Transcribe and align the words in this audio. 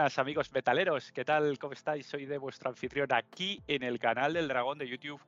amigos 0.00 0.50
metaleros, 0.52 1.12
¿qué 1.12 1.26
tal? 1.26 1.58
¿Cómo 1.58 1.74
estáis? 1.74 2.06
Soy 2.06 2.24
de 2.24 2.38
vuestro 2.38 2.70
anfitrión 2.70 3.12
aquí 3.12 3.62
en 3.68 3.82
el 3.82 3.98
canal 3.98 4.32
del 4.32 4.48
dragón 4.48 4.78
de 4.78 4.88
YouTube 4.88 5.20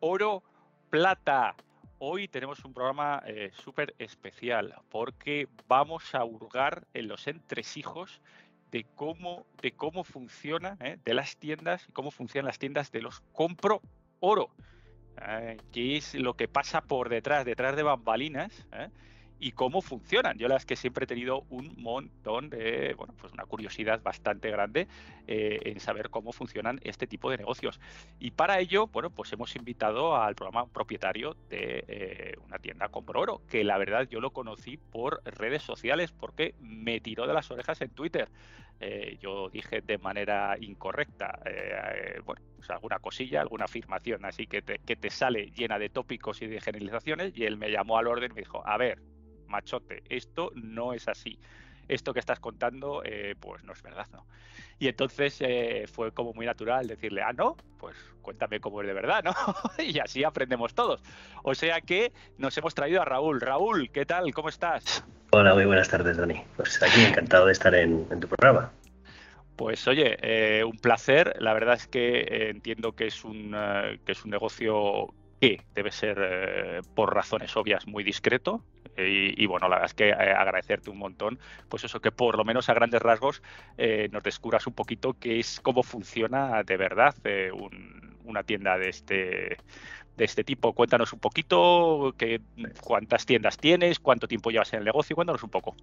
Oro 0.00 0.42
Plata. 0.90 1.54
Hoy 2.00 2.26
tenemos 2.26 2.64
un 2.64 2.74
programa 2.74 3.22
eh, 3.24 3.52
súper 3.54 3.94
especial 4.00 4.74
porque 4.88 5.46
vamos 5.68 6.12
a 6.12 6.24
hurgar 6.24 6.88
en 6.92 7.06
los 7.06 7.28
entresijos 7.28 8.20
de 8.72 8.84
cómo, 8.96 9.46
de 9.62 9.70
cómo 9.70 10.02
funciona, 10.02 10.76
eh, 10.80 10.98
de 11.04 11.14
las 11.14 11.36
tiendas 11.36 11.86
cómo 11.92 12.10
funcionan 12.10 12.48
las 12.48 12.58
tiendas 12.58 12.90
de 12.90 13.02
los 13.02 13.20
compro 13.32 13.80
oro. 14.18 14.50
Eh, 15.22 15.56
qué 15.70 15.98
es 15.98 16.16
lo 16.16 16.34
que 16.34 16.48
pasa 16.48 16.80
por 16.80 17.10
detrás, 17.10 17.44
detrás 17.44 17.76
de 17.76 17.84
bambalinas, 17.84 18.66
y 19.38 19.52
cómo 19.52 19.82
funcionan. 19.82 20.38
Yo 20.38 20.48
la 20.48 20.56
es 20.56 20.64
que 20.64 20.76
siempre 20.76 21.04
he 21.04 21.06
tenido 21.06 21.44
un 21.50 21.74
montón 21.76 22.50
de, 22.50 22.94
bueno, 22.96 23.14
pues 23.20 23.32
una 23.32 23.44
curiosidad 23.44 24.02
bastante 24.02 24.50
grande 24.50 24.88
eh, 25.26 25.60
en 25.64 25.80
saber 25.80 26.10
cómo 26.10 26.32
funcionan 26.32 26.80
este 26.82 27.06
tipo 27.06 27.30
de 27.30 27.38
negocios. 27.38 27.80
Y 28.18 28.30
para 28.30 28.58
ello, 28.60 28.86
bueno, 28.86 29.10
pues 29.10 29.32
hemos 29.32 29.54
invitado 29.56 30.16
al 30.16 30.34
programa 30.34 30.66
propietario 30.66 31.36
de 31.48 31.84
eh, 31.88 32.34
una 32.46 32.58
tienda 32.58 32.88
con 32.88 33.04
Oro, 33.06 33.40
que 33.48 33.64
la 33.64 33.78
verdad 33.78 34.08
yo 34.08 34.20
lo 34.20 34.30
conocí 34.30 34.76
por 34.76 35.22
redes 35.24 35.62
sociales 35.62 36.12
porque 36.12 36.54
me 36.60 37.00
tiró 37.00 37.26
de 37.26 37.34
las 37.34 37.50
orejas 37.50 37.80
en 37.80 37.90
Twitter. 37.90 38.28
Eh, 38.78 39.16
yo 39.22 39.48
dije 39.48 39.80
de 39.80 39.96
manera 39.96 40.56
incorrecta, 40.60 41.40
bueno, 42.26 42.42
pues 42.56 42.68
alguna 42.68 42.98
cosilla, 42.98 43.40
alguna 43.40 43.64
afirmación 43.64 44.24
así 44.26 44.46
que 44.46 44.60
te, 44.60 44.80
que 44.80 44.96
te 44.96 45.08
sale 45.08 45.50
llena 45.52 45.78
de 45.78 45.88
tópicos 45.88 46.42
y 46.42 46.46
de 46.46 46.60
generalizaciones 46.60 47.32
y 47.34 47.44
él 47.44 47.56
me 47.56 47.70
llamó 47.70 47.96
al 47.96 48.06
orden 48.06 48.32
y 48.32 48.34
me 48.34 48.40
dijo, 48.42 48.62
a 48.66 48.76
ver, 48.76 48.98
machote, 49.48 50.02
esto 50.08 50.52
no 50.54 50.92
es 50.92 51.08
así. 51.08 51.38
Esto 51.88 52.12
que 52.12 52.20
estás 52.20 52.40
contando, 52.40 53.02
eh, 53.04 53.36
pues 53.38 53.62
no 53.62 53.72
es 53.72 53.82
verdad, 53.82 54.06
¿no? 54.12 54.26
Y 54.78 54.88
entonces 54.88 55.36
eh, 55.40 55.86
fue 55.90 56.12
como 56.12 56.32
muy 56.32 56.44
natural 56.44 56.86
decirle, 56.86 57.22
ah, 57.22 57.32
no, 57.32 57.56
pues 57.78 57.96
cuéntame 58.22 58.60
cómo 58.60 58.80
es 58.82 58.88
de 58.88 58.92
verdad, 58.92 59.22
¿no? 59.22 59.32
y 59.82 59.98
así 60.00 60.24
aprendemos 60.24 60.74
todos. 60.74 61.00
O 61.44 61.54
sea 61.54 61.80
que 61.80 62.12
nos 62.38 62.56
hemos 62.58 62.74
traído 62.74 63.02
a 63.02 63.04
Raúl. 63.04 63.40
Raúl, 63.40 63.90
¿qué 63.90 64.04
tal? 64.04 64.32
¿Cómo 64.34 64.48
estás? 64.48 65.04
Hola, 65.30 65.54
muy 65.54 65.64
buenas 65.64 65.88
tardes, 65.88 66.16
Dani. 66.16 66.42
Pues 66.56 66.82
aquí 66.82 67.04
encantado 67.04 67.46
de 67.46 67.52
estar 67.52 67.74
en, 67.74 68.08
tu 68.20 68.28
programa. 68.28 68.72
Pues 69.54 69.86
oye, 69.86 70.18
eh, 70.22 70.64
un 70.64 70.78
placer. 70.78 71.36
La 71.38 71.54
verdad 71.54 71.74
es 71.74 71.86
que 71.86 72.50
entiendo 72.50 72.92
que 72.92 73.06
es 73.06 73.24
un, 73.24 73.56
que 74.04 74.12
es 74.12 74.24
un 74.24 74.30
negocio 74.30 75.14
que 75.40 75.62
debe 75.74 75.92
ser, 75.92 76.82
por 76.94 77.14
razones 77.14 77.56
obvias, 77.56 77.86
muy 77.86 78.02
discreto. 78.02 78.62
Y, 78.96 79.46
bueno, 79.46 79.68
la 79.68 79.76
verdad 79.76 79.90
es 79.90 79.94
que 79.94 80.08
eh, 80.08 80.12
agradecerte 80.12 80.90
un 80.90 80.98
montón, 80.98 81.38
pues 81.68 81.84
eso, 81.84 82.00
que 82.00 82.10
por 82.10 82.36
lo 82.36 82.44
menos 82.44 82.68
a 82.68 82.74
grandes 82.74 83.02
rasgos 83.02 83.42
eh, 83.76 84.08
nos 84.10 84.22
descubras 84.22 84.66
un 84.66 84.72
poquito 84.72 85.16
qué 85.18 85.38
es, 85.38 85.60
cómo 85.60 85.82
funciona 85.82 86.62
de 86.62 86.76
verdad 86.76 87.14
eh, 87.24 87.50
una 88.24 88.42
tienda 88.42 88.78
de 88.78 88.88
este, 88.88 89.56
de 90.16 90.24
este 90.24 90.44
tipo. 90.44 90.72
Cuéntanos 90.72 91.12
un 91.12 91.18
poquito 91.18 92.14
qué, 92.16 92.40
cuántas 92.80 93.26
tiendas 93.26 93.58
tienes, 93.58 93.98
cuánto 93.98 94.26
tiempo 94.26 94.50
llevas 94.50 94.72
en 94.72 94.80
el 94.80 94.84
negocio, 94.84 95.14
cuéntanos 95.14 95.42
un 95.42 95.50
poco. 95.50 95.76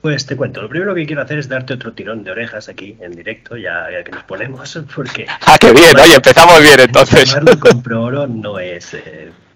Pues 0.00 0.26
te 0.26 0.36
cuento, 0.36 0.62
lo 0.62 0.68
primero 0.68 0.94
que 0.94 1.06
quiero 1.06 1.22
hacer 1.22 1.38
es 1.38 1.48
darte 1.48 1.74
otro 1.74 1.92
tirón 1.92 2.22
de 2.22 2.30
orejas 2.30 2.68
aquí 2.68 2.96
en 3.00 3.12
directo, 3.12 3.56
ya, 3.56 3.88
que 4.04 4.12
nos 4.12 4.24
ponemos, 4.24 4.78
porque... 4.94 5.26
¡Ah, 5.46 5.56
qué 5.60 5.72
bien! 5.72 5.98
Oye, 5.98 6.14
empezamos 6.14 6.60
bien 6.62 6.80
entonces. 6.80 7.34
Compro 7.58 8.02
oro 8.02 8.26
no 8.26 8.58
es, 8.58 8.96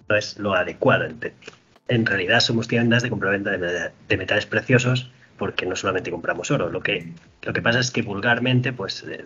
no 0.09 0.15
es 0.15 0.37
lo 0.37 0.53
adecuado 0.53 1.05
en 1.93 2.05
realidad 2.05 2.39
somos 2.39 2.67
tiendas 2.67 3.03
de 3.03 3.09
compraventa 3.09 3.51
de, 3.51 3.91
de, 4.07 4.17
metales 4.17 4.45
preciosos 4.45 5.11
porque 5.37 5.65
no 5.65 5.75
solamente 5.75 6.11
compramos 6.11 6.51
oro. 6.51 6.69
Lo 6.69 6.81
que, 6.81 7.13
lo 7.41 7.53
que 7.53 7.61
pasa 7.61 7.79
es 7.79 7.91
que 7.91 8.01
vulgarmente, 8.01 8.73
pues 8.73 9.03
eh, 9.03 9.25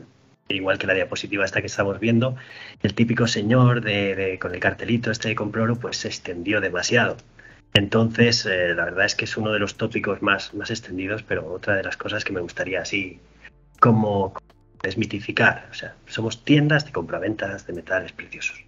igual 0.49 0.77
que 0.77 0.87
la 0.87 0.93
diapositiva 0.93 1.45
esta 1.45 1.61
que 1.61 1.67
estamos 1.67 1.99
viendo, 1.99 2.35
el 2.83 2.93
típico 2.93 3.27
señor 3.27 3.81
de, 3.81 4.37
con 4.41 4.53
el 4.53 4.59
cartelito 4.59 5.11
este 5.11 5.29
de 5.29 5.35
compro 5.35 5.63
oro, 5.63 5.75
pues 5.77 5.97
se 5.97 6.07
extendió 6.07 6.61
demasiado. 6.61 7.17
Entonces, 7.73 8.45
eh, 8.45 8.73
la 8.73 8.85
verdad 8.85 9.05
es 9.05 9.15
que 9.15 9.25
es 9.25 9.37
uno 9.37 9.51
de 9.51 9.59
los 9.59 9.75
tópicos 9.75 10.21
más, 10.21 10.53
más 10.53 10.71
extendidos, 10.71 11.23
pero 11.23 11.51
otra 11.51 11.75
de 11.75 11.83
las 11.83 11.97
cosas 11.97 12.23
que 12.23 12.33
me 12.33 12.41
gustaría 12.41 12.81
así 12.81 13.19
como 13.79 14.33
desmitificar. 14.81 15.67
O 15.71 15.73
sea, 15.73 15.95
somos 16.07 16.43
tiendas 16.43 16.85
de 16.85 16.91
compraventas 16.91 17.67
de 17.67 17.73
metales 17.73 18.11
preciosos. 18.13 18.66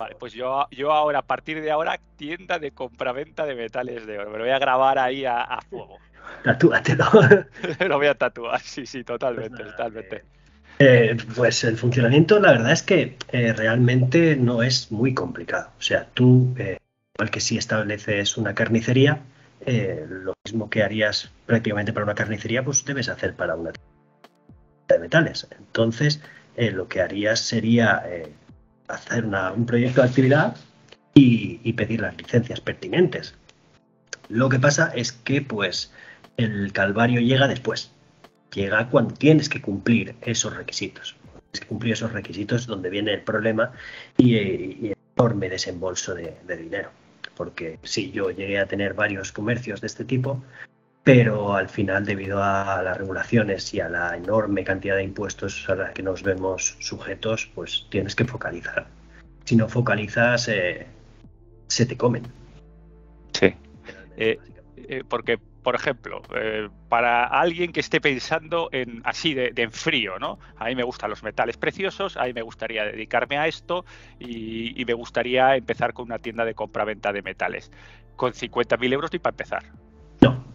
Vale, 0.00 0.16
pues 0.18 0.32
yo, 0.32 0.66
yo 0.70 0.92
ahora, 0.92 1.18
a 1.18 1.22
partir 1.22 1.60
de 1.60 1.70
ahora, 1.70 2.00
tienda 2.16 2.58
de 2.58 2.70
compraventa 2.70 3.44
de 3.44 3.54
metales 3.54 4.06
de 4.06 4.18
oro. 4.18 4.30
Me 4.30 4.38
lo 4.38 4.44
voy 4.44 4.52
a 4.54 4.58
grabar 4.58 4.98
ahí 4.98 5.26
a, 5.26 5.58
fuego. 5.68 5.98
Tatúatelo. 6.42 7.04
lo 7.86 7.98
voy 7.98 8.06
a 8.06 8.14
tatuar, 8.14 8.62
sí, 8.62 8.86
sí, 8.86 9.04
totalmente, 9.04 9.62
pues 9.62 9.70
totalmente. 9.72 10.24
Eh, 10.78 11.18
pues 11.36 11.64
el 11.64 11.76
funcionamiento, 11.76 12.40
la 12.40 12.52
verdad 12.52 12.72
es 12.72 12.82
que 12.82 13.18
eh, 13.30 13.52
realmente 13.52 14.36
no 14.36 14.62
es 14.62 14.90
muy 14.90 15.12
complicado. 15.12 15.68
O 15.78 15.82
sea, 15.82 16.06
tú, 16.14 16.54
eh, 16.56 16.78
igual 17.18 17.30
que 17.30 17.40
si 17.40 17.58
estableces 17.58 18.38
una 18.38 18.54
carnicería, 18.54 19.20
lo 19.66 20.32
mismo 20.46 20.70
que 20.70 20.82
harías 20.82 21.30
prácticamente 21.44 21.92
para 21.92 22.04
una 22.04 22.14
carnicería, 22.14 22.64
pues 22.64 22.86
debes 22.86 23.10
hacer 23.10 23.34
para 23.34 23.54
una 23.54 23.72
de 24.88 24.98
metales. 24.98 25.46
Entonces, 25.58 26.22
lo 26.56 26.88
que 26.88 27.02
harías 27.02 27.40
sería 27.40 28.02
hacer 28.94 29.24
un 29.24 29.66
proyecto 29.66 30.02
de 30.02 30.08
actividad 30.08 30.56
y, 31.14 31.72
pedir 31.72 32.00
las 32.00 32.16
licencias 32.16 32.60
pertinentes. 32.60 33.34
Lo 34.28 34.48
que 34.48 34.58
pasa 34.58 34.92
es 34.94 35.12
que 35.12 35.42
pues 35.42 35.92
el 36.36 36.72
calvario 36.72 37.20
llega 37.20 37.48
después, 37.48 37.90
llega 38.52 38.88
cuando 38.88 39.14
tienes 39.14 39.48
que 39.48 39.60
cumplir 39.60 40.14
esos 40.22 40.56
requisitos. 40.56 41.16
Tienes 41.50 41.60
que 41.60 41.66
cumplir 41.66 41.92
esos 41.94 42.12
requisitos 42.12 42.66
donde 42.66 42.90
viene 42.90 43.14
el 43.14 43.22
problema 43.22 43.72
y, 44.16 44.36
el 44.36 44.94
enorme 45.16 45.48
desembolso 45.48 46.14
de, 46.14 46.56
dinero. 46.56 46.90
Porque 47.36 47.78
si 47.82 48.12
yo 48.12 48.30
llegué 48.30 48.58
a 48.58 48.66
tener 48.66 48.94
varios 48.94 49.32
comercios 49.32 49.80
de 49.80 49.86
este 49.86 50.04
tipo, 50.04 50.42
pero 51.02 51.54
al 51.54 51.68
final, 51.68 52.04
debido 52.04 52.42
a 52.42 52.82
las 52.82 52.96
regulaciones 52.96 53.72
y 53.72 53.80
a 53.80 53.88
la 53.88 54.16
enorme 54.16 54.64
cantidad 54.64 54.96
de 54.96 55.04
impuestos 55.04 55.68
a 55.68 55.74
la 55.74 55.92
que 55.92 56.02
nos 56.02 56.22
vemos 56.22 56.76
sujetos, 56.80 57.50
pues 57.54 57.86
tienes 57.90 58.14
que 58.14 58.24
focalizar. 58.24 58.86
Si 59.44 59.56
no 59.56 59.68
focalizas, 59.68 60.48
eh, 60.48 60.86
se 61.68 61.86
te 61.86 61.96
comen. 61.96 62.24
Sí. 63.32 63.54
Eh, 64.18 64.38
eh, 64.76 65.02
porque, 65.08 65.38
por 65.62 65.74
ejemplo, 65.74 66.20
para 66.90 67.24
alguien 67.24 67.72
que 67.72 67.80
esté 67.80 68.00
pensando 68.00 68.68
en 68.70 69.00
así 69.04 69.32
de, 69.32 69.52
en 69.56 69.72
frío, 69.72 70.18
¿no? 70.18 70.38
A 70.56 70.66
mí 70.66 70.74
me 70.74 70.82
gustan 70.82 71.08
los 71.08 71.22
metales 71.22 71.56
preciosos, 71.56 72.18
a 72.18 72.24
mí 72.24 72.34
me 72.34 72.42
gustaría 72.42 72.84
dedicarme 72.84 73.38
a 73.38 73.46
esto 73.46 73.86
y, 74.18 74.78
y 74.80 74.84
me 74.84 74.92
gustaría 74.92 75.56
empezar 75.56 75.94
con 75.94 76.06
una 76.06 76.18
tienda 76.18 76.44
de 76.44 76.54
compra-venta 76.54 77.12
de 77.12 77.22
metales. 77.22 77.70
Con 78.16 78.32
50.000 78.32 78.92
euros 78.92 79.10
ni 79.12 79.18
para 79.18 79.32
empezar. 79.32 79.64
No, 80.20 80.49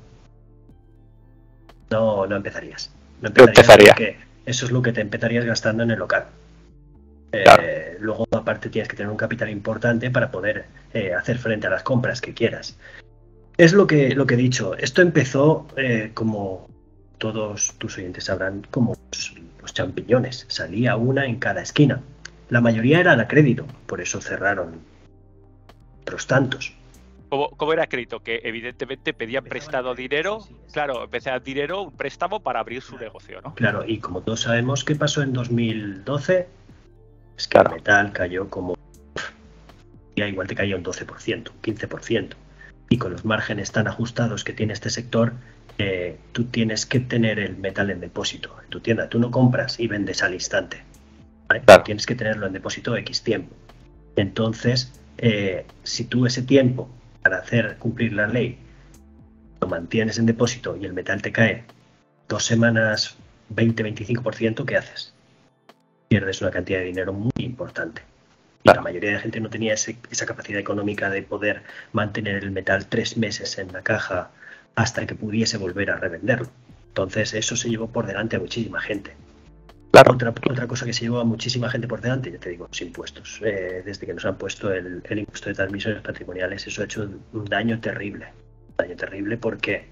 no, 1.90 2.26
no 2.28 2.36
empezarías. 2.36 2.92
No 3.22 3.30
empezaría. 3.30 3.94
Porque 3.94 4.18
eso 4.46 4.66
es 4.66 4.72
lo 4.72 4.82
que 4.82 4.94
te 4.94 5.02
empezarías 5.02 5.46
gastando 5.46 5.84
en 5.84 5.92
el 5.92 6.00
local. 6.00 6.26
Eh, 7.32 7.98
luego, 8.00 8.28
aparte, 8.32 8.70
tienes 8.70 8.88
que 8.88 8.96
tener 8.96 9.12
un 9.12 9.18
capital 9.18 9.50
importante 9.50 10.10
para 10.10 10.32
poder 10.32 10.66
eh, 10.94 11.14
hacer 11.14 11.38
frente 11.38 11.68
a 11.68 11.70
las 11.70 11.84
compras 11.84 12.22
que 12.22 12.34
quieras. 12.34 12.78
Es 13.58 13.74
lo 13.74 13.88
que, 13.88 14.16
lo 14.16 14.26
que 14.26 14.36
he 14.36 14.38
dicho. 14.38 14.76
Esto 14.76 15.02
empezó, 15.02 15.68
eh, 15.78 16.12
como 16.14 16.68
todos 17.18 17.74
tus 17.78 17.98
oyentes 17.98 18.26
sabrán, 18.26 18.66
como 18.70 18.96
los, 19.62 19.74
champiñones. 19.74 20.46
Salía 20.48 20.96
una 20.96 21.26
en 21.26 21.38
cada 21.38 21.62
esquina. 21.62 22.02
La 22.50 22.62
mayoría 22.62 23.00
eran 23.00 23.20
a 23.20 23.28
crédito, 23.28 23.66
por 23.88 24.00
eso 24.00 24.22
cerraron 24.22 24.80
otros 26.02 26.28
tantos. 26.28 26.76
¿Cómo, 27.30 27.74
era 27.74 27.88
crédito? 27.88 28.22
Que 28.22 28.42
evidentemente 28.44 29.14
pedían 29.14 29.44
prestado 29.44 29.96
dinero, 29.96 30.40
claro, 30.72 31.04
empecé 31.04 31.32
a 31.32 31.40
dinero, 31.40 31.84
un 31.84 31.92
préstamo 31.92 32.42
para 32.42 32.60
abrir 32.60 32.82
su 32.82 32.98
negocio, 32.98 33.42
¿no? 33.42 33.56
Claro, 33.56 33.84
y 33.86 34.00
como 34.00 34.22
todos 34.22 34.42
sabemos, 34.42 34.84
¿qué 34.84 34.96
pasó 34.96 35.22
en 35.22 35.34
2012? 35.34 36.48
Es 37.38 37.48
que 37.48 37.58
el 37.58 37.70
metal 37.70 38.12
cayó 38.14 38.50
como... 38.50 38.76
Ya 40.16 40.28
igual 40.28 40.48
te 40.48 40.56
caía 40.56 40.78
un 40.78 40.84
12%, 40.84 41.50
un 41.52 41.62
15%. 41.62 42.30
Y 42.90 42.98
con 42.98 43.12
los 43.12 43.26
márgenes 43.26 43.72
tan 43.72 43.88
ajustados 43.88 44.44
que 44.44 44.54
tiene 44.54 44.74
este 44.74 44.90
sector, 44.90 45.34
eh, 45.78 46.18
tú 46.32 46.46
tienes 46.46 46.86
que 46.86 47.00
tener 47.02 47.40
el 47.40 47.58
metal 47.58 47.90
en 47.90 48.00
depósito 48.00 48.56
en 48.64 48.70
tu 48.70 48.80
tienda. 48.80 49.10
Tú 49.10 49.20
no 49.20 49.32
compras 49.32 49.80
y 49.80 49.88
vendes 49.88 50.24
al 50.24 50.34
instante. 50.34 50.84
Tienes 51.84 52.06
que 52.06 52.16
tenerlo 52.16 52.48
en 52.48 52.54
depósito 52.54 52.96
X 52.96 53.24
tiempo. 53.24 53.56
Entonces, 54.16 54.94
eh, 55.18 55.66
si 55.84 56.06
tú 56.06 56.26
ese 56.26 56.42
tiempo 56.42 56.90
para 57.26 57.38
hacer 57.40 57.78
cumplir 57.80 58.14
la 58.14 58.28
ley 58.28 58.56
lo 59.60 59.68
mantienes 59.68 60.20
en 60.20 60.28
depósito 60.28 60.78
y 60.80 60.86
el 60.86 60.94
metal 60.94 61.24
te 61.24 61.32
cae 61.32 61.64
dos 62.30 62.46
semanas 62.46 63.18
20-25%, 63.52 64.64
¿qué 64.64 64.78
haces? 64.78 65.12
Pierdes 66.08 66.44
una 66.44 66.52
cantidad 66.52 66.78
de 66.78 66.86
dinero 66.86 67.14
muy 67.14 67.32
importante. 67.38 68.04
La 68.64 68.80
mayoría 68.80 69.10
de 69.10 69.16
la 69.16 69.22
gente 69.24 69.40
no 69.40 69.50
tenía 69.50 69.74
esa 69.74 70.26
capacidad 70.28 70.60
económica 70.60 71.10
de 71.10 71.24
poder 71.24 71.64
mantener 71.94 72.44
el 72.44 72.52
metal 72.52 72.86
tres 72.86 73.18
meses 73.18 73.58
en 73.58 73.74
la 73.74 73.82
caja 73.82 74.30
hasta 74.76 75.08
que 75.08 75.16
pudiese 75.16 75.58
volver 75.58 75.90
a 75.90 75.98
revenderlo. 75.98 76.50
Entonces 76.90 77.34
eso 77.34 77.56
se 77.56 77.70
llevó 77.70 77.88
por 77.88 78.06
delante 78.06 78.36
a 78.36 78.40
muchísima 78.40 78.82
gente. 78.82 79.16
Otra, 79.98 80.34
cosa 80.68 80.86
que 80.86 80.92
se 80.92 81.06
llevó 81.06 81.20
a 81.20 81.24
muchísima 81.24 81.70
gente 81.70 81.88
por 81.88 82.02
delante, 82.02 82.30
ya 82.30 82.38
te 82.38 82.50
digo, 82.50 82.68
los 82.68 82.82
impuestos. 82.82 83.40
Eh, 83.46 83.82
desde 83.86 84.06
que 84.06 84.14
nos 84.14 84.26
han 84.26 84.36
puesto 84.36 84.74
el, 84.74 85.02
impuesto 85.10 85.48
de 85.48 85.56
transmisiones 85.56 86.02
patrimoniales, 86.02 86.68
eso 86.68 86.82
ha 86.82 86.86
hecho 86.86 87.10
un 87.32 87.46
daño 87.46 87.80
terrible. 87.80 88.28
Un 88.72 88.76
daño 88.78 88.96
terrible 88.98 89.38
porque 89.38 89.88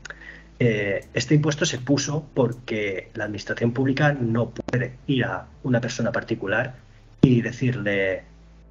eh, 0.59 1.07
este 1.13 1.35
impuesto 1.35 1.65
se 1.65 1.79
puso 1.79 2.27
porque 2.33 3.11
la 3.13 3.25
administración 3.25 3.71
pública 3.71 4.11
no 4.11 4.49
puede 4.49 4.97
ir 5.07 5.23
a 5.23 5.47
una 5.63 5.79
persona 5.79 6.11
particular 6.11 6.75
y 7.21 7.41
decirle, 7.41 8.23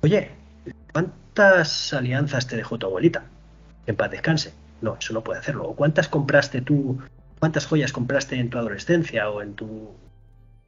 oye, 0.02 0.32
¿cuántas 0.92 1.94
alianzas 1.94 2.46
te 2.46 2.56
dejó 2.56 2.78
tu 2.78 2.86
abuelita? 2.86 3.24
En 3.86 3.96
paz 3.96 4.10
descanse. 4.10 4.52
No, 4.82 4.96
eso 5.00 5.14
no 5.14 5.24
puede 5.24 5.40
hacerlo. 5.40 5.64
¿O 5.64 5.76
cuántas 5.76 6.08
compraste 6.08 6.60
tú? 6.60 6.98
¿Cuántas 7.38 7.64
joyas 7.66 7.92
compraste 7.92 8.36
en 8.36 8.50
tu 8.50 8.58
adolescencia 8.58 9.30
o 9.30 9.40
en 9.40 9.54
tu... 9.54 9.94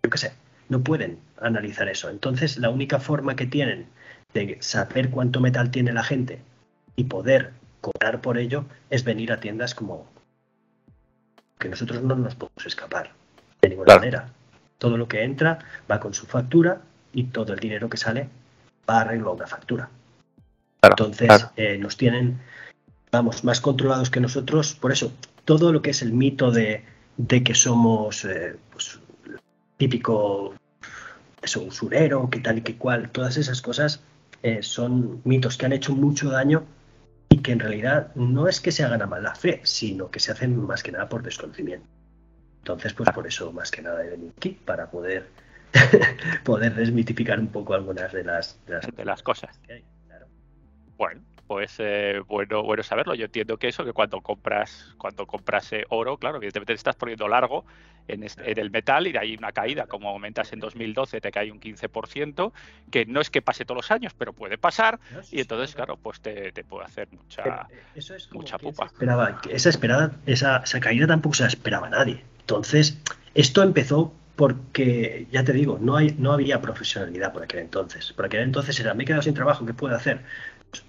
yo 0.02 0.10
qué 0.10 0.18
sé? 0.18 0.32
No 0.68 0.82
pueden 0.82 1.18
analizar 1.40 1.88
eso. 1.88 2.10
Entonces, 2.10 2.58
la 2.58 2.70
única 2.70 2.98
forma 3.00 3.36
que 3.36 3.46
tienen 3.46 3.86
de 4.32 4.58
saber 4.60 5.10
cuánto 5.10 5.40
metal 5.40 5.70
tiene 5.70 5.92
la 5.92 6.02
gente 6.02 6.40
y 6.96 7.04
poder 7.04 7.52
cobrar 7.80 8.20
por 8.20 8.38
ello 8.38 8.64
es 8.90 9.04
venir 9.04 9.32
a 9.32 9.40
tiendas 9.40 9.74
como 9.74 10.06
que 11.58 11.68
nosotros 11.68 12.02
no 12.02 12.14
nos 12.16 12.34
podemos 12.34 12.66
escapar 12.66 13.12
de 13.62 13.68
ninguna 13.68 13.96
manera. 13.96 14.28
Todo 14.78 14.96
lo 14.96 15.08
que 15.08 15.22
entra 15.22 15.58
va 15.90 16.00
con 16.00 16.14
su 16.14 16.26
factura 16.26 16.82
y 17.12 17.24
todo 17.24 17.52
el 17.52 17.60
dinero 17.60 17.88
que 17.88 17.96
sale 17.96 18.28
va 18.88 18.98
a 18.98 19.00
arreglar 19.02 19.34
una 19.34 19.46
factura. 19.46 19.88
Entonces, 20.82 21.46
eh, 21.56 21.78
nos 21.78 21.96
tienen, 21.96 22.40
vamos, 23.10 23.44
más 23.44 23.60
controlados 23.60 24.10
que 24.10 24.20
nosotros. 24.20 24.74
Por 24.74 24.92
eso, 24.92 25.12
todo 25.44 25.72
lo 25.72 25.80
que 25.80 25.90
es 25.90 26.02
el 26.02 26.12
mito 26.12 26.50
de, 26.50 26.84
que 27.28 27.54
somos 27.54 28.24
eh, 28.24 28.56
pues, 28.72 28.98
típico 29.84 30.54
eso, 31.42 31.62
usurero, 31.62 32.30
que 32.30 32.40
tal 32.40 32.56
y 32.58 32.62
que 32.62 32.78
cual, 32.78 33.10
todas 33.10 33.36
esas 33.36 33.60
cosas 33.60 34.02
eh, 34.42 34.62
son 34.62 35.20
mitos 35.24 35.58
que 35.58 35.66
han 35.66 35.74
hecho 35.74 35.94
mucho 35.94 36.30
daño 36.30 36.64
y 37.28 37.42
que 37.42 37.52
en 37.52 37.60
realidad 37.60 38.14
no 38.14 38.48
es 38.48 38.62
que 38.62 38.72
se 38.72 38.82
hagan 38.82 39.02
a 39.02 39.06
mala 39.06 39.34
fe, 39.34 39.60
sino 39.64 40.10
que 40.10 40.20
se 40.20 40.32
hacen 40.32 40.56
más 40.56 40.82
que 40.82 40.90
nada 40.90 41.10
por 41.10 41.22
desconocimiento. 41.22 41.86
Entonces, 42.60 42.94
pues 42.94 43.10
por 43.10 43.26
eso 43.26 43.52
más 43.52 43.70
que 43.70 43.82
nada 43.82 44.02
he 44.02 44.08
venido 44.08 44.32
aquí, 44.34 44.58
para 44.64 44.90
poder, 44.90 45.28
poder 46.44 46.74
desmitificar 46.74 47.38
un 47.38 47.48
poco 47.48 47.74
algunas 47.74 48.10
de 48.10 48.24
las, 48.24 48.58
de 48.64 49.04
las, 49.04 49.22
cosas. 49.22 49.60
Bueno, 50.96 51.20
pues 51.46 51.76
eh, 51.78 52.20
bueno, 52.26 52.62
bueno 52.62 52.82
saberlo. 52.82 53.14
Yo 53.14 53.26
entiendo 53.26 53.56
que 53.56 53.68
eso, 53.68 53.84
que 53.84 53.92
cuando 53.92 54.20
compras, 54.20 54.94
cuando 54.98 55.26
compras 55.26 55.72
eh, 55.72 55.84
oro, 55.88 56.16
claro, 56.16 56.36
evidentemente 56.36 56.72
te 56.72 56.78
estás 56.78 56.96
poniendo 56.96 57.28
largo 57.28 57.64
en, 58.08 58.24
el 58.38 58.70
metal 58.70 59.06
y 59.06 59.12
de 59.12 59.18
ahí 59.18 59.36
una 59.36 59.52
caída, 59.52 59.86
como 59.86 60.08
aumentas 60.08 60.52
en 60.52 60.60
2012, 60.60 61.20
te 61.20 61.30
cae 61.30 61.50
un 61.50 61.60
15%, 61.60 62.52
que 62.90 63.06
no 63.06 63.20
es 63.20 63.30
que 63.30 63.42
pase 63.42 63.64
todos 63.64 63.76
los 63.76 63.90
años, 63.90 64.12
pero 64.16 64.32
puede 64.32 64.58
pasar, 64.58 65.00
y 65.30 65.40
entonces, 65.40 65.74
claro, 65.74 65.96
pues 65.96 66.20
te, 66.20 66.52
puede 66.64 66.84
hacer 66.84 67.08
mucha, 67.10 67.66
mucha 68.32 68.58
pupa. 68.58 68.86
Esperaba, 68.86 69.40
esa, 69.48 69.68
esperada, 69.70 70.16
esa, 70.26 70.58
esa 70.58 70.80
caída 70.80 71.06
tampoco 71.06 71.34
se 71.34 71.44
la 71.44 71.48
esperaba 71.48 71.88
nadie. 71.88 72.22
Entonces, 72.40 72.98
esto 73.34 73.62
empezó 73.62 74.12
porque, 74.36 75.28
ya 75.30 75.44
te 75.44 75.52
digo, 75.52 75.78
no, 75.80 75.96
hay, 75.96 76.14
no 76.18 76.32
había 76.32 76.60
profesionalidad 76.60 77.32
por 77.32 77.44
aquel 77.44 77.60
entonces. 77.60 78.12
Por 78.12 78.26
aquel 78.26 78.40
entonces 78.40 78.78
era, 78.80 78.92
me 78.92 79.04
he 79.04 79.06
quedado 79.06 79.22
sin 79.22 79.34
trabajo, 79.34 79.64
¿qué 79.64 79.74
puedo 79.74 79.94
hacer? 79.94 80.22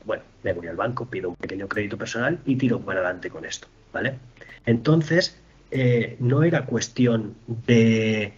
Bueno, 0.06 0.24
me 0.44 0.54
voy 0.54 0.68
al 0.68 0.76
banco, 0.76 1.06
pido 1.06 1.30
un 1.30 1.36
pequeño 1.36 1.68
crédito 1.68 1.98
personal 1.98 2.40
y 2.46 2.56
tiro 2.56 2.80
para 2.80 3.02
adelante 3.02 3.30
con 3.30 3.46
esto, 3.46 3.68
¿vale? 3.94 4.18
Entonces, 4.66 5.38
eh, 5.72 6.16
no 6.20 6.44
era 6.44 6.66
cuestión 6.66 7.36
de 7.48 8.34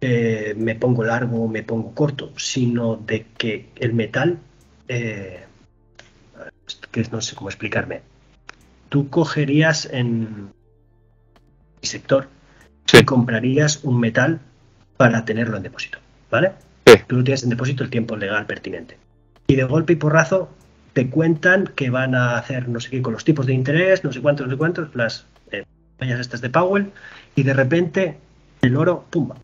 eh, 0.00 0.54
me 0.56 0.74
pongo 0.74 1.04
largo 1.04 1.44
o 1.44 1.48
me 1.48 1.62
pongo 1.62 1.94
corto, 1.94 2.32
sino 2.36 2.96
de 2.96 3.26
que 3.38 3.68
el 3.76 3.94
metal, 3.94 4.38
eh, 4.88 5.44
que 6.90 7.02
no 7.10 7.20
sé 7.20 7.36
cómo 7.36 7.48
explicarme, 7.48 8.02
tú 8.88 9.08
cogerías 9.08 9.86
en 9.92 10.50
mi 11.80 11.86
sector 11.88 12.28
y 12.92 13.04
comprarías 13.04 13.84
un 13.84 14.00
metal 14.00 14.40
para 14.96 15.24
tenerlo 15.24 15.56
en 15.56 15.62
depósito, 15.62 15.98
¿vale? 16.30 16.52
Tú 17.06 17.16
lo 17.16 17.24
tienes 17.24 17.42
en 17.44 17.50
depósito 17.50 17.84
el 17.84 17.90
tiempo 17.90 18.16
legal 18.16 18.46
pertinente. 18.46 18.98
Y 19.46 19.56
de 19.56 19.64
golpe 19.64 19.94
y 19.94 19.96
porrazo 19.96 20.50
te 20.92 21.08
cuentan 21.08 21.70
que 21.74 21.90
van 21.90 22.14
a 22.14 22.36
hacer 22.36 22.68
no 22.68 22.80
sé 22.80 22.90
qué 22.90 23.02
con 23.02 23.12
los 23.12 23.24
tipos 23.24 23.46
de 23.46 23.54
interés, 23.54 24.04
no 24.04 24.12
sé 24.12 24.20
cuántos, 24.20 24.46
no 24.46 24.52
sé 24.52 24.58
cuántos, 24.58 24.94
las 24.94 25.26
eh, 25.50 25.64
estas 25.98 26.40
de 26.40 26.50
Powell, 26.50 26.90
y 27.34 27.42
de 27.42 27.54
repente 27.54 28.18
el 28.60 28.76
oro, 28.76 29.06
tumba. 29.10 29.36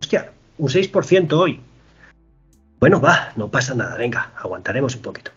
Hostia, 0.00 0.30
un 0.58 0.68
6% 0.68 1.32
hoy. 1.32 1.60
Bueno, 2.78 3.00
va, 3.00 3.32
no 3.36 3.50
pasa 3.50 3.74
nada, 3.74 3.96
venga, 3.96 4.32
aguantaremos 4.36 4.94
un 4.96 5.02
poquito. 5.02 5.30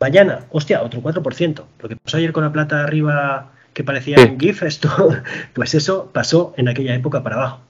Mañana, 0.00 0.46
hostia, 0.50 0.82
otro 0.82 1.00
4%. 1.00 1.64
Lo 1.78 1.88
que 1.88 1.96
pasó 1.96 2.16
ayer 2.16 2.32
con 2.32 2.42
la 2.42 2.52
plata 2.52 2.82
arriba 2.82 3.52
que 3.72 3.84
parecía 3.84 4.18
un 4.18 4.38
GIF, 4.38 4.62
esto, 4.62 4.88
pues 5.52 5.74
eso 5.74 6.10
pasó 6.12 6.54
en 6.56 6.68
aquella 6.68 6.94
época 6.94 7.22
para 7.22 7.36
abajo. 7.36 7.60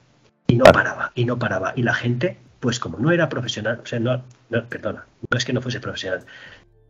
Y 0.47 0.57
no 0.57 0.65
paraba, 0.65 1.13
y 1.15 1.25
no 1.25 1.39
paraba. 1.39 1.73
Y 1.77 1.83
la 1.83 1.95
gente, 1.95 2.39
pues 2.61 2.79
como 2.79 2.99
no 2.99 3.11
era 3.11 3.29
profesional, 3.29 3.81
o 3.83 3.87
sea, 3.87 4.01
no, 4.01 4.23
no 4.51 4.65
perdona, 4.65 5.05
no 5.31 5.39
es 5.39 5.45
que 5.45 5.53
no 5.53 5.61
fuese 5.61 5.81
profesional, 5.81 6.25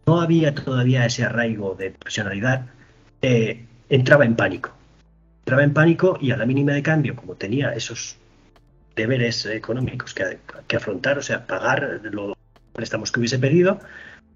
no 0.06 0.20
había 0.20 0.54
todavía 0.54 1.06
ese 1.06 1.24
arraigo 1.24 1.74
de 1.74 1.90
profesionalidad, 1.90 2.66
eh, 3.20 3.64
entraba 3.88 4.24
en 4.24 4.36
pánico. 4.36 4.72
Entraba 5.40 5.62
en 5.62 5.72
pánico 5.72 6.18
y 6.20 6.30
a 6.30 6.36
la 6.36 6.46
mínima 6.46 6.72
de 6.72 6.82
cambio, 6.82 7.16
como 7.16 7.34
tenía 7.34 7.72
esos 7.72 8.16
deberes 8.94 9.46
económicos 9.46 10.14
que, 10.14 10.76
afrontar, 10.76 11.18
o 11.18 11.22
sea, 11.22 11.46
pagar 11.46 12.00
los 12.04 12.34
préstamos 12.72 13.10
que 13.10 13.20
hubiese 13.20 13.38
pedido, 13.38 13.80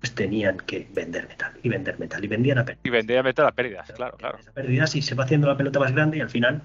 pues 0.00 0.14
tenían 0.14 0.58
que 0.58 0.88
vender 0.92 1.28
metal 1.28 1.52
y 1.62 1.68
vender 1.68 1.98
metal 1.98 2.24
y 2.24 2.28
vendían 2.28 2.58
a 2.58 2.64
pérdidas. 2.64 2.84
Y 2.84 2.90
vendían 2.90 3.24
metal 3.24 3.46
a 3.46 3.52
pérdidas, 3.52 3.92
claro, 3.92 4.16
claro. 4.16 4.38
A 4.46 4.52
pérdidas 4.52 4.94
y 4.94 5.02
se 5.02 5.14
va 5.14 5.24
haciendo 5.24 5.46
la 5.46 5.56
pelota 5.56 5.78
más 5.78 5.92
grande 5.92 6.18
y 6.18 6.20
al 6.20 6.30
final 6.30 6.62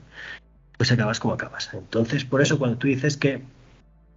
pues 0.78 0.92
acabas 0.92 1.20
como 1.20 1.36
acabas. 1.36 1.70
Entonces, 1.74 2.26
por 2.26 2.42
eso 2.42 2.58
cuando 2.58 2.78
tú 2.78 2.88
dices 2.88 3.16
que, 3.16 3.42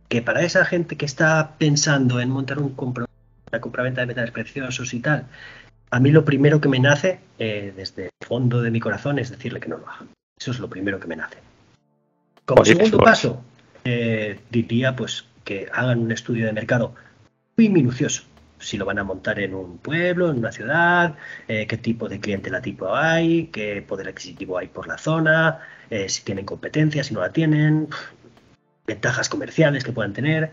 que 0.08 0.22
para 0.22 0.42
esa 0.42 0.64
gente 0.64 0.96
que 0.96 1.04
está 1.04 1.56
pensando 1.58 2.20
en 2.20 2.30
montar 2.30 2.58
un 2.58 2.70
compromiso 2.70 3.13
la 3.54 3.60
compraventa 3.60 4.00
de 4.00 4.06
metales 4.06 4.32
preciosos 4.32 4.92
y 4.94 5.00
tal, 5.00 5.26
a 5.90 6.00
mí 6.00 6.10
lo 6.10 6.24
primero 6.24 6.60
que 6.60 6.68
me 6.68 6.80
nace 6.80 7.20
eh, 7.38 7.72
desde 7.76 8.06
el 8.06 8.26
fondo 8.26 8.60
de 8.60 8.70
mi 8.72 8.80
corazón 8.80 9.18
es 9.20 9.30
decirle 9.30 9.60
que 9.60 9.68
no 9.68 9.78
lo 9.78 9.88
haga. 9.88 10.06
Eso 10.36 10.50
es 10.50 10.58
lo 10.58 10.68
primero 10.68 10.98
que 10.98 11.06
me 11.06 11.14
nace. 11.14 11.38
Como 12.44 12.64
segundo 12.64 12.98
paso, 12.98 13.44
eh, 13.84 14.40
diría 14.50 14.96
pues 14.96 15.24
que 15.44 15.68
hagan 15.72 16.00
un 16.00 16.10
estudio 16.10 16.46
de 16.46 16.52
mercado 16.52 16.94
muy 17.56 17.68
minucioso. 17.68 18.24
Si 18.58 18.76
lo 18.76 18.84
van 18.84 18.98
a 18.98 19.04
montar 19.04 19.38
en 19.38 19.54
un 19.54 19.78
pueblo, 19.78 20.30
en 20.30 20.38
una 20.38 20.50
ciudad, 20.50 21.14
eh, 21.46 21.66
qué 21.68 21.76
tipo 21.76 22.08
de 22.08 22.18
cliente 22.18 22.50
la 22.50 22.60
tipo 22.60 22.94
hay, 22.94 23.46
qué 23.52 23.80
poder 23.86 24.08
adquisitivo 24.08 24.58
hay 24.58 24.66
por 24.68 24.88
la 24.88 24.98
zona, 24.98 25.60
si 26.08 26.24
tienen 26.24 26.44
competencia, 26.44 27.04
si 27.04 27.14
no 27.14 27.20
la 27.20 27.30
tienen, 27.30 27.88
ventajas 28.84 29.28
comerciales 29.28 29.84
que 29.84 29.92
puedan 29.92 30.12
tener 30.12 30.50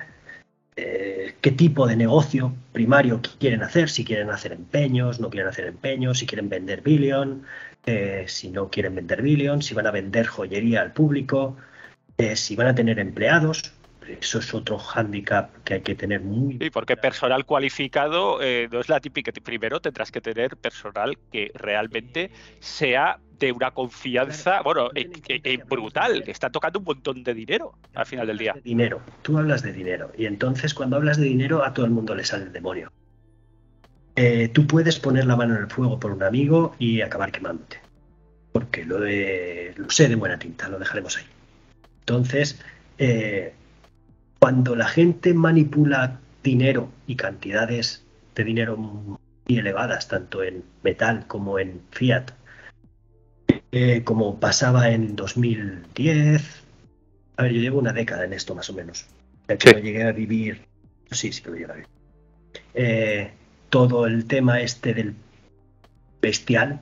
eh, 0.78 1.36
qué 1.42 1.52
tipo 1.52 1.86
de 1.86 1.98
negocio 1.98 2.54
primario 2.72 3.20
quieren 3.40 3.62
hacer, 3.62 3.90
si 3.90 4.06
quieren 4.06 4.30
hacer 4.30 4.54
empeños, 4.54 5.20
no 5.20 5.30
quieren 5.30 5.50
hacer 5.50 5.66
empeños, 5.66 6.20
si 6.20 6.26
quieren 6.26 6.48
vender 6.48 6.82
billion, 6.82 7.44
eh, 7.86 8.26
si 8.28 8.50
no 8.50 8.70
quieren 8.70 8.96
vender 8.96 9.22
billion, 9.22 9.62
si 9.62 9.74
van 9.74 9.88
a 9.88 9.92
vender 9.92 10.28
joyería 10.28 10.82
al 10.82 10.94
público, 10.94 11.58
eh, 12.18 12.36
si 12.36 12.56
van 12.56 12.68
a 12.68 12.76
tener 12.76 13.00
empleados. 13.00 13.74
Eso 14.08 14.40
es 14.40 14.54
otro 14.54 14.80
hándicap 14.80 15.64
que 15.64 15.76
hay 15.76 15.82
que 15.82 15.96
tener 15.96 16.22
muy. 16.22 16.58
Sí, 16.58 16.70
porque 16.70 16.98
personal 16.98 17.46
cualificado 17.46 18.40
no 18.40 18.80
es 18.80 18.90
la 18.90 19.00
típica. 19.00 19.32
Primero 19.32 19.80
tendrás 19.80 20.12
que 20.12 20.20
tener 20.20 20.58
personal 20.58 21.18
que 21.32 21.52
realmente 21.54 22.32
sea 22.60 23.20
de 23.42 23.52
una 23.52 23.72
confianza, 23.72 24.62
bueno, 24.62 24.90
eh, 24.96 25.10
eh, 25.28 25.42
eh, 25.44 25.58
brutal. 25.68 26.24
Está 26.28 26.50
tocando 26.50 26.80
un 26.80 26.86
montón 26.86 27.24
de 27.24 27.34
dinero 27.34 27.74
al 27.96 28.06
final 28.06 28.28
del 28.28 28.38
día. 28.38 28.56
dinero. 28.64 29.02
Tú 29.24 29.38
hablas 29.38 29.64
de 29.64 29.74
dinero. 29.74 30.12
Y 30.18 30.28
entonces 30.28 30.74
cuando 30.74 30.96
hablas 30.96 31.18
de 31.18 31.26
dinero 31.26 31.66
a 31.66 31.74
todo 31.74 31.86
el 31.86 31.92
mundo 31.92 32.16
le 32.16 32.24
sale 32.24 32.46
el 32.46 32.54
demonio. 32.54 32.92
tú 34.54 34.68
puedes 34.68 35.00
poner 35.00 35.26
la 35.26 35.36
mano 35.36 35.56
en 35.56 35.64
el 35.64 35.70
fuego 35.70 36.00
por 36.00 36.12
un 36.12 36.24
amigo 36.24 36.76
y 36.78 37.02
acabar 37.02 37.32
quemándote. 37.32 37.80
Porque 38.52 38.86
lo, 38.86 39.00
de, 39.00 39.74
lo 39.78 39.90
sé 39.90 40.08
de 40.08 40.16
buena 40.16 40.38
tinta, 40.38 40.70
lo 40.70 40.78
dejaremos 40.78 41.18
ahí. 41.18 41.26
Entonces, 42.02 42.62
cuando 44.40 44.76
la 44.76 44.88
gente 44.88 45.34
manipula 45.34 46.20
dinero 46.44 46.90
y 47.08 47.16
cantidades 47.16 48.04
de 48.36 48.44
dinero 48.44 48.78
muy 48.78 49.18
elevadas, 49.48 50.08
tanto 50.08 50.44
en 50.44 50.64
metal 50.84 51.26
como 51.28 51.58
en 51.58 51.82
fiat, 51.92 52.32
eh, 53.72 54.04
como 54.04 54.40
pasaba 54.40 54.90
en 54.90 55.16
2010. 55.16 56.64
A 57.38 57.44
ver, 57.44 57.54
yo 57.54 57.62
llevo 57.62 57.80
una 57.80 57.94
década 57.94 58.26
en 58.26 58.34
esto 58.34 58.56
más 58.56 58.70
o 58.70 58.74
menos. 58.74 59.06
Que 59.48 59.82
llegué 59.82 60.04
a 60.04 60.12
vivir. 60.12 60.66
Sí, 61.12 61.32
sí 61.32 61.42
que 61.42 61.50
lo 61.50 61.56
llegué 61.56 61.72
a 61.72 61.76
vivir. 61.76 61.88
Eh, 62.74 63.32
todo 63.70 64.06
el 64.06 64.26
tema 64.26 64.62
este 64.62 64.94
del 64.94 65.16
bestial, 66.22 66.82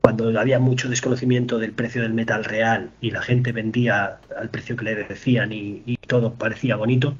cuando 0.00 0.38
había 0.38 0.58
mucho 0.58 0.88
desconocimiento 0.88 1.58
del 1.58 1.72
precio 1.72 2.02
del 2.02 2.14
metal 2.14 2.44
real 2.44 2.90
y 3.00 3.10
la 3.10 3.22
gente 3.22 3.52
vendía 3.52 4.18
al 4.36 4.50
precio 4.50 4.76
que 4.76 4.84
le 4.84 4.94
decían 4.96 5.52
y, 5.52 5.96
todo 6.06 6.34
parecía 6.34 6.74
bonito, 6.74 7.14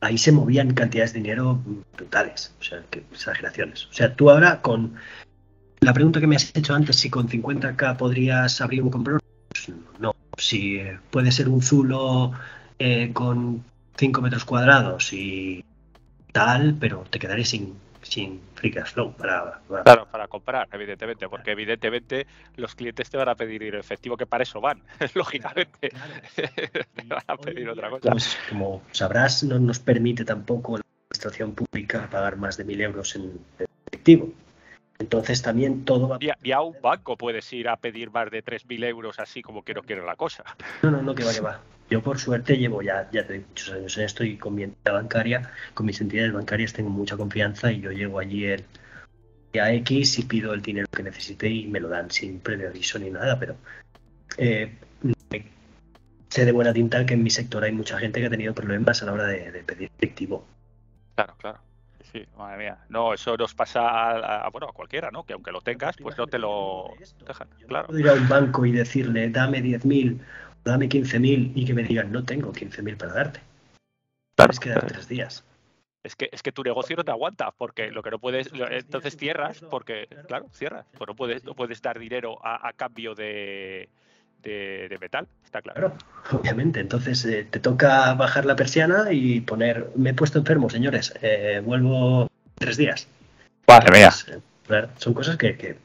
ahí 0.00 0.18
se 0.18 0.30
movían 0.30 0.74
cantidades 0.74 1.12
de 1.12 1.20
dinero 1.20 1.60
brutales, 1.96 2.54
o 2.60 2.62
sea, 2.62 2.82
que 2.90 3.00
exageraciones. 3.12 3.86
O 3.86 3.92
sea, 3.92 4.14
tú 4.14 4.30
ahora 4.30 4.62
con 4.62 4.94
la 5.82 5.92
pregunta 5.92 6.20
que 6.20 6.26
me 6.26 6.36
has 6.36 6.54
hecho 6.54 6.74
antes, 6.74 6.96
si 6.96 7.10
con 7.10 7.28
50k 7.28 7.96
podrías 7.96 8.60
abrir 8.60 8.82
un 8.82 8.90
comprador, 8.90 9.20
pues 9.48 9.72
no. 9.98 10.14
Si 10.38 10.80
puede 11.10 11.32
ser 11.32 11.48
un 11.48 11.60
Zulo 11.60 12.32
eh, 12.78 13.12
con 13.12 13.64
5 13.96 14.22
metros 14.22 14.44
cuadrados 14.44 15.12
y 15.12 15.64
tal, 16.32 16.76
pero 16.78 17.04
te 17.10 17.18
quedaré 17.18 17.44
sin, 17.44 17.74
sin 18.00 18.40
free 18.54 18.70
cash 18.70 18.92
flow 18.92 19.12
para, 19.12 19.60
Claro, 19.84 20.06
para 20.06 20.28
comprar, 20.28 20.68
evidentemente, 20.72 21.28
porque 21.28 21.50
evidentemente 21.50 22.26
los 22.56 22.76
clientes 22.76 23.10
te 23.10 23.16
van 23.16 23.28
a 23.28 23.34
pedir 23.34 23.60
dinero 23.60 23.80
efectivo, 23.80 24.16
que 24.16 24.26
para 24.26 24.44
eso 24.44 24.60
van, 24.60 24.80
lógicamente. 25.14 25.90
te 26.36 27.06
van 27.08 27.24
a 27.26 27.36
pedir 27.36 27.68
otra 27.68 27.90
cosa. 27.90 28.10
Pues, 28.10 28.38
como 28.48 28.82
sabrás, 28.92 29.42
no 29.42 29.58
nos 29.58 29.80
permite 29.80 30.24
tampoco 30.24 30.78
la 30.78 30.84
administración 31.10 31.54
pública 31.54 32.08
pagar 32.08 32.36
más 32.36 32.56
de 32.56 32.64
mil 32.64 32.80
euros 32.80 33.16
en 33.16 33.32
efectivo. 33.88 34.32
Entonces 35.02 35.42
también 35.42 35.84
todo 35.84 36.08
va... 36.08 36.18
Y 36.20 36.52
a, 36.52 36.60
un 36.60 36.76
banco 36.80 37.16
puedes 37.16 37.52
ir 37.52 37.68
a 37.68 37.76
pedir 37.76 38.12
más 38.12 38.30
de 38.30 38.44
3.000 38.44 38.84
euros 38.84 39.18
así 39.18 39.42
como 39.42 39.64
quiero 39.64 39.82
quiero 39.82 40.06
la 40.06 40.14
cosa. 40.14 40.44
No, 40.82 40.92
no, 40.92 41.02
no, 41.02 41.12
que 41.12 41.24
va, 41.24 41.34
que 41.34 41.40
va. 41.40 41.60
Yo 41.90 42.00
por 42.02 42.20
suerte 42.20 42.56
llevo 42.56 42.82
ya, 42.82 43.10
ya 43.10 43.26
muchos 43.28 43.72
años 43.72 43.98
en 43.98 44.04
esto 44.04 44.22
y 44.22 44.36
con 44.36 44.54
mi 44.54 44.62
entidad 44.62 44.94
bancaria, 44.94 45.50
con 45.74 45.86
mis 45.86 46.00
entidades 46.00 46.32
bancarias 46.32 46.72
tengo 46.72 46.88
mucha 46.88 47.16
confianza 47.16 47.72
y 47.72 47.80
yo 47.80 47.90
llego 47.90 48.20
allí 48.20 48.44
el 48.44 48.64
a 49.60 49.72
X 49.72 50.20
y 50.20 50.22
pido 50.22 50.54
el 50.54 50.62
dinero 50.62 50.86
que 50.90 51.02
necesite 51.02 51.48
y 51.48 51.66
me 51.66 51.80
lo 51.80 51.88
dan 51.88 52.10
sin 52.10 52.38
previo 52.38 52.68
aviso 52.68 52.98
ni 53.00 53.10
nada, 53.10 53.38
pero 53.38 53.56
eh, 54.38 54.72
sé 56.28 56.44
de 56.44 56.52
buena 56.52 56.72
tinta 56.72 57.04
que 57.04 57.14
en 57.14 57.24
mi 57.24 57.28
sector 57.28 57.64
hay 57.64 57.72
mucha 57.72 57.98
gente 57.98 58.20
que 58.20 58.26
ha 58.26 58.30
tenido 58.30 58.54
problemas 58.54 59.02
a 59.02 59.06
la 59.06 59.12
hora 59.12 59.26
de, 59.26 59.50
de 59.50 59.64
pedir 59.64 59.90
efectivo. 59.98 60.46
Claro, 61.16 61.34
claro 61.38 61.71
sí, 62.12 62.24
madre 62.36 62.58
mía. 62.58 62.78
No, 62.88 63.14
eso 63.14 63.36
nos 63.36 63.54
pasa 63.54 64.44
a, 64.44 64.48
bueno, 64.50 64.68
a 64.68 64.72
cualquiera, 64.72 65.10
¿no? 65.10 65.24
Que 65.24 65.32
aunque 65.32 65.50
lo 65.50 65.60
tengas, 65.60 65.96
pues 65.96 66.16
no 66.16 66.26
te 66.26 66.38
lo 66.38 66.90
dejan. 67.26 67.48
Claro. 67.66 67.86
Puedo 67.86 67.98
ir 67.98 68.08
a 68.08 68.14
un 68.14 68.28
banco 68.28 68.64
y 68.66 68.72
decirle, 68.72 69.28
dame 69.30 69.62
10.000, 69.62 70.18
dame 70.64 70.88
15.000 70.88 71.52
y 71.54 71.64
que 71.64 71.74
me 71.74 71.82
digan, 71.82 72.12
no 72.12 72.24
tengo 72.24 72.52
15.000 72.52 72.96
para 72.96 73.14
darte. 73.14 73.40
Claro. 74.36 74.50
Tienes 74.50 74.60
que 74.60 74.70
dar 74.70 74.86
tres 74.86 75.08
días. 75.08 75.44
Es 76.02 76.16
que, 76.16 76.28
es 76.32 76.42
que 76.42 76.50
tu 76.50 76.62
negocio 76.64 76.96
no 76.96 77.04
te 77.04 77.12
aguanta, 77.12 77.52
porque 77.52 77.92
lo 77.92 78.02
que 78.02 78.10
no 78.10 78.18
puedes, 78.18 78.50
entonces 78.52 79.16
cierras, 79.16 79.60
porque, 79.70 80.08
claro, 80.26 80.48
cierras, 80.52 80.84
pues 80.98 81.06
no 81.06 81.14
puedes, 81.14 81.44
no 81.44 81.54
puedes 81.54 81.80
dar 81.80 81.98
dinero 82.00 82.38
a 82.44 82.72
cambio 82.72 83.14
de, 83.14 83.88
de, 84.42 84.98
metal, 85.00 85.26
está 85.44 85.62
claro. 85.62 85.94
obviamente. 86.30 86.80
Entonces 86.80 87.24
eh, 87.24 87.46
te 87.48 87.60
toca 87.60 88.14
bajar 88.14 88.44
la 88.44 88.56
persiana 88.56 89.12
y 89.12 89.40
poner, 89.40 89.90
me 89.96 90.10
he 90.10 90.14
puesto 90.14 90.38
enfermo, 90.38 90.68
señores, 90.70 91.14
eh, 91.22 91.62
vuelvo 91.64 92.30
tres 92.56 92.76
días. 92.76 93.06
Madre 93.66 93.98
mía. 93.98 94.10
Eh, 94.28 94.86
son 94.98 95.14
cosas 95.14 95.36
que, 95.36 95.76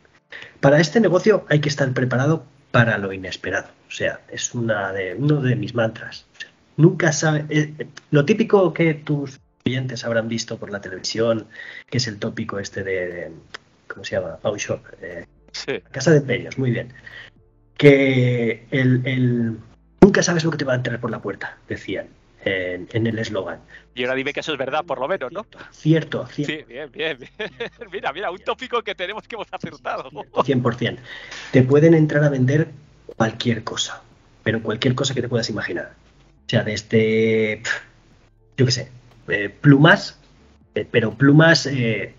Para 0.60 0.80
este 0.80 1.00
negocio 1.00 1.46
hay 1.50 1.60
que 1.60 1.70
estar 1.70 1.92
preparado 1.94 2.46
para 2.72 2.98
lo 2.98 3.14
inesperado. 3.14 3.70
O 3.88 3.92
sea, 3.92 4.22
es 4.30 4.54
una 4.54 4.92
de, 4.92 5.16
uno 5.16 5.42
de 5.42 5.56
mis 5.56 5.74
mantras. 5.74 6.26
nunca 6.76 7.12
sabe... 7.12 7.74
lo 8.12 8.26
típico 8.26 8.74
que 8.74 8.94
tus 8.94 9.40
clientes 9.64 10.06
habrán 10.06 10.28
visto 10.28 10.58
por 10.58 10.72
la 10.72 10.82
televisión, 10.82 11.48
que 11.90 11.98
es 11.98 12.08
el 12.08 12.20
tópico 12.20 12.60
este 12.60 12.84
de... 12.84 13.32
¿Cómo 13.88 14.04
se 14.04 14.16
llama? 14.16 14.38
Shop. 14.58 14.82
Casa 15.92 16.12
de 16.12 16.18
empeños, 16.18 16.58
muy 16.58 16.72
bien 16.72 16.94
que 17.78 18.66
el, 18.72 19.58
nunca 20.02 20.24
sabes 20.24 20.44
lo 20.44 20.52
que 20.52 20.58
te 20.58 20.66
va 20.66 20.74
a 20.74 20.78
entrar 20.78 21.00
por 21.00 21.12
la 21.12 21.22
puerta, 21.22 21.58
decían 21.68 22.08
en, 22.44 23.08
el 23.08 23.20
eslogan. 23.20 23.60
Y 23.96 24.04
ahora 24.04 24.16
dime 24.16 24.34
que 24.34 24.40
eso 24.40 24.54
es 24.54 24.58
verdad, 24.58 24.86
por 24.86 25.00
lo 25.00 25.08
menos, 25.08 25.32
¿no? 25.32 25.46
Cierto, 25.72 26.26
cierto. 26.28 26.54
Sí, 26.54 26.64
bien, 26.68 26.92
bien, 26.92 27.18
mira, 27.92 28.14
mira, 28.14 28.32
un 28.32 28.40
tópico 28.40 28.82
que 28.82 28.96
tenemos 28.96 29.28
que 29.28 29.36
hemos 29.36 29.48
acertado. 29.52 30.10
100%. 30.12 30.98
Te 31.52 31.64
pueden 31.64 31.94
entrar 31.94 32.24
a 32.24 32.30
vender 32.30 32.70
cualquier 33.16 33.64
cosa, 33.64 34.02
pero 34.44 34.62
cualquier 34.62 34.96
cosa 34.96 35.14
que 35.14 35.22
te 35.22 35.30
puedas 35.30 35.50
imaginar. 35.50 35.94
O 36.46 36.50
sea, 36.50 36.64
desde, 36.64 37.62
yo 38.56 38.66
qué 38.66 38.72
sé, 38.72 38.92
eh, 39.28 39.50
plumas, 39.50 40.20
eh, 40.76 40.88
pero 40.90 41.14
plumas 41.14 41.66
eh, 41.66 42.14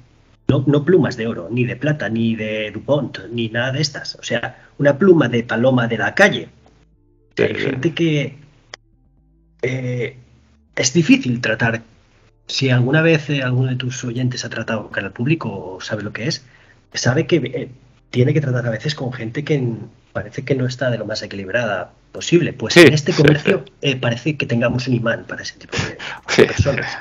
no, 0.49 0.85
plumas 0.85 1.17
de 1.17 1.27
oro, 1.27 1.49
ni 1.51 1.65
de 1.65 1.77
plata, 1.77 2.09
ni 2.09 2.35
de 2.35 2.71
DuPont, 2.71 3.19
ni 3.31 3.49
nada 3.49 3.73
de 3.73 3.83
estas. 3.83 4.15
O 4.15 4.23
sea, 4.23 4.67
una 4.79 4.97
pluma 4.97 5.29
de 5.29 5.43
paloma 5.43 5.87
de 5.87 5.99
la 5.99 6.15
calle. 6.15 6.49
Hay 7.37 7.55
gente 7.55 7.93
que 7.93 8.37
eh, 9.63 10.17
es 10.75 10.93
difícil 10.93 11.41
tratar. 11.41 11.83
Si 12.47 12.71
alguna 12.71 13.03
vez 13.03 13.29
eh, 13.29 13.43
alguno 13.43 13.69
de 13.69 13.77
tus 13.77 14.03
oyentes 14.05 14.45
ha 14.45 14.49
tratado 14.49 14.85
con 14.85 14.93
canal 14.93 15.13
público 15.13 15.51
o 15.51 15.81
sabe 15.83 16.03
lo 16.03 16.13
que 16.15 16.27
es, 16.27 16.47
sabe 16.95 17.27
que 17.27 17.37
eh, 17.37 17.69
tiene 18.09 18.33
que 18.33 18.41
tratar 18.41 18.67
a 18.67 18.71
veces 18.71 18.95
con 18.95 19.13
gente 19.13 19.45
que 19.45 19.63
parece 20.15 20.45
que 20.45 20.55
no 20.55 20.67
está 20.67 20.91
de 20.91 20.97
lo 20.97 21.05
más 21.05 21.23
equilibrada 21.23 21.93
posible. 22.11 22.55
Pues 22.55 22.75
en 22.79 22.95
este 22.95 23.13
comercio 23.13 23.67
parece 24.01 24.39
que 24.39 24.47
tengamos 24.47 24.89
un 24.89 24.95
imán 24.95 25.25
para 25.29 25.43
ese 25.43 25.59
tipo 25.59 25.77
de, 25.77 26.47
personas. 26.47 26.97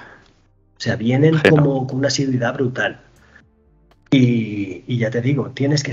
O 0.77 0.79
sea, 0.79 0.97
vienen 0.97 1.39
como 1.49 1.87
con 1.87 1.99
una 1.99 2.09
asiduidad 2.09 2.53
brutal. 2.53 2.99
Y, 4.11 4.97
ya 4.97 5.09
te 5.09 5.21
digo, 5.21 5.51
tienes 5.53 5.83
que 5.83 5.91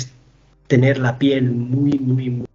tener 0.66 0.98
la 0.98 1.18
piel 1.18 1.50
muy, 1.50 1.98
muy, 1.98 2.30
muy 2.30 2.46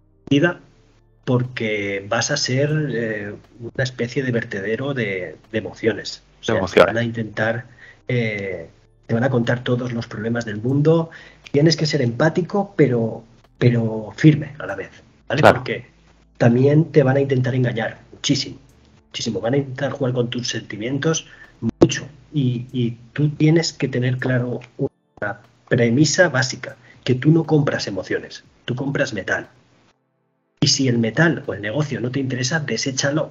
porque 1.24 2.04
vas 2.08 2.30
a 2.30 2.36
ser 2.36 2.70
eh, 2.92 3.34
una 3.60 3.84
especie 3.84 4.22
de 4.22 4.32
vertedero 4.32 4.94
de, 4.94 5.36
emociones. 5.52 6.22
O 6.40 6.44
sea, 6.44 6.60
te 6.66 6.80
van 6.80 6.96
a 6.96 7.02
intentar, 7.02 7.66
eh, 8.08 8.68
te 9.06 9.14
van 9.14 9.24
a 9.24 9.30
contar 9.30 9.62
todos 9.62 9.92
los 9.92 10.06
problemas 10.06 10.44
del 10.44 10.56
mundo. 10.56 11.10
Tienes 11.50 11.76
que 11.76 11.86
ser 11.86 12.00
empático, 12.02 12.74
pero, 12.76 13.24
pero 13.58 14.12
firme 14.16 14.54
a 14.58 14.66
la 14.66 14.76
vez, 14.76 14.90
¿vale? 15.28 15.42
Porque 15.42 15.86
también 16.38 16.86
te 16.86 17.02
van 17.02 17.16
a 17.16 17.20
intentar 17.20 17.54
engañar 17.54 17.98
muchísimo, 18.12 18.58
muchísimo. 19.08 19.40
Van 19.40 19.54
a 19.54 19.58
intentar 19.58 19.92
jugar 19.92 20.14
con 20.14 20.30
tus 20.30 20.48
sentimientos 20.48 21.26
mucho. 21.80 22.06
Y, 22.32 22.66
y 22.72 22.96
tú 23.12 23.28
tienes 23.30 23.72
que 23.72 23.88
tener 23.88 24.18
claro 24.18 24.60
una 24.78 25.40
premisa 25.70 26.28
básica, 26.28 26.76
que 27.04 27.14
tú 27.14 27.30
no 27.30 27.44
compras 27.44 27.86
emociones, 27.86 28.44
tú 28.64 28.74
compras 28.74 29.14
metal. 29.14 29.48
Y 30.60 30.66
si 30.66 30.88
el 30.88 30.98
metal 30.98 31.44
o 31.46 31.54
el 31.54 31.62
negocio 31.62 32.00
no 32.00 32.10
te 32.10 32.18
interesa, 32.18 32.58
deséchalo. 32.58 33.30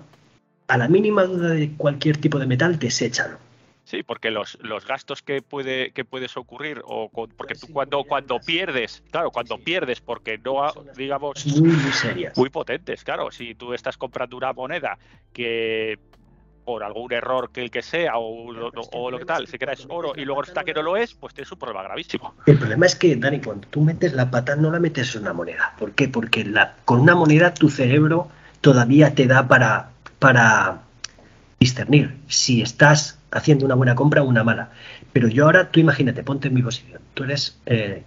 A 0.67 0.77
la 0.77 0.87
mínima 0.87 1.25
duda 1.25 1.49
de 1.49 1.73
cualquier 1.73 2.15
tipo 2.15 2.39
de 2.39 2.47
metal, 2.47 2.79
deséchalo. 2.79 3.37
Sí, 3.83 4.03
porque 4.03 4.31
los, 4.31 4.57
los 4.61 4.85
gastos 4.85 5.21
que 5.21 5.41
puede 5.41 5.91
que 5.91 6.05
puedes 6.05 6.37
ocurrir 6.37 6.81
o 6.85 7.09
porque 7.09 7.55
tú 7.55 7.67
cuando 7.73 8.03
cuando 8.03 8.39
pierdes, 8.39 9.03
claro, 9.11 9.31
cuando 9.31 9.57
pierdes 9.57 9.99
porque 9.99 10.37
no 10.37 10.71
digamos 10.95 11.45
muy, 11.47 11.71
muy 11.71 11.91
serias. 11.91 12.37
Muy 12.37 12.49
potentes, 12.49 13.03
claro, 13.03 13.31
si 13.31 13.55
tú 13.55 13.73
estás 13.73 13.97
comprando 13.97 14.37
una 14.37 14.53
moneda 14.53 14.97
que 15.33 15.97
por 16.69 16.83
algún 16.83 17.11
error 17.11 17.49
que 17.51 17.63
el 17.63 17.71
que 17.71 17.81
sea 17.81 18.19
o, 18.19 18.53
lo 18.53 19.17
que 19.17 19.25
tal, 19.25 19.47
si 19.47 19.57
es 19.59 19.87
oro 19.89 20.13
y 20.15 20.23
luego 20.23 20.43
está 20.43 20.63
que 20.63 20.71
no 20.71 20.83
lo 20.83 20.97
es, 20.97 21.15
pues 21.15 21.33
tienes 21.33 21.51
un 21.51 21.57
problema 21.57 21.81
gravísimo. 21.81 22.35
El 22.45 22.59
problema 22.59 22.85
es 22.85 22.95
que, 22.95 23.15
Dani, 23.15 23.41
cuando 23.41 23.67
tú 23.69 23.81
metes 23.81 24.13
la 24.13 24.29
pata 24.29 24.55
no 24.55 24.69
la 24.69 24.79
metes 24.79 25.15
en 25.15 25.23
una 25.23 25.33
moneda. 25.33 25.73
¿Por 25.79 25.93
qué? 25.93 26.07
Porque 26.09 26.45
la, 26.45 26.75
con 26.85 26.99
una 26.99 27.15
moneda 27.15 27.55
tu 27.55 27.69
cerebro 27.69 28.27
todavía 28.61 29.15
te 29.15 29.25
da 29.25 29.47
para, 29.47 29.89
para 30.19 30.81
discernir 31.59 32.15
si 32.27 32.61
estás 32.61 33.17
haciendo 33.31 33.65
una 33.65 33.73
buena 33.73 33.95
compra 33.95 34.21
o 34.21 34.25
una 34.25 34.43
mala. 34.43 34.69
Pero 35.11 35.27
yo 35.27 35.45
ahora, 35.45 35.71
tú 35.71 35.79
imagínate, 35.79 36.21
ponte 36.21 36.49
en 36.49 36.53
mi 36.53 36.61
posición. 36.61 37.01
Tú 37.15 37.23
eres 37.23 37.57
eh, 37.65 38.03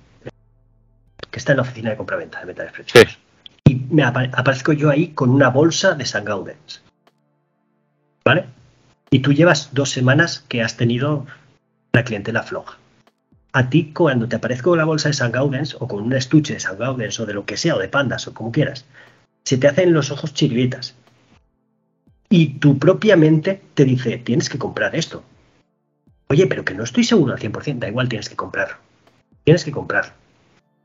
que 1.33 1.39
está 1.41 1.51
en 1.51 1.57
la 1.57 1.63
oficina 1.63 1.91
de 1.91 1.97
compra-venta 1.97 2.39
de 2.39 2.47
metales 2.47 2.73
preciosos. 2.73 3.19
Y 3.65 3.75
me 3.91 4.05
aparezco 4.05 4.73
yo 4.73 4.89
ahí 4.89 5.09
con 5.09 5.31
una 5.31 5.49
bolsa 5.49 5.95
de 5.95 6.07
San 6.07 6.25
Gaudens. 6.25 6.81
¿Vale? 8.25 8.47
Y 9.11 9.21
tú 9.21 9.33
llevas 9.33 9.71
dos 9.73 9.91
semanas 9.91 10.45
que 10.49 10.63
has 10.63 10.77
tenido 10.77 11.27
la 11.93 12.05
clientela 12.05 12.43
floja. 12.43 12.79
A 13.53 13.69
ti, 13.69 13.93
cuando 13.93 14.29
te 14.29 14.37
aparezco 14.37 14.75
la 14.77 14.85
bolsa 14.85 15.09
de 15.09 15.15
San 15.15 15.33
Gaudens 15.33 15.77
o 15.79 15.87
con 15.87 16.03
un 16.03 16.13
estuche 16.15 16.55
de 16.55 16.61
San 16.61 16.79
Gaudens 16.79 17.21
o 17.21 17.27
de 17.27 17.35
lo 17.35 17.45
que 17.45 17.59
sea, 17.59 17.77
o 17.77 17.79
de 17.79 17.89
pandas 17.89 18.27
o 18.27 18.33
como 18.33 18.51
quieras, 18.51 18.87
se 19.45 19.59
te 19.59 19.69
hacen 19.69 19.93
los 19.93 20.11
ojos 20.11 20.33
chiribitas. 20.33 20.95
Y 22.31 22.55
tu 22.61 22.79
propia 22.79 23.15
mente 23.17 23.61
te 23.75 23.85
dice, 23.85 24.17
tienes 24.17 24.49
que 24.49 24.59
comprar 24.59 24.97
esto. 24.97 25.23
Oye, 26.29 26.47
pero 26.47 26.65
que 26.65 26.73
no 26.73 26.85
estoy 26.85 27.05
seguro 27.05 27.35
al 27.35 27.39
100%, 27.39 27.79
da 27.79 27.89
igual, 27.89 28.09
tienes 28.09 28.31
que 28.31 28.37
comprar. 28.37 28.79
Tienes 29.45 29.67
que 29.67 29.73
comprar. 29.73 30.15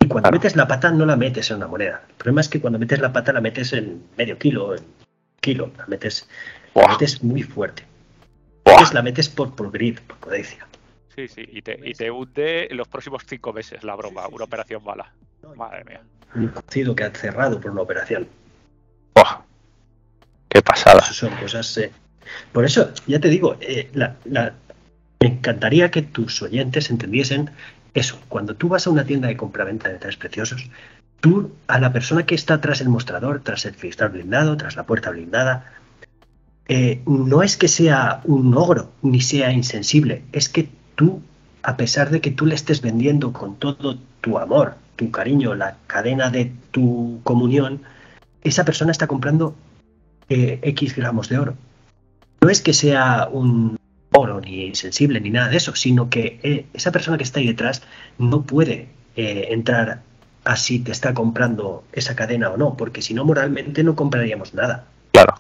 Y 0.02 0.08
cuando 0.08 0.30
metes 0.30 0.58
la 0.58 0.68
pata 0.68 0.92
no 0.92 1.06
la 1.06 1.16
metes 1.16 1.50
en 1.52 1.58
una 1.58 1.68
moneda. 1.68 2.04
El 2.10 2.16
problema 2.16 2.42
es 2.42 2.50
que 2.50 2.60
cuando 2.60 2.80
metes 2.80 3.00
la 3.00 3.14
pata 3.14 3.32
la 3.32 3.40
metes 3.40 3.72
en 3.72 4.04
medio 4.18 4.38
kilo, 4.38 4.76
en 4.76 4.84
kilo, 5.40 5.72
la 5.78 5.86
metes 5.88 6.28
la 6.82 6.88
metes 6.90 7.24
muy 7.24 7.44
fuerte. 7.44 7.84
la 8.94 9.02
metes 9.02 9.30
por, 9.30 9.56
por 9.56 9.72
grid, 9.72 10.00
por 10.00 10.18
codicia. 10.18 10.66
Sí, 11.16 11.28
sí, 11.28 11.44
y 11.52 11.62
te, 11.62 11.80
y 11.84 11.94
te 11.94 12.12
hunde 12.12 12.68
los 12.72 12.88
próximos 12.88 13.24
cinco 13.28 13.52
meses 13.52 13.84
la 13.84 13.96
broma, 13.96 14.28
una 14.28 14.44
operación 14.44 14.84
mala. 14.84 15.12
Madre 15.56 15.84
mía. 15.86 16.02
Un 16.36 16.48
conocido 16.50 16.96
que 16.96 17.04
ha 17.06 17.10
cerrado 17.12 17.60
por 17.60 17.72
una 17.72 17.82
operación. 17.82 18.28
¡Buah! 19.16 19.42
¡Qué 20.50 20.62
pasada! 20.62 21.00
Eso 21.00 21.14
son 21.14 21.36
cosas. 21.38 21.76
eh, 21.78 21.92
Por 22.52 22.66
eso, 22.66 22.92
ya 23.08 23.20
te 23.20 23.30
digo, 23.30 23.58
eh, 23.62 23.90
la- 23.94 24.16
la- 24.26 24.54
me 25.22 25.28
encantaría 25.28 25.90
que 25.90 26.02
tus 26.04 26.42
oyentes 26.42 26.90
entendiesen 26.92 27.50
eso. 27.94 28.20
Cuando 28.30 28.54
tú 28.56 28.68
vas 28.70 28.86
a 28.86 28.90
una 28.92 29.06
tienda 29.06 29.28
de 29.30 29.38
compraventa 29.38 29.88
de 29.88 29.94
metales 29.96 30.18
preciosos, 30.18 30.70
tú 31.22 31.52
a 31.68 31.80
la 31.80 31.92
persona 31.94 32.26
que 32.26 32.36
está 32.36 32.62
tras 32.62 32.82
el 32.82 32.90
mostrador, 32.90 33.42
tras 33.44 33.66
el 33.66 33.76
cristal 33.76 34.10
blindado, 34.10 34.58
tras 34.58 34.76
la 34.76 34.84
puerta 34.86 35.10
blindada, 35.10 35.74
eh, 36.68 37.02
no 37.06 37.44
es 37.44 37.58
que 37.58 37.68
sea 37.68 38.22
un 38.26 38.56
ogro 38.56 38.92
ni 39.02 39.22
sea 39.22 39.52
insensible, 39.52 40.24
es 40.32 40.50
que 40.50 40.70
tú, 40.96 41.22
a 41.64 41.78
pesar 41.78 42.10
de 42.10 42.22
que 42.22 42.32
tú 42.32 42.46
le 42.46 42.56
estés 42.56 42.82
vendiendo 42.82 43.34
con 43.34 43.56
todo 43.56 43.98
tu 44.22 44.38
amor, 44.38 44.76
tu 44.96 45.12
cariño, 45.12 45.56
la 45.56 45.78
cadena 45.88 46.30
de 46.30 46.52
tu 46.72 47.22
comunión, 47.24 47.82
esa 48.44 48.66
persona 48.66 48.92
está 48.92 49.08
comprando 49.08 49.56
eh, 50.30 50.60
X 50.62 50.96
gramos 50.96 51.30
de 51.30 51.40
oro. 51.40 51.56
No 52.42 52.50
es 52.50 52.62
que 52.62 52.74
sea 52.74 53.30
un 53.32 53.78
oro 54.12 54.42
ni 54.42 54.66
insensible 54.66 55.22
ni 55.22 55.30
nada 55.30 55.50
de 55.50 55.58
eso, 55.58 55.76
sino 55.76 56.10
que 56.10 56.40
eh, 56.44 56.66
esa 56.74 56.92
persona 56.92 57.18
que 57.18 57.24
está 57.24 57.40
ahí 57.40 57.48
detrás 57.48 57.82
no 58.18 58.44
puede 58.44 58.90
eh, 59.16 59.48
entrar 59.52 60.02
a 60.44 60.56
si 60.56 60.80
te 60.80 60.92
está 60.92 61.14
comprando 61.14 61.84
esa 61.92 62.16
cadena 62.16 62.50
o 62.50 62.58
no, 62.58 62.76
porque 62.76 63.02
si 63.02 63.14
no 63.14 63.26
moralmente 63.26 63.84
no 63.84 63.96
compraríamos 63.96 64.54
nada. 64.54 64.86
Claro, 65.12 65.36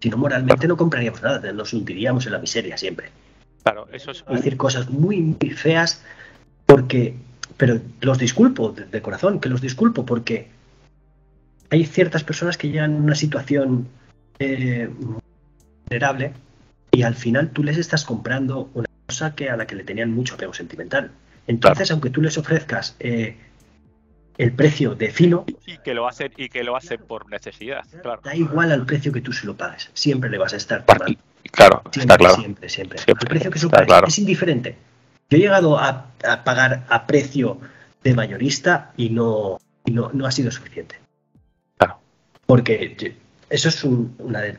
Si 0.00 0.08
no 0.08 0.16
moralmente 0.16 0.66
no 0.66 0.76
compraríamos 0.76 1.22
nada, 1.22 1.52
nos 1.52 1.72
hundiríamos 1.72 2.26
en 2.26 2.32
la 2.32 2.38
miseria 2.38 2.76
siempre. 2.76 3.10
claro, 3.62 3.86
eso 3.92 4.10
es. 4.10 4.24
Decir 4.26 4.56
cosas 4.56 4.88
muy, 4.88 5.20
muy 5.20 5.50
feas 5.50 6.02
porque, 6.66 7.14
pero 7.56 7.80
los 8.00 8.18
disculpo 8.18 8.70
de, 8.70 8.86
de 8.86 9.02
corazón, 9.02 9.40
que 9.40 9.48
los 9.48 9.60
disculpo 9.60 10.06
porque 10.06 10.48
hay 11.70 11.84
ciertas 11.86 12.24
personas 12.24 12.58
que 12.58 12.68
llegan 12.68 12.96
en 12.96 13.02
una 13.02 13.14
situación 13.14 13.88
eh, 14.38 14.90
vulnerable 15.88 16.32
y 16.90 17.02
al 17.02 17.14
final 17.14 17.50
tú 17.50 17.62
les 17.62 17.78
estás 17.78 18.04
comprando 18.04 18.70
una 18.74 18.86
cosa 19.06 19.34
que 19.34 19.50
a 19.50 19.56
la 19.56 19.66
que 19.66 19.76
le 19.76 19.84
tenían 19.84 20.12
mucho 20.12 20.34
apego 20.34 20.52
sentimental. 20.52 21.12
Entonces, 21.46 21.90
aunque 21.90 22.10
tú 22.10 22.20
les 22.20 22.36
ofrezcas 22.38 22.96
eh, 23.00 23.36
el 24.42 24.52
precio 24.52 24.94
de 24.94 25.10
filo, 25.10 25.44
Y 25.66 25.78
que 25.78 25.92
lo 25.94 26.08
hacen, 26.08 26.32
y 26.36 26.48
que 26.48 26.64
lo 26.64 26.76
hacen 26.76 27.00
por 27.06 27.30
necesidad, 27.30 27.84
claro. 28.02 28.20
da 28.24 28.34
igual 28.34 28.72
al 28.72 28.86
precio 28.86 29.12
que 29.12 29.20
tú 29.20 29.32
se 29.32 29.46
lo 29.46 29.56
pagues. 29.56 29.90
Siempre 29.94 30.30
le 30.30 30.38
vas 30.38 30.52
a 30.54 30.56
estar. 30.56 30.84
Claro, 30.84 31.82
Siempre, 31.90 32.00
está 32.02 32.16
claro. 32.16 32.34
siempre, 32.36 32.68
siempre. 32.68 32.98
Siempre, 32.98 33.22
Al 33.24 33.28
precio 33.28 33.50
que 33.50 33.58
se 33.58 33.64
lo 33.64 33.68
está 33.68 33.76
pagues. 33.78 33.88
claro. 33.88 34.06
Es 34.08 34.18
indiferente. 34.18 34.76
Yo 35.28 35.36
he 35.38 35.40
llegado 35.40 35.78
a, 35.78 36.06
a 36.26 36.44
pagar 36.44 36.84
a 36.88 37.06
precio 37.06 37.60
de 38.02 38.14
mayorista 38.14 38.92
y 38.96 39.10
no, 39.10 39.58
y 39.84 39.90
no, 39.92 40.10
no 40.12 40.26
ha 40.26 40.30
sido 40.30 40.50
suficiente. 40.50 40.96
Claro. 41.78 41.98
Porque 42.46 43.14
eso 43.50 43.68
es 43.68 43.84
un- 43.84 44.14
una 44.18 44.40
de- 44.40 44.58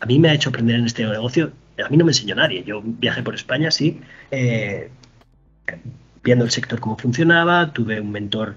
A 0.00 0.06
mí 0.06 0.18
me 0.18 0.28
ha 0.28 0.34
hecho 0.34 0.50
aprender 0.50 0.76
en 0.76 0.86
este 0.86 1.04
negocio. 1.04 1.52
A 1.84 1.88
mí 1.88 1.96
no 1.96 2.04
me 2.04 2.10
enseñó 2.10 2.34
nadie. 2.34 2.62
Yo 2.64 2.80
viajé 2.84 3.22
por 3.22 3.34
España, 3.34 3.70
sí, 3.70 4.00
eh, 4.30 4.90
viendo 6.22 6.44
el 6.44 6.50
sector 6.50 6.80
cómo 6.80 6.96
funcionaba. 6.96 7.72
Tuve 7.72 8.00
un 8.00 8.10
mentor 8.12 8.56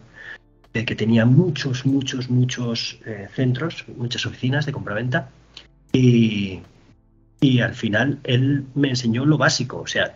eh, 0.73 0.85
que 0.85 0.95
tenía 0.95 1.25
muchos, 1.25 1.85
muchos, 1.85 2.29
muchos 2.29 2.99
eh, 3.05 3.27
centros, 3.33 3.85
muchas 3.97 4.25
oficinas 4.25 4.65
de 4.65 4.71
compraventa. 4.71 5.29
Y, 5.91 6.61
y 7.41 7.61
al 7.61 7.73
final 7.73 8.19
él 8.23 8.65
me 8.75 8.89
enseñó 8.89 9.25
lo 9.25 9.37
básico. 9.37 9.79
O 9.81 9.87
sea, 9.87 10.15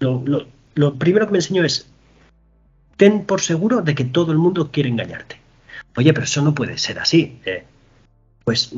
lo, 0.00 0.22
lo- 0.24 0.46
lo 0.74 0.94
primero 0.94 1.26
que 1.26 1.32
me 1.32 1.38
enseñó 1.38 1.64
es, 1.64 1.88
ten 2.96 3.24
por 3.24 3.40
seguro 3.40 3.82
de 3.82 3.94
que 3.94 4.04
todo 4.04 4.32
el 4.32 4.38
mundo 4.38 4.70
quiere 4.70 4.88
engañarte. 4.88 5.38
Oye, 5.96 6.12
pero 6.12 6.24
eso 6.24 6.42
no 6.42 6.54
puede 6.54 6.78
ser 6.78 6.98
así. 6.98 7.38
eh. 7.44 7.64
Pues 8.44 8.74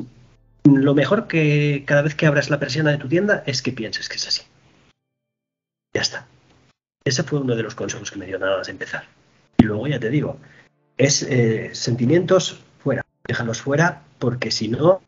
lo 0.64 0.94
mejor 0.94 1.26
que 1.26 1.84
cada 1.86 2.02
vez 2.02 2.14
que 2.14 2.26
abras 2.26 2.50
la 2.50 2.58
persiana 2.60 2.90
de 2.90 2.98
tu 2.98 3.08
tienda 3.08 3.42
es 3.46 3.62
que 3.62 3.72
pienses 3.72 4.08
que 4.08 4.16
es 4.16 4.28
así. 4.28 4.42
Ya 5.94 6.02
está. 6.02 6.26
Ese 7.04 7.22
fue 7.22 7.40
uno 7.40 7.54
de 7.56 7.62
los 7.62 7.74
consejos 7.74 8.10
que 8.10 8.18
me 8.18 8.26
dio 8.26 8.38
nada 8.38 8.58
más 8.58 8.68
empezar. 8.68 9.04
Y 9.58 9.64
luego 9.64 9.86
ya 9.86 9.98
te 9.98 10.08
digo, 10.10 10.38
es 10.96 11.22
eh, 11.22 11.70
sentimientos 11.74 12.60
fuera, 12.82 13.02
déjalos 13.26 13.60
fuera, 13.60 14.02
porque 14.18 14.50
si 14.50 14.68
no, 14.68 15.00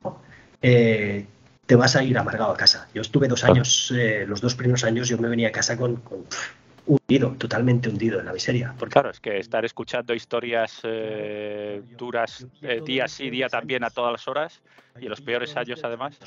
eh, 0.63 1.27
te 1.67 1.77
vas 1.77 1.97
a 1.97 2.03
ir 2.03 2.19
amargado 2.19 2.53
a 2.53 2.57
casa. 2.57 2.89
Yo 2.95 3.03
estuve 3.03 3.29
dos 3.29 3.45
años, 3.45 3.93
eh, 3.97 4.25
los 4.27 4.41
dos 4.41 4.55
primeros 4.55 4.85
años, 4.85 5.09
yo 5.09 5.19
me 5.19 5.29
venía 5.29 5.49
a 5.49 5.53
casa 5.53 5.77
con, 5.77 5.97
con, 5.97 6.25
hundido, 6.87 7.31
totalmente 7.39 7.89
hundido 7.89 8.21
en 8.21 8.27
la 8.27 8.33
miseria. 8.33 8.75
Porque 8.79 8.93
Claro, 8.93 9.11
es 9.11 9.21
que 9.21 9.39
estar 9.39 9.65
escuchando 9.65 10.15
historias 10.15 10.81
eh, 10.83 11.83
duras 11.97 12.47
eh, 12.63 12.83
día 12.85 13.09
sí, 13.09 13.31
día 13.31 13.49
también 13.49 13.85
a 13.85 13.91
todas 13.91 14.13
las 14.13 14.29
horas 14.29 14.61
y 15.01 15.05
en 15.05 15.11
los 15.11 15.21
peores 15.21 15.57
años 15.57 15.81
además. 15.83 16.19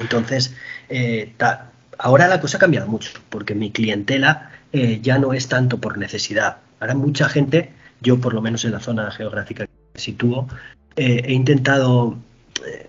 Entonces, 0.00 0.54
eh, 0.88 1.32
ta- 1.36 1.70
ahora 1.98 2.26
la 2.26 2.40
cosa 2.40 2.56
ha 2.56 2.60
cambiado 2.60 2.88
mucho, 2.88 3.12
porque 3.30 3.54
mi 3.54 3.70
clientela 3.70 4.50
eh, 4.72 4.98
ya 5.00 5.18
no 5.18 5.32
es 5.32 5.48
tanto 5.48 5.78
por 5.78 5.98
necesidad. 5.98 6.58
Ahora 6.80 6.94
mucha 6.94 7.28
gente, 7.28 7.72
yo 8.04 8.20
por 8.20 8.34
lo 8.34 8.40
menos 8.40 8.64
en 8.64 8.72
la 8.72 8.80
zona 8.80 9.10
geográfica 9.10 9.66
que 9.66 9.98
sitúo, 9.98 10.46
eh, 10.94 11.22
he 11.24 11.32
intentado, 11.32 12.16
eh, 12.64 12.88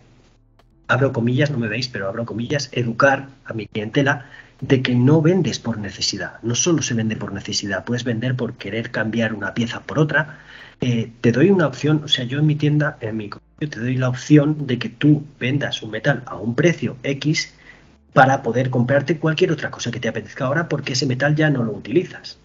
abro 0.88 1.12
comillas, 1.12 1.50
no 1.50 1.58
me 1.58 1.68
veis, 1.68 1.88
pero 1.88 2.08
abro 2.08 2.26
comillas, 2.26 2.70
educar 2.74 3.30
a 3.46 3.54
mi 3.54 3.66
clientela 3.66 4.26
de 4.62 4.82
que 4.82 4.94
no 4.94 5.22
vendes 5.22 5.60
por 5.60 5.78
necesidad. 5.78 6.40
No 6.44 6.56
solo 6.56 6.82
se 6.82 6.94
vende 6.94 7.16
por 7.16 7.34
necesidad, 7.34 7.84
puedes 7.86 8.04
vender 8.04 8.36
por 8.36 8.54
querer 8.54 8.92
cambiar 8.92 9.34
una 9.34 9.54
pieza 9.54 9.82
por 9.82 9.98
otra. 10.00 10.40
Eh, 10.82 11.12
te 11.22 11.32
doy 11.32 11.50
una 11.50 11.68
opción, 11.68 12.02
o 12.04 12.08
sea, 12.08 12.26
yo 12.26 12.40
en 12.40 12.46
mi 12.46 12.56
tienda, 12.56 12.98
en 13.02 13.18
mi 13.18 13.30
comercio, 13.30 13.70
te 13.70 13.80
doy 13.80 13.98
la 13.98 14.10
opción 14.10 14.68
de 14.68 14.78
que 14.78 14.90
tú 14.90 15.26
vendas 15.40 15.82
un 15.82 15.92
metal 15.92 16.24
a 16.26 16.36
un 16.36 16.56
precio 16.56 16.98
X 17.04 17.54
para 18.14 18.44
poder 18.44 18.70
comprarte 18.70 19.18
cualquier 19.18 19.52
otra 19.52 19.72
cosa 19.72 19.92
que 19.92 20.00
te 20.00 20.08
apetezca 20.08 20.46
ahora 20.46 20.70
porque 20.70 20.94
ese 20.94 21.06
metal 21.06 21.36
ya 21.36 21.50
no 21.50 21.64
lo 21.64 21.72
utilizas. 21.72 22.38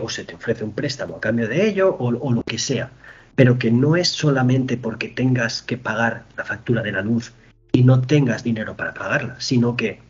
O 0.00 0.08
se 0.08 0.24
te 0.24 0.34
ofrece 0.34 0.64
un 0.64 0.72
préstamo 0.72 1.16
a 1.16 1.20
cambio 1.20 1.48
de 1.48 1.68
ello 1.68 1.94
o, 1.98 2.10
lo 2.10 2.42
que 2.42 2.58
sea. 2.58 2.90
Pero 3.34 3.58
que 3.58 3.70
no 3.70 3.96
es 3.96 4.08
solamente 4.08 4.76
porque 4.76 5.08
tengas 5.08 5.62
que 5.62 5.76
pagar 5.76 6.24
la 6.36 6.44
factura 6.44 6.82
de 6.82 6.92
la 6.92 7.02
luz 7.02 7.32
y 7.72 7.82
no 7.82 8.00
tengas 8.00 8.44
dinero 8.44 8.76
para 8.76 8.94
pagarla, 8.94 9.36
sino 9.40 9.76
que 9.76 10.00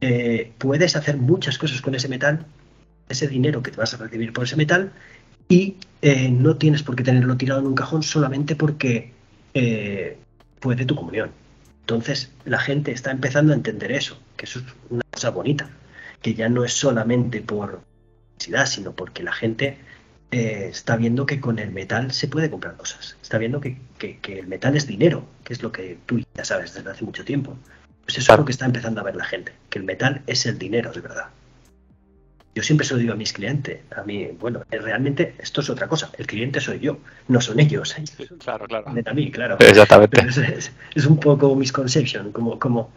eh, 0.00 0.52
puedes 0.58 0.96
hacer 0.96 1.16
muchas 1.16 1.56
cosas 1.56 1.80
con 1.80 1.94
ese 1.94 2.08
metal, 2.08 2.44
ese 3.08 3.28
dinero 3.28 3.62
que 3.62 3.70
te 3.70 3.76
vas 3.76 3.94
a 3.94 3.96
recibir 3.96 4.32
por 4.32 4.44
ese 4.44 4.56
metal, 4.56 4.92
y 5.48 5.76
eh, 6.02 6.28
no 6.30 6.56
tienes 6.56 6.82
por 6.82 6.96
qué 6.96 7.04
tenerlo 7.04 7.36
tirado 7.36 7.60
en 7.60 7.66
un 7.68 7.74
cajón 7.74 8.02
solamente 8.02 8.56
porque 8.56 9.12
eh, 9.54 10.18
fue 10.60 10.74
de 10.74 10.84
tu 10.84 10.96
comunión. 10.96 11.30
Entonces 11.80 12.32
la 12.44 12.58
gente 12.58 12.90
está 12.90 13.12
empezando 13.12 13.52
a 13.52 13.56
entender 13.56 13.92
eso, 13.92 14.18
que 14.36 14.46
eso 14.46 14.58
es 14.58 14.64
una 14.90 15.02
cosa 15.10 15.30
bonita, 15.30 15.70
que 16.20 16.34
ya 16.34 16.48
no 16.48 16.64
es 16.64 16.72
solamente 16.72 17.40
por 17.40 17.82
sino 18.38 18.92
porque 18.92 19.22
la 19.22 19.32
gente 19.32 19.78
eh, 20.30 20.68
está 20.70 20.96
viendo 20.96 21.24
que 21.26 21.40
con 21.40 21.58
el 21.58 21.70
metal 21.70 22.12
se 22.12 22.28
puede 22.28 22.50
comprar 22.50 22.76
cosas, 22.76 23.16
está 23.22 23.38
viendo 23.38 23.60
que, 23.60 23.76
que- 23.98 24.18
que 24.18 24.38
el 24.40 24.46
metal 24.46 24.76
es 24.76 24.86
dinero, 24.86 25.24
que 25.44 25.52
es 25.52 25.62
lo 25.62 25.70
que 25.72 25.98
tú 26.06 26.20
ya 26.34 26.44
sabes 26.44 26.74
desde 26.74 26.90
hace 26.90 27.04
mucho 27.04 27.24
tiempo. 27.24 27.56
Pues 28.04 28.14
eso 28.14 28.20
es 28.20 28.26
Claro. 28.26 28.42
lo 28.42 28.46
que 28.46 28.52
está 28.52 28.66
empezando 28.66 29.00
a 29.00 29.04
ver 29.04 29.16
la 29.16 29.24
gente, 29.24 29.52
que 29.70 29.78
el 29.78 29.84
metal 29.84 30.22
es 30.26 30.44
el 30.46 30.58
dinero 30.58 30.92
de 30.92 31.00
verdad. 31.00 31.26
Yo 32.54 32.62
siempre 32.62 32.86
se 32.86 32.94
lo 32.94 33.00
digo 33.00 33.12
a 33.12 33.16
mis 33.16 33.32
clientes, 33.34 33.80
a 33.94 34.02
mí, 34.02 34.28
bueno, 34.40 34.62
eh, 34.70 34.78
realmente 34.78 35.34
esto 35.38 35.60
es 35.60 35.68
otra 35.68 35.88
cosa, 35.88 36.10
el 36.16 36.26
cliente 36.26 36.58
soy 36.60 36.78
yo, 36.80 36.98
no 37.28 37.40
son 37.40 37.60
ellos, 37.60 37.96
ellos 37.98 38.32
Claro, 38.38 38.66
claro. 38.66 38.86
venden 38.86 39.08
a 39.08 39.12
mí, 39.14 39.30
claro. 39.30 39.58
Exactamente. 39.60 40.20
Es, 40.26 40.38
es- 40.38 40.72
es 40.94 41.06
un 41.06 41.20
poco 41.20 41.54
misconception, 41.54 42.32
como, 42.32 42.58
como, 42.58 42.90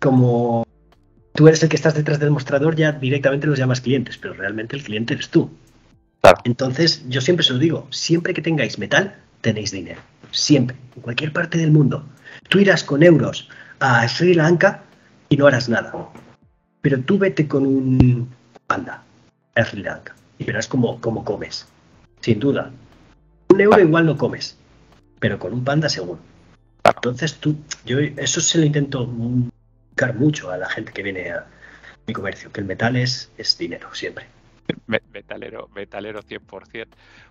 como 0.00 0.64
tú 1.38 1.46
eres 1.46 1.62
el 1.62 1.68
que 1.68 1.76
estás 1.76 1.94
detrás 1.94 2.18
del 2.18 2.32
mostrador, 2.32 2.74
ya 2.74 2.90
directamente 2.90 3.46
los 3.46 3.56
llamas 3.56 3.80
clientes, 3.80 4.18
pero 4.18 4.34
realmente 4.34 4.74
el 4.74 4.82
cliente 4.82 5.14
eres 5.14 5.28
tú. 5.28 5.48
Claro. 6.20 6.38
Entonces, 6.42 7.04
yo 7.08 7.20
siempre 7.20 7.46
se 7.46 7.52
lo 7.52 7.60
digo, 7.60 7.86
siempre 7.90 8.34
que 8.34 8.42
tengáis 8.42 8.76
metal, 8.76 9.14
tenéis 9.40 9.70
dinero. 9.70 10.00
Siempre, 10.32 10.76
en 10.96 11.02
cualquier 11.02 11.32
parte 11.32 11.56
del 11.56 11.70
mundo. 11.70 12.04
Tú 12.48 12.58
irás 12.58 12.82
con 12.82 13.04
euros 13.04 13.48
a 13.78 14.08
Sri 14.08 14.34
Lanka 14.34 14.82
y 15.28 15.36
no 15.36 15.46
harás 15.46 15.68
nada. 15.68 15.92
Pero 16.80 16.98
tú 17.02 17.18
vete 17.18 17.46
con 17.46 17.64
un 17.64 18.28
panda 18.66 19.04
a 19.54 19.64
Sri 19.64 19.84
Lanka 19.84 20.16
y 20.40 20.44
verás 20.44 20.66
cómo, 20.66 21.00
cómo 21.00 21.24
comes. 21.24 21.68
Sin 22.20 22.40
duda. 22.40 22.72
Un 23.50 23.60
euro 23.60 23.80
igual 23.80 24.06
no 24.06 24.18
comes, 24.18 24.56
pero 25.20 25.38
con 25.38 25.52
un 25.52 25.62
panda 25.62 25.88
seguro. 25.88 26.18
Entonces 26.82 27.36
tú, 27.36 27.54
yo 27.86 28.00
eso 28.00 28.40
se 28.40 28.58
lo 28.58 28.64
intento 28.64 29.06
mucho 30.14 30.50
a 30.50 30.56
la 30.56 30.68
gente 30.68 30.92
que 30.92 31.02
viene 31.02 31.30
a 31.30 31.46
mi 32.06 32.14
comercio, 32.14 32.50
que 32.52 32.60
el 32.60 32.66
metal 32.66 32.96
es, 32.96 33.30
es 33.36 33.58
dinero 33.58 33.94
siempre. 33.94 34.26
Me- 34.86 35.02
Metalero, 35.12 35.68
metalero 35.74 36.22
100%. 36.22 36.86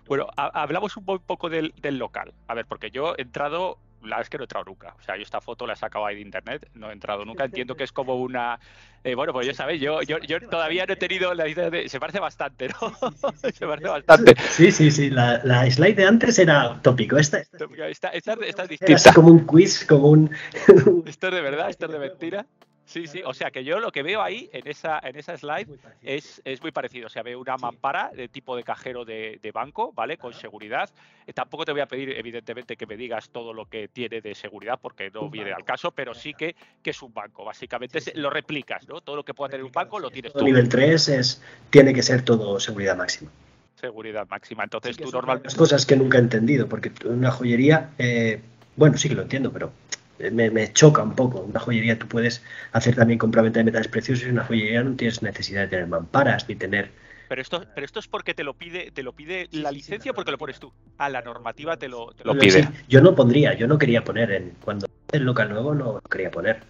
Bueno, 0.06 0.26
ha- 0.36 0.62
hablamos 0.62 0.96
un 0.96 1.04
po- 1.04 1.18
poco 1.20 1.48
del, 1.48 1.74
del 1.80 1.98
local. 1.98 2.32
A 2.46 2.54
ver, 2.54 2.66
porque 2.66 2.90
yo 2.90 3.14
he 3.16 3.22
entrado 3.22 3.78
la 4.00 4.10
verdad 4.10 4.22
es 4.22 4.30
que 4.30 4.38
no 4.38 4.42
he 4.42 4.46
entrado 4.46 4.64
nunca. 4.66 4.94
O 4.96 5.02
sea, 5.02 5.16
yo 5.16 5.22
esta 5.24 5.40
foto 5.40 5.66
la 5.66 5.72
he 5.72 5.76
sacado 5.76 6.06
ahí 6.06 6.14
de 6.14 6.20
internet, 6.20 6.68
no 6.74 6.88
he 6.88 6.92
entrado 6.92 7.24
nunca. 7.24 7.44
Entiendo 7.46 7.74
que 7.74 7.82
es 7.82 7.90
como 7.90 8.14
una. 8.14 8.60
Eh, 9.02 9.16
bueno, 9.16 9.32
pues 9.32 9.44
ya 9.44 9.54
sabéis, 9.54 9.80
yo, 9.82 10.02
yo, 10.02 10.18
yo 10.20 10.38
todavía 10.38 10.86
no 10.86 10.92
he 10.92 10.96
tenido 10.96 11.34
la 11.34 11.48
idea 11.48 11.68
de. 11.68 11.88
Se 11.88 11.98
parece 11.98 12.20
bastante, 12.20 12.68
¿no? 12.68 12.92
se 13.52 13.66
parece 13.66 13.88
bastante. 13.88 14.36
Sí, 14.50 14.70
sí, 14.70 14.92
sí. 14.92 15.10
La, 15.10 15.40
la 15.42 15.68
slide 15.68 15.96
de 15.96 16.06
antes 16.06 16.38
era 16.38 16.80
tópico. 16.80 17.16
Esta, 17.18 17.38
esta, 17.38 17.66
esta, 17.88 18.08
esta, 18.10 18.34
esta 18.34 18.62
es 18.62 18.68
distinta. 18.68 18.92
Es 18.94 19.12
como 19.12 19.32
un 19.32 19.44
quiz, 19.46 19.84
como 19.84 20.10
un. 20.10 20.30
esto 21.06 21.26
es 21.26 21.34
de 21.34 21.40
verdad, 21.40 21.68
esto 21.68 21.86
es 21.86 21.92
de 21.92 21.98
mentira. 21.98 22.46
Sí, 22.88 23.06
sí, 23.06 23.20
o 23.22 23.34
sea 23.34 23.50
que 23.50 23.64
yo 23.64 23.80
lo 23.80 23.92
que 23.92 24.02
veo 24.02 24.22
ahí 24.22 24.48
en 24.50 24.66
esa, 24.66 24.98
en 25.02 25.14
esa 25.16 25.36
slide 25.36 25.68
es, 26.02 26.40
es 26.42 26.62
muy 26.62 26.70
parecido. 26.72 27.08
O 27.08 27.10
sea, 27.10 27.22
veo 27.22 27.38
una 27.38 27.58
mampara 27.58 28.10
de 28.16 28.28
tipo 28.28 28.56
de 28.56 28.64
cajero 28.64 29.04
de, 29.04 29.38
de 29.42 29.52
banco, 29.52 29.92
¿vale? 29.94 30.16
Con 30.16 30.32
seguridad. 30.32 30.88
Eh, 31.26 31.34
tampoco 31.34 31.66
te 31.66 31.72
voy 31.72 31.82
a 31.82 31.86
pedir, 31.86 32.08
evidentemente, 32.16 32.78
que 32.78 32.86
me 32.86 32.96
digas 32.96 33.28
todo 33.28 33.52
lo 33.52 33.66
que 33.66 33.88
tiene 33.88 34.22
de 34.22 34.34
seguridad, 34.34 34.78
porque 34.80 35.10
no 35.10 35.28
viene 35.28 35.52
al 35.52 35.66
caso, 35.66 35.90
pero 35.90 36.14
sí 36.14 36.32
que, 36.32 36.56
que 36.82 36.90
es 36.90 37.02
un 37.02 37.12
banco. 37.12 37.44
Básicamente 37.44 38.00
lo 38.14 38.30
replicas, 38.30 38.88
¿no? 38.88 39.02
Todo 39.02 39.16
lo 39.16 39.22
que 39.22 39.34
pueda 39.34 39.50
tener 39.50 39.66
un 39.66 39.72
banco 39.72 39.98
lo 39.98 40.10
tienes 40.10 40.32
tú. 40.32 40.42
Nivel 40.42 40.70
3 40.70 41.08
es, 41.10 41.42
tiene 41.68 41.92
que 41.92 42.02
ser 42.02 42.22
todo 42.22 42.58
seguridad 42.58 42.96
máxima. 42.96 43.30
Seguridad 43.74 44.26
máxima. 44.30 44.64
Entonces 44.64 44.96
tú 44.96 45.10
normalmente. 45.10 45.48
Las 45.48 45.56
cosas 45.56 45.84
que 45.84 45.94
nunca 45.94 46.16
he 46.16 46.22
entendido, 46.22 46.70
porque 46.70 46.90
una 47.04 47.30
joyería, 47.30 47.90
eh, 47.98 48.40
bueno, 48.76 48.96
sí 48.96 49.10
que 49.10 49.14
lo 49.14 49.22
entiendo, 49.22 49.52
pero 49.52 49.72
me, 50.18 50.50
me, 50.50 50.72
choca 50.72 51.02
un 51.02 51.14
poco. 51.14 51.40
Una 51.40 51.60
joyería 51.60 51.98
tú 51.98 52.06
puedes 52.08 52.42
hacer 52.72 52.96
también 52.96 53.18
compraventa 53.18 53.60
de 53.60 53.64
metales 53.64 53.88
preciosos 53.88 54.26
y 54.26 54.30
una 54.30 54.44
joyería 54.44 54.82
no 54.82 54.94
tienes 54.96 55.22
necesidad 55.22 55.62
de 55.62 55.68
tener 55.68 55.86
mamparas 55.86 56.48
ni 56.48 56.56
tener. 56.56 56.90
Pero 57.28 57.42
esto, 57.42 57.64
pero 57.74 57.84
esto 57.84 58.00
es 58.00 58.08
porque 58.08 58.32
te 58.34 58.42
lo 58.42 58.54
pide, 58.54 58.90
te 58.90 59.02
lo 59.02 59.12
pide 59.12 59.48
la 59.52 59.70
licencia 59.70 60.14
porque 60.14 60.30
lo 60.30 60.38
pones 60.38 60.58
tú. 60.58 60.72
A 60.96 61.10
la 61.10 61.20
normativa 61.20 61.76
te 61.76 61.88
lo, 61.88 62.12
te 62.12 62.24
lo 62.24 62.36
pide. 62.38 62.62
Sí, 62.62 62.68
yo 62.88 63.02
no 63.02 63.14
pondría, 63.14 63.54
yo 63.54 63.66
no 63.66 63.76
quería 63.76 64.02
poner 64.02 64.32
en 64.32 64.54
cuando 64.64 64.86
el 65.12 65.24
local 65.24 65.50
nuevo 65.50 65.74
no 65.74 65.92
lo 65.94 66.00
quería 66.00 66.30
poner. 66.30 66.62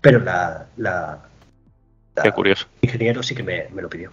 Pero 0.00 0.20
la, 0.20 0.66
la, 0.76 1.28
la 2.16 2.22
Qué 2.22 2.32
curioso. 2.32 2.66
ingeniero 2.80 3.22
sí 3.22 3.34
que 3.34 3.42
me, 3.42 3.66
me 3.70 3.82
lo 3.82 3.90
pidió. 3.90 4.12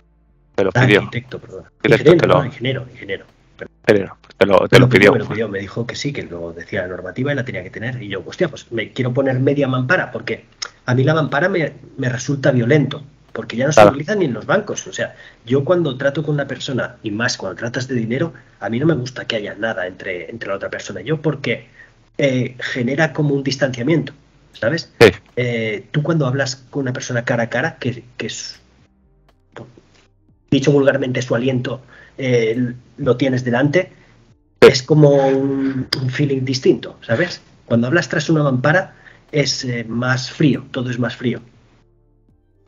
Te 0.56 0.64
lo 0.64 0.72
pidió. 0.72 1.00
Arquitecto, 1.00 1.40
perdón. 1.40 1.66
Ingeniero, 1.84 2.28
no, 2.28 2.46
ingeniero, 2.46 2.88
ingeniero. 2.92 3.26
Pero, 3.58 4.18
pues 4.22 4.36
te, 4.38 4.46
lo, 4.46 4.68
te 4.68 4.80
lo, 4.80 4.90
pidió. 4.90 5.14
Me 5.14 5.20
lo 5.20 5.28
pidió, 5.28 5.48
me 5.48 5.60
dijo 5.60 5.86
que 5.86 5.96
sí, 5.96 6.12
que 6.12 6.24
lo 6.24 6.54
decía 6.54 6.82
la 6.82 6.88
normativa 6.90 7.32
y 7.32 7.36
la 7.36 7.46
tenía 7.46 7.64
que 7.64 7.70
tener. 7.70 8.02
Y 8.02 8.10
yo, 8.10 8.24
hostia, 8.26 8.50
pues 8.50 8.72
me 8.72 8.92
quiero 8.92 9.14
poner 9.14 9.40
media 9.40 9.68
mampara, 9.68 10.12
porque 10.12 10.46
a 10.86 10.96
mí 10.96 11.04
la 11.04 11.14
mampara 11.14 11.50
me, 11.50 11.74
me 11.98 12.10
resulta 12.10 12.52
violento, 12.52 13.04
porque 13.32 13.56
ya 13.56 13.68
no 13.68 13.72
se 13.72 13.78
claro. 13.78 13.92
utiliza 13.92 14.16
ni 14.16 14.26
en 14.26 14.34
los 14.34 14.46
bancos. 14.46 14.86
O 14.88 14.94
sea, 14.94 15.16
yo 15.46 15.64
cuando 15.64 15.98
trato 15.98 16.24
con 16.24 16.36
una 16.36 16.48
persona, 16.48 16.98
y 17.04 17.12
más 17.12 17.38
cuando 17.38 17.58
tratas 17.58 17.88
de 17.88 17.96
dinero, 17.96 18.34
a 18.60 18.70
mí 18.70 18.80
no 18.80 18.86
me 18.86 18.96
gusta 18.96 19.26
que 19.26 19.38
haya 19.38 19.56
nada 19.56 19.88
entre, 19.88 20.30
entre 20.30 20.50
la 20.50 20.56
otra 20.56 20.70
persona. 20.70 21.02
Yo 21.02 21.22
porque 21.22 21.68
eh, 22.18 22.56
genera 22.60 23.14
como 23.14 23.34
un 23.36 23.44
distanciamiento, 23.44 24.14
¿sabes? 24.54 24.92
Sí. 25.00 25.12
Eh, 25.36 25.88
tú 25.92 26.02
cuando 26.02 26.26
hablas 26.26 26.56
con 26.70 26.84
una 26.84 26.94
persona 26.94 27.26
cara 27.26 27.44
a 27.44 27.50
cara, 27.50 27.78
que, 27.78 28.04
que 28.18 28.28
es, 28.28 28.60
dicho 30.50 30.72
vulgarmente, 30.72 31.22
su 31.22 31.36
aliento 31.36 31.82
eh, 32.18 32.74
lo 32.98 33.18
tienes 33.18 33.44
delante, 33.44 33.92
es 34.60 34.84
como 34.84 35.10
un, 35.10 35.88
un, 36.02 36.10
feeling 36.10 36.44
distinto, 36.44 36.98
¿sabes? 37.02 37.42
Cuando 37.66 37.88
hablas 37.88 38.10
tras 38.10 38.30
una 38.30 38.44
mampara 38.44 38.96
es 39.32 39.64
eh, 39.66 39.86
más 39.88 40.32
frío, 40.32 40.66
todo 40.72 40.90
es 40.90 41.00
más 41.00 41.16
frío. 41.16 41.42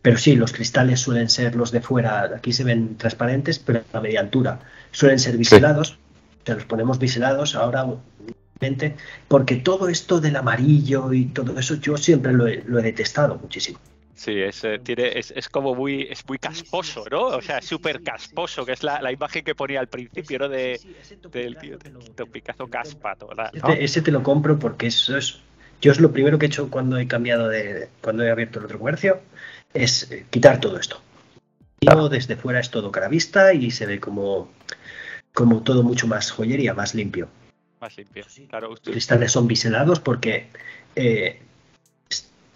Pero 0.01 0.17
sí, 0.17 0.35
los 0.35 0.53
cristales 0.53 1.01
suelen 1.01 1.29
ser 1.29 1.55
los 1.55 1.71
de 1.71 1.81
fuera, 1.81 2.29
aquí 2.35 2.53
se 2.53 2.63
ven 2.63 2.97
transparentes, 2.97 3.59
pero 3.59 3.83
a 3.93 3.99
media 3.99 4.19
altura 4.19 4.59
suelen 4.91 5.19
ser 5.19 5.37
biselados, 5.37 5.97
sea, 6.47 6.55
los 6.55 6.65
ponemos 6.65 6.97
biselados 6.97 7.55
ahora 7.55 7.85
porque 9.27 9.57
todo 9.57 9.87
esto 9.87 10.19
del 10.19 10.35
amarillo 10.35 11.13
y 11.13 11.25
todo 11.25 11.59
eso 11.59 11.75
yo 11.75 11.95
siempre 11.95 12.33
lo 12.33 12.47
he, 12.47 12.63
lo 12.65 12.79
he 12.79 12.81
detestado 12.81 13.37
muchísimo. 13.37 13.77
Sí, 14.17 14.41
es, 14.41 14.63
eh, 14.63 14.79
tiene, 14.79 15.17
es, 15.17 15.31
es, 15.35 15.47
como 15.47 15.75
muy, 15.75 16.07
es 16.09 16.27
muy 16.27 16.39
casposo, 16.39 17.05
¿no? 17.11 17.27
O 17.27 17.41
sea, 17.41 17.61
súper 17.61 18.01
casposo, 18.01 18.65
que 18.65 18.71
es 18.71 18.81
la, 18.81 18.99
la, 18.99 19.11
imagen 19.11 19.45
que 19.45 19.53
ponía 19.53 19.79
al 19.79 19.87
principio, 19.87 20.39
¿no? 20.39 20.49
De, 20.49 20.81
del 21.31 21.55
tío 21.57 21.77
de 21.77 22.25
Picasso 22.25 22.67
Caspa, 22.67 23.15
¿no? 23.21 23.27
ese, 23.69 23.83
ese, 23.83 24.01
te 24.01 24.09
lo 24.11 24.23
compro 24.23 24.57
porque 24.57 24.87
eso 24.87 25.15
es. 25.15 25.39
Yo 25.81 25.91
es 25.91 25.99
lo 25.99 26.11
primero 26.11 26.39
que 26.39 26.47
he 26.47 26.49
hecho 26.49 26.71
cuando 26.71 26.97
he 26.97 27.07
cambiado 27.07 27.47
de. 27.47 27.89
cuando 28.01 28.23
he 28.23 28.31
abierto 28.31 28.57
el 28.57 28.65
otro 28.65 28.79
comercio, 28.79 29.21
es 29.75 30.09
quitar 30.31 30.59
todo 30.59 30.79
esto. 30.79 30.99
Claro. 31.79 32.09
Desde 32.09 32.35
fuera 32.35 32.59
es 32.59 32.71
todo 32.71 32.91
cara 32.91 33.09
vista 33.09 33.53
y 33.53 33.69
se 33.69 33.85
ve 33.85 33.99
como, 33.99 34.49
como 35.31 35.61
todo 35.61 35.83
mucho 35.83 36.07
más 36.07 36.31
joyería, 36.31 36.73
más 36.73 36.95
limpio. 36.95 37.29
Más 37.79 37.95
limpio, 37.95 38.25
claro. 38.49 38.69
Los 38.71 38.79
cristales 38.79 39.31
son 39.31 39.47
biselados 39.47 39.99
porque 39.99 40.47
eh, 40.95 41.39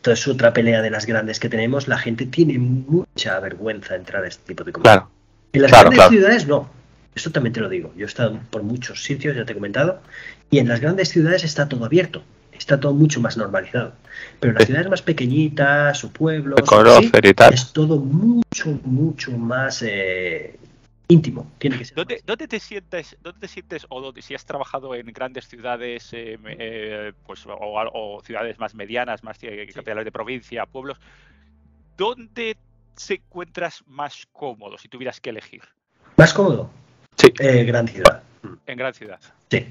esto 0.01 0.13
es 0.13 0.27
otra 0.27 0.51
pelea 0.51 0.81
de 0.81 0.89
las 0.89 1.05
grandes 1.05 1.39
que 1.39 1.47
tenemos. 1.47 1.87
La 1.87 1.99
gente 1.99 2.25
tiene 2.25 2.57
mucha 2.57 3.39
vergüenza 3.39 3.93
de 3.93 3.99
entrar 3.99 4.23
a 4.23 4.27
este 4.27 4.41
tipo 4.47 4.63
de 4.63 4.71
comercio. 4.71 4.91
Claro. 4.91 5.11
En 5.53 5.61
las 5.61 5.69
claro, 5.69 5.83
grandes 5.83 5.97
claro. 5.99 6.11
ciudades 6.11 6.47
no. 6.47 6.69
Esto 7.13 7.31
también 7.31 7.53
te 7.53 7.59
lo 7.59 7.69
digo. 7.69 7.93
Yo 7.95 8.05
he 8.05 8.07
estado 8.07 8.39
por 8.49 8.63
muchos 8.63 9.03
sitios, 9.03 9.35
ya 9.35 9.45
te 9.45 9.51
he 9.51 9.55
comentado, 9.55 10.01
y 10.49 10.57
en 10.57 10.67
las 10.67 10.79
grandes 10.79 11.09
ciudades 11.09 11.43
está 11.43 11.69
todo 11.69 11.85
abierto. 11.85 12.23
Está 12.51 12.79
todo 12.79 12.93
mucho 12.93 13.21
más 13.21 13.37
normalizado. 13.37 13.93
Pero 14.39 14.49
en 14.49 14.55
las 14.55 14.63
sí. 14.63 14.67
ciudades 14.67 14.89
más 14.89 15.03
pequeñitas 15.03 16.03
o 16.03 16.09
pueblos, 16.09 16.59
sí, 16.67 17.11
y 17.21 17.33
tal. 17.35 17.53
es 17.53 17.71
todo 17.71 17.99
mucho, 17.99 18.79
mucho 18.83 19.31
más 19.33 19.83
eh, 19.83 20.55
íntimo. 21.11 21.51
Tiene 21.57 21.77
que 21.77 21.85
ser. 21.85 21.95
¿Dónde, 21.95 22.21
¿Dónde, 22.25 22.47
te 22.47 22.59
sientes, 22.59 23.17
dónde 23.21 23.39
te 23.41 23.47
sientes 23.47 23.85
o 23.89 24.01
dónde, 24.01 24.21
si 24.21 24.33
has 24.33 24.45
trabajado 24.45 24.95
en 24.95 25.05
grandes 25.07 25.47
ciudades, 25.47 26.13
eh, 26.13 26.37
eh, 26.45 27.13
pues 27.25 27.45
o, 27.45 27.57
o, 27.59 28.21
ciudades 28.23 28.59
más 28.59 28.75
medianas, 28.75 29.23
más 29.23 29.37
eh, 29.41 29.67
capitales 29.73 30.05
de 30.05 30.11
provincia, 30.11 30.65
pueblos, 30.65 30.99
dónde 31.97 32.57
se 32.95 33.15
encuentras 33.15 33.83
más 33.87 34.27
cómodo 34.31 34.77
si 34.77 34.87
tuvieras 34.87 35.19
que 35.19 35.31
elegir? 35.31 35.61
¿Más 36.17 36.33
cómodo? 36.33 36.69
Sí. 37.17 37.33
Eh, 37.39 37.63
gran 37.63 37.87
ciudad. 37.87 38.23
En 38.65 38.77
gran 38.77 38.93
ciudad. 38.93 39.19
Sí. 39.49 39.65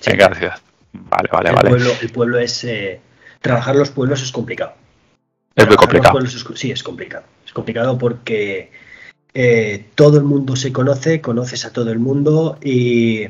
sí. 0.00 0.10
En 0.10 0.18
gran 0.18 0.34
ciudad. 0.34 0.58
Vale, 0.92 1.28
vale, 1.32 1.48
el 1.50 1.54
vale. 1.54 1.70
Pueblo, 1.70 1.90
el 2.00 2.10
pueblo 2.10 2.38
es. 2.38 2.64
Eh, 2.64 3.00
trabajar 3.40 3.76
los 3.76 3.90
pueblos 3.90 4.22
es 4.22 4.32
complicado. 4.32 4.74
Es 5.54 5.66
muy 5.66 5.76
complicado. 5.76 6.18
Es, 6.18 6.44
sí, 6.54 6.70
es 6.70 6.82
complicado. 6.82 7.24
Es 7.44 7.52
complicado 7.52 7.98
porque 7.98 8.70
eh, 9.34 9.86
todo 9.94 10.18
el 10.18 10.24
mundo 10.24 10.56
se 10.56 10.72
conoce, 10.72 11.20
conoces 11.20 11.64
a 11.64 11.72
todo 11.72 11.90
el 11.90 11.98
mundo 11.98 12.58
y 12.62 13.28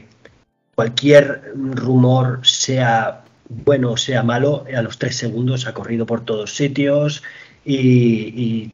cualquier 0.75 1.53
rumor, 1.55 2.41
sea 2.47 3.25
bueno 3.49 3.93
o 3.93 3.97
sea 3.97 4.23
malo, 4.23 4.65
a 4.75 4.83
los 4.83 4.99
tres 4.99 5.17
segundos 5.17 5.67
ha 5.67 5.75
corrido 5.75 6.07
por 6.07 6.25
todos 6.25 6.55
sitios 6.55 7.23
y, 7.65 7.81
y 7.81 8.73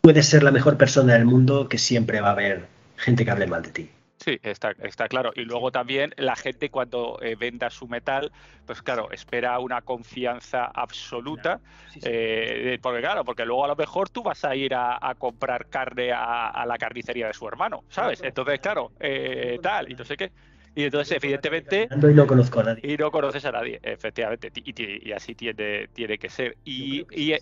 puedes 0.00 0.26
ser 0.26 0.42
la 0.42 0.50
mejor 0.50 0.76
persona 0.76 1.14
del 1.14 1.24
mundo 1.24 1.68
que 1.68 1.78
siempre 1.78 2.20
va 2.20 2.28
a 2.28 2.32
haber 2.32 2.66
gente 2.96 3.24
que 3.24 3.30
hable 3.30 3.46
mal 3.46 3.62
de 3.62 3.70
ti. 3.70 3.90
Sí, 4.24 4.40
está, 4.42 4.70
está, 4.82 5.06
claro. 5.06 5.32
Y 5.36 5.42
luego 5.42 5.70
también 5.70 6.14
la 6.16 6.34
gente 6.34 6.70
cuando 6.70 7.18
eh, 7.20 7.36
venda 7.36 7.68
su 7.68 7.86
metal, 7.86 8.32
pues 8.64 8.80
claro, 8.80 9.10
espera 9.10 9.58
una 9.58 9.82
confianza 9.82 10.64
absoluta. 10.64 11.60
Sí, 11.92 12.00
sí. 12.00 12.08
Eh, 12.10 12.78
porque 12.80 13.02
claro, 13.02 13.22
porque 13.22 13.44
luego 13.44 13.66
a 13.66 13.68
lo 13.68 13.76
mejor 13.76 14.08
tú 14.08 14.22
vas 14.22 14.42
a 14.46 14.56
ir 14.56 14.74
a, 14.74 14.96
a 14.98 15.14
comprar 15.14 15.66
carne 15.68 16.10
a, 16.10 16.48
a, 16.48 16.64
la 16.64 16.78
carnicería 16.78 17.26
de 17.26 17.34
su 17.34 17.46
hermano, 17.46 17.84
¿sabes? 17.90 18.22
Entonces, 18.22 18.60
claro, 18.60 18.92
eh, 18.98 19.58
tal, 19.62 19.92
y 19.92 19.94
no 19.94 20.06
sé 20.06 20.16
qué. 20.16 20.32
Y 20.74 20.84
entonces, 20.84 21.18
evidentemente. 21.22 21.88
Y 21.90 22.14
no 22.14 22.26
conozco 22.26 22.60
a 22.60 22.64
nadie. 22.64 22.92
Y 22.92 22.96
no 22.96 23.10
conoces 23.10 23.44
a 23.44 23.52
nadie, 23.52 23.78
efectivamente. 23.82 24.50
Y, 24.54 25.08
y 25.08 25.12
así 25.12 25.34
tiene, 25.34 25.88
tiene 25.92 26.18
que 26.18 26.28
ser. 26.28 26.56
Y, 26.64 27.06
y, 27.12 27.34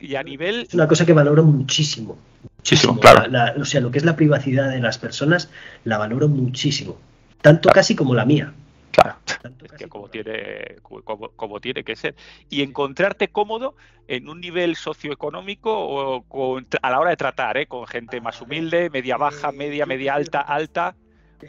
y, 0.00 0.14
a 0.14 0.22
nivel. 0.22 0.62
Es 0.62 0.74
una 0.74 0.86
cosa 0.86 1.04
que 1.04 1.12
valoro 1.12 1.42
muchísimo. 1.42 2.16
Muchísimo, 2.58 2.98
claro. 3.00 3.28
La, 3.28 3.54
la, 3.54 3.60
o 3.60 3.64
sea, 3.64 3.80
lo 3.80 3.90
que 3.90 3.98
es 3.98 4.04
la 4.04 4.14
privacidad 4.14 4.70
de 4.70 4.80
las 4.80 4.98
personas, 4.98 5.50
la 5.84 5.98
valoro 5.98 6.28
muchísimo. 6.28 6.96
Tanto 7.40 7.62
claro. 7.62 7.74
casi 7.74 7.96
como 7.96 8.14
la 8.14 8.24
mía. 8.24 8.52
Claro. 8.92 9.16
Es 9.62 9.72
que 9.72 9.88
como 9.88 10.08
tiene, 10.08 10.76
como, 10.82 11.28
como, 11.30 11.60
tiene 11.60 11.84
que 11.84 11.96
ser. 11.96 12.14
Y 12.48 12.62
encontrarte 12.62 13.28
cómodo 13.28 13.74
en 14.08 14.28
un 14.28 14.40
nivel 14.40 14.74
socioeconómico 14.76 15.70
o 15.70 16.22
con, 16.22 16.66
a 16.80 16.90
la 16.90 17.00
hora 17.00 17.10
de 17.10 17.16
tratar, 17.16 17.58
¿eh? 17.58 17.66
con 17.66 17.86
gente 17.86 18.20
más 18.20 18.40
humilde, 18.40 18.88
media 18.90 19.16
baja, 19.16 19.52
media, 19.52 19.84
media 19.86 20.14
alta, 20.14 20.40
alta. 20.40 20.96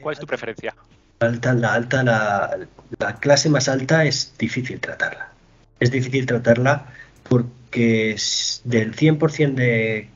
¿Cuál 0.02 0.14
es 0.14 0.20
tu 0.20 0.28
preferencia? 0.28 0.76
Alta, 1.20 1.54
la 1.54 1.74
alta, 1.74 2.04
la, 2.04 2.58
la, 3.00 3.16
clase 3.16 3.50
más 3.50 3.68
alta 3.70 4.06
es 4.06 4.34
difícil 4.38 4.80
tratarla. 4.80 5.32
Es 5.80 5.92
difícil 5.92 6.26
tratarla 6.26 6.88
porque 7.24 8.16
del 8.64 8.96
100% 8.96 9.54
de, 9.56 9.56
de, 9.56 10.10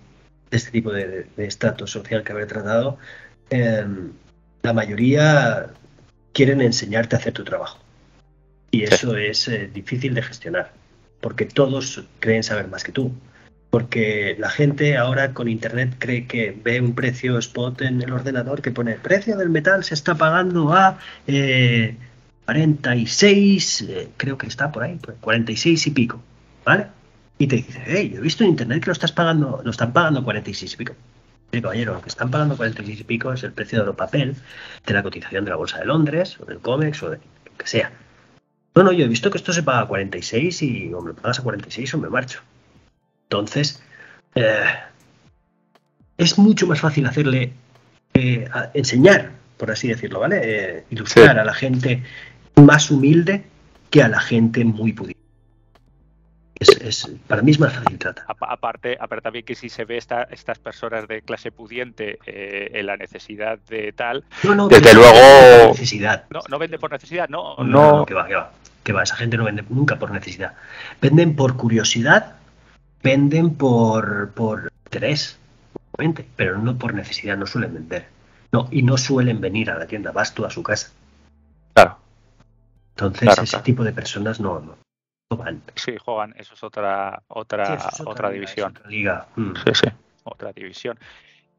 este 0.51 0.71
tipo 0.71 0.91
de, 0.91 1.27
estrato 1.37 1.87
social 1.87 2.23
que 2.23 2.31
habré 2.31 2.45
tratado, 2.45 2.97
eh, 3.49 3.85
la 4.63 4.73
mayoría 4.73 5.67
quieren 6.33 6.61
enseñarte 6.61 7.15
a 7.15 7.19
hacer 7.19 7.33
tu 7.33 7.43
trabajo. 7.43 7.79
Y 8.71 8.83
eso 8.83 9.15
sí. 9.15 9.21
es 9.21 9.47
eh, 9.47 9.69
difícil 9.73 10.13
de 10.13 10.21
gestionar, 10.21 10.71
porque 11.19 11.45
todos 11.45 12.03
creen 12.19 12.43
saber 12.43 12.67
más 12.67 12.83
que 12.83 12.91
tú 12.91 13.11
porque 13.71 14.36
la 14.38 14.49
gente 14.49 14.97
ahora 14.97 15.34
con 15.34 15.47
internet 15.47 15.95
cree 15.97 16.27
que 16.27 16.55
ve 16.63 16.81
un 16.81 16.93
precio 16.93 17.38
spot 17.39 17.81
en 17.81 18.01
el 18.01 18.12
ordenador 18.12 18.62
que 18.62 18.69
pone 18.69 18.93
el 18.93 18.99
precio 18.99 19.38
del 19.38 19.49
metal 19.49 19.84
se 19.84 19.93
está 19.93 20.13
pagando 20.15 20.73
a 20.73 20.99
eh, 21.25 21.95
46, 22.45 23.81
eh, 23.81 24.10
creo 24.17 24.38
que 24.38 24.47
está 24.47 24.71
por 24.71 24.84
ahí, 24.84 24.99
46 25.21 25.88
y 25.88 25.91
pico, 25.91 26.21
¿vale? 26.65 26.88
Y 27.38 27.47
te 27.47 27.55
dice, 27.57 27.81
hey, 27.86 28.13
he 28.15 28.19
visto 28.19 28.43
en 28.43 28.51
internet 28.51 28.81
que 28.81 28.88
lo 28.88 28.93
estás 28.93 29.13
pagando, 29.13 29.62
lo 29.63 29.71
están 29.71 29.93
pagando 29.93 30.23
46 30.23 30.73
y 30.73 30.77
pico. 30.77 30.93
Sí, 31.53 31.62
caballero, 31.62 31.93
lo 31.93 32.01
que 32.01 32.10
están 32.10 32.29
pagando 32.29 32.57
46 32.57 32.99
y 32.99 33.03
pico 33.05 33.31
es 33.31 33.43
el 33.43 33.53
precio 33.53 33.86
de 33.86 33.93
papel 33.93 34.36
de 34.86 34.93
la 34.93 35.01
cotización 35.01 35.45
de 35.45 35.51
la 35.51 35.55
Bolsa 35.55 35.79
de 35.79 35.86
Londres, 35.86 36.38
o 36.41 36.45
del 36.45 36.60
COMEX, 36.60 37.03
o 37.03 37.10
de 37.12 37.17
lo 37.17 37.57
que 37.57 37.67
sea. 37.67 37.91
No, 38.75 38.84
no, 38.84 38.91
yo 38.91 39.05
he 39.05 39.07
visto 39.07 39.31
que 39.31 39.38
esto 39.38 39.53
se 39.53 39.63
paga 39.63 39.81
a 39.81 39.88
46 39.88 40.62
y 40.62 40.93
o 40.93 41.01
me 41.01 41.13
pagas 41.13 41.39
a 41.39 41.43
46 41.43 41.93
o 41.93 41.97
me 41.99 42.10
marcho. 42.10 42.41
Entonces, 43.31 43.81
eh, 44.35 44.65
es 46.17 46.37
mucho 46.37 46.67
más 46.67 46.81
fácil 46.81 47.05
hacerle 47.05 47.53
eh, 48.13 48.49
enseñar, 48.73 49.31
por 49.55 49.71
así 49.71 49.87
decirlo, 49.87 50.19
¿vale? 50.19 50.41
Eh, 50.43 50.83
ilustrar 50.89 51.39
a 51.39 51.45
la 51.45 51.53
gente 51.53 52.03
más 52.55 52.91
humilde 52.91 53.45
que 53.89 54.03
a 54.03 54.09
la 54.09 54.19
gente 54.19 54.65
muy 54.65 54.91
pudiente. 54.91 55.21
Es, 56.59 57.09
para 57.25 57.41
mí 57.41 57.51
es 57.51 57.59
más 57.59 57.73
fácil 57.73 57.97
tratar. 57.97 58.25
Aparte, 58.27 58.97
aparte 58.99 59.23
también 59.23 59.45
que 59.45 59.55
si 59.55 59.69
se 59.69 59.85
ve 59.85 59.95
esta, 59.95 60.23
estas 60.23 60.59
personas 60.59 61.07
de 61.07 61.21
clase 61.21 61.53
pudiente 61.53 62.19
eh, 62.25 62.71
en 62.73 62.85
la 62.85 62.97
necesidad 62.97 63.59
de 63.69 63.93
tal, 63.93 64.25
no, 64.43 64.55
no, 64.55 64.67
desde 64.67 64.93
luego 64.93 65.69
necesidad. 65.69 66.25
No, 66.29 66.41
no 66.49 66.59
vende 66.59 66.77
por 66.77 66.91
necesidad, 66.91 67.29
no, 67.29 67.55
no, 67.59 67.63
no, 67.63 68.05
que 68.05 68.13
va, 68.13 68.27
que 68.27 68.35
va, 68.35 68.51
que 68.83 68.91
va. 68.91 69.03
Esa 69.03 69.15
gente 69.15 69.37
no 69.37 69.45
vende 69.45 69.63
nunca 69.69 69.97
por 69.97 70.11
necesidad. 70.11 70.53
Venden 71.01 71.35
por 71.37 71.55
curiosidad, 71.55 72.35
venden 73.03 73.55
por, 73.55 74.31
por 74.31 74.71
interés, 74.85 75.37
pero 76.35 76.57
no 76.57 76.77
por 76.77 76.93
necesidad, 76.93 77.37
no 77.37 77.45
suelen 77.45 77.73
vender. 77.73 78.07
No, 78.51 78.67
y 78.71 78.83
no 78.83 78.97
suelen 78.97 79.39
venir 79.39 79.71
a 79.71 79.77
la 79.77 79.87
tienda, 79.87 80.11
vas 80.11 80.33
tú 80.33 80.45
a 80.45 80.49
su 80.49 80.61
casa. 80.61 80.91
Claro. 81.73 81.97
Entonces, 82.95 83.37
ese 83.37 83.59
tipo 83.59 83.83
de 83.83 83.93
personas 83.93 84.39
no, 84.39 84.59
no, 84.59 85.37
van. 85.37 85.61
Sí, 85.75 85.95
juegan, 86.03 86.33
eso 86.37 86.53
es 86.53 86.63
otra, 86.63 87.23
otra, 87.27 87.89
otra, 88.05 88.29
división. 88.29 88.71
Otra 88.75 88.89
liga. 88.89 89.27
Mm. 89.35 89.53
Sí, 89.55 89.71
sí, 89.73 89.87
otra 90.23 90.51
división. 90.51 90.99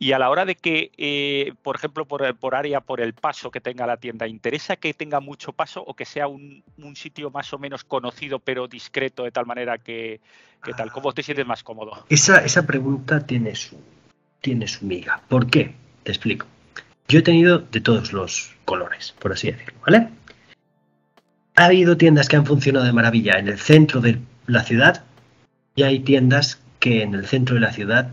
Y 0.03 0.15
a 0.15 0.19
la 0.19 0.31
hora 0.31 0.45
de 0.45 0.57
que, 0.57 0.91
eh, 0.99 1.55
por 1.63 1.77
ejemplo, 1.77 2.07
por, 2.07 2.55
área, 2.57 2.81
por 2.81 3.01
el 3.01 3.15
paso 3.15 3.53
que 3.53 3.61
tenga 3.61 3.87
la 3.87 3.99
tienda, 3.99 4.27
¿interesa 4.27 4.75
que 4.75 4.95
tenga 4.95 5.21
mucho 5.21 5.53
paso 5.53 5.81
o 5.81 5.95
que 5.95 6.05
sea 6.05 6.27
un, 6.27 6.65
sitio 6.97 7.31
más 7.31 7.53
o 7.53 7.59
menos 7.61 7.85
conocido 7.85 8.41
pero 8.41 8.67
discreto 8.67 9.23
de 9.23 9.31
tal 9.31 9.47
manera 9.47 9.79
que, 9.79 10.21
que 10.65 10.73
tal? 10.73 10.91
¿Cómo 10.91 11.13
te 11.13 11.23
sientes 11.23 11.47
más 11.47 11.63
cómodo? 11.63 12.05
Esa, 12.09 12.45
esa 12.45 12.67
pregunta 12.67 13.25
tiene 13.25 13.55
su, 13.55 13.81
tiene 14.41 14.67
su 14.67 14.87
miga. 14.87 15.23
¿Por 15.29 15.49
qué? 15.49 15.73
Te 16.03 16.11
explico. 16.11 16.47
Yo 17.07 17.21
he 17.21 17.23
tenido 17.23 17.59
de 17.61 17.81
todos 17.81 18.13
los 18.13 18.57
colores, 18.65 19.15
por 19.21 19.31
así 19.31 19.53
decirlo, 19.53 19.79
¿vale? 19.87 20.09
Ha 21.55 21.67
habido 21.67 21.97
tiendas 21.97 22.29
que 22.29 22.35
han 22.35 22.45
funcionado 22.45 22.87
de 22.87 22.93
maravilla 22.93 23.39
en 23.39 23.47
el 23.47 23.61
centro 23.61 24.01
de 24.01 24.19
la 24.49 24.65
ciudad 24.65 25.05
y 25.77 25.85
hay 25.85 26.01
tiendas 26.01 26.61
que 26.81 27.05
en 27.05 27.15
el 27.15 27.25
centro 27.25 27.55
de 27.55 27.61
la 27.61 27.73
ciudad 27.73 28.11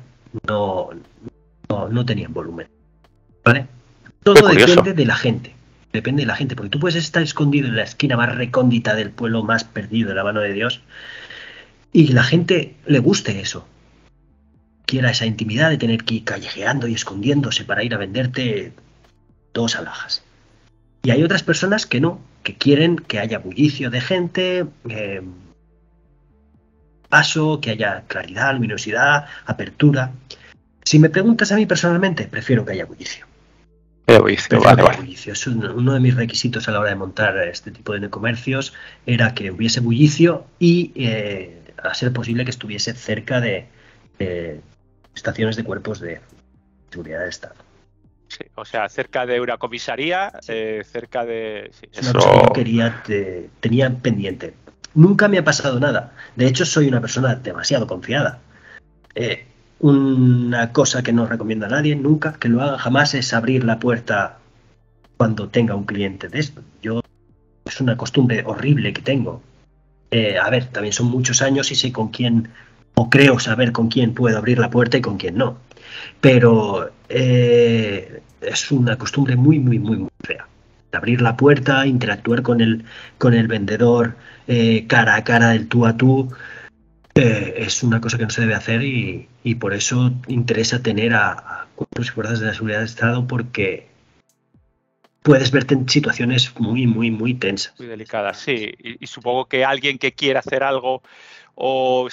no, 0.47 0.91
no, 1.69 2.05
tenían 2.05 2.34
volumen. 2.34 2.67
¿Vale? 3.45 3.67
Todo 4.23 4.47
depende 4.49 4.93
de 4.93 5.05
la 5.05 5.15
gente. 5.15 5.55
Depende 5.93 6.23
de 6.23 6.27
la 6.27 6.36
gente, 6.36 6.55
porque 6.55 6.69
tú 6.69 6.79
puedes 6.79 6.95
estar 6.95 7.23
escondido 7.23 7.67
en 7.67 7.75
la 7.75 7.84
esquina 7.84 8.15
más 8.15 8.36
recóndita 8.36 8.93
del 8.95 9.10
pueblo 9.10 9.43
más 9.43 9.63
perdido 9.63 10.10
de 10.10 10.15
la 10.15 10.23
mano 10.23 10.39
de 10.39 10.53
Dios 10.53 10.82
y 11.91 12.10
la 12.10 12.23
gente 12.23 12.75
le 12.86 12.99
guste 12.99 13.39
eso 13.39 13.65
quiera 14.89 15.12
esa 15.12 15.27
intimidad 15.27 15.69
de 15.69 15.77
tener 15.77 16.03
que 16.03 16.15
ir 16.15 16.23
callejeando 16.23 16.88
y 16.88 16.95
escondiéndose 16.95 17.63
para 17.63 17.84
ir 17.84 17.93
a 17.93 17.99
venderte 17.99 18.73
dos 19.53 19.75
alhajas. 19.75 20.23
Y 21.03 21.12
hay 21.12 21.21
otras 21.21 21.43
personas 21.43 21.86
que 21.86 22.01
no, 22.01 22.19
que 22.41 22.55
quieren 22.55 22.95
que 22.95 23.19
haya 23.19 23.38
bullicio 23.38 23.91
de 23.91 24.01
gente, 24.01 24.65
eh, 24.89 25.21
paso, 27.08 27.62
que 27.62 27.69
haya 27.69 28.05
claridad, 28.08 28.55
luminosidad, 28.55 29.27
apertura. 29.45 30.12
Si 30.83 30.99
me 30.99 31.09
preguntas 31.09 31.51
a 31.51 31.55
mí 31.55 31.65
personalmente, 31.65 32.27
prefiero 32.27 32.65
que 32.65 32.73
haya 32.73 32.85
bullicio. 32.85 33.25
Bullicio, 34.17 34.59
vale, 34.61 34.81
vale. 34.81 35.13
Es 35.13 35.47
uno 35.47 35.93
de 35.93 35.99
mis 35.99 36.15
requisitos 36.15 36.67
a 36.67 36.71
la 36.71 36.79
hora 36.79 36.89
de 36.89 36.95
montar 36.95 37.37
este 37.47 37.69
tipo 37.71 37.93
de 37.93 38.09
comercios 38.09 38.73
era 39.05 39.35
que 39.35 39.51
hubiese 39.51 39.81
bullicio 39.81 40.45
y 40.57 40.91
eh, 40.95 41.61
a 41.83 41.93
ser 41.93 42.11
posible 42.11 42.43
que 42.43 42.49
estuviese 42.49 42.93
cerca 42.93 43.39
de, 43.39 43.67
estaciones 45.15 45.55
de 45.55 45.63
cuerpos 45.63 45.99
de 45.99 46.21
seguridad 46.89 47.19
de 47.19 47.29
Estado. 47.29 47.55
Sí, 48.27 48.45
o 48.55 48.65
sea, 48.65 48.89
cerca 48.89 49.25
de 49.25 49.41
una 49.41 49.57
comisaría, 49.57 50.31
eh, 50.47 50.83
cerca 50.85 51.25
de... 51.25 51.71
eso... 51.91 52.13
que 52.47 52.53
quería, 52.53 53.03
tenía 53.59 53.89
pendiente. 53.89 54.53
Nunca 54.93 55.27
me 55.27 55.37
ha 55.37 55.43
pasado 55.43 55.79
nada. 55.79 56.13
De 56.35 56.47
hecho, 56.47 56.65
soy 56.65 56.87
una 56.87 57.01
persona 57.01 57.35
demasiado 57.35 57.87
confiada. 57.87 58.39
Eh, 59.15 59.45
una 59.79 60.71
cosa 60.71 61.03
que 61.03 61.13
no 61.13 61.25
recomiendo 61.25 61.65
a 61.65 61.69
nadie, 61.69 61.95
nunca, 61.95 62.33
que 62.33 62.49
lo 62.49 62.61
haga 62.61 62.77
jamás, 62.77 63.13
es 63.13 63.33
abrir 63.33 63.63
la 63.63 63.79
puerta 63.79 64.37
cuando 65.17 65.49
tenga 65.49 65.75
un 65.75 65.85
cliente 65.85 66.27
de 66.27 66.39
esto. 66.39 66.61
Yo 66.81 67.01
es 67.65 67.81
una 67.81 67.97
costumbre 67.97 68.43
horrible 68.45 68.93
que 68.93 69.01
tengo. 69.01 69.41
Eh, 70.11 70.37
a 70.37 70.49
ver, 70.49 70.65
también 70.65 70.93
son 70.93 71.07
muchos 71.07 71.41
años 71.41 71.71
y 71.71 71.75
sé 71.75 71.91
con 71.91 72.09
quién 72.09 72.49
o 72.95 73.09
creo 73.09 73.39
saber 73.39 73.71
con 73.71 73.87
quién 73.87 74.13
puedo 74.13 74.37
abrir 74.37 74.59
la 74.59 74.69
puerta 74.69 74.97
y 74.97 75.01
con 75.01 75.17
quién 75.17 75.37
no. 75.37 75.57
Pero 76.19 76.91
eh, 77.07 78.21
es 78.41 78.71
una 78.71 78.97
costumbre 78.97 79.35
muy, 79.35 79.59
muy, 79.59 79.79
muy, 79.79 79.97
muy 79.97 80.09
fea. 80.21 80.47
Abrir 80.91 81.21
la 81.21 81.37
puerta, 81.37 81.85
interactuar 81.85 82.41
con 82.41 82.61
el, 82.61 82.83
con 83.17 83.33
el 83.33 83.47
vendedor 83.47 84.15
eh, 84.47 84.85
cara 84.87 85.15
a 85.15 85.23
cara, 85.23 85.49
del 85.49 85.67
tú 85.67 85.85
a 85.85 85.95
tú, 85.95 86.31
eh, 87.19 87.53
es 87.58 87.84
una 87.84 88.01
cosa 88.01 88.17
que 88.17 88.23
no 88.23 88.29
se 88.29 88.41
debe 88.41 88.55
hacer 88.55 88.84
y, 88.84 89.27
por 89.60 89.73
eso 89.73 90.12
interesa 90.27 90.82
tener 90.82 91.13
a, 91.13 91.67
cuerpos 91.75 92.08
y 92.08 92.12
fuerzas 92.12 92.39
de 92.39 92.47
la 92.47 92.53
seguridad 92.53 92.79
de 92.79 92.86
Estado 92.86 93.27
porque 93.27 93.88
puedes 95.21 95.51
verte 95.51 95.73
en 95.73 95.88
situaciones 95.88 96.53
muy, 96.60 96.88
muy, 96.88 97.12
muy 97.12 97.34
tensas. 97.34 97.73
Muy 97.79 97.88
delicadas, 97.88 98.39
sí. 98.39 98.73
y 98.79 99.05
supongo 99.08 99.45
que 99.45 99.65
alguien 99.65 99.97
que 99.97 100.13
quiera 100.13 100.39
hacer 100.39 100.63
algo 100.63 101.01
o, 101.62 102.08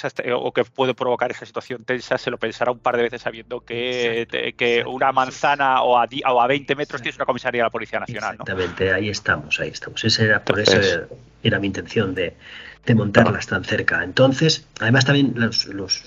que 0.53 0.65
puede 0.65 0.93
provocar 0.95 1.31
esa 1.31 1.47
situación 1.47 1.85
tensa, 1.85 2.19
se 2.19 2.33
lo 2.33 2.39
pensará 2.39 2.73
un 2.73 2.81
par 2.81 2.97
de 2.97 3.05
veces 3.05 3.23
sabiendo 3.23 3.61
que, 3.61 4.27
que 4.57 4.85
una 4.85 5.13
manzana 5.13 5.83
o 5.83 5.97
a, 5.97 6.09
o 6.33 6.41
a 6.41 6.47
20 6.49 6.75
metros 6.75 7.01
tienes 7.01 7.17
una 7.17 7.27
comisaría 7.27 7.61
de 7.61 7.67
la 7.67 7.71
Policía 7.71 8.01
Nacional. 8.01 8.33
Exactamente, 8.33 8.93
ahí 8.93 9.09
estamos, 9.09 9.61
ahí 9.61 9.69
estamos. 9.69 10.05
Esa 10.05 10.25
era, 10.25 10.43
por 10.43 10.59
eso 10.59 10.81
era, 11.45 11.61
mi 11.61 11.69
intención 11.69 12.13
de, 12.13 12.35
montarlas 12.95 13.47
tan 13.47 13.65
cerca. 13.65 14.03
Entonces, 14.05 14.67
además 14.81 15.05
también 15.05 15.33
los, 15.37 15.67
los, 15.67 16.05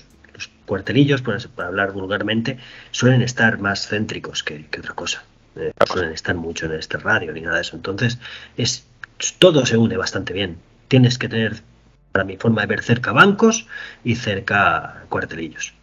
cuartelillos, 0.66 1.22
para 1.22 1.68
hablar 1.68 1.92
vulgarmente, 1.92 2.58
suelen 2.92 3.22
estar 3.22 3.58
más 3.58 3.88
céntricos 3.88 4.44
que, 4.44 4.66
otra 4.78 4.94
cosa. 4.94 5.24
Eh, 5.56 5.72
suelen 5.84 6.12
estar 6.12 6.36
mucho 6.36 6.66
en 6.66 6.72
este 6.72 6.96
radio 6.96 7.32
ni 7.32 7.40
nada 7.40 7.56
de 7.56 7.62
eso. 7.62 7.76
Entonces, 7.76 8.18
es 8.56 8.86
todo 9.38 9.66
se 9.66 9.76
une 9.76 9.96
bastante 9.96 10.32
bien. 10.32 10.58
Tienes 10.88 11.18
que 11.18 11.28
tener 11.28 11.62
para 12.12 12.24
mi 12.24 12.36
forma 12.36 12.62
de 12.62 12.66
ver, 12.68 12.82
cerca 12.82 13.12
bancos 13.12 13.66
y 14.04 14.16
cerca 14.16 15.04
cuartelillos. 15.08 15.74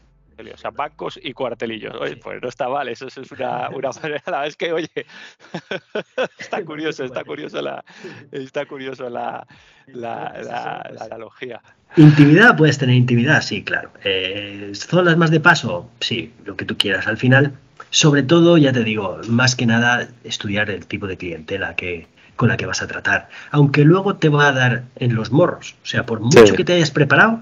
O 0.54 0.58
sea, 0.58 0.70
bancos 0.70 1.20
y 1.22 1.34
cuartelillos. 1.34 1.96
Oye, 2.00 2.18
pues 2.18 2.42
no 2.42 2.50
está 2.50 2.70
mal, 2.70 2.88
eso, 2.88 3.08
es 3.08 3.18
una, 3.32 3.70
una 3.70 3.90
manera. 4.02 4.24
La 4.28 4.46
es 4.46 4.56
que, 4.56 4.72
oye, 4.72 4.90
está 6.40 6.64
curioso, 6.66 7.04
está 7.04 7.24
curioso 7.24 7.62
la, 7.62 7.84
está 8.32 8.66
curioso 8.66 9.10
la, 9.10 9.48
la, 9.88 10.84
analogía. 11.00 11.62
Intimidad, 11.96 12.56
puedes 12.56 12.78
tener 12.78 12.96
intimidad, 12.96 13.42
sí, 13.42 13.64
claro. 13.64 13.92
Eh, 14.04 14.72
zonas 14.76 15.18
más 15.18 15.32
de 15.32 15.40
paso, 15.40 15.90
sí, 16.00 16.34
lo 16.46 16.56
que 16.56 16.66
tú 16.66 16.78
quieras. 16.78 17.08
Al 17.08 17.18
final, 17.18 17.54
sobre 17.90 18.24
todo, 18.24 18.58
ya 18.58 18.72
te 18.72 18.84
digo, 18.84 19.20
más 19.28 19.56
que 19.56 19.66
nada, 19.66 20.10
estudiar 20.24 20.70
el 20.70 20.86
tipo 20.86 21.08
de 21.08 21.18
clientela 21.18 21.76
que, 21.76 22.08
con 22.36 22.50
la 22.50 22.58
que 22.58 22.66
vas 22.66 22.82
a 22.82 22.88
tratar. 22.88 23.30
Aunque 23.52 23.84
luego 23.84 24.18
te 24.18 24.30
va 24.30 24.50
a 24.50 24.52
dar 24.52 24.84
en 24.98 25.16
los 25.16 25.32
morros. 25.32 25.76
O 25.84 25.86
sea, 25.86 26.06
por 26.06 26.20
mucho 26.20 26.54
que 26.54 26.64
te 26.64 26.74
hayas 26.74 26.92
preparado, 26.92 27.42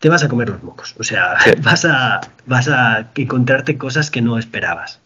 te 0.00 0.08
vas 0.08 0.22
a 0.22 0.28
comer 0.28 0.48
los 0.48 0.62
mocos. 0.62 0.94
O 0.98 1.04
sea, 1.04 1.36
vas, 1.62 1.84
a, 1.84 2.20
vas 2.46 2.68
a 2.68 3.08
encontrarte 3.14 3.78
cosas 3.78 4.10
que 4.10 4.22
no 4.22 4.38
esperabas. 4.38 5.00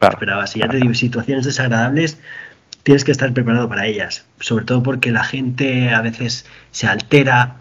Esperabas. 0.00 0.56
Y 0.56 0.60
ya 0.60 0.68
te 0.68 0.76
digo, 0.76 0.94
situaciones 0.94 1.44
desagradables, 1.44 2.18
tienes 2.82 3.04
que 3.04 3.12
estar 3.12 3.32
preparado 3.32 3.68
para 3.68 3.86
ellas. 3.86 4.24
Sobre 4.40 4.64
todo 4.64 4.82
porque 4.82 5.10
la 5.10 5.24
gente 5.24 5.90
a 5.90 6.00
veces 6.00 6.46
se 6.70 6.86
altera, 6.86 7.56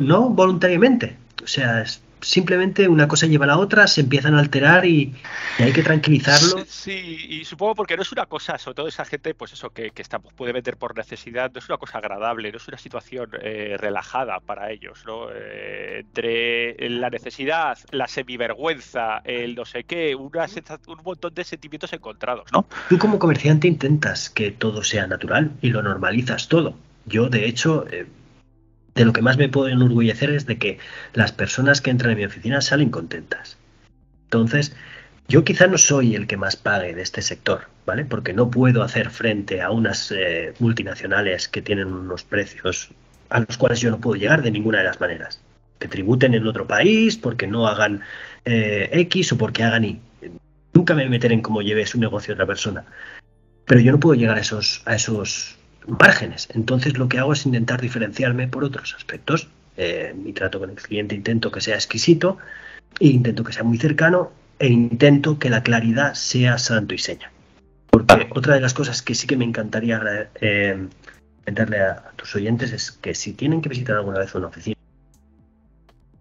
no, 0.00 0.28
voluntariamente. 0.28 1.16
O 1.42 1.46
sea, 1.46 1.84
simplemente 2.22 2.88
una 2.88 3.08
cosa 3.08 3.26
lleva 3.26 3.44
a 3.44 3.48
la 3.48 3.58
otra, 3.58 3.86
se 3.86 4.00
empiezan 4.00 4.34
a 4.34 4.40
alterar 4.40 4.86
y, 4.86 5.14
hay 5.58 5.72
que 5.72 5.82
tranquilizarlo. 5.82 6.64
Sí, 6.66 7.26
y 7.28 7.44
supongo 7.44 7.74
porque 7.74 7.96
no 7.96 8.02
es 8.02 8.12
una 8.12 8.26
cosa, 8.26 8.58
sobre 8.58 8.76
todo 8.76 8.88
esa 8.88 9.04
gente, 9.04 9.34
pues 9.34 9.52
eso, 9.52 9.70
que, 9.70 9.90
que 9.90 10.02
está, 10.02 10.18
puede 10.18 10.52
meter 10.52 10.76
por 10.76 10.96
necesidad, 10.96 11.50
no 11.52 11.58
es 11.58 11.68
una 11.68 11.78
cosa 11.78 11.98
agradable, 11.98 12.50
no 12.50 12.56
es 12.56 12.68
una 12.68 12.78
situación 12.78 13.30
eh, 13.42 13.76
relajada 13.78 14.40
para 14.40 14.70
ellos, 14.70 15.02
¿no? 15.06 15.28
Eh, 15.32 16.00
entre 16.00 16.88
la 16.88 17.10
necesidad, 17.10 17.78
la 17.90 18.08
semivergüenza, 18.08 19.18
el 19.24 19.54
no 19.54 19.64
sé 19.64 19.84
qué, 19.84 20.14
una 20.14 20.46
un 20.86 20.98
montón 21.04 21.34
de 21.34 21.44
sentimientos 21.44 21.92
encontrados, 21.92 22.46
¿no? 22.52 22.66
Tú 22.88 22.98
como 22.98 23.18
comerciante 23.18 23.68
intentas 23.68 24.30
que 24.30 24.50
todo 24.50 24.82
sea 24.82 25.06
natural 25.06 25.52
y 25.60 25.70
lo 25.70 25.82
normalizas 25.82 26.48
todo. 26.48 26.74
Yo, 27.06 27.28
de 27.28 27.46
hecho, 27.46 27.86
eh, 27.90 28.06
de 28.94 29.04
lo 29.04 29.12
que 29.12 29.22
más 29.22 29.38
me 29.38 29.48
puedo 29.48 29.68
enorgullecer 29.68 30.30
es 30.30 30.46
de 30.46 30.58
que 30.58 30.78
las 31.14 31.32
personas 31.32 31.80
que 31.80 31.90
entran 31.90 32.12
en 32.12 32.18
mi 32.18 32.24
oficina 32.24 32.60
salen 32.60 32.90
contentas. 32.90 33.58
Entonces, 34.24 34.74
yo 35.28 35.44
quizá 35.44 35.66
no 35.66 35.78
soy 35.78 36.14
el 36.14 36.26
que 36.26 36.36
más 36.36 36.56
pague 36.56 36.94
de 36.94 37.02
este 37.02 37.22
sector, 37.22 37.68
¿vale? 37.86 38.04
Porque 38.04 38.32
no 38.32 38.50
puedo 38.50 38.82
hacer 38.82 39.10
frente 39.10 39.62
a 39.62 39.70
unas 39.70 40.12
eh, 40.12 40.52
multinacionales 40.58 41.48
que 41.48 41.62
tienen 41.62 41.86
unos 41.86 42.24
precios 42.24 42.90
a 43.30 43.40
los 43.40 43.56
cuales 43.56 43.80
yo 43.80 43.90
no 43.90 43.98
puedo 43.98 44.20
llegar 44.20 44.42
de 44.42 44.50
ninguna 44.50 44.78
de 44.78 44.84
las 44.84 45.00
maneras. 45.00 45.40
Que 45.78 45.88
tributen 45.88 46.34
en 46.34 46.46
otro 46.46 46.66
país, 46.66 47.16
porque 47.16 47.46
no 47.46 47.66
hagan 47.66 48.02
eh, 48.44 48.90
X 48.92 49.32
o 49.32 49.38
porque 49.38 49.62
hagan 49.62 49.84
Y. 49.84 50.00
Nunca 50.74 50.94
me 50.94 51.08
meteré 51.08 51.34
en 51.34 51.42
cómo 51.42 51.62
lleve 51.62 51.86
su 51.86 51.98
negocio 51.98 52.34
otra 52.34 52.46
persona. 52.46 52.84
Pero 53.64 53.80
yo 53.80 53.92
no 53.92 54.00
puedo 54.00 54.14
llegar 54.14 54.36
a 54.36 54.40
esos, 54.40 54.82
a 54.84 54.94
esos 54.94 55.56
márgenes. 55.86 56.48
Entonces 56.52 56.98
lo 56.98 57.08
que 57.08 57.18
hago 57.18 57.32
es 57.32 57.46
intentar 57.46 57.80
diferenciarme 57.80 58.48
por 58.48 58.64
otros 58.64 58.94
aspectos. 58.94 59.48
Eh, 59.76 60.14
mi 60.16 60.32
trato 60.32 60.58
con 60.58 60.70
el 60.70 60.76
cliente 60.76 61.14
intento 61.14 61.50
que 61.50 61.60
sea 61.60 61.74
exquisito, 61.74 62.38
e 63.00 63.08
intento 63.08 63.42
que 63.44 63.52
sea 63.52 63.64
muy 63.64 63.78
cercano 63.78 64.30
e 64.58 64.68
intento 64.68 65.38
que 65.38 65.50
la 65.50 65.62
claridad 65.62 66.14
sea 66.14 66.58
santo 66.58 66.94
y 66.94 66.98
seña. 66.98 67.32
Porque 67.90 68.28
otra 68.30 68.54
de 68.54 68.60
las 68.60 68.74
cosas 68.74 69.02
que 69.02 69.14
sí 69.14 69.26
que 69.26 69.36
me 69.36 69.44
encantaría 69.44 70.30
eh, 70.40 70.88
comentarle 71.44 71.80
a, 71.80 72.12
tus 72.16 72.34
oyentes 72.36 72.72
es 72.72 72.92
que 72.92 73.14
si 73.14 73.32
tienen 73.32 73.60
que 73.60 73.68
visitar 73.68 73.96
alguna 73.96 74.20
vez 74.20 74.34
una 74.34 74.46
oficina, 74.46 74.76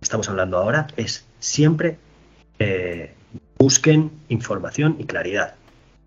estamos 0.02 0.28
hablando 0.28 0.58
ahora, 0.58 0.88
es 0.98 1.26
siempre 1.40 1.98
eh, 2.58 3.14
busquen 3.58 4.12
información 4.30 4.96
y 5.00 5.06
claridad. 5.06 5.56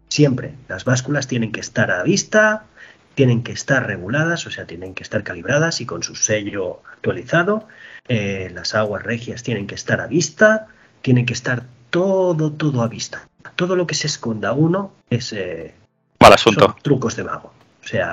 Siempre 0.08 0.54
las 0.68 0.84
básculas 0.84 1.28
tienen 1.28 1.52
que 1.52 1.60
estar 1.60 1.90
a 1.90 2.02
vista, 2.02 2.66
tienen 3.14 3.42
que 3.42 3.52
estar 3.52 3.86
reguladas, 3.86 4.46
o 4.46 4.50
sea, 4.50 4.66
tienen 4.66 4.94
que 4.94 5.02
estar 5.02 5.22
calibradas 5.22 5.80
y 5.80 5.86
con 5.86 6.02
su 6.02 6.14
sello 6.14 6.82
actualizado. 6.92 7.68
Eh, 8.08 8.50
las 8.52 8.74
aguas 8.74 9.02
regias 9.02 9.42
tienen 9.42 9.66
que 9.66 9.74
estar 9.74 10.00
a 10.00 10.06
vista, 10.06 10.66
tienen 11.02 11.26
que 11.26 11.32
estar 11.32 11.64
todo, 11.90 12.52
todo 12.52 12.82
a 12.82 12.88
vista. 12.88 13.28
Todo 13.56 13.76
lo 13.76 13.86
que 13.86 13.94
se 13.94 14.06
esconda 14.06 14.52
uno 14.52 14.92
es 15.10 15.32
eh, 15.32 15.74
Mal 16.20 16.32
asunto. 16.32 16.76
trucos 16.82 17.16
de 17.16 17.24
mago. 17.24 17.52
O 17.82 17.86
sea, 17.86 18.12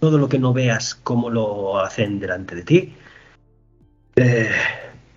todo 0.00 0.18
lo 0.18 0.28
que 0.28 0.38
no 0.38 0.52
veas 0.52 0.94
cómo 0.94 1.28
lo 1.28 1.78
hacen 1.78 2.18
delante 2.18 2.54
de 2.54 2.62
ti, 2.62 2.94
eh, 4.16 4.50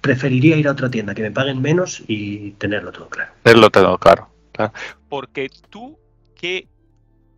preferiría 0.01 0.57
ir 0.57 0.67
a 0.67 0.71
otra 0.71 0.89
tienda 0.89 1.15
que 1.15 1.21
me 1.21 1.31
paguen 1.31 1.61
menos 1.61 2.03
y 2.07 2.51
tenerlo 2.51 2.91
todo 2.91 3.07
claro. 3.07 3.31
Tenerlo 3.43 3.69
todo 3.69 3.97
claro. 3.97 4.29
claro. 4.51 4.73
Porque 5.07 5.49
tú, 5.69 5.97
¿qué 6.35 6.67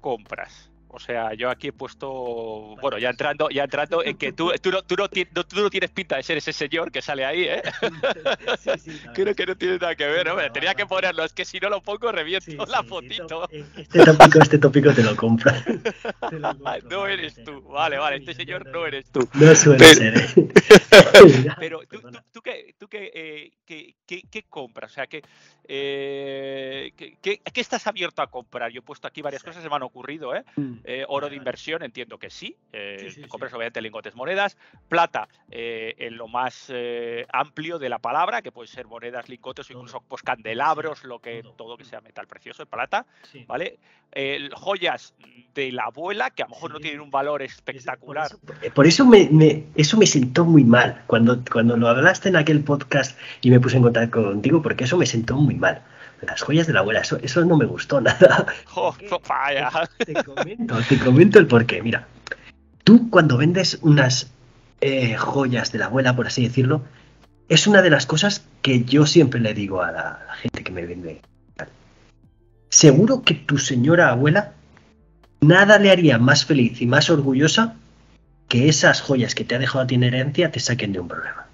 compras? 0.02 0.69
O 0.92 1.00
sea, 1.00 1.36
yo 1.36 1.52
aquí 1.52 1.68
he 1.68 1.72
puesto, 1.72 2.76
bueno, 2.82 2.98
ya 2.98 3.12
entrando, 3.12 3.50
ya 3.50 3.64
entrando 3.64 4.04
en 4.06 4.18
que 4.18 4.34
tú, 4.34 4.52
tú, 4.62 4.72
no, 4.72 4.82
tú, 4.82 4.96
no, 4.96 5.08
tú 5.08 5.62
no 5.62 5.70
tienes 5.70 5.92
pinta 5.92 6.18
de 6.18 6.24
ser 6.24 6.38
ese 6.38 6.52
señor 6.52 6.92
que 6.92 7.02
sale 7.02 7.26
ahí, 7.26 7.44
¿eh? 7.44 7.62
Creo 9.14 9.36
que 9.36 9.46
no 9.46 9.56
tiene 9.56 9.78
nada 9.78 9.96
que 9.96 10.08
ver, 10.08 10.28
hombre. 10.30 10.50
Tenía 10.50 10.74
que 10.74 10.88
ponerlo, 10.88 11.24
es 11.24 11.34
que 11.34 11.46
si 11.46 11.60
no 11.60 11.70
lo 11.70 11.82
pongo 11.82 12.12
reviento 12.12 12.66
la 12.68 12.84
fotito. 12.84 13.48
Este 13.52 14.04
tópico, 14.04 14.40
este 14.42 14.58
tópico 14.58 14.94
te 14.94 15.04
lo 15.04 15.16
compra. 15.16 15.64
no 16.90 17.08
eres 17.08 17.36
tú, 17.44 17.62
vale, 17.62 17.98
vale, 17.98 18.18
este 18.18 18.34
señor 18.34 18.66
no 18.68 18.86
eres 18.86 19.12
tú. 19.12 19.28
No 19.34 19.54
suele 19.54 19.86
ser, 19.94 20.18
¿eh? 20.18 20.50
Pero 21.60 21.82
tú, 21.90 22.02
tú, 22.32 22.42
qué, 22.42 22.74
tú 22.78 22.88
qué, 22.88 23.12
eh, 23.14 23.52
qué, 23.66 23.96
qué, 24.06 24.44
compras, 24.50 24.92
o 24.92 24.96
sea, 24.96 25.08
¿qué, 25.08 25.22
eh, 25.68 26.92
qué, 27.22 27.42
estás 27.56 27.86
abierto 27.88 28.22
a 28.22 28.28
comprar? 28.28 28.72
Yo 28.72 28.80
he 28.80 28.84
puesto 28.84 29.08
aquí 29.08 29.22
varias 29.22 29.44
cosas, 29.44 29.62
se 29.62 29.70
me 29.70 29.76
han 29.76 29.84
ocurrido, 29.84 30.36
¿eh? 30.36 30.44
Mm. 30.56 30.79
Eh, 30.84 31.06
oro 31.08 31.30
de 31.30 31.36
inversión, 31.36 31.84
entiendo 31.84 32.18
que 32.18 32.30
sí. 32.30 32.56
Eh, 32.74 33.14
compras 33.28 33.54
obviamente 33.54 33.82
lingotes 33.82 34.16
monedas. 34.16 34.58
Plata, 34.88 35.28
eh, 35.52 35.96
en 35.98 36.18
lo 36.18 36.28
más 36.28 36.72
amplio 37.32 37.80
de 37.80 37.90
la 37.90 38.00
palabra, 38.00 38.42
que 38.42 38.52
puede 38.52 38.68
ser 38.68 38.88
monedas, 38.88 39.30
lingotes 39.30 39.70
o 39.70 39.74
incluso 39.74 40.02
pues, 40.08 40.22
candelabros, 40.24 41.04
lo 41.04 41.20
que 41.20 41.44
todo 41.58 41.78
que 41.78 41.86
sea 41.86 42.02
metal 42.02 42.28
precioso 42.28 42.66
plata. 42.66 43.06
¿Vale? 43.48 43.80
joyas 44.54 45.14
de 45.54 45.72
la 45.72 45.84
abuela, 45.84 46.32
que 46.32 46.42
a 46.42 46.48
lo 46.48 46.56
mejor 46.56 46.72
no 46.72 46.80
tienen 46.80 47.00
un 47.00 47.12
valor 47.12 47.44
espectacular. 47.44 48.32
Por 48.74 48.88
eso, 48.88 49.06
me, 49.06 49.66
eso 49.76 49.98
me 49.98 50.08
sentó 50.08 50.46
muy 50.46 50.64
mal 50.64 51.04
cuando, 51.06 51.44
cuando 51.52 51.78
lo 51.78 51.88
hablaste 51.88 52.30
en 52.30 52.36
aquel 52.36 52.64
podcast 52.64 53.20
y 53.42 53.52
me 53.52 53.60
puse 53.60 53.78
en 53.78 53.84
contacto 53.84 54.24
contigo, 54.24 54.64
porque 54.64 54.86
eso 54.86 54.98
me 54.98 55.06
sentó 55.06 55.36
muy 55.36 55.54
mal 55.54 55.84
las 56.26 56.42
joyas 56.42 56.68
de 56.68 56.74
la 56.74 56.80
abuela, 56.80 57.02
eso, 57.02 57.18
eso 57.22 57.46
no 57.46 57.58
me 57.58 57.66
gustó 57.66 58.02
nada. 58.02 58.46
te, 59.98 60.14
comento, 60.24 60.78
te 60.88 61.00
comento 61.00 61.40
el 61.40 61.48
porqué. 61.48 61.82
Mira, 61.82 62.08
tú 62.84 63.10
cuando 63.10 63.38
vendes 63.38 63.80
unas 63.82 64.32
eh, 64.82 65.16
joyas 65.16 65.72
de 65.72 65.80
la 65.80 65.86
abuela, 65.86 66.16
por 66.16 66.28
así 66.28 66.44
decirlo, 66.44 66.84
es 67.48 67.68
una 67.68 67.82
de 67.82 67.90
las 67.90 68.06
cosas 68.06 68.46
que 68.62 68.84
yo 68.84 69.06
siempre 69.06 69.40
le 69.40 69.54
digo 69.54 69.82
a 69.82 69.92
la, 69.92 70.20
gente 70.42 70.64
que 70.64 70.72
me 70.72 70.86
vende. 70.86 71.22
Seguro 72.70 73.24
que 73.24 73.34
tu 73.34 73.58
señora 73.58 74.10
abuela 74.10 74.54
nada 75.42 75.80
le 75.80 75.90
haría 75.90 76.20
más 76.20 76.46
feliz 76.46 76.82
y 76.82 76.86
más 76.86 77.10
orgullosa 77.10 77.76
que 78.48 78.70
esas 78.70 79.02
joyas 79.02 79.34
que 79.34 79.44
te 79.44 79.56
ha 79.56 79.60
dejado 79.60 79.84
a 79.84 79.88
ti 79.88 79.96
en 79.96 80.04
herencia 80.04 80.52
te 80.52 80.60
saquen 80.60 80.94
de 80.94 81.00
un 81.00 81.08
problema. 81.08 81.48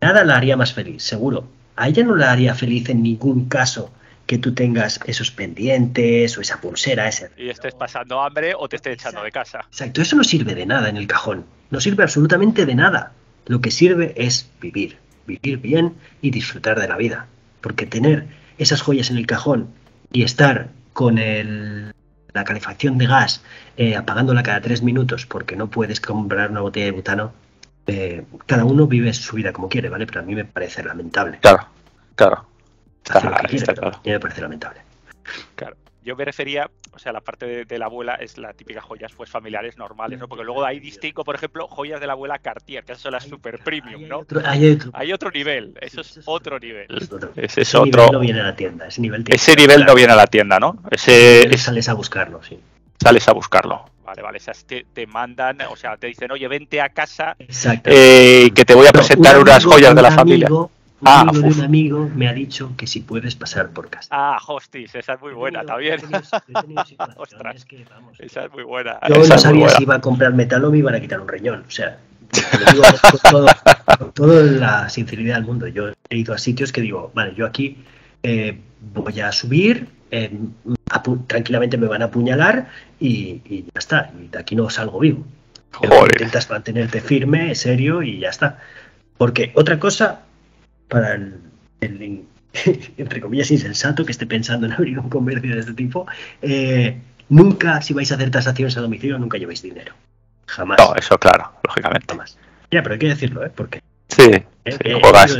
Nada 0.00 0.24
la 0.24 0.36
haría 0.36 0.56
más 0.56 0.74
feliz, 0.74 1.02
seguro 1.02 1.46
a 1.76 1.88
ella 1.88 2.04
no 2.04 2.16
la 2.16 2.32
haría 2.32 2.54
feliz 2.54 2.88
en 2.88 3.02
ningún 3.02 3.48
caso 3.48 3.92
que 4.26 4.38
tú 4.38 4.54
tengas 4.54 5.00
esos 5.06 5.30
pendientes 5.30 6.38
o 6.38 6.40
esa 6.40 6.60
pulsera. 6.60 7.08
Ese... 7.08 7.30
Y 7.36 7.48
estés 7.48 7.74
pasando 7.74 8.20
hambre 8.20 8.54
o 8.56 8.68
te 8.68 8.76
estés 8.76 8.94
echando 8.94 9.22
de 9.22 9.32
casa. 9.32 9.60
Exacto, 9.68 10.02
eso 10.02 10.16
no 10.16 10.24
sirve 10.24 10.54
de 10.54 10.66
nada 10.66 10.88
en 10.88 10.96
el 10.96 11.06
cajón. 11.06 11.44
No 11.70 11.80
sirve 11.80 12.02
absolutamente 12.02 12.66
de 12.66 12.74
nada. 12.74 13.12
Lo 13.46 13.60
que 13.60 13.70
sirve 13.70 14.14
es 14.16 14.48
vivir, 14.60 14.98
vivir 15.26 15.58
bien 15.58 15.94
y 16.20 16.30
disfrutar 16.30 16.80
de 16.80 16.88
la 16.88 16.96
vida. 16.96 17.26
Porque 17.60 17.86
tener 17.86 18.26
esas 18.58 18.82
joyas 18.82 19.10
en 19.10 19.16
el 19.16 19.26
cajón 19.26 19.68
y 20.12 20.22
estar 20.22 20.68
con 20.92 21.18
el, 21.18 21.92
la 22.32 22.44
calefacción 22.44 22.98
de 22.98 23.06
gas 23.06 23.42
eh, 23.76 23.96
apagándola 23.96 24.42
cada 24.42 24.60
tres 24.60 24.82
minutos 24.82 25.26
porque 25.26 25.56
no 25.56 25.68
puedes 25.68 26.00
comprar 26.00 26.50
una 26.50 26.60
botella 26.60 26.86
de 26.86 26.92
butano, 26.92 27.32
eh, 27.86 28.24
cada 28.46 28.64
uno 28.64 28.86
vive 28.86 29.12
su 29.12 29.36
vida 29.36 29.52
como 29.52 29.68
quiere, 29.68 29.88
¿vale? 29.88 30.06
Pero 30.06 30.20
a 30.20 30.22
mí 30.22 30.34
me 30.34 30.44
parece 30.44 30.82
lamentable. 30.82 31.38
Claro, 31.40 31.66
claro. 32.14 32.46
me 34.04 34.20
parece 34.20 34.40
lamentable. 34.40 34.80
Claro. 35.54 35.76
Yo 36.04 36.16
me 36.16 36.24
refería, 36.24 36.68
o 36.92 36.98
sea, 36.98 37.12
la 37.12 37.20
parte 37.20 37.64
de, 37.64 37.78
la 37.78 37.84
abuela 37.84 38.16
es 38.16 38.36
la 38.36 38.52
típica 38.54 38.80
joyas 38.80 39.12
pues 39.16 39.30
familiares 39.30 39.78
normales, 39.78 40.18
¿no? 40.18 40.26
Porque 40.26 40.42
luego 40.42 40.64
ahí 40.64 40.80
distingo, 40.80 41.22
por 41.22 41.36
ejemplo, 41.36 41.68
joyas 41.68 42.00
de 42.00 42.08
la 42.08 42.14
abuela 42.14 42.40
Cartier, 42.40 42.82
que 42.82 42.92
esas 42.92 43.02
son 43.02 43.12
las 43.12 43.22
super 43.22 43.60
premium, 43.60 44.08
¿no? 44.08 44.26
Hay 44.44 45.12
otro, 45.12 45.30
nivel, 45.30 45.78
eso 45.80 46.00
es 46.00 46.20
otro 46.24 46.58
nivel. 46.58 46.88
Ese 47.36 47.60
es 47.60 47.74
otro. 47.76 48.02
nivel 48.02 48.12
no 48.12 48.18
viene 48.18 48.40
a 48.40 48.44
la 48.44 48.56
tienda, 48.56 48.88
ese 48.88 49.00
nivel, 49.00 49.24
ese 49.28 49.54
nivel 49.54 49.84
no 49.84 49.94
viene 49.94 50.12
a 50.12 50.16
la 50.16 50.26
tienda, 50.26 50.58
¿no? 50.58 50.82
Ese, 50.90 51.56
sales 51.56 51.88
a 51.88 51.94
buscarlo, 51.94 52.42
sí. 52.42 52.58
Sales 53.00 53.28
a 53.28 53.32
buscarlo. 53.32 53.84
Vale, 54.12 54.20
vale, 54.20 54.36
esas 54.36 54.66
te, 54.66 54.84
te, 54.92 55.06
mandan, 55.06 55.56
o 55.70 55.74
sea, 55.74 55.96
te 55.96 56.06
dicen, 56.06 56.30
oye, 56.30 56.46
vente 56.46 56.82
a 56.82 56.90
casa, 56.90 57.34
eh, 57.38 58.50
que 58.54 58.64
te 58.66 58.74
voy 58.74 58.86
a 58.86 58.92
presentar 58.92 59.38
unas 59.38 59.64
joyas 59.64 59.94
de 59.94 60.02
la 60.02 60.10
familia. 60.10 60.48
Un 60.52 60.68
ah, 61.02 61.20
amigo 61.22 61.40
de 61.40 61.48
un 61.48 61.60
amigo 61.62 62.10
me 62.14 62.28
ha 62.28 62.34
dicho 62.34 62.74
que 62.76 62.86
si 62.86 63.00
puedes 63.00 63.34
pasar 63.36 63.70
por 63.70 63.88
casa. 63.88 64.08
Ah, 64.10 64.38
hostis, 64.46 64.94
esa 64.94 65.14
es 65.14 65.20
muy 65.22 65.32
buena 65.32 65.64
también. 65.64 65.98
Ostras, 67.16 67.66
esa 68.18 68.44
es 68.44 68.52
muy 68.52 68.64
buena. 68.64 68.98
Yo 69.08 69.16
no 69.16 69.38
sabía 69.38 69.70
si 69.70 69.84
iba 69.84 69.94
a 69.94 70.00
comprar 70.02 70.34
metal 70.34 70.62
o 70.66 70.70
me 70.70 70.76
iban 70.76 70.94
a 70.94 71.00
quitar 71.00 71.18
un 71.18 71.28
riñón. 71.28 71.64
O 71.66 71.70
sea, 71.70 71.98
digo 72.70 72.84
con, 73.30 74.12
toda 74.12 74.42
la 74.42 74.90
sinceridad 74.90 75.36
del 75.36 75.44
mundo. 75.46 75.68
Yo 75.68 75.88
he 76.10 76.16
ido 76.18 76.34
a 76.34 76.38
sitios 76.38 76.70
que 76.70 76.82
digo, 76.82 77.10
vale, 77.14 77.34
yo 77.34 77.46
aquí 77.46 77.78
eh, 78.22 78.60
voy 78.92 79.20
a 79.20 79.32
subir, 79.32 79.88
eh, 80.10 80.30
tranquilamente 81.26 81.76
me 81.78 81.86
van 81.86 82.02
a 82.02 82.06
apuñalar 82.06 82.68
y, 83.00 83.64
ya 83.64 83.78
está. 83.78 84.12
Y 84.18 84.28
de 84.28 84.38
aquí 84.38 84.56
no 84.56 84.68
salgo 84.70 85.00
vivo. 85.00 85.24
intentas 85.82 86.50
mantenerte 86.50 87.00
firme, 87.00 87.54
serio 87.54 88.02
y 88.02 88.20
ya 88.20 88.30
está. 88.30 88.58
Porque 89.16 89.52
otra 89.54 89.78
cosa, 89.78 90.22
para 90.88 91.14
el, 91.14 91.40
entre 92.96 93.20
comillas, 93.20 93.50
insensato 93.50 94.04
que 94.04 94.12
esté 94.12 94.26
pensando 94.26 94.66
en 94.66 94.72
abrir 94.72 94.98
un 94.98 95.08
comercio 95.08 95.54
de 95.54 95.60
este 95.60 95.74
tipo, 95.74 96.06
eh, 96.42 96.98
nunca, 97.28 97.80
si 97.82 97.94
vais 97.94 98.10
a 98.12 98.16
hacer 98.16 98.30
tasaciones 98.30 98.76
a 98.76 98.80
domicilio, 98.80 99.18
nunca 99.18 99.38
llevéis 99.38 99.62
dinero. 99.62 99.94
Jamás. 100.46 100.78
No, 100.78 100.94
eso 100.94 101.18
claro, 101.18 101.52
lógicamente. 101.66 102.14
Ya, 102.70 102.82
pero 102.82 102.94
hay 102.94 102.98
que 102.98 103.08
decirlo, 103.08 103.44
¿eh? 103.44 103.50
Porque 103.54 103.80
Sí, 104.16 104.22
¿eh? 104.30 104.44
sí, 104.66 104.78
Eh, 104.84 104.98
juegas. 105.00 105.36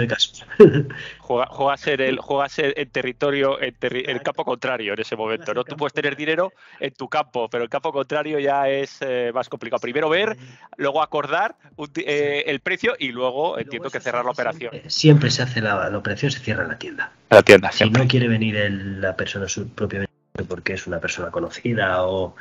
Juega- 1.19 1.47
Juegas 1.49 1.87
en 1.87 2.01
el, 2.01 2.19
juegas 2.19 2.59
en, 2.59 2.73
en 2.77 2.91
territorio, 2.91 3.59
terri- 3.81 4.05
el 4.09 4.21
campo 4.23 4.45
contrario 4.45 4.93
en 4.95 5.01
ese 5.01 5.17
momento, 5.17 5.55
¿no? 5.55 5.65
Tú 5.65 5.77
puedes 5.77 5.93
tener 5.93 6.17
dinero 6.17 6.53
en 6.81 6.93
tu 6.93 7.09
campo, 7.09 7.49
pero 7.49 7.65
el 7.65 7.71
campo 7.71 7.93
contrario 7.93 8.39
ya 8.39 8.69
es 8.69 8.99
eh, 9.01 9.31
más 9.35 9.49
complicado. 9.49 9.81
Primero 9.81 10.09
ver, 10.09 10.37
luego 10.77 11.03
acordar 11.03 11.55
un 11.77 11.89
eh, 11.97 12.45
el 12.47 12.61
precio 12.61 12.95
y 12.99 13.09
luego 13.13 13.59
entiendo 13.59 13.91
que 13.91 14.01
cerrar 14.01 14.25
la 14.25 14.31
operación. 14.33 14.71
Siempre, 14.73 14.91
siempre 14.91 15.31
se 15.31 15.43
hace 15.43 15.61
la, 15.61 15.89
la 15.89 15.99
operación, 15.99 16.31
se 16.31 16.41
cierra 16.41 16.63
en 16.65 16.69
la 16.71 16.79
tienda. 16.79 17.13
En 17.31 17.37
la 17.37 17.43
tienda, 17.43 17.73
Si 17.73 17.89
no 17.89 18.07
quiere 18.09 18.29
venir 18.29 18.57
el- 18.57 19.01
la 19.01 19.17
persona 19.17 19.49
su- 19.49 19.69
propiamente 19.69 20.13
porque 20.49 20.73
es 20.75 20.87
una 20.87 20.99
persona 20.99 21.31
conocida 21.31 22.05
o, 22.07 22.35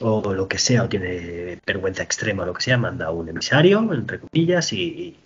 o 0.00 0.32
lo 0.34 0.46
que 0.48 0.58
sea, 0.58 0.84
o 0.84 0.88
tiene 0.88 1.58
vergüenza 1.66 2.02
extrema 2.02 2.42
o 2.42 2.46
lo 2.46 2.54
que 2.54 2.62
sea, 2.62 2.76
manda 2.78 3.10
un 3.10 3.28
emisario, 3.28 3.78
entre 3.92 4.20
comillas, 4.20 4.72
y 4.72 5.16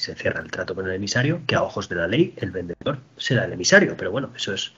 se 0.00 0.14
cierra 0.14 0.40
el 0.40 0.50
trato 0.50 0.74
con 0.74 0.86
el 0.86 0.94
emisario, 0.94 1.40
que 1.46 1.54
a 1.54 1.62
ojos 1.62 1.88
de 1.88 1.96
la 1.96 2.06
ley 2.06 2.34
el 2.36 2.50
vendedor 2.50 2.98
será 3.16 3.44
el 3.44 3.52
emisario, 3.52 3.96
pero 3.96 4.10
bueno, 4.10 4.30
eso 4.36 4.52
es 4.52 4.72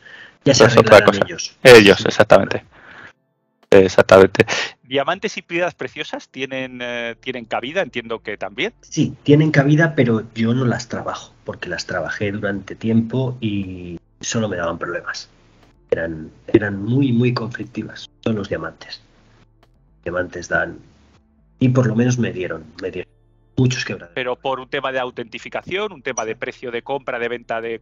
ya 0.45 0.55
se 0.55 0.65
Eso 0.65 0.73
es 0.73 0.79
otra 0.79 1.05
cosa. 1.05 1.21
ellos. 1.27 1.57
Ellos, 1.63 2.05
exactamente. 2.05 2.65
Exactamente. 3.71 4.47
¿Diamantes 4.83 5.37
y 5.37 5.43
piedras 5.43 5.75
preciosas 5.75 6.29
tienen, 6.29 6.79
eh, 6.81 7.17
tienen 7.21 7.45
cabida? 7.45 7.83
Entiendo 7.83 8.21
que 8.21 8.39
también. 8.39 8.73
Sí, 8.81 9.15
tienen 9.25 9.51
cabida, 9.51 9.95
pero 9.95 10.25
yo 10.35 10.55
no 10.55 10.65
las 10.65 10.89
trabajo, 10.89 11.35
porque 11.45 11.69
las 11.69 11.85
trabajé 11.85 12.33
durante 12.33 12.75
tiempo 12.75 13.37
y 13.41 13.99
solo 14.21 14.49
me 14.49 14.57
daban 14.57 14.79
problemas. 14.79 15.29
Eran, 15.91 16.31
eran 16.47 16.83
muy, 16.83 17.13
muy 17.13 17.35
conflictivas. 17.35 18.09
Son 18.25 18.37
los 18.37 18.49
diamantes. 18.49 19.03
Diamantes 20.03 20.49
dan. 20.49 20.79
Y 21.59 21.69
por 21.71 21.87
lo 21.87 21.95
menos 21.95 22.19
me 22.19 22.33
dieron, 22.33 22.65
me 22.81 22.91
dieron 22.91 23.18
muchos 23.59 23.85
quebraderos. 23.85 24.15
Pero 24.15 24.37
por 24.37 24.61
un 24.61 24.69
tema 24.69 24.93
de 24.93 24.99
autentificación, 25.01 25.93
un 25.93 26.03
tema 26.03 26.25
de 26.25 26.37
precio 26.37 26.71
de 26.71 26.83
compra, 26.83 27.19
de 27.19 27.29
venta, 27.29 27.61
de. 27.61 27.81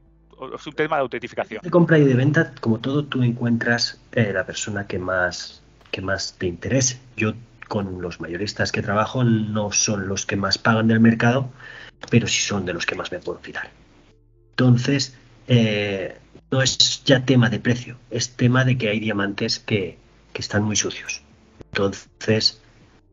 Es 0.55 0.67
un 0.67 0.73
tema 0.75 0.97
de 0.97 1.03
autentificación. 1.03 1.61
De 1.63 1.71
compra 1.71 1.99
y 1.99 2.05
de 2.05 2.15
venta, 2.15 2.53
como 2.61 2.79
todo, 2.79 3.05
tú 3.05 3.23
encuentras 3.23 4.01
eh, 4.13 4.33
la 4.35 4.45
persona 4.45 4.87
que 4.87 4.99
más, 4.99 5.63
que 5.91 6.03
más 6.03 6.35
te 6.39 6.47
interese. 6.47 7.01
Yo 7.17 7.33
con 7.69 8.03
los 8.03 8.21
mayoristas 8.21 8.71
que 8.71 8.83
trabajo 8.83 9.25
no 9.25 9.73
son 9.73 10.09
los 10.09 10.27
que 10.27 10.37
más 10.37 10.59
pagan 10.59 10.89
del 10.89 11.01
mercado, 11.01 11.51
pero 12.11 12.27
sí 12.27 12.43
son 12.43 12.67
de 12.67 12.75
los 12.75 12.87
que 12.87 12.95
más 12.95 13.11
me 13.13 13.19
puedo 13.19 13.39
fiar. 13.39 13.71
Entonces, 14.51 15.17
eh, 15.49 16.17
no 16.51 16.63
es 16.63 17.03
ya 17.05 17.25
tema 17.25 17.51
de 17.51 17.59
precio, 17.59 17.97
es 18.11 18.37
tema 18.37 18.65
de 18.65 18.79
que 18.79 18.89
hay 18.91 19.01
diamantes 19.01 19.59
que, 19.59 19.99
que 20.33 20.43
están 20.43 20.63
muy 20.65 20.77
sucios. 20.77 21.23
Entonces, 21.73 22.61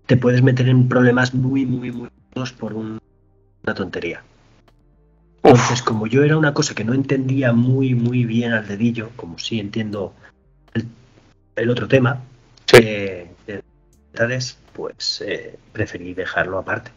te 0.06 0.18
puedes 0.18 0.42
meter 0.42 0.68
en 0.68 0.88
problemas 0.88 1.34
muy, 1.34 1.66
muy, 1.66 1.92
muy 1.92 2.10
por 2.34 2.74
un- 2.74 3.00
una 3.64 3.74
tontería. 3.74 4.24
Entonces, 5.44 5.82
como 5.82 6.08
yo 6.08 6.24
era 6.24 6.38
una 6.38 6.54
cosa 6.54 6.74
que 6.74 6.84
no 6.84 6.94
entendía 6.94 7.54
muy, 7.54 7.96
muy 7.96 8.26
bien 8.26 8.54
al 8.54 8.68
dedillo, 8.68 9.10
como 9.16 9.38
sí 9.38 9.60
entiendo 9.60 10.14
el, 10.74 10.86
el 11.56 11.70
otro 11.70 11.88
tema, 11.88 12.22
Sí. 12.66 12.78
eh, 12.82 13.32
de 13.46 13.62
pues 14.74 15.22
eh, 15.26 15.58
preferí 15.72 16.14
dejarlo 16.14 16.58
aparte. 16.60 16.92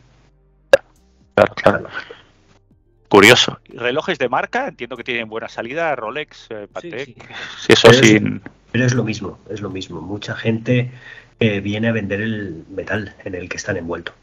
Claro. 1.56 1.88
Curioso. 3.08 3.58
Relojes 3.68 4.18
de 4.18 4.28
marca, 4.28 4.68
entiendo 4.68 4.96
que 4.96 5.04
tienen 5.04 5.28
buena 5.28 5.48
salida, 5.48 5.94
Rolex, 5.96 6.46
eh, 6.50 6.66
Patek. 6.72 7.04
sí. 7.04 7.14
Sí, 7.60 7.72
eso 7.72 7.88
Pero 7.90 8.00
es- 8.00 8.06
sin. 8.08 8.42
Pero 8.72 8.84
es 8.84 8.94
lo 8.94 9.04
mismo, 9.04 9.38
es 9.50 9.60
lo 9.60 9.70
mismo. 9.70 10.00
Mucha 10.00 10.34
gente 10.34 10.90
eh, 11.40 11.60
viene 11.60 11.88
a 11.88 11.92
vender 11.92 12.20
el 12.20 12.64
metal 12.70 13.14
en 13.24 13.34
el 13.34 13.48
que 13.48 13.56
están 13.56 13.76
envueltos. 13.76 14.14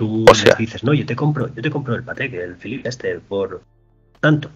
Tú 0.00 0.24
O 0.26 0.34
sea- 0.34 0.54
dices, 0.54 0.82
no, 0.82 0.94
yo 0.94 1.04
te 1.04 1.14
compro, 1.14 1.54
yo 1.54 1.60
te 1.60 1.70
compro 1.70 1.94
el 1.94 2.02
Patek, 2.02 2.32
el 2.32 2.56
Philippe 2.56 2.88
este, 2.88 3.18
por 3.20 3.62
tanto. 4.18 4.48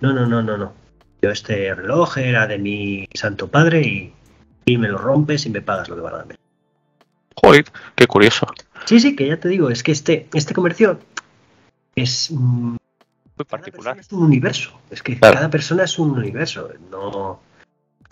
No, 0.00 0.12
no, 0.12 0.26
no, 0.28 0.40
no, 0.42 0.56
no. 0.56 0.72
Yo 1.20 1.30
este 1.30 1.74
reloj 1.74 2.18
era 2.18 2.46
de 2.46 2.56
mi 2.58 3.08
santo 3.12 3.48
padre 3.48 3.80
y, 3.82 4.12
y 4.64 4.78
me 4.78 4.86
lo 4.86 4.98
rompes 4.98 5.44
y 5.44 5.50
me 5.50 5.60
pagas 5.60 5.88
lo 5.88 5.96
que 5.96 6.02
valga. 6.02 6.24
Joder, 7.34 7.64
qué 7.96 8.06
curioso. 8.06 8.46
Sí, 8.84 9.00
sí, 9.00 9.16
que 9.16 9.26
ya 9.26 9.40
te 9.40 9.48
digo, 9.48 9.70
es 9.70 9.82
que 9.82 9.90
este, 9.90 10.28
este 10.32 10.54
comercio 10.54 11.00
es 11.96 12.30
Muy 12.30 12.78
particular. 13.48 13.98
es 13.98 14.12
un 14.12 14.22
universo. 14.22 14.70
Es 14.88 15.02
que 15.02 15.18
Claro. 15.18 15.34
cada 15.34 15.50
persona 15.50 15.82
es 15.82 15.98
un 15.98 16.12
universo. 16.12 16.70
No. 16.92 17.40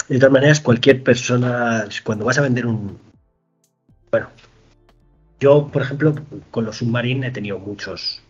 De 0.09 0.18
todas 0.18 0.33
maneras, 0.33 0.61
cualquier 0.61 1.05
persona, 1.05 1.85
cuando 2.03 2.25
vas 2.25 2.39
a 2.39 2.43
vender 2.43 2.66
un. 2.66 2.99
Bueno, 4.11 4.29
yo, 5.41 5.68
por 5.68 5.82
ejemplo, 5.82 6.14
con 6.51 6.64
los 6.64 6.78
submarines 6.78 7.30
he 7.30 7.32
tenido 7.32 7.59
muchos. 7.59 8.22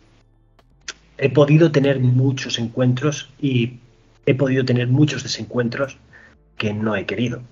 He 1.17 1.31
podido 1.31 1.71
tener 1.71 2.01
muchos 2.01 2.59
encuentros 2.59 3.31
y 3.41 3.79
he 4.27 4.35
podido 4.35 4.65
tener 4.65 4.89
muchos 4.89 5.23
desencuentros 5.23 5.99
que 6.57 6.75
no 6.75 6.97
he 6.97 7.07
querido. 7.07 7.43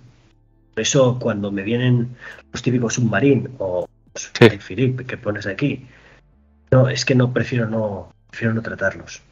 Por 0.75 0.83
eso, 0.83 1.19
cuando 1.21 1.53
me 1.53 1.63
vienen 1.63 2.17
los 2.53 2.63
típicos 2.63 2.95
submarine 2.95 3.51
o 3.59 3.89
Sí. 4.15 4.59
Philippe 4.59 5.05
que 5.07 5.17
pones 5.17 5.47
aquí, 5.47 5.87
no, 6.71 6.89
es 6.89 7.05
que 7.05 7.15
no 7.15 7.33
prefiero 7.33 7.69
no 7.69 8.13
prefiero 8.31 8.55
no 8.55 8.63
tratarlos. 8.63 9.23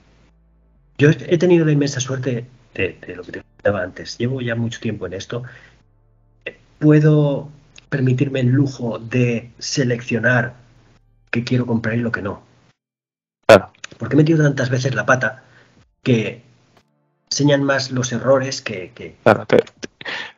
Yo 0.99 1.11
he 1.11 1.39
tenido 1.39 1.64
la 1.64 1.73
inmensa 1.73 2.01
suerte 2.01 2.47
de, 2.75 2.99
de 3.07 3.16
lo 3.16 3.23
que 3.23 3.33
te 3.33 3.43
comentaba 3.43 3.83
antes. 3.83 4.18
Llevo 4.18 4.41
ya 4.41 4.55
mucho 4.55 4.81
tiempo 4.81 5.07
en 5.07 5.14
esto. 5.14 5.43
Puedo 6.79 7.51
permitirme 7.95 8.41
el 8.41 8.47
lujo 8.49 8.99
de 8.99 9.51
seleccionar 9.59 10.55
qué 11.30 11.45
quiero 11.45 11.66
comprar 11.66 11.97
y 11.97 12.01
lo 12.01 12.11
que 12.12 12.22
no. 12.22 12.43
Claro. 13.47 13.72
Porque 13.99 14.14
he 14.14 14.16
metido 14.16 14.43
tantas 14.43 14.70
veces 14.70 14.95
la 14.95 15.05
pata 15.05 15.43
que 16.03 16.43
enseñan 17.30 17.62
más 17.62 17.91
los 17.91 18.12
errores 18.12 18.62
que, 18.62 18.93
que- 18.95 19.16
Claro, 19.24 19.45
te- 19.47 19.59
te- 19.59 19.88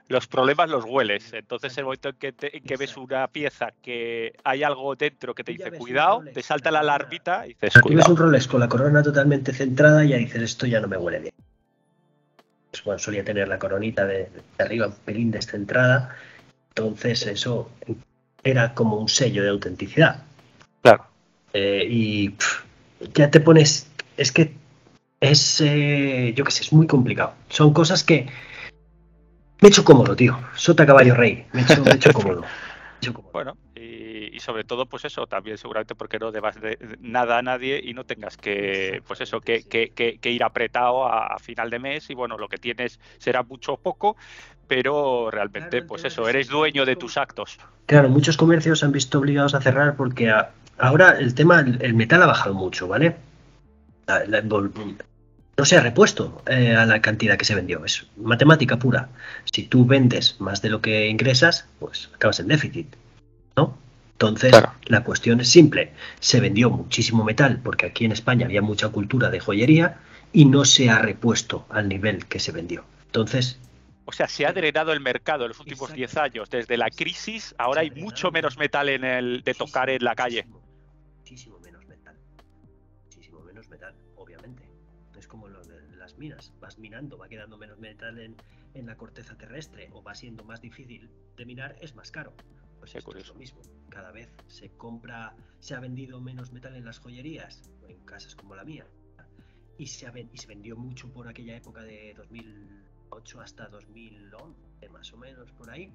los 0.08 0.26
problemas 0.26 0.68
los 0.68 0.84
hueles. 0.84 1.32
Entonces, 1.32 1.76
el 1.78 1.84
momento 1.84 2.08
en 2.10 2.16
que, 2.16 2.32
te- 2.32 2.56
en 2.56 2.64
que 2.64 2.76
ves 2.76 2.96
una 2.96 3.28
pieza 3.28 3.68
que 3.82 4.34
hay 4.44 4.62
algo 4.62 4.94
dentro 4.96 5.34
que 5.34 5.44
te 5.44 5.52
dice 5.52 5.70
cuidado, 5.72 6.18
Rolex, 6.18 6.34
te 6.34 6.42
salta 6.42 6.70
la 6.70 6.80
alarmita 6.80 7.46
y 7.46 7.50
dices 7.50 7.74
ves 7.88 8.08
un 8.08 8.16
Rolex 8.16 8.46
con 8.48 8.60
la 8.60 8.68
corona 8.68 9.02
totalmente 9.02 9.52
centrada 9.52 10.04
y 10.04 10.08
ya 10.08 10.16
dices, 10.16 10.42
esto 10.42 10.66
ya 10.66 10.80
no 10.80 10.88
me 10.88 10.96
huele 10.96 11.20
bien. 11.20 11.34
Pues, 12.70 12.82
bueno, 12.84 12.98
solía 12.98 13.24
tener 13.24 13.48
la 13.48 13.58
coronita 13.58 14.06
de, 14.06 14.30
de 14.58 14.64
arriba 14.64 14.86
un 14.86 14.94
pelín 14.94 15.30
descentrada, 15.30 16.14
entonces 16.76 17.26
eso 17.26 17.68
era 18.42 18.74
como 18.74 18.96
un 18.96 19.08
sello 19.08 19.42
de 19.42 19.50
autenticidad. 19.50 20.24
Claro. 20.82 21.04
Eh, 21.52 21.86
y 21.88 22.30
pff, 22.30 22.64
ya 23.14 23.30
te 23.30 23.40
pones, 23.40 23.90
es 24.16 24.32
que 24.32 24.54
es, 25.20 25.60
eh, 25.60 26.32
yo 26.34 26.44
qué 26.44 26.50
sé, 26.50 26.62
es 26.62 26.72
muy 26.72 26.86
complicado. 26.86 27.34
Son 27.48 27.72
cosas 27.72 28.02
que 28.02 28.26
me 29.60 29.68
he 29.68 29.68
hecho 29.68 29.84
cómodo, 29.84 30.16
tío. 30.16 30.38
Sota 30.56 30.86
caballo 30.86 31.14
rey, 31.14 31.46
me 31.52 31.60
he 31.60 31.64
hecho, 31.64 31.84
me 31.84 31.90
he 31.92 31.94
hecho 31.94 32.12
cómodo. 32.14 32.40
Me 32.40 32.46
he 32.46 32.96
hecho 32.98 33.14
cómodo. 33.14 33.32
Bueno, 33.32 33.56
y, 33.76 34.34
y 34.36 34.40
sobre 34.40 34.64
todo, 34.64 34.86
pues 34.86 35.04
eso, 35.04 35.26
también 35.26 35.58
seguramente 35.58 35.94
porque 35.94 36.18
no 36.18 36.32
debas 36.32 36.60
de 36.60 36.78
nada 37.00 37.38
a 37.38 37.42
nadie 37.42 37.80
y 37.84 37.94
no 37.94 38.04
tengas 38.04 38.36
que, 38.36 39.02
pues 39.06 39.20
eso, 39.20 39.40
que, 39.40 39.62
que- 39.62 39.90
que- 39.90 40.18
que 40.18 40.30
ir 40.30 40.42
apretado 40.42 41.06
a, 41.06 41.26
a 41.28 41.38
final 41.38 41.70
de 41.70 41.78
mes 41.78 42.10
y 42.10 42.14
bueno, 42.14 42.36
lo 42.38 42.48
que 42.48 42.58
tienes 42.58 42.98
será 43.18 43.42
mucho 43.44 43.74
o 43.74 43.76
poco, 43.76 44.16
pero 44.68 45.30
realmente, 45.30 45.70
Claro, 45.70 45.86
pues 45.86 46.04
eso, 46.04 46.28
eres 46.28 46.48
dueño 46.48 46.84
de 46.86 46.96
tus 46.96 47.16
actos. 47.16 47.58
Claro, 47.86 48.08
muchos 48.08 48.36
comercios 48.36 48.78
se 48.80 48.86
han 48.86 48.92
visto 48.92 49.18
obligados 49.18 49.54
a 49.54 49.60
cerrar 49.60 49.96
porque 49.96 50.30
a- 50.30 50.50
ahora 50.78 51.18
el 51.18 51.34
tema, 51.34 51.60
el, 51.60 51.80
el 51.82 51.94
metal 51.94 52.22
ha 52.22 52.26
bajado 52.26 52.54
mucho, 52.54 52.88
¿vale? 52.88 53.16
La- 54.06 54.24
la- 54.26 54.42
vol- 54.42 54.72
no 55.58 55.64
se 55.66 55.76
ha 55.76 55.80
repuesto 55.80 56.42
eh, 56.46 56.74
a 56.74 56.86
la 56.86 57.00
cantidad 57.02 57.36
que 57.36 57.44
se 57.44 57.54
vendió, 57.54 57.84
es 57.84 58.06
matemática 58.16 58.78
pura. 58.78 59.08
Si 59.52 59.64
tú 59.64 59.84
vendes 59.84 60.36
más 60.40 60.62
de 60.62 60.70
lo 60.70 60.80
que 60.80 61.08
ingresas, 61.08 61.66
pues 61.78 62.08
acabas 62.14 62.40
en 62.40 62.48
déficit, 62.48 62.86
¿no? 63.56 63.76
Entonces, 64.12 64.50
Claro. 64.50 64.72
la 64.86 65.02
cuestión 65.04 65.40
es 65.40 65.48
simple. 65.48 65.92
Se 66.20 66.40
vendió 66.40 66.70
muchísimo 66.70 67.24
metal 67.24 67.60
porque 67.62 67.86
aquí 67.86 68.04
en 68.04 68.12
España 68.12 68.46
había 68.46 68.62
mucha 68.62 68.88
cultura 68.88 69.30
de 69.30 69.40
joyería 69.40 69.98
y 70.32 70.44
no 70.46 70.64
se 70.64 70.88
ha 70.88 70.98
repuesto 70.98 71.66
al 71.68 71.88
nivel 71.88 72.24
que 72.26 72.38
se 72.38 72.52
vendió. 72.52 72.84
Entonces, 73.06 73.58
O 74.04 74.12
sea, 74.12 74.28
se 74.28 74.46
ha 74.46 74.52
drenado 74.52 74.92
el 74.92 75.00
mercado 75.00 75.44
en 75.44 75.48
los 75.48 75.60
últimos 75.60 75.90
Exacto. 75.90 75.96
10 75.96 76.16
años. 76.16 76.50
Desde 76.50 76.76
la 76.76 76.90
crisis, 76.90 77.54
ahora 77.58 77.82
hay 77.82 77.90
mucho 77.90 78.30
menos 78.30 78.58
metal 78.58 78.88
en 78.88 79.04
el 79.04 79.42
de 79.42 79.54
tocar 79.54 79.90
en 79.90 80.02
la 80.02 80.14
calle. 80.14 80.44
Muchísimo, 80.44 80.72
muchísimo 81.18 81.58
menos 81.60 81.86
metal. 81.86 82.16
Muchísimo 83.04 83.40
menos 83.42 83.68
metal, 83.68 83.94
obviamente. 84.16 84.68
Es 85.16 85.28
como 85.28 85.48
lo 85.48 85.62
de 85.62 85.96
las 85.96 86.18
minas. 86.18 86.52
Vas 86.60 86.78
minando, 86.78 87.16
va 87.16 87.28
quedando 87.28 87.56
menos 87.56 87.78
metal 87.78 88.18
en, 88.18 88.36
en 88.74 88.86
la 88.86 88.96
corteza 88.96 89.36
terrestre 89.36 89.88
o 89.92 90.02
va 90.02 90.14
siendo 90.14 90.44
más 90.44 90.60
difícil 90.60 91.10
de 91.36 91.44
minar, 91.44 91.76
es 91.80 91.94
más 91.94 92.10
caro. 92.10 92.34
Pues 92.78 92.96
esto 92.96 93.16
es 93.16 93.28
lo 93.28 93.34
mismo. 93.34 93.60
Cada 93.88 94.10
vez 94.10 94.28
se 94.48 94.70
compra, 94.70 95.36
se 95.60 95.74
ha 95.74 95.80
vendido 95.80 96.20
menos 96.20 96.50
metal 96.52 96.74
en 96.74 96.84
las 96.84 96.98
joyerías, 96.98 97.70
o 97.80 97.88
en 97.88 98.00
casas 98.04 98.34
como 98.34 98.56
la 98.56 98.64
mía. 98.64 98.86
Y 99.78 99.86
se, 99.86 100.06
ha 100.06 100.12
y 100.18 100.36
se 100.36 100.48
vendió 100.48 100.76
mucho 100.76 101.08
por 101.12 101.28
aquella 101.28 101.56
época 101.56 101.82
de 101.82 102.14
2008 103.12 103.40
hasta 103.40 103.68
2011, 103.68 104.88
más 104.88 105.12
o 105.12 105.16
menos 105.16 105.50
por 105.52 105.70
ahí. 105.70 105.92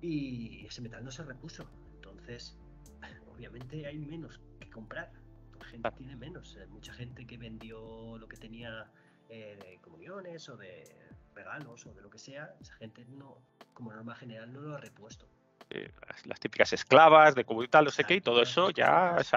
Y 0.00 0.66
ese 0.66 0.82
metal 0.82 1.04
no 1.04 1.10
se 1.10 1.22
repuso. 1.22 1.64
Entonces, 1.94 2.56
obviamente 3.32 3.86
hay 3.86 3.98
menos 3.98 4.40
que 4.60 4.70
comprar. 4.70 5.12
la 5.58 5.64
gente 5.66 5.90
tiene 5.92 6.16
menos. 6.16 6.56
Hay 6.60 6.68
mucha 6.68 6.92
gente 6.92 7.26
que 7.26 7.38
vendió 7.38 8.18
lo 8.18 8.28
que 8.28 8.36
tenía 8.36 8.90
eh, 9.28 9.56
de 9.62 9.78
comuniones 9.80 10.48
o 10.48 10.56
de 10.56 10.84
regalos 11.34 11.86
o 11.86 11.94
de 11.94 12.02
lo 12.02 12.10
que 12.10 12.18
sea, 12.18 12.54
esa 12.60 12.74
gente 12.74 13.04
no, 13.06 13.38
como 13.72 13.92
norma 13.92 14.14
general, 14.14 14.52
no 14.52 14.60
lo 14.60 14.74
ha 14.74 14.78
repuesto. 14.78 15.28
Eh, 15.70 15.90
las, 16.26 16.40
típicas 16.40 16.72
esclavas 16.72 17.34
de 17.34 17.44
tal, 17.70 17.86
no 17.86 17.90
sé 17.90 18.04
qué, 18.04 18.16
y 18.16 18.20
todo 18.20 18.42
eso 18.42 18.70
ya 18.70 19.16
se, 19.22 19.36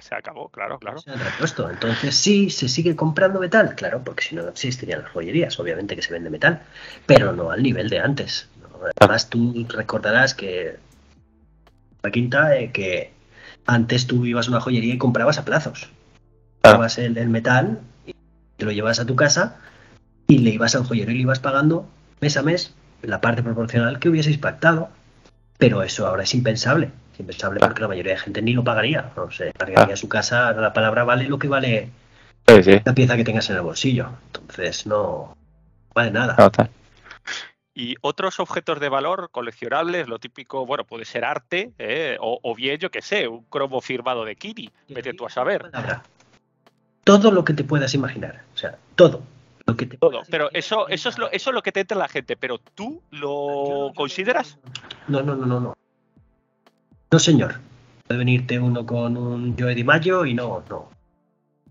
se, 0.00 0.14
acabó, 0.14 0.48
claro, 0.48 0.78
claro. 0.78 0.98
Se 0.98 1.10
han 1.10 1.18
repuesto. 1.18 1.70
Entonces, 1.70 2.14
sí, 2.14 2.50
se 2.50 2.68
sigue 2.68 2.94
comprando 2.96 3.40
metal, 3.40 3.74
claro, 3.74 4.02
porque 4.04 4.24
si 4.24 4.34
no, 4.34 4.42
no 4.42 4.50
existirían 4.50 5.02
las 5.02 5.10
joyerías, 5.10 5.58
obviamente 5.58 5.96
que 5.96 6.02
se 6.02 6.12
vende 6.12 6.30
metal, 6.30 6.62
pero 7.06 7.32
no 7.32 7.50
al 7.50 7.62
nivel 7.62 7.88
de 7.88 8.00
antes. 8.00 8.48
Además, 8.98 9.28
tú 9.28 9.66
recordarás 9.68 10.34
que 10.34 10.78
la 12.02 12.10
quinta, 12.10 12.56
eh, 12.56 12.72
que 12.72 13.12
antes 13.66 14.06
tú 14.06 14.24
ibas 14.26 14.48
a 14.48 14.50
una 14.50 14.60
joyería 14.60 14.94
y 14.94 14.98
comprabas 14.98 15.38
a 15.38 15.44
plazos. 15.44 15.90
Comprabas 16.62 16.98
el, 16.98 17.16
el 17.16 17.28
metal 17.28 17.80
y 18.06 18.14
te 18.56 18.64
lo 18.64 18.72
llevas 18.72 19.00
a 19.00 19.06
tu 19.06 19.16
casa 19.16 19.58
y 20.26 20.38
le 20.38 20.50
ibas 20.50 20.74
al 20.74 20.84
joyero 20.84 21.10
y 21.10 21.14
le 21.14 21.20
ibas 21.20 21.40
pagando 21.40 21.88
mes 22.20 22.36
a 22.36 22.42
mes 22.42 22.74
la 23.02 23.20
parte 23.20 23.42
proporcional 23.42 23.98
que 23.98 24.08
hubieseis 24.08 24.38
pactado 24.38 24.90
pero 25.60 25.82
eso 25.82 26.06
ahora 26.06 26.24
es 26.24 26.34
impensable. 26.34 26.90
Es 27.12 27.20
impensable 27.20 27.60
porque 27.60 27.82
la 27.82 27.88
mayoría 27.88 28.14
de 28.14 28.18
gente 28.18 28.42
ni 28.42 28.54
lo 28.54 28.64
pagaría. 28.64 29.12
No 29.14 29.30
sé, 29.30 29.52
cargaría 29.56 29.94
su 29.94 30.08
casa, 30.08 30.52
la 30.52 30.72
palabra 30.72 31.04
vale 31.04 31.28
lo 31.28 31.38
que 31.38 31.46
vale 31.48 31.90
la 32.46 32.94
pieza 32.94 33.16
que 33.16 33.24
tengas 33.24 33.48
en 33.50 33.56
el 33.56 33.62
bolsillo. 33.62 34.08
Entonces 34.26 34.86
no 34.86 35.36
vale 35.94 36.10
nada. 36.10 36.34
y 37.74 37.94
otros 38.00 38.40
objetos 38.40 38.80
de 38.80 38.88
valor 38.88 39.28
coleccionables, 39.30 40.08
lo 40.08 40.18
típico, 40.18 40.64
bueno, 40.64 40.84
puede 40.84 41.04
ser 41.04 41.26
arte, 41.26 41.72
¿eh? 41.78 42.16
o, 42.20 42.54
bien, 42.54 42.78
yo 42.78 42.90
que 42.90 43.02
sé, 43.02 43.28
un 43.28 43.44
cromo 43.44 43.80
firmado 43.82 44.24
de 44.24 44.36
Kiri, 44.36 44.70
vete 44.88 45.12
tú 45.12 45.26
a 45.26 45.30
saber. 45.30 45.70
Todo 47.04 47.30
lo 47.30 47.44
que 47.44 47.52
te 47.52 47.64
puedas 47.64 47.94
imaginar, 47.94 48.42
o 48.54 48.56
sea, 48.56 48.78
todo. 48.94 49.22
Lo 49.70 49.76
que 49.76 49.86
te 49.86 49.96
todo, 49.96 50.22
pero 50.30 50.50
eso, 50.52 50.88
eso, 50.88 51.08
es 51.08 51.18
lo, 51.18 51.30
eso 51.30 51.50
es 51.50 51.54
lo 51.54 51.62
que 51.62 51.72
te 51.72 51.80
entra 51.80 51.96
la 51.96 52.08
gente, 52.08 52.36
pero 52.36 52.58
tú 52.58 53.02
lo 53.10 53.92
consideras. 53.94 54.58
No, 55.08 55.22
no, 55.22 55.36
no, 55.36 55.46
no, 55.46 55.60
no. 55.60 55.76
No, 57.10 57.18
señor. 57.18 57.54
Puede 58.06 58.18
venirte 58.18 58.58
uno 58.58 58.84
con 58.84 59.16
un 59.16 59.56
Joe 59.58 59.74
Di 59.74 59.84
Mayo 59.84 60.24
y 60.24 60.34
no, 60.34 60.62
no. 60.68 60.90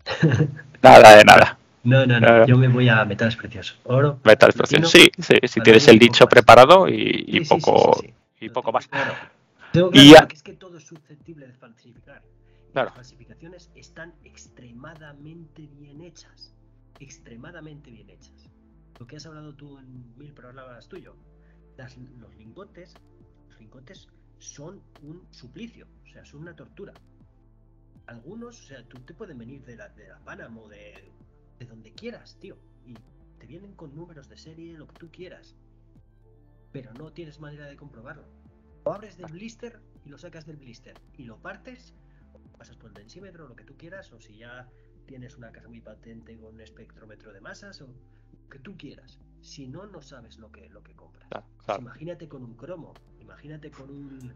nada 0.81 1.17
de 1.17 1.23
nada. 1.23 1.57
No, 1.83 2.05
no, 2.05 2.19
no, 2.19 2.45
yo 2.45 2.57
me 2.57 2.67
voy 2.67 2.89
a 2.89 3.05
metales 3.05 3.35
preciosos. 3.35 3.79
Oro. 3.85 4.19
Metales 4.23 4.55
preciosos, 4.55 4.91
sí, 4.91 5.09
sí, 5.17 5.35
si 5.47 5.61
tienes 5.61 5.87
el 5.87 5.97
dicho 5.97 6.27
preparado 6.27 6.87
y, 6.89 7.45
poco 7.47 8.03
y 8.39 8.49
poco 8.49 8.71
más. 8.71 8.87
Claro. 8.87 9.13
Tengo 9.71 9.91
claro 9.91 10.27
que 10.27 10.35
es 10.35 10.43
que 10.43 10.53
todo 10.53 10.77
es 10.77 10.85
susceptible 10.85 11.47
de 11.47 11.53
falsificar. 11.53 12.21
Las 12.73 12.93
falsificaciones 12.93 13.69
están 13.75 14.13
extremadamente 14.23 15.67
bien 15.77 16.01
hechas. 16.01 16.53
Extremadamente 16.99 17.91
bien 17.91 18.09
hechas. 18.09 18.49
Lo 18.99 19.07
que 19.07 19.15
has 19.15 19.25
hablado 19.25 19.55
tú 19.55 19.77
en 19.77 20.17
mil 20.17 20.33
programas 20.33 20.87
tuyo. 20.87 21.15
los 22.19 22.35
lingotes 22.35 22.95
lingotes 23.59 24.07
son 24.39 24.81
un 25.01 25.27
suplicio, 25.31 25.87
o 26.03 26.07
sea, 26.07 26.25
son 26.25 26.41
una 26.41 26.55
tortura. 26.55 26.93
Algunos, 28.07 28.59
o 28.59 28.63
sea, 28.63 28.83
tú 28.87 28.99
te 29.01 29.13
pueden 29.13 29.37
venir 29.37 29.63
de 29.65 29.75
la, 29.75 29.89
de 29.89 30.07
la 30.07 30.19
o 30.57 30.67
de, 30.69 31.11
de 31.59 31.65
donde 31.65 31.93
quieras, 31.93 32.37
tío, 32.39 32.57
y 32.85 32.95
te 33.37 33.45
vienen 33.45 33.73
con 33.73 33.95
números 33.95 34.29
de 34.29 34.37
serie, 34.37 34.77
lo 34.77 34.87
que 34.87 34.95
tú 34.95 35.11
quieras, 35.11 35.55
pero 36.71 36.93
no 36.93 37.11
tienes 37.11 37.39
manera 37.39 37.67
de 37.67 37.75
comprobarlo. 37.75 38.25
Lo 38.85 38.93
abres 38.93 39.17
del 39.17 39.31
blister 39.31 39.79
y 40.05 40.09
lo 40.09 40.17
sacas 40.17 40.45
del 40.45 40.57
blister 40.57 40.99
y 41.17 41.25
lo 41.25 41.37
partes, 41.37 41.93
o 42.33 42.57
pasas 42.57 42.77
por 42.77 42.89
el 42.89 42.95
densímetro, 42.95 43.47
lo 43.47 43.55
que 43.55 43.65
tú 43.65 43.77
quieras, 43.77 44.11
o 44.13 44.19
si 44.19 44.37
ya 44.37 44.67
tienes 45.09 45.35
una 45.37 45.51
casa 45.51 45.67
muy 45.67 45.81
patente 45.81 46.37
con 46.37 46.53
un 46.53 46.61
espectrómetro 46.61 47.33
de 47.33 47.41
masas, 47.41 47.81
o 47.81 47.87
lo 47.87 48.49
que 48.49 48.59
tú 48.59 48.77
quieras. 48.77 49.19
Si 49.41 49.67
no, 49.67 49.87
no 49.87 50.01
sabes 50.01 50.37
lo 50.37 50.51
que, 50.51 50.69
lo 50.69 50.83
que 50.83 50.93
compras. 50.95 51.27
imagínate 51.79 52.27
con 52.27 52.43
un 52.43 52.55
cromo 52.55 52.93
imagínate 53.29 53.69
con 53.69 53.89
un, 53.89 54.33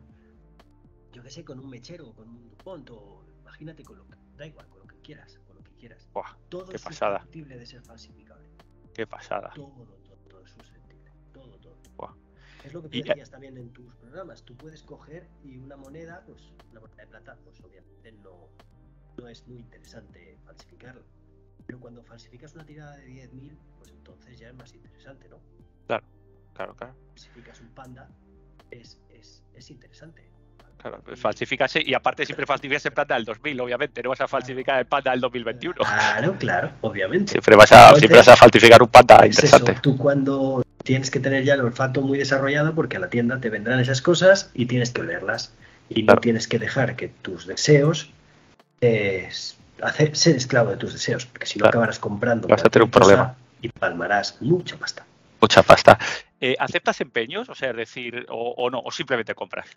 yo 1.12 1.24
qué 1.24 1.30
sé, 1.30 1.44
con 1.44 1.60
un 1.60 1.70
mechero, 1.70 2.14
con 2.14 2.30
un 2.30 2.50
DuPont, 2.50 2.90
o 2.92 3.26
imagínate 3.42 3.84
con 3.84 3.98
lo 3.98 4.08
que, 4.08 4.16
da 4.38 4.46
igual, 4.46 4.68
con 4.70 4.80
lo 4.80 4.88
que 4.88 4.98
quieras, 5.02 5.40
con 5.48 5.56
lo 5.56 5.64
que 5.64 5.72
quieras. 5.74 6.08
todo 6.50 6.72
es 6.72 6.82
susceptible 6.82 7.58
de 7.58 7.66
ser 7.66 7.82
falsificable. 7.82 8.48
Qué 8.94 9.08
pasada. 9.08 9.52
Todo, 9.56 9.86
todo, 9.86 10.16
todo 10.30 10.46
es 10.46 10.52
susceptible. 10.52 11.12
Todo, 11.34 11.58
todo. 11.58 11.76
Es 12.64 12.74
lo 12.74 12.82
que 12.82 12.90
tú 12.90 13.08
decías 13.08 13.30
también 13.30 13.58
en 13.58 13.74
tus 13.74 13.94
programas. 13.96 14.44
Tú 14.44 14.56
puedes 14.56 14.84
coger 14.84 15.28
y 15.44 15.58
una 15.58 15.76
moneda, 15.76 16.24
pues 16.26 16.54
una 16.72 16.80
moneda 16.80 17.02
de 17.02 17.08
plata, 17.08 17.38
pues 17.44 17.60
obviamente 17.62 18.12
no, 18.14 18.48
no 19.18 19.28
es 19.28 19.48
muy 19.48 19.60
interesante 19.60 20.38
falsificarlo. 20.46 21.04
Pero 21.66 21.80
cuando 21.80 22.04
falsificas 22.04 22.54
una 22.56 22.66
tirada 22.66 22.98
de 22.98 23.08
10.000, 23.08 23.58
pues 23.78 23.92
entonces 23.92 24.38
ya 24.40 24.50
es 24.50 24.56
más 24.56 24.74
interesante, 24.74 25.30
¿no? 25.30 25.40
Claro, 25.88 26.06
claro, 26.54 26.76
claro. 26.76 26.96
Falsificas 27.10 27.62
un 27.62 27.70
panda, 27.70 28.10
es, 28.72 29.00
es, 29.10 29.44
es 29.54 29.72
interesante. 29.72 30.30
Claro, 30.78 31.02
falsificase 31.16 31.82
y 31.82 31.94
aparte 31.94 32.26
siempre 32.26 32.46
falsificas 32.46 32.86
el 32.86 32.92
panda 32.92 33.16
del 33.16 33.24
2000, 33.24 33.62
obviamente, 33.62 34.04
no 34.04 34.10
vas 34.10 34.20
a 34.20 34.28
falsificar 34.28 34.80
el 34.80 34.86
panda 34.86 35.12
del 35.12 35.22
2021. 35.22 35.76
Claro, 35.76 36.36
claro, 36.38 36.72
obviamente. 36.82 37.32
Siempre 37.32 37.56
vas 37.56 37.72
a, 37.72 37.96
siempre 37.96 38.18
vas 38.18 38.28
a 38.28 38.36
falsificar 38.36 38.82
un 38.82 38.90
panda 38.90 39.26
interesante. 39.26 39.78
Tú 39.82 39.98
cuando 39.98 40.62
tienes 40.84 41.10
que 41.10 41.22
tener 41.22 41.46
ya 41.46 41.54
el 41.54 41.62
olfato 41.62 42.02
muy 42.02 42.18
desarrollado 42.18 42.76
porque 42.76 42.98
a 42.98 43.00
la 43.00 43.10
tienda 43.10 43.40
te 43.40 43.50
vendrán 43.50 43.80
esas 43.80 44.02
cosas 44.02 44.52
y 44.54 44.66
tienes 44.66 44.92
que 44.92 45.02
olerlas. 45.02 45.54
Y 45.88 46.04
no 46.04 46.18
tienes 46.18 46.48
que 46.48 46.60
dejar 46.60 46.96
que 46.96 47.08
tus 47.08 47.46
deseos 47.46 48.12
hacer, 48.82 50.16
ser 50.16 50.36
esclavo 50.36 50.72
de 50.72 50.78
tus 50.78 50.94
deseos, 50.94 51.26
porque 51.26 51.46
si 51.46 51.60
no 51.60 51.68
acabarás 51.68 52.00
comprando 52.00 52.48
vas 52.48 52.64
a 52.66 52.70
tener 52.70 52.84
un 52.84 52.92
problema 52.92 53.36
y 53.62 53.70
palmarás 53.70 54.42
mucha 54.42 54.78
pasta. 54.78 55.06
Mucha 55.40 55.64
pasta. 55.64 55.98
Eh, 56.40 56.56
¿Aceptas 56.60 57.00
empeños? 57.02 57.50
O 57.50 57.56
sea, 57.56 57.72
es 57.72 57.78
decir, 57.78 58.26
o, 58.30 58.70
no, 58.70 58.80
o 58.80 58.92
simplemente 58.92 59.34
compras. 59.34 59.68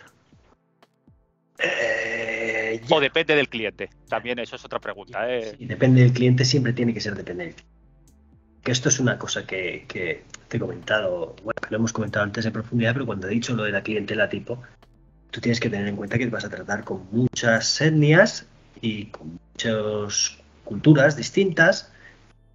Eh, 1.59 2.81
o 2.89 3.01
depende 3.01 3.35
del 3.35 3.49
cliente. 3.49 3.91
También 4.09 4.39
eso 4.39 4.57
es 4.57 4.65
otra 4.65 4.81
pregunta. 4.81 5.33
¿eh? 5.33 5.57
depende 5.59 6.03
del 6.03 6.13
cliente, 6.13 6.45
siempre 6.45 6.73
tiene 6.73 6.93
que 6.93 7.01
ser 7.01 7.15
dependiente. 7.15 7.63
Que 8.63 8.73
esto 8.73 8.89
es 8.89 8.99
una 8.99 9.19
cosa 9.19 9.47
que, 9.47 9.87
te 10.49 10.57
he 10.57 10.61
comentado, 10.61 11.37
bueno, 11.45 11.61
que 11.63 11.71
lo 11.71 11.77
hemos 11.77 11.93
comentado 11.93 12.25
antes 12.25 12.45
en 12.45 12.53
profundidad, 12.53 12.93
pero 12.93 13.07
cuando 13.07 13.29
he 13.29 13.31
dicho 13.31 13.55
lo 13.55 13.63
de 13.63 13.71
la 13.71 13.83
clientela 13.83 14.29
tipo, 14.29 14.61
tú 15.31 15.41
tienes 15.41 15.61
que 15.61 15.71
tener 15.71 15.87
en 15.87 15.95
cuenta 15.95 16.19
que 16.19 16.27
vas 16.27 16.45
a 16.45 16.51
tratar 16.51 16.83
con 16.83 17.07
muchas 17.13 17.81
etnias 17.81 18.47
y 18.81 19.07
con 19.07 19.39
muchas 19.53 20.39
culturas 20.65 21.17
distintas 21.17 21.93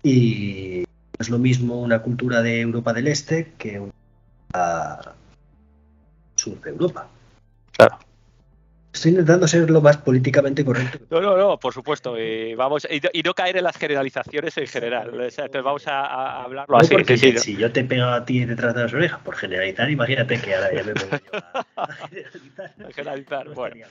y 0.03 0.84
es 1.19 1.30
lo 1.30 1.38
mismo 1.38 1.82
una 1.82 2.01
cultura 2.01 2.41
de 2.41 2.61
Europa 2.61 2.93
del 2.93 3.07
Este 3.07 3.53
que 3.57 3.80
una 3.80 5.13
sur 6.36 6.59
de 6.61 6.69
Europa. 6.72 7.07
Claro. 7.74 7.99
Estoy 8.93 9.11
intentando 9.11 9.47
ser 9.47 9.69
lo 9.69 9.81
más 9.81 9.97
políticamente 9.97 10.65
correcto. 10.65 10.99
No, 11.09 11.21
no, 11.21 11.37
no, 11.37 11.57
por 11.57 11.73
supuesto. 11.73 12.19
Y, 12.19 12.55
vamos, 12.55 12.85
y, 12.89 13.21
no 13.23 13.33
caer 13.33 13.57
en 13.57 13.63
las 13.63 13.77
generalizaciones 13.77 14.57
en 14.57 14.67
general. 14.67 15.09
entonces 15.13 15.63
vamos 15.63 15.87
a, 15.87 16.43
hablarlo 16.43 16.77
así. 16.77 16.95
si 17.37 17.55
yo 17.55 17.71
te 17.71 17.83
pego 17.85 18.05
a 18.07 18.25
ti 18.25 18.43
detrás 18.43 18.75
de 18.75 18.83
las 18.83 18.93
orejas 18.93 19.19
por 19.21 19.35
generalizar, 19.35 19.89
imagínate 19.89 20.39
que 20.41 20.55
ahora 20.55 20.73
ya 20.73 20.83
me 20.83 20.93
pongo 20.93 21.17
yo 21.31 21.39
a, 21.77 21.93
generalizar. 21.93 22.93
generalizar. 22.93 23.49
bueno, 23.53 23.85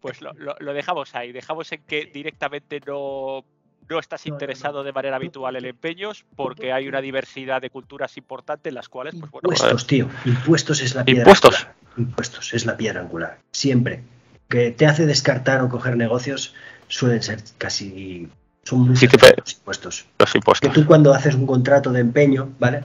pues 0.00 0.20
lo, 0.20 0.32
lo, 0.36 0.72
dejamos 0.72 1.14
ahí. 1.16 1.32
Dejamos 1.32 1.72
en 1.72 1.82
que 1.82 2.06
directamente 2.06 2.80
no 2.86 3.44
no 3.88 3.98
estás 3.98 4.26
interesado 4.26 4.82
de 4.82 4.92
manera 4.92 5.16
habitual 5.16 5.56
en 5.56 5.64
empeños 5.64 6.24
porque 6.34 6.72
hay 6.72 6.88
una 6.88 7.00
diversidad 7.00 7.62
de 7.62 7.70
culturas 7.70 8.16
importantes 8.16 8.70
en 8.70 8.74
las 8.74 8.88
cuales, 8.88 9.14
pues 9.18 9.30
bueno. 9.30 9.48
Impuestos, 9.50 9.86
tío. 9.86 10.08
Impuestos 10.24 10.80
es 10.82 10.94
la 10.94 11.04
piedra 11.04 11.22
¿Impuestos? 11.22 11.54
angular. 11.54 11.76
Impuestos 11.96 12.54
es 12.54 12.66
la 12.66 12.76
piedra 12.76 13.00
angular. 13.00 13.38
Siempre. 13.52 14.02
Que 14.48 14.70
te 14.70 14.86
hace 14.86 15.06
descartar 15.06 15.62
o 15.62 15.68
coger 15.68 15.96
negocios 15.96 16.54
suelen 16.88 17.22
ser 17.22 17.42
casi. 17.58 18.28
Son 18.62 18.80
muy 18.80 18.96
sí, 18.96 19.06
los 19.06 19.54
impuestos. 19.54 20.06
Los 20.18 20.34
impuestos. 20.34 20.68
Que 20.68 20.74
tú 20.74 20.86
cuando 20.86 21.14
haces 21.14 21.34
un 21.34 21.46
contrato 21.46 21.92
de 21.92 22.00
empeño, 22.00 22.52
¿vale? 22.58 22.84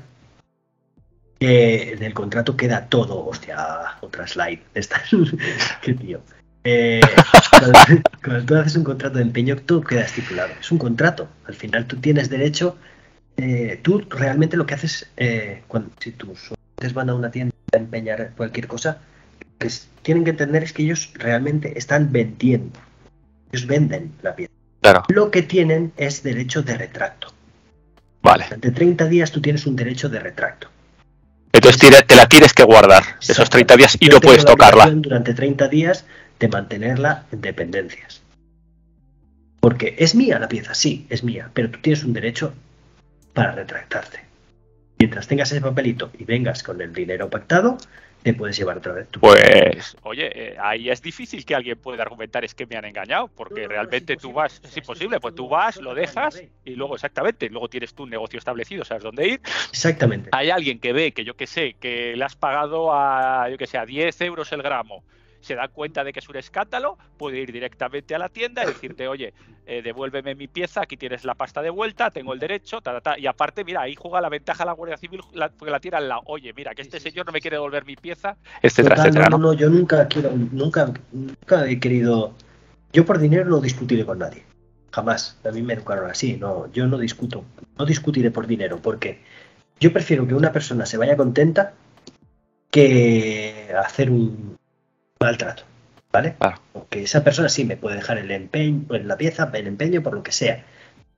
en 1.41 2.03
el 2.03 2.14
contrato 2.14 2.55
queda 2.55 2.86
todo, 2.86 3.26
hostia, 3.26 3.97
otra 4.01 4.28
slide. 4.28 4.62
Esta, 4.76 5.01
qué 5.82 5.93
tío. 5.95 6.22
Eh, 6.64 7.01
cuando, 8.24 8.45
tú 8.45 8.55
haces 8.55 8.76
un 8.76 8.84
contrato 8.84 9.18
de 9.18 9.24
empeño, 9.24 9.55
todo 9.57 9.82
queda 9.82 10.01
estipulado. 10.01 10.51
Es 10.59 10.72
un 10.72 10.78
contrato. 10.78 11.28
Al 11.45 11.55
final 11.55 11.88
tú 11.88 11.97
tienes 11.97 12.30
derecho. 12.30 12.78
Eh, 13.38 13.80
tú 13.82 14.05
realmente 14.09 14.57
lo 14.57 14.66
que 14.66 14.76
haces, 14.76 15.09
eh, 15.18 15.64
cuando 15.68 15.89
si 15.99 16.12
tus 16.12 16.49
clientes 16.49 16.93
van 16.93 17.09
a 17.09 17.16
una 17.16 17.32
tienda 17.32 17.55
a 17.74 17.78
empeñar 17.78 18.34
cualquier 18.38 18.68
cosa, 18.68 18.99
pues 19.62 19.88
tienen 20.01 20.24
que 20.24 20.32
entender 20.32 20.64
es 20.64 20.74
que 20.74 20.82
ellos 20.82 21.12
realmente 21.14 21.78
están 21.78 22.12
vendiendo. 22.12 22.80
Ellos 23.51 23.68
venden 23.68 24.12
la 24.24 24.36
pieza. 24.36 24.51
Lo 25.09 25.30
que 25.30 25.43
tienen 25.43 25.93
es 25.97 26.24
derecho 26.24 26.64
de 26.64 26.78
retracto. 26.78 27.32
Vale. 28.24 28.45
Durante 28.45 28.72
30 28.72 29.05
días 29.05 29.32
tú 29.32 29.39
tienes 29.39 29.68
un 29.68 29.76
derecho 29.76 30.09
de 30.09 30.20
retracto. 30.20 30.68
Entonces 31.53 32.05
te 32.07 32.16
la 32.16 32.28
tienes 32.28 32.53
que 32.53 32.64
guardar 32.64 33.03
esos 33.22 33.49
30 33.49 33.78
días 33.78 33.97
y 33.99 34.07
no 34.07 34.20
puedes 34.20 34.45
tocarla. 34.45 34.89
Durante 34.89 35.36
30 35.36 35.68
días 35.68 36.05
de 36.39 36.47
mantenerla 36.47 37.26
en 37.32 37.41
dependencias. 37.41 38.22
Porque 39.59 39.95
es 39.99 40.16
mía 40.16 40.39
la 40.39 40.47
pieza, 40.47 40.74
sí, 40.74 41.05
es 41.09 41.24
mía, 41.24 41.51
pero 41.53 41.70
tú 41.70 41.80
tienes 41.82 42.03
un 42.03 42.14
derecho 42.14 42.53
para 43.34 43.51
retractarte. 43.51 44.22
Mientras 44.97 45.28
tengas 45.28 45.51
ese 45.51 45.62
papelito 45.62 46.09
y 46.18 46.24
vengas 46.24 46.64
con 46.64 46.82
el 46.82 46.93
dinero 46.93 47.30
pactado, 47.30 47.78
te 48.24 48.34
puedes 48.34 48.58
llevar 48.58 48.78
otra 48.78 48.94
vez 48.94 49.08
tu 49.10 49.20
Pues, 49.20 49.98
oye, 50.04 50.32
eh, 50.34 50.58
ahí 50.60 50.90
es 50.90 51.02
difícil 51.02 51.46
que 51.46 51.56
alguien 51.56 51.78
pueda 51.78 52.04
argumentar 52.04 52.46
es 52.46 52.54
que 52.54 52.66
me 52.66 52.76
han 52.76 52.86
engañado, 52.86 53.28
porque 53.28 53.62
No, 53.62 53.62
no, 53.62 53.68
no, 53.68 53.70
realmente 53.70 54.18
tú 54.18 54.32
vas, 54.32 54.62
es 54.64 54.78
imposible, 54.78 55.20
pues 55.20 55.36
tú 55.36 55.48
vas, 55.48 55.78
lo 55.78 55.94
dejas 55.94 56.42
y 56.64 56.76
luego 56.76 56.96
exactamente, 56.96 57.50
luego 57.50 57.70
tienes 57.70 57.94
tu 57.94 58.06
negocio 58.06 58.38
establecido, 58.38 58.86
sabes 58.86 59.04
dónde 59.04 59.28
ir. 59.28 59.42
Exactamente. 59.70 60.30
Hay 60.32 60.50
alguien 60.50 60.80
que 60.80 60.94
ve 60.94 61.12
que 61.12 61.24
yo 61.24 61.36
que 61.36 61.48
sé, 61.48 61.76
que 61.80 62.16
le 62.16 62.24
has 62.24 62.36
pagado 62.36 62.94
a, 62.94 63.50
yo 63.50 63.58
que 63.58 63.68
sé, 63.68 63.78
a 63.78 63.86
10 63.86 64.22
euros 64.22 64.52
el 64.52 64.62
gramo, 64.62 65.04
se 65.42 65.56
da 65.56 65.68
cuenta 65.68 66.04
de 66.04 66.14
que 66.14 66.20
es 66.20 66.30
un 66.30 66.38
escándalo, 66.38 66.98
puede 67.18 67.39
ir 67.39 67.52
directamente 67.52 68.16
a 68.16 68.20
la 68.20 68.30
tienda 68.30 68.64
y 68.64 68.68
decirte, 68.68 69.08
oye, 69.08 69.34
eh, 69.66 69.82
devuélveme 69.82 70.36
mi 70.36 70.48
pieza, 70.48 70.82
aquí 70.82 70.98
tienes 70.98 71.26
la 71.26 71.36
pasta 71.36 71.62
de 71.62 71.70
vuelta, 71.70 72.12
tengo 72.12 72.34
el 72.34 72.39
derecho, 72.39 72.82
ta, 72.82 72.94
ta, 72.94 73.02
ta. 73.02 73.20
y 73.20 73.28
aparte, 73.28 73.64
mira, 73.64 73.82
ahí 73.82 73.96
juega 73.96 74.22
la 74.22 74.30
ventaja 74.30 74.66
la 74.66 74.74
Guardia 74.74 74.98
Civil, 74.98 75.22
la, 75.34 75.50
porque 75.50 75.72
la 75.72 75.80
tiene 75.80 75.98
al 75.98 76.10
lado, 76.10 76.22
oye, 76.26 76.54
mira, 76.54 76.74
que 76.74 76.82
este 76.82 77.00
sí, 77.00 77.10
señor 77.10 77.26
no 77.26 77.32
me 77.32 77.42
quiere 77.42 77.58
devolver 77.58 77.86
mi 77.86 77.96
pieza, 77.96 78.38
etcétera, 78.62 78.96
Total, 78.96 79.08
etcétera, 79.08 79.30
¿no? 79.30 79.38
no, 79.38 79.48
no, 79.48 79.54
yo 79.54 79.70
nunca 79.70 80.08
quiero, 80.08 80.32
nunca, 80.32 80.94
nunca 81.12 81.68
he 81.70 81.80
querido, 81.80 82.34
yo 82.94 83.06
por 83.06 83.20
dinero 83.20 83.46
no 83.46 83.60
discutiré 83.60 84.06
con 84.06 84.20
nadie, 84.20 84.44
jamás. 84.92 85.39
A 85.44 85.52
mí 85.52 85.62
me 85.62 85.74
educaron 85.74 86.10
así, 86.10 86.38
no, 86.38 86.72
yo 86.72 86.88
no 86.88 86.98
discuto, 86.98 87.44
no 87.78 87.86
discutiré 87.86 88.32
por 88.32 88.48
dinero, 88.48 88.80
porque 88.82 89.22
yo 89.80 89.92
prefiero 89.92 90.28
que 90.28 90.36
una 90.36 90.52
persona 90.52 90.86
se 90.86 90.98
vaya 90.98 91.18
contenta 91.18 91.74
que 92.70 93.74
hacer 93.84 94.10
un 94.10 94.51
maltrato, 95.26 95.64
¿vale? 96.12 96.36
Porque 96.74 97.04
esa 97.04 97.24
persona 97.24 97.50
sí 97.50 97.66
me 97.66 97.78
puede 97.78 97.96
dejar 97.98 98.18
el 98.18 98.32
empeño, 98.32 98.86
en 98.96 99.08
la 99.08 99.18
pieza, 99.18 99.50
el 99.54 99.68
empeño 99.68 100.02
por 100.04 100.14
lo 100.14 100.24
que 100.24 100.32
sea, 100.32 100.64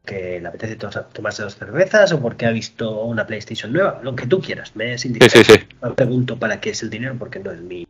que 0.06 0.40
le 0.42 0.48
apetece 0.48 0.76
to- 0.76 0.90
tomarse 1.14 1.44
dos 1.44 1.56
cervezas 1.56 2.12
o 2.12 2.20
porque 2.22 2.46
ha 2.46 2.52
visto 2.52 3.04
una 3.04 3.26
PlayStation 3.26 3.72
nueva, 3.72 4.00
lo 4.04 4.16
que 4.16 4.28
tú 4.28 4.42
quieras, 4.42 4.76
me 4.76 4.94
es 4.94 5.02
Sí, 5.02 5.08
indiferente 5.08 5.54
sí, 5.54 5.60
sí. 5.60 5.76
no 5.82 5.96
pregunto 5.96 6.38
para 6.38 6.60
qué 6.60 6.72
es 6.72 6.84
el 6.84 6.90
dinero 6.90 7.16
porque 7.18 7.40
no 7.40 7.52
es 7.52 7.62
mi 7.62 7.88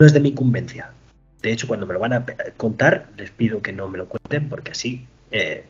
no 0.00 0.06
es 0.06 0.12
de 0.12 0.20
mi 0.20 0.28
incumbencia. 0.30 0.90
De 1.42 1.52
hecho, 1.52 1.66
cuando 1.68 1.86
me 1.86 1.94
lo 1.94 2.00
van 2.00 2.12
a 2.12 2.24
contar, 2.56 3.06
les 3.16 3.30
pido 3.30 3.62
que 3.62 3.72
no 3.72 3.88
me 3.88 3.98
lo 3.98 4.08
cuenten 4.08 4.48
porque 4.48 4.72
así 4.72 5.06
eh, 5.30 5.64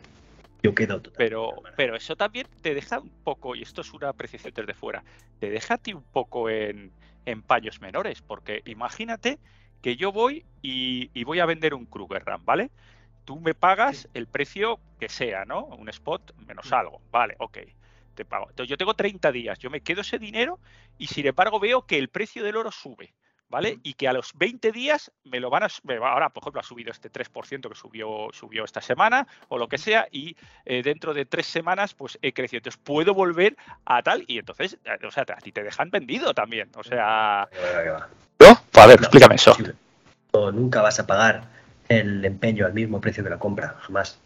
yo 0.62 0.74
quedo 0.74 1.00
totalmente 1.02 1.16
Pero, 1.16 1.62
pero 1.74 1.96
eso 1.96 2.16
también 2.16 2.46
te 2.60 2.74
deja 2.74 3.00
un 3.00 3.12
poco, 3.22 3.56
y 3.56 3.62
esto 3.62 3.80
es 3.80 3.92
una 3.92 4.08
apreciación 4.10 4.52
desde 4.54 4.74
fuera, 4.74 5.04
te 5.38 5.50
deja 5.50 5.74
a 5.74 5.78
ti 5.78 5.92
un 5.92 6.04
poco 6.06 6.48
en, 6.50 6.94
en 7.24 7.42
paños 7.42 7.80
menores, 7.80 8.22
porque 8.22 8.62
imagínate 8.66 9.40
que 9.80 9.96
yo 9.96 10.12
voy 10.12 10.46
y, 10.62 11.10
y 11.14 11.24
voy 11.24 11.40
a 11.40 11.46
vender 11.46 11.74
un 11.74 11.86
Kruger 11.86 12.24
RAM, 12.24 12.44
¿vale? 12.44 12.72
Tú 13.24 13.40
me 13.40 13.54
pagas 13.54 14.08
el 14.14 14.28
precio 14.28 14.82
que 14.98 15.08
sea, 15.08 15.44
¿no? 15.44 15.66
Un 15.66 15.88
spot 15.90 16.32
menos 16.36 16.66
Sí. 16.66 16.74
algo, 16.74 17.02
vale, 17.12 17.36
ok. 17.38 17.58
Te 18.14 18.24
pago. 18.24 18.50
Entonces 18.50 18.70
yo 18.70 18.76
tengo 18.76 18.94
30 18.94 19.30
días, 19.32 19.58
yo 19.60 19.70
me 19.70 19.80
quedo 19.82 20.00
ese 20.02 20.18
dinero 20.18 20.60
y 20.98 21.06
sin 21.08 21.26
embargo 21.26 21.60
veo 21.60 21.86
que 21.86 21.98
el 21.98 22.10
precio 22.10 22.42
del 22.44 22.56
oro 22.56 22.72
sube. 22.72 23.14
¿Vale? 23.50 23.78
Y 23.82 23.94
que 23.94 24.06
a 24.08 24.12
los 24.12 24.32
20 24.36 24.72
días 24.72 25.10
me 25.24 25.40
lo 25.40 25.48
van 25.48 25.62
a. 25.62 25.68
ahora, 26.06 26.28
por 26.28 26.42
ejemplo, 26.42 26.60
ha 26.60 26.64
subido 26.64 26.90
este 26.90 27.10
3% 27.10 27.68
que 27.68 27.74
subió, 27.74 28.28
subió 28.32 28.64
esta 28.64 28.82
semana 28.82 29.26
o 29.48 29.56
lo 29.56 29.68
que 29.68 29.78
sea, 29.78 30.06
y 30.12 30.36
eh, 30.66 30.82
dentro 30.82 31.14
de 31.14 31.24
tres 31.24 31.46
semanas, 31.46 31.94
pues 31.94 32.18
he 32.20 32.34
crecido. 32.34 32.58
Entonces 32.58 32.80
puedo 32.84 33.14
volver 33.14 33.56
a 33.86 34.02
tal, 34.02 34.22
y 34.26 34.38
entonces, 34.38 34.76
eh, 34.84 35.06
o 35.06 35.10
sea, 35.10 35.22
a 35.22 35.40
ti 35.40 35.50
te 35.50 35.62
dejan 35.62 35.90
vendido 35.90 36.34
también. 36.34 36.68
O 36.76 36.82
sea. 36.84 37.48
¿No? 38.38 38.46
A 38.74 38.86
ver, 38.86 39.00
No, 39.00 39.04
explícame 39.06 39.36
eso. 39.36 39.56
No, 40.34 40.52
nunca 40.52 40.82
vas 40.82 41.00
a 41.00 41.06
pagar 41.06 41.44
el 41.88 42.22
empeño 42.26 42.66
al 42.66 42.74
mismo 42.74 43.00
precio 43.00 43.24
que 43.24 43.30
la 43.30 43.38
compra, 43.38 43.76
jamás. 43.80 44.18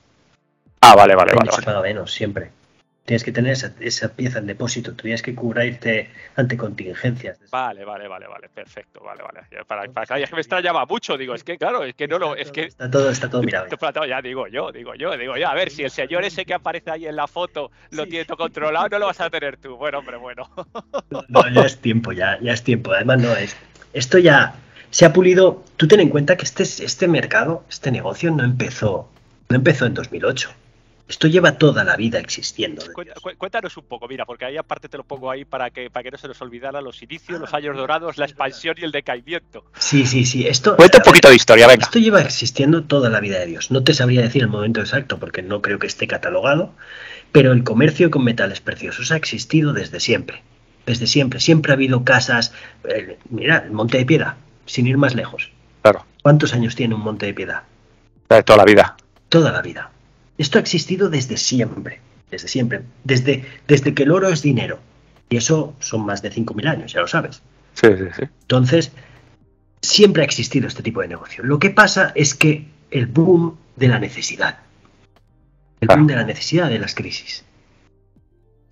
Ah, 0.80 0.96
vale, 0.96 1.14
vale, 1.14 1.30
El 1.30 1.38
vale. 1.38 1.50
se 1.52 1.56
vale. 1.58 1.64
paga 1.66 1.82
menos, 1.82 2.12
siempre. 2.12 2.50
Tienes 3.05 3.24
que 3.24 3.32
tener 3.32 3.53
esa, 3.53 3.72
esa 3.80 4.14
pieza 4.14 4.38
en 4.38 4.46
depósito, 4.46 4.94
tienes 4.94 5.22
que 5.22 5.34
cubrirte 5.34 6.09
ante 6.36 6.57
contingencias. 6.57 7.36
Vale, 7.50 7.84
vale, 7.84 8.07
vale, 8.07 8.28
vale, 8.28 8.48
perfecto, 8.48 9.00
vale, 9.03 9.24
vale. 9.24 9.40
Para, 9.66 9.90
para, 9.90 10.20
es 10.20 10.30
que 10.30 10.36
me 10.36 10.40
extrañaba 10.40 10.86
mucho, 10.86 11.18
digo, 11.18 11.34
es 11.34 11.42
que 11.42 11.59
claro, 11.59 11.82
es 11.82 11.94
que 11.96 12.07
no 12.07 12.20
lo, 12.20 12.36
Está 12.36 12.40
es 12.42 12.46
todo- 12.46 12.53
que 12.55 12.62
Está 12.68 12.90
todo, 12.90 13.11
está 13.11 13.30
todo 13.30 13.42
mirado. 13.42 13.66
ya. 13.68 14.07
Ya 14.09 14.22
digo 14.22 14.46
yo, 14.46 14.70
digo 14.70 14.94
yo, 14.94 15.16
digo 15.16 15.36
yo. 15.36 15.48
A 15.48 15.55
ver, 15.55 15.70
si 15.70 15.82
el 15.82 15.90
señor 15.90 16.22
ese 16.24 16.44
que 16.44 16.55
aparece 16.55 16.92
ahí 16.92 17.07
en 17.07 17.16
la 17.16 17.26
foto 17.26 17.72
lo 17.90 18.05
Sí. 18.05 18.11
tiene 18.11 18.24
todo 18.24 18.36
controlado, 18.36 18.88
no 18.88 18.98
lo 19.00 19.07
vas 19.07 19.20
a 19.20 19.28
tener 19.30 19.57
tú. 19.57 19.76
Bueno, 19.76 19.98
hombre, 19.98 20.16
bueno. 20.18 20.48
No, 21.28 21.48
ya 21.53 21.62
es 21.62 21.78
tiempo, 21.78 22.12
ya, 22.12 22.38
ya 22.40 22.53
es 22.53 22.62
tiempo. 22.62 22.92
Además, 22.92 23.20
no 23.20 23.34
es. 23.36 23.57
Esto 23.92 24.18
ya 24.18 24.55
se 24.90 25.05
ha 25.07 25.12
pulido. 25.12 25.64
Tú 25.76 25.88
ten 25.88 25.98
en 26.00 26.09
cuenta 26.09 26.36
que 26.36 26.44
este, 26.44 26.62
este 26.62 27.09
mercado, 27.09 27.64
este 27.68 27.90
negocio 27.90 28.30
no 28.30 28.44
empezó, 28.44 29.11
no 29.48 29.57
empezó 29.57 29.86
en 29.86 29.94
2008. 29.94 30.50
Esto 31.12 31.28
lleva 31.28 31.58
toda 31.58 31.84
la 31.84 31.94
vida 31.94 32.18
existiendo. 32.18 32.82
Cuéntanos 33.36 33.76
un 33.76 33.84
poco, 33.84 34.08
mira, 34.08 34.24
porque 34.24 34.46
ahí 34.46 34.56
aparte 34.56 34.88
te 34.88 34.96
lo 34.96 35.04
pongo 35.04 35.30
ahí 35.30 35.44
para 35.44 35.68
que, 35.68 35.90
para 35.90 36.04
que 36.04 36.10
no 36.10 36.16
se 36.16 36.26
nos 36.26 36.40
olvidara 36.40 36.80
los 36.80 37.02
inicios, 37.02 37.36
Ah, 37.36 37.40
los 37.42 37.52
años 37.52 37.72
es 37.74 37.76
dorados, 37.76 38.16
la 38.16 38.24
expansión 38.24 38.76
y 38.78 38.84
el 38.84 38.92
decaimiento. 38.92 39.66
Sí, 39.78 40.06
sí, 40.06 40.24
sí. 40.24 40.46
Esto, 40.48 40.74
Cuenta 40.74 40.96
un 40.96 41.02
ver, 41.02 41.10
poquito 41.10 41.28
de 41.28 41.34
historia, 41.34 41.66
venga. 41.66 41.84
Esto 41.84 41.98
lleva 41.98 42.22
existiendo 42.22 42.84
toda 42.84 43.10
la 43.10 43.20
vida 43.20 43.38
de 43.38 43.44
Dios. 43.44 43.70
No 43.70 43.84
te 43.84 43.92
sabría 43.92 44.22
decir 44.22 44.40
el 44.40 44.48
momento 44.48 44.80
exacto 44.80 45.18
porque 45.18 45.42
no 45.42 45.60
creo 45.60 45.78
que 45.78 45.86
esté 45.86 46.06
catalogado, 46.06 46.72
pero 47.30 47.52
el 47.52 47.62
comercio 47.62 48.10
con 48.10 48.24
metales 48.24 48.62
preciosos 48.62 49.12
ha 49.12 49.16
existido 49.16 49.74
desde 49.74 50.00
siempre. 50.00 50.42
Desde 50.86 51.06
siempre. 51.06 51.40
Siempre 51.40 51.72
ha 51.72 51.74
habido 51.74 52.04
casas. 52.04 52.54
eh, 52.88 53.18
mira, 53.28 53.58
el 53.66 53.72
Monte 53.72 53.98
de 53.98 54.06
Piedra, 54.06 54.36
sin 54.64 54.86
ir 54.86 54.96
más 54.96 55.14
lejos. 55.14 55.50
Claro, 55.82 56.06
¿Cuántos 56.22 56.54
años 56.54 56.74
tiene 56.74 56.94
un 56.94 57.02
Monte 57.02 57.26
de 57.26 57.34
Piedra? 57.34 57.64
de 58.30 58.42
toda 58.42 58.56
la 58.56 58.64
vida. 58.64 58.96
Toda 59.28 59.52
la 59.52 59.60
vida. 59.60 59.90
Esto 60.38 60.58
ha 60.58 60.60
existido 60.60 61.08
desde 61.10 61.36
siempre. 61.36 62.00
Desde 62.30 62.48
siempre. 62.48 62.82
Desde, 63.04 63.44
desde 63.68 63.94
que 63.94 64.02
el 64.04 64.10
oro 64.12 64.28
es 64.28 64.42
dinero. 64.42 64.78
Y 65.28 65.36
eso 65.36 65.74
son 65.80 66.04
más 66.04 66.22
de 66.22 66.30
5.000 66.30 66.68
años, 66.68 66.92
ya 66.92 67.00
lo 67.00 67.06
sabes. 67.08 67.42
Sí, 67.74 67.88
sí, 67.96 68.04
sí. 68.16 68.22
Entonces, 68.42 68.92
siempre 69.80 70.22
ha 70.22 70.24
existido 70.26 70.68
este 70.68 70.82
tipo 70.82 71.00
de 71.00 71.08
negocio. 71.08 71.42
Lo 71.44 71.58
que 71.58 71.70
pasa 71.70 72.12
es 72.14 72.34
que 72.34 72.66
el 72.90 73.06
boom 73.06 73.56
de 73.76 73.88
la 73.88 73.98
necesidad, 73.98 74.58
el 75.80 75.88
boom 75.88 76.06
Claro. 76.06 76.06
de 76.06 76.14
la 76.16 76.24
necesidad 76.24 76.68
de 76.68 76.78
las 76.78 76.94
crisis. 76.94 77.44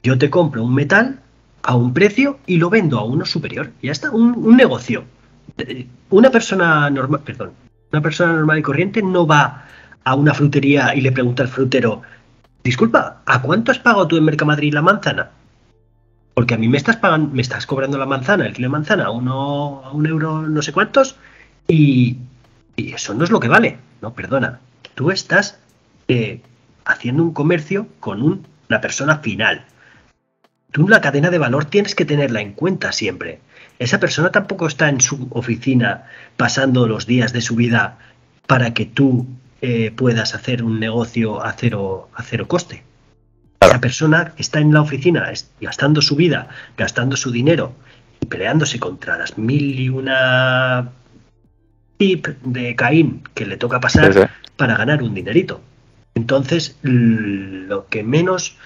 Yo 0.03 0.17
te 0.19 0.31
compro 0.31 0.63
un 0.63 0.75
metal 0.75 1.21
a 1.63 1.75
un 1.77 1.93
precio 1.93 2.39
y 2.47 2.57
lo 2.57 2.71
vendo 2.71 2.99
a 2.99 3.05
uno 3.05 3.25
superior. 3.27 3.73
Ya 3.83 3.93
está, 3.93 4.11
un, 4.11 4.35
un 4.37 4.57
negocio. 4.57 5.05
Una 6.11 6.31
persona 6.31 6.89
normal, 6.91 7.21
perdón, 7.25 7.53
una 7.93 8.01
persona 8.01 8.33
normal 8.33 8.59
y 8.59 8.63
corriente 8.63 9.03
no 9.03 9.27
va 9.27 9.67
a 10.05 10.15
una 10.15 10.35
frutería 10.35 10.95
y 10.95 11.01
le 11.01 11.13
pregunta 11.13 11.43
al 11.43 11.49
frutero, 11.49 12.03
disculpa, 12.65 13.23
¿a 13.27 13.43
cuánto 13.43 13.71
has 13.73 13.79
pagado 13.79 14.07
tú 14.09 14.17
en 14.17 14.25
Mercamadrid 14.25 14.75
la 14.75 14.83
manzana? 14.83 15.31
Porque 16.35 16.55
a 16.55 16.59
mí 16.59 16.69
me 16.69 16.77
estás 16.79 16.97
pagando, 16.97 17.35
me 17.35 17.43
estás 17.43 17.67
cobrando 17.67 17.99
la 17.99 18.07
manzana, 18.07 18.47
el 18.47 18.53
kilo 18.55 18.67
de 18.67 18.73
manzana, 18.73 19.05
a 19.07 19.11
uno, 19.11 19.83
a 19.85 19.93
un 19.93 20.07
euro 20.07 20.43
no 20.43 20.63
sé 20.63 20.73
cuántos, 20.73 21.17
y, 21.69 22.17
y 22.77 22.93
eso 22.93 23.15
no 23.15 23.25
es 23.25 23.31
lo 23.31 23.41
que 23.41 23.49
vale. 23.49 23.79
No, 24.01 24.15
perdona. 24.15 24.61
Tú 24.95 25.11
estás 25.11 25.59
eh, 26.09 26.41
haciendo 26.85 27.23
un 27.23 27.33
comercio 27.35 27.89
con 28.01 28.23
un- 28.23 28.47
una 28.69 28.81
persona 28.81 29.19
final. 29.19 29.65
Tú 30.73 30.89
la 30.89 31.01
cadena 31.01 31.31
de 31.31 31.39
valor 31.39 31.65
tienes 31.65 31.95
que 31.95 32.05
tenerla 32.05 32.41
en 32.41 32.53
cuenta 32.53 32.93
siempre. 32.93 33.41
Esa 33.79 33.99
persona 33.99 34.31
tampoco 34.31 34.67
está 34.67 34.89
en 34.89 35.01
su 35.01 35.27
oficina 35.33 36.05
pasando 36.37 36.87
los 36.87 37.07
días 37.07 37.33
de 37.33 37.41
su 37.41 37.57
vida 37.57 37.99
para 38.47 38.73
que 38.73 38.87
tú 38.87 39.27
eh, 39.63 39.91
puedas 39.95 40.35
hacer 40.35 40.63
un 40.63 40.81
negocio 40.81 41.45
a 41.45 41.53
cero, 41.53 42.09
a 42.15 42.23
cero 42.23 42.47
coste. 42.49 42.83
Claro. 43.59 43.73
Esa 43.75 43.81
persona 43.81 44.33
que 44.35 44.43
está 44.43 44.59
en 44.61 44.73
la 44.73 44.81
oficina 44.81 45.31
es- 45.31 45.51
gastando 45.61 46.01
su 46.01 46.17
vida, 46.17 46.49
gastando 46.77 47.17
su 47.17 47.31
dinero 47.31 47.73
y 48.21 48.27
peleándose 48.27 48.79
contra 48.79 49.19
las 49.19 49.37
mil 49.39 49.79
y 49.79 49.89
una 49.91 50.91
tip 51.99 52.27
de 52.45 52.75
Caín 52.77 53.23
que 53.35 53.45
le 53.47 53.57
toca 53.59 53.81
pasar 53.81 54.13
Sí, 54.15 54.21
sí. 54.21 54.27
para 54.57 54.77
ganar 54.77 55.03
un 55.03 55.15
dinerito. 55.15 55.61
Entonces, 56.15 56.77
lo 56.83 57.87
que 57.89 58.03
menos, 58.03 58.57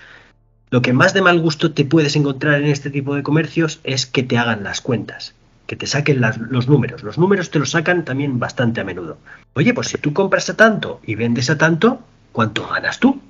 lo 0.70 0.80
que 0.82 0.92
más 0.92 1.12
de 1.14 1.22
mal 1.22 1.40
gusto 1.40 1.72
te 1.72 1.84
puedes 1.84 2.14
encontrar 2.16 2.62
en 2.62 2.68
este 2.68 2.90
tipo 2.90 3.14
de 3.14 3.22
comercios 3.22 3.80
es 3.84 4.06
que 4.06 4.22
te 4.22 4.38
hagan 4.38 4.62
las 4.64 4.80
cuentas, 4.80 5.34
que 5.66 5.76
te 5.76 5.86
saquen 5.86 6.20
las- 6.20 6.38
los 6.38 6.68
números. 6.68 7.02
Los 7.02 7.18
números 7.18 7.50
te 7.50 7.58
los 7.58 7.70
sacan 7.70 8.04
también 8.04 8.38
bastante 8.38 8.80
a 8.80 8.84
menudo. 8.84 9.18
Oye, 9.54 9.72
pues 9.74 9.88
si 9.88 9.98
tú 9.98 10.12
compras 10.12 10.48
a 10.50 10.56
tanto 10.56 11.00
y 11.04 11.14
vendes 11.14 11.48
a 11.50 11.56
tanto, 11.58 12.00
¿cuánto 12.32 12.66
ganas 12.68 12.98
tú? 13.00 13.20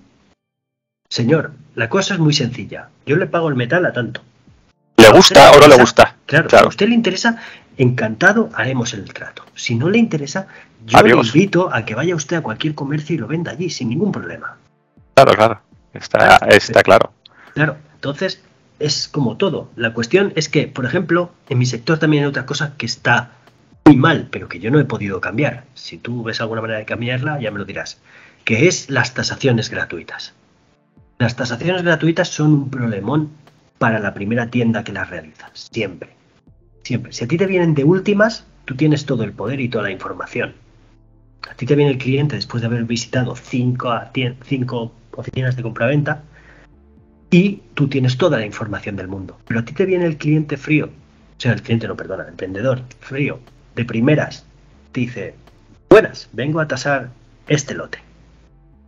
Señor, 1.09 1.53
la 1.75 1.89
cosa 1.89 2.15
es 2.15 2.21
muy 2.21 2.33
sencilla. 2.35 2.89
Yo 3.07 3.17
le 3.17 3.27
pago 3.27 3.49
el 3.49 3.55
metal 3.55 3.87
a 3.87 3.93
tanto. 3.93 4.23
¿Le 4.97 5.11
gusta 5.11 5.51
o 5.53 5.61
no 5.61 5.69
le 5.69 5.77
gusta? 5.77 6.17
Claro, 6.27 6.45
si 6.49 6.51
Claro. 6.51 6.67
a 6.67 6.69
usted 6.71 6.89
le 6.89 6.95
interesa, 6.95 7.39
encantado 7.77 8.49
haremos 8.55 8.95
el 8.95 9.05
trato. 9.13 9.45
Si 9.55 9.75
no 9.75 9.89
le 9.91 9.99
interesa, 9.99 10.47
yo 10.87 10.99
Adiós. 10.99 11.19
le 11.35 11.41
invito 11.41 11.73
a 11.73 11.85
que 11.85 11.95
vaya 11.95 12.17
usted 12.17 12.37
a 12.37 12.41
cualquier 12.43 12.75
comercio 12.75 13.15
y 13.15 13.19
lo 13.19 13.27
venda 13.29 13.53
allí 13.53 13.71
sin 13.71 13.89
ningún 13.91 14.11
problema. 14.13 14.57
Claro, 15.15 15.35
claro. 15.35 15.61
Está, 15.93 16.39
está 16.49 16.83
claro. 16.83 17.13
Claro, 17.55 17.77
entonces 17.95 18.43
es 18.79 19.09
como 19.09 19.37
todo. 19.37 19.71
La 19.77 19.95
cuestión 19.95 20.33
es 20.37 20.49
que, 20.49 20.69
por 20.69 20.85
ejemplo, 20.85 21.31
en 21.49 21.59
mi 21.59 21.67
sector 21.67 21.99
también 21.99 22.25
hay 22.25 22.29
otra 22.29 22.47
cosa 22.47 22.75
que 22.77 22.87
está 22.87 23.33
muy 23.85 23.97
mal, 23.97 24.29
pero 24.31 24.49
que 24.49 24.59
yo 24.59 24.71
no 24.71 24.81
he 24.81 24.85
podido 24.85 25.21
cambiar. 25.21 25.65
Si 25.75 25.99
tú 25.99 26.23
ves 26.23 26.41
alguna 26.41 26.61
manera 26.61 26.79
de 26.79 26.85
cambiarla, 26.85 27.41
ya 27.41 27.51
me 27.51 27.59
lo 27.59 27.65
dirás. 27.65 28.01
que 28.45 28.69
es 28.69 28.91
las 28.91 29.15
tasaciones 29.15 29.71
gratuitas. 29.71 30.35
Las 31.19 31.35
tasaciones 31.35 31.83
gratuitas 31.83 32.29
son 32.29 32.53
un 32.53 32.71
problemón 32.71 33.31
para 33.79 34.01
la 34.01 34.13
primera 34.13 34.51
tienda 34.51 34.85
que 34.85 34.93
las 34.93 35.09
realiza, 35.09 35.49
siempre. 35.55 36.11
Siempre. 36.83 37.13
Si 37.13 37.25
a 37.25 37.29
ti 37.29 37.39
te 37.39 37.47
vienen 37.47 37.75
de 37.75 37.85
últimas, 37.85 38.45
tú 38.67 38.75
tienes 38.75 39.07
todo 39.07 39.25
el 39.25 39.33
poder 39.33 39.61
y 39.61 39.71
toda 39.71 39.85
la 39.85 39.91
información. 39.91 40.55
A 41.51 41.55
ti 41.55 41.65
te 41.65 41.75
viene 41.75 41.93
el 41.93 41.99
cliente 41.99 42.37
después 42.37 42.61
de 42.61 42.67
haber 42.67 42.85
visitado 42.85 43.35
cinco, 43.37 43.99
cinco 44.47 44.93
oficinas 45.13 45.57
de 45.57 45.63
compraventa 45.63 46.23
y 47.35 47.63
tú 47.75 47.89
tienes 47.89 48.17
toda 48.17 48.39
la 48.39 48.47
información 48.47 48.95
del 48.95 49.09
mundo. 49.09 49.37
Pero 49.45 49.59
a 49.59 49.65
ti 49.65 49.73
te 49.73 49.87
viene 49.87 50.07
el 50.07 50.19
cliente 50.19 50.57
frío, 50.57 50.87
o 50.87 51.41
sea, 51.41 51.53
el 51.53 51.63
cliente 51.63 51.89
no, 51.89 51.97
perdona, 51.97 52.23
el 52.23 52.29
emprendedor 52.29 52.83
frío, 53.01 53.41
de 53.75 53.85
primeras, 53.85 54.47
te 54.93 55.01
dice, 55.01 55.35
buenas, 55.91 56.29
vengo 56.33 56.61
a 56.61 56.69
tasar 56.69 57.11
este 57.49 57.75
lote. 57.75 57.99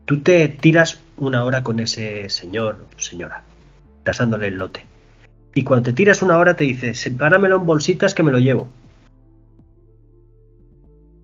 Tú 0.04 0.20
te 0.20 0.46
tiras 0.46 1.00
una 1.16 1.42
hora 1.42 1.64
con 1.64 1.80
ese 1.80 2.30
señor 2.30 2.86
o 2.96 3.00
señora, 3.00 3.42
tasándole 4.04 4.46
el 4.46 4.58
lote. 4.58 4.86
Y 5.52 5.64
cuando 5.64 5.86
te 5.86 5.92
tiras 5.92 6.22
una 6.22 6.38
hora 6.38 6.54
te 6.54 6.62
dice, 6.62 6.94
sepáramelo 6.94 7.56
en 7.56 7.66
bolsitas 7.66 8.14
que 8.14 8.22
me 8.22 8.30
lo 8.30 8.38
llevo. 8.38 8.68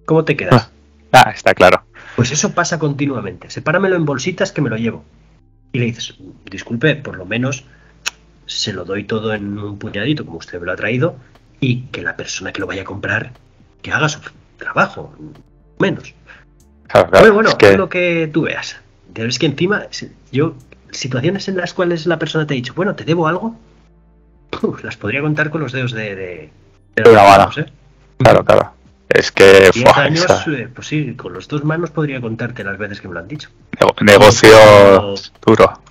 ¿Cómo 0.07 0.25
te 0.25 0.37
quedas? 0.37 0.73
Ah, 1.13 1.27
ah, 1.27 1.31
está 1.31 1.55
claro. 1.55 1.85
Pues 2.17 2.33
eso 2.33 2.53
pasa 2.53 2.81
continuamente. 2.81 3.49
Sepáramelo 3.49 3.95
en 3.95 4.07
bolsitas 4.07 4.51
que 4.51 4.61
me 4.61 4.71
lo 4.71 4.77
llevo. 4.77 5.05
Y 5.73 5.79
le 5.79 5.87
dices, 5.87 6.15
disculpe, 6.51 6.97
por 6.97 7.17
lo 7.17 7.25
menos 7.25 7.65
se 8.47 8.73
lo 8.73 8.85
doy 8.85 9.05
todo 9.05 9.33
en 9.33 9.59
un 9.59 9.79
puñadito, 9.79 10.25
como 10.25 10.39
usted 10.39 10.61
me 10.61 10.67
lo 10.67 10.73
ha 10.73 10.77
traído, 10.77 11.17
y 11.61 11.83
que 11.87 12.03
la 12.03 12.17
persona 12.17 12.53
que 12.53 12.61
lo 12.61 12.67
vaya 12.67 12.83
a 12.83 12.85
comprar, 12.85 13.33
que 13.81 13.93
haga 13.93 14.09
su 14.09 14.21
trabajo, 14.59 15.15
menos. 15.79 16.15
bueno, 17.11 17.33
bueno, 17.33 17.51
es 17.59 17.77
lo 17.77 17.89
que 17.89 18.29
tú 18.33 18.43
veas. 18.43 18.77
Es 19.15 19.39
que 19.39 19.47
encima, 19.47 19.87
yo, 20.31 20.55
situaciones 20.91 21.49
en 21.49 21.57
las 21.57 21.75
cuales 21.75 22.07
la 22.07 22.19
persona 22.19 22.47
te 22.47 22.55
ha 22.55 22.57
dicho, 22.57 22.75
bueno, 22.75 22.95
te 22.95 23.05
debo 23.05 23.27
algo, 23.27 23.57
las 24.83 24.97
podría 24.97 25.21
contar 25.23 25.51
con 25.51 25.61
los 25.61 25.73
dedos 25.73 25.93
de. 25.93 26.51
¿eh? 27.59 27.67
Claro, 28.19 28.45
claro. 28.45 28.73
Es 29.13 29.31
que. 29.31 29.71
años, 29.95 30.27
eh, 30.49 30.69
pues 30.75 30.87
sí, 30.87 31.15
con 31.15 31.33
los 31.33 31.49
dos 31.49 31.65
manos 31.65 31.91
podría 31.91 32.21
contarte 32.21 32.65
las 32.65 32.79
veces 32.79 33.01
que 33.01 33.09
me 33.09 33.15
lo 33.15 33.21
han 33.21 33.29
dicho. 33.29 33.51
Negocio 34.01 35.15
duro. 35.45 35.83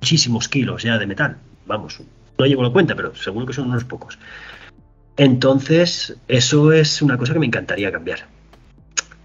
Muchísimos 0.00 0.48
kilos 0.48 0.82
ya 0.82 0.96
de 0.98 1.06
metal. 1.06 1.36
Vamos, 1.66 2.00
no 2.38 2.46
llevo 2.46 2.62
la 2.62 2.70
cuenta, 2.70 2.94
pero 2.94 3.14
seguro 3.14 3.46
que 3.46 3.52
son 3.52 3.68
unos 3.68 3.84
pocos. 3.84 4.18
Entonces, 5.16 6.16
eso 6.28 6.72
es 6.72 7.02
una 7.02 7.18
cosa 7.18 7.32
que 7.32 7.38
me 7.38 7.46
encantaría 7.46 7.92
cambiar. 7.92 8.26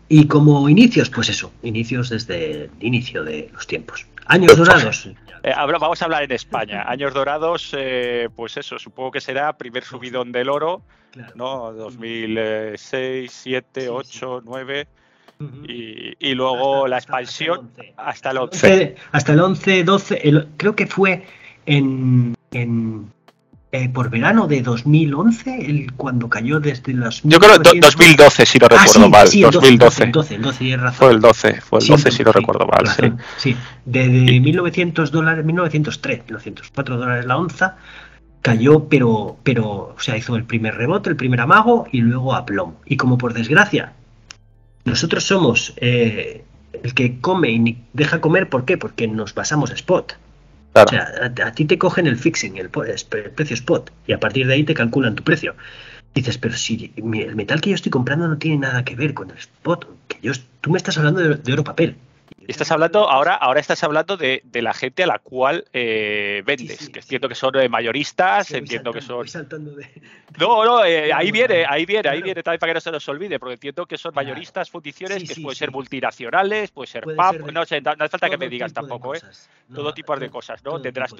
Y 0.07 0.27
como 0.27 0.69
inicios, 0.69 1.09
pues 1.09 1.29
eso, 1.29 1.51
inicios 1.63 2.09
desde 2.09 2.65
el 2.65 2.69
inicio 2.79 3.23
de 3.23 3.49
los 3.53 3.65
tiempos. 3.65 4.05
Años 4.27 4.55
dorados. 4.55 5.09
Eh, 5.43 5.53
vamos 5.55 6.01
a 6.01 6.05
hablar 6.05 6.23
en 6.23 6.31
España. 6.31 6.83
Años 6.87 7.13
dorados, 7.13 7.71
eh, 7.77 8.29
pues 8.35 8.57
eso, 8.57 8.79
supongo 8.79 9.11
que 9.11 9.21
será 9.21 9.57
primer 9.57 9.83
subidón 9.83 10.31
del 10.31 10.49
oro, 10.49 10.81
¿no? 11.35 11.71
2006, 11.73 13.31
7, 13.31 13.89
8, 13.89 14.41
9. 14.45 14.87
y, 15.67 16.33
luego 16.33 16.87
la 16.87 16.97
expansión 16.97 17.71
hasta 17.97 18.31
el 18.31 18.37
11. 18.37 18.95
Hasta 19.11 19.33
el 19.33 19.39
11, 19.39 19.83
12, 19.83 20.47
creo 20.57 20.75
que 20.75 20.87
fue 20.87 21.25
en 21.65 22.35
eh, 23.71 23.89
por 23.89 24.09
verano 24.09 24.47
de 24.47 24.61
2011, 24.61 25.65
el, 25.65 25.93
cuando 25.93 26.29
cayó 26.29 26.59
desde 26.59 26.93
las... 26.93 27.21
Yo 27.23 27.39
creo 27.39 27.59
que 27.59 27.79
2012, 27.79 28.45
si 28.45 28.57
no 28.57 28.67
ah, 28.69 28.77
recuerdo 28.77 29.09
mal. 29.09 29.27
Sí, 29.27 29.41
2012. 29.41 30.03
El 30.03 30.11
12, 30.11 30.35
el 30.35 30.41
12, 30.41 30.77
razón. 30.77 30.97
Fue 30.97 31.11
el 31.11 31.19
12, 31.19 31.61
fue 31.61 31.79
el 31.79 31.87
12, 31.87 32.11
si 32.11 32.23
no 32.23 32.31
recuerdo 32.31 32.67
mal. 32.67 32.87
Sí, 32.87 33.11
sí. 33.37 33.57
De, 33.85 34.07
de 34.07 34.39
1900 34.39 35.11
dólares, 35.11 35.43
1903, 35.43 36.19
1904 36.25 36.97
dólares 36.97 37.25
la 37.25 37.37
onza, 37.37 37.77
cayó, 38.41 38.87
pero, 38.87 39.37
pero, 39.43 39.95
o 39.97 39.99
sea, 39.99 40.15
hizo 40.15 40.35
el 40.35 40.45
primer 40.45 40.75
rebote, 40.75 41.09
el 41.09 41.15
primer 41.15 41.41
amago 41.41 41.87
y 41.91 42.01
luego 42.01 42.35
a 42.35 42.45
plomo. 42.45 42.79
Y 42.85 42.95
como 42.95 43.17
por 43.17 43.33
desgracia, 43.33 43.93
nosotros 44.85 45.23
somos 45.23 45.73
eh, 45.77 46.43
el 46.83 46.93
que 46.93 47.19
come 47.19 47.49
y 47.49 47.77
deja 47.93 48.21
comer, 48.21 48.47
¿por 48.47 48.63
qué? 48.65 48.77
Porque 48.77 49.07
nos 49.07 49.33
basamos 49.33 49.71
a 49.71 49.73
spot. 49.73 50.13
O 50.75 50.87
sea, 50.89 51.31
a, 51.45 51.51
ti 51.53 51.65
te 51.65 51.77
cogen 51.77 52.05
el 52.05 52.17
fixing, 52.17 52.57
el, 52.57 52.69
precio 52.69 53.53
spot, 53.55 53.91
y 54.07 54.13
a 54.13 54.19
partir 54.19 54.45
de 54.45 54.55
ahí 54.55 54.63
te 54.63 54.73
calculan 54.73 55.15
tu 55.15 55.23
precio. 55.23 55.55
Dices, 56.13 56.37
pero 56.37 56.55
si 56.55 56.91
el 56.97 57.35
metal 57.35 57.61
que 57.61 57.69
yo 57.69 57.75
estoy 57.75 57.91
comprando 57.91 58.27
no 58.27 58.37
tiene 58.37 58.57
nada 58.57 58.83
que 58.83 58.95
ver 58.95 59.13
con 59.13 59.31
el 59.31 59.37
spot, 59.37 59.87
que 60.07 60.17
yo, 60.21 60.33
tú 60.61 60.71
me 60.71 60.77
estás 60.77 60.97
hablando 60.97 61.21
de 61.21 61.53
oro 61.53 61.63
papel. 61.63 61.95
Estás 62.47 62.71
hablando, 62.71 63.09
ahora, 63.09 63.35
ahora 63.35 63.59
estás 63.59 63.83
hablando 63.83 64.17
de, 64.17 64.41
la 64.53 64.73
gente 64.73 65.03
a 65.03 65.07
la 65.07 65.19
cual 65.19 65.65
eh, 65.73 66.43
vendes, 66.45 66.89
que 66.89 66.99
entiendo 66.99 67.27
que 67.27 67.35
son 67.35 67.55
eh, 67.55 67.69
mayoristas, 67.69 68.51
entiendo 68.51 68.91
que 68.93 69.01
son. 69.01 69.25
No, 70.39 70.65
no, 70.65 70.85
eh, 70.85 71.11
ahí 71.13 71.31
viene, 71.31 71.65
ahí 71.67 71.85
viene, 71.85 72.09
ahí 72.09 72.21
viene 72.21 72.43
también 72.43 72.59
para 72.59 72.71
que 72.71 72.73
no 72.75 72.81
se 72.81 72.91
nos 72.91 73.07
olvide, 73.09 73.39
porque 73.39 73.53
entiendo 73.53 73.85
que 73.85 73.97
son 73.97 74.13
mayoristas, 74.13 74.69
fundiciones, 74.69 75.23
que 75.23 75.41
pueden 75.41 75.55
ser 75.55 75.71
multinacionales, 75.71 76.71
puede 76.71 76.87
ser 76.87 77.05
PAP, 77.15 77.51
no 77.51 77.65
sé, 77.65 77.81
no, 77.81 77.91
hace 77.91 78.09
falta 78.09 78.29
que 78.29 78.37
me 78.37 78.49
digas 78.49 78.73
tampoco, 78.73 79.15
¿eh? 79.15 79.21
todo 79.73 79.93
tipo 79.93 80.15
de 80.15 80.29
cosas, 80.29 80.63
¿no? 80.63 80.81
Tendrás 80.81 81.13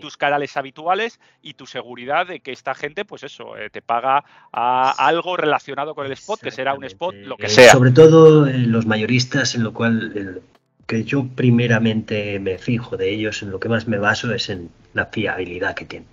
tus 0.00 0.16
canales 0.16 0.56
habituales 0.56 1.20
y 1.42 1.54
tu 1.54 1.66
seguridad 1.66 2.26
de 2.26 2.40
que 2.40 2.52
esta 2.52 2.74
gente, 2.74 3.04
pues 3.04 3.22
eso, 3.22 3.52
te 3.70 3.82
paga 3.82 4.24
a 4.52 4.90
algo 5.06 5.36
relacionado 5.36 5.94
con 5.94 6.06
el 6.06 6.12
spot, 6.12 6.40
que 6.40 6.50
será 6.50 6.74
un 6.74 6.84
spot, 6.84 7.14
lo 7.14 7.36
que 7.36 7.48
sea. 7.48 7.72
Sobre 7.72 7.90
todo 7.90 8.46
los 8.46 8.86
mayoristas, 8.86 9.54
en 9.54 9.64
lo 9.64 9.72
cual 9.72 10.42
que 10.86 11.04
yo 11.04 11.26
primeramente 11.34 12.38
me 12.38 12.58
fijo 12.58 12.96
de 12.96 13.10
ellos, 13.10 13.42
en 13.42 13.50
lo 13.50 13.60
que 13.60 13.68
más 13.68 13.88
me 13.88 13.98
baso 13.98 14.32
es 14.34 14.50
en 14.50 14.70
la 14.94 15.06
fiabilidad 15.06 15.74
que 15.74 15.84
tienen. 15.84 16.08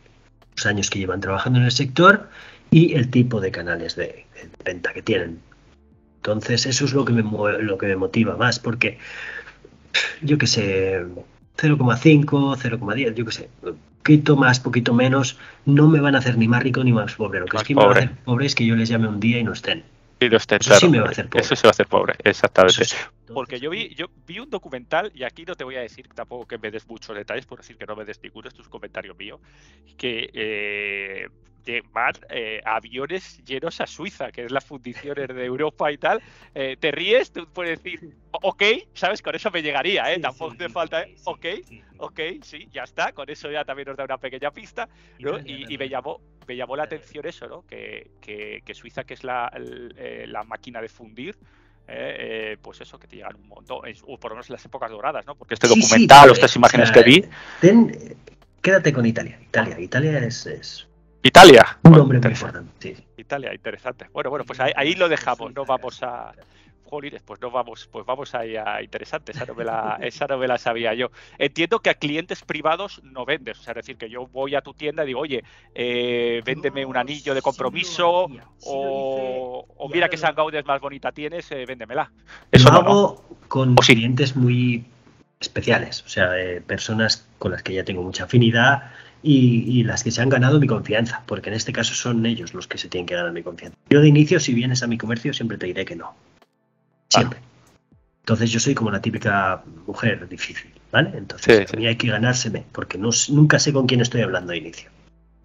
Los 0.55 0.65
años 0.65 0.89
que 0.89 0.99
llevan 0.99 1.21
trabajando 1.21 1.59
en 1.59 1.65
el 1.65 1.71
sector 1.71 2.29
y 2.71 2.93
el 2.93 3.09
tipo 3.09 3.41
de 3.41 3.51
canales 3.51 3.95
de, 3.95 4.25
venta 4.63 4.93
que 4.93 5.01
tienen. 5.01 5.39
Entonces 6.17 6.65
eso 6.65 6.85
es 6.85 6.93
lo 6.93 7.05
que 7.05 7.13
me, 7.13 7.23
lo 7.23 7.77
que 7.77 7.87
me 7.87 7.95
motiva 7.95 8.35
más, 8.35 8.59
porque 8.59 8.97
yo 10.21 10.37
que 10.37 10.47
sé, 10.47 11.05
0,5, 11.57 12.25
0,10, 12.25 13.13
yo 13.15 13.25
que 13.25 13.31
sé, 13.31 13.49
poquito 13.99 14.35
más, 14.35 14.59
poquito 14.59 14.93
menos, 14.93 15.37
no 15.65 15.87
me 15.87 15.99
van 15.99 16.15
a 16.15 16.19
hacer 16.19 16.37
ni 16.37 16.47
más 16.47 16.63
rico 16.63 16.83
ni 16.83 16.91
más 16.91 17.15
pobre. 17.15 17.39
Lo 17.39 17.45
que 17.45 17.57
es 17.57 17.63
que 17.63 17.75
me 17.75 17.83
va 17.83 17.89
a 17.89 17.97
hacer 17.97 18.15
pobre 18.25 18.45
es 18.45 18.55
que 18.55 18.65
yo 18.65 18.75
les 18.75 18.89
llame 18.89 19.07
un 19.07 19.19
día 19.19 19.39
y 19.39 19.43
no 19.43 19.53
estén. 19.53 19.83
eso 20.19 20.75
sí 20.75 20.89
me 20.89 20.99
va 20.99 21.07
a 21.07 21.11
hacer 21.11 21.29
pobre. 21.29 21.45
Eso 21.45 21.55
se 21.55 21.63
va 21.63 21.69
a 21.69 21.71
hacer 21.71 21.87
pobre, 21.87 22.15
exactamente. 22.23 22.85
Porque 23.33 23.59
yo 23.59 23.69
vi, 23.69 23.93
yo 23.95 24.07
vi 24.25 24.39
un 24.39 24.49
documental, 24.49 25.11
y 25.13 25.23
aquí 25.23 25.45
no 25.45 25.55
te 25.55 25.63
voy 25.63 25.75
a 25.75 25.81
decir 25.81 26.07
tampoco 26.09 26.47
que 26.47 26.57
me 26.57 26.71
des 26.71 26.87
muchos 26.87 27.15
detalles, 27.15 27.45
por 27.45 27.59
decir 27.59 27.77
que 27.77 27.85
no 27.85 27.95
me 27.95 28.05
des 28.05 28.21
ninguno, 28.21 28.47
esto 28.47 28.61
es 28.61 28.67
un 28.67 28.71
comentario 28.71 29.15
mío, 29.15 29.39
que 29.97 30.29
eh, 30.33 31.27
van 31.91 32.13
eh, 32.29 32.61
aviones 32.65 33.43
llenos 33.45 33.79
a 33.81 33.87
Suiza, 33.87 34.31
que 34.31 34.45
es 34.45 34.51
la 34.51 34.61
fundición 34.61 35.15
de 35.15 35.45
Europa 35.45 35.91
y 35.91 35.97
tal. 35.97 36.21
Eh, 36.55 36.77
te 36.79 36.91
ríes, 36.91 37.31
tú 37.31 37.47
puedes 37.53 37.81
decir, 37.81 38.15
ok, 38.31 38.63
¿sabes? 38.93 39.21
Con 39.21 39.35
eso 39.35 39.51
me 39.51 39.61
llegaría, 39.61 40.11
¿eh? 40.11 40.19
Tampoco 40.19 40.55
te 40.55 40.69
falta, 40.69 41.03
¿eh? 41.03 41.15
ok, 41.25 41.45
ok, 41.97 42.19
sí, 42.41 42.67
ya 42.71 42.83
está, 42.83 43.11
con 43.11 43.29
eso 43.29 43.51
ya 43.51 43.63
también 43.63 43.87
nos 43.87 43.97
da 43.97 44.05
una 44.05 44.17
pequeña 44.17 44.51
pista, 44.51 44.89
¿no? 45.19 45.39
Y, 45.39 45.77
me 45.77 45.87
llamó 45.87 46.19
me 46.47 46.55
llamó 46.55 46.75
la 46.75 46.83
atención 46.83 47.27
eso, 47.27 47.47
¿no? 47.47 47.65
Que, 47.67 48.09
que, 48.21 48.73
Suiza, 48.73 49.03
que 49.03 49.13
es 49.13 49.23
la, 49.23 49.51
eh, 49.97 50.25
la 50.27 50.43
máquina 50.43 50.81
de 50.81 50.89
fundir, 50.89 51.37
eh, 51.91 52.57
pues 52.61 52.81
eso, 52.81 52.99
que 52.99 53.07
te 53.07 53.17
llegan 53.17 53.35
un 53.35 53.47
montón, 53.47 53.81
o 54.07 54.17
por 54.17 54.31
lo 54.31 54.35
menos 54.35 54.49
en 54.49 54.53
las 54.53 54.65
épocas 54.65 54.91
doradas, 54.91 55.25
¿no? 55.25 55.35
Porque 55.35 55.55
este 55.55 55.67
documental 55.67 56.29
o 56.29 56.33
estas 56.33 56.55
imágenes 56.55 56.91
que 56.91 57.03
vi. 57.03 57.25
quédate 58.61 58.93
con 58.93 59.05
Italia. 59.05 59.39
Italia, 59.41 59.79
Italia 59.79 60.19
es, 60.19 60.87
Italia. 61.23 61.79
Un 61.83 61.99
hombre 61.99 62.19
muy 62.19 62.31
importante. 62.31 62.95
Italia, 63.17 63.53
interesante. 63.53 64.05
Bueno, 64.13 64.29
bueno, 64.29 64.45
pues 64.45 64.59
ahí, 64.59 64.93
lo 64.93 65.09
dejamos, 65.09 65.53
no 65.53 65.65
vamos 65.65 66.01
a 66.03 66.31
pues 67.25 67.39
no 67.41 67.51
vamos, 67.51 67.87
pues 67.91 68.05
vamos 68.05 68.33
ahí 68.35 68.55
a 68.55 68.81
interesante, 68.81 69.31
esa 69.31 69.45
novela, 69.45 69.97
esa 70.01 70.25
novela 70.27 70.57
sabía 70.57 70.93
yo. 70.93 71.11
Entiendo 71.37 71.79
que 71.79 71.89
a 71.89 71.93
clientes 71.93 72.43
privados 72.43 73.01
no 73.03 73.25
vendes, 73.25 73.59
o 73.59 73.63
sea, 73.63 73.71
es 73.71 73.77
decir, 73.77 73.97
que 73.97 74.09
yo 74.09 74.27
voy 74.27 74.55
a 74.55 74.61
tu 74.61 74.73
tienda 74.73 75.03
y 75.03 75.07
digo, 75.07 75.19
oye, 75.19 75.43
eh, 75.75 76.41
véndeme 76.45 76.85
un 76.85 76.97
anillo 76.97 77.35
de 77.35 77.41
compromiso 77.41 78.27
o, 78.65 79.89
mira 79.93 80.09
qué 80.09 80.17
Gaudes 80.17 80.65
más 80.65 80.79
bonita 80.79 81.11
tienes, 81.11 81.51
eh, 81.51 81.65
véndemela. 81.65 82.11
Eso 82.51 82.71
lo 82.71 82.79
hago 82.79 83.23
con 83.47 83.75
clientes 83.75 84.35
muy 84.35 84.85
especiales, 85.39 86.03
o 86.05 86.09
sea, 86.09 86.31
personas 86.67 87.27
con 87.39 87.51
las 87.51 87.63
que 87.63 87.73
ya 87.73 87.83
tengo 87.83 88.03
mucha 88.03 88.25
afinidad 88.25 88.91
y, 89.21 89.83
las 89.83 90.03
que 90.03 90.11
se 90.11 90.21
han 90.21 90.29
ganado 90.29 90.59
mi 90.59 90.67
confianza, 90.67 91.23
porque 91.25 91.49
en 91.49 91.55
este 91.55 91.73
caso 91.73 91.93
son 91.93 92.25
ellos 92.25 92.53
los 92.53 92.67
que 92.67 92.77
se 92.77 92.87
tienen 92.87 93.05
que 93.05 93.15
ganar 93.15 93.31
mi 93.31 93.43
confianza. 93.43 93.77
Yo 93.89 94.01
de 94.01 94.07
inicio, 94.07 94.39
si 94.39 94.53
vienes 94.53 94.83
a 94.83 94.87
mi 94.87 94.97
comercio, 94.97 95.33
siempre 95.33 95.57
te 95.57 95.65
diré 95.67 95.85
que 95.85 95.95
no. 95.95 96.15
Siempre. 97.09 97.39
Entonces 98.21 98.51
yo 98.51 98.59
soy 98.59 98.75
como 98.75 98.91
la 98.91 99.01
típica 99.01 99.63
mujer 99.87 100.27
difícil, 100.29 100.71
¿vale? 100.91 101.11
Entonces 101.15 101.73
a 101.73 101.77
mí 101.77 101.87
hay 101.87 101.95
que 101.95 102.07
ganárseme, 102.07 102.63
porque 102.71 102.97
no, 102.97 103.09
nunca 103.29 103.57
sé 103.57 103.73
con 103.73 103.87
quién 103.87 104.01
estoy 104.01 104.21
hablando 104.21 104.51
de 104.51 104.59
inicio. 104.59 104.89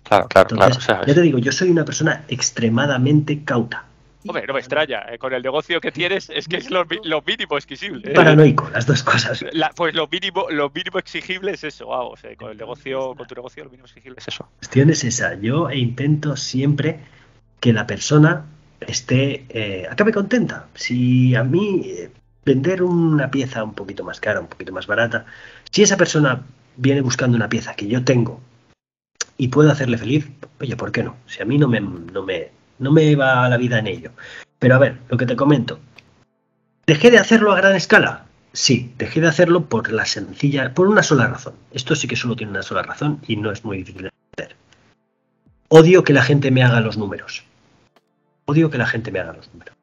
Claro, 0.03 0.29
claro, 0.29 0.49
claro. 0.49 0.77
ya 1.07 1.15
te 1.15 1.23
digo, 1.23 1.39
yo 1.39 1.51
soy 1.51 1.71
una 1.71 1.85
persona 1.85 2.25
extremadamente 2.29 3.43
cauta. 3.43 3.87
Hombre, 4.27 4.47
no 4.47 4.55
me 4.55 4.61
extraña. 4.61 5.05
Eh, 5.11 5.19
con 5.19 5.33
el 5.33 5.43
negocio 5.43 5.81
que 5.81 5.93
tienes 5.93 6.31
es 6.31 6.47
que 6.49 6.57
es 6.57 6.71
lo, 6.71 6.85
mínimo 6.87 7.57
exigible. 7.57 8.11
¿eh? 8.11 8.15
Paranoico, 8.15 8.71
las 8.71 8.87
dos 8.87 9.03
cosas. 9.03 9.45
pues 9.77 9.95
lo 9.95 10.07
mínimo, 10.09 10.47
lo 10.51 10.71
mínimo 10.71 10.99
exigible 10.99 11.53
es 11.53 11.65
eso, 11.65 11.89
vamos. 11.89 12.21
con 12.39 12.51
el 12.51 12.57
negocio, 12.57 13.15
con 13.15 13.27
tu 13.27 13.35
negocio, 13.35 13.65
lo 13.65 13.71
mínimo 13.71 13.87
exigible 13.87 14.17
es 14.19 14.29
eso. 14.29 14.45
La 14.45 14.59
cuestión 14.59 14.91
es 14.91 15.05
esa. 15.05 15.35
Yo 15.41 15.71
intento 15.71 16.37
siempre 16.37 17.01
que 17.61 17.73
la 17.73 17.87
persona 17.87 18.45
esté, 18.81 19.47
eh, 19.49 19.87
acabe 19.91 20.13
contenta. 20.13 20.69
Si 20.75 21.35
a 21.35 21.45
mí 21.45 21.87
vender 22.45 22.83
una 22.83 23.31
pieza 23.31 23.65
un 23.65 23.75
poquito 23.75 24.05
más 24.05 24.21
cara, 24.21 24.41
un 24.41 24.49
poquito 24.49 24.73
más 24.73 24.87
barata, 24.87 25.27
si 25.71 25.83
esa 25.83 25.97
persona 25.97 26.43
viene 26.77 27.01
buscando 27.01 27.37
una 27.37 27.49
pieza 27.49 27.75
que 27.75 27.87
yo 27.87 28.05
tengo 28.05 28.41
y 29.37 29.49
puedo 29.49 29.71
hacerle 29.71 29.99
feliz, 29.99 30.29
oye, 30.61 30.77
¿por 30.77 30.93
qué 30.93 31.03
no? 31.03 31.17
Si 31.27 31.43
a 31.43 31.45
mí 31.45 31.59
no 31.59 31.69
me, 31.69 31.81
no 31.81 32.23
me, 32.23 32.51
no 32.79 32.93
me 32.93 33.15
va 33.17 33.49
la 33.49 33.57
vida 33.57 33.79
en 33.79 33.87
ello. 33.87 34.13
Pero 34.59 34.77
a 34.77 34.79
ver, 34.79 34.99
lo 35.09 35.17
que 35.17 35.27
te 35.27 35.37
comento. 35.37 35.79
¿Dejé 36.87 37.11
de 37.11 37.19
hacerlo 37.19 37.53
a 37.53 37.57
gran 37.57 37.75
escala? 37.75 38.27
Sí, 38.53 38.93
dejé 38.99 39.21
de 39.21 39.29
hacerlo 39.29 39.69
por 39.69 39.91
la 39.91 40.05
sencilla, 40.05 40.75
por 40.75 40.87
una 40.87 41.03
sola 41.03 41.27
razón. 41.27 41.55
Esto 41.73 41.97
sí 41.97 42.07
que 42.07 42.15
solo 42.15 42.37
tiene 42.37 42.53
una 42.53 42.63
sola 42.63 42.83
razón 42.83 43.21
y 43.27 43.37
no 43.37 43.51
es 43.51 43.65
muy 43.65 43.79
difícil 43.79 44.03
de 44.03 44.11
hacer. 44.39 44.57
Odio 45.69 46.05
que 46.05 46.13
la 46.13 46.23
gente 46.23 46.51
me 46.51 46.63
haga 46.63 46.81
los 46.81 46.97
números. 46.97 47.45
Odio 48.47 48.71
que 48.71 48.79
la 48.79 48.87
gente 48.87 49.11
me 49.11 49.21
haga 49.21 49.33
los 49.33 49.53
números. 49.53 49.75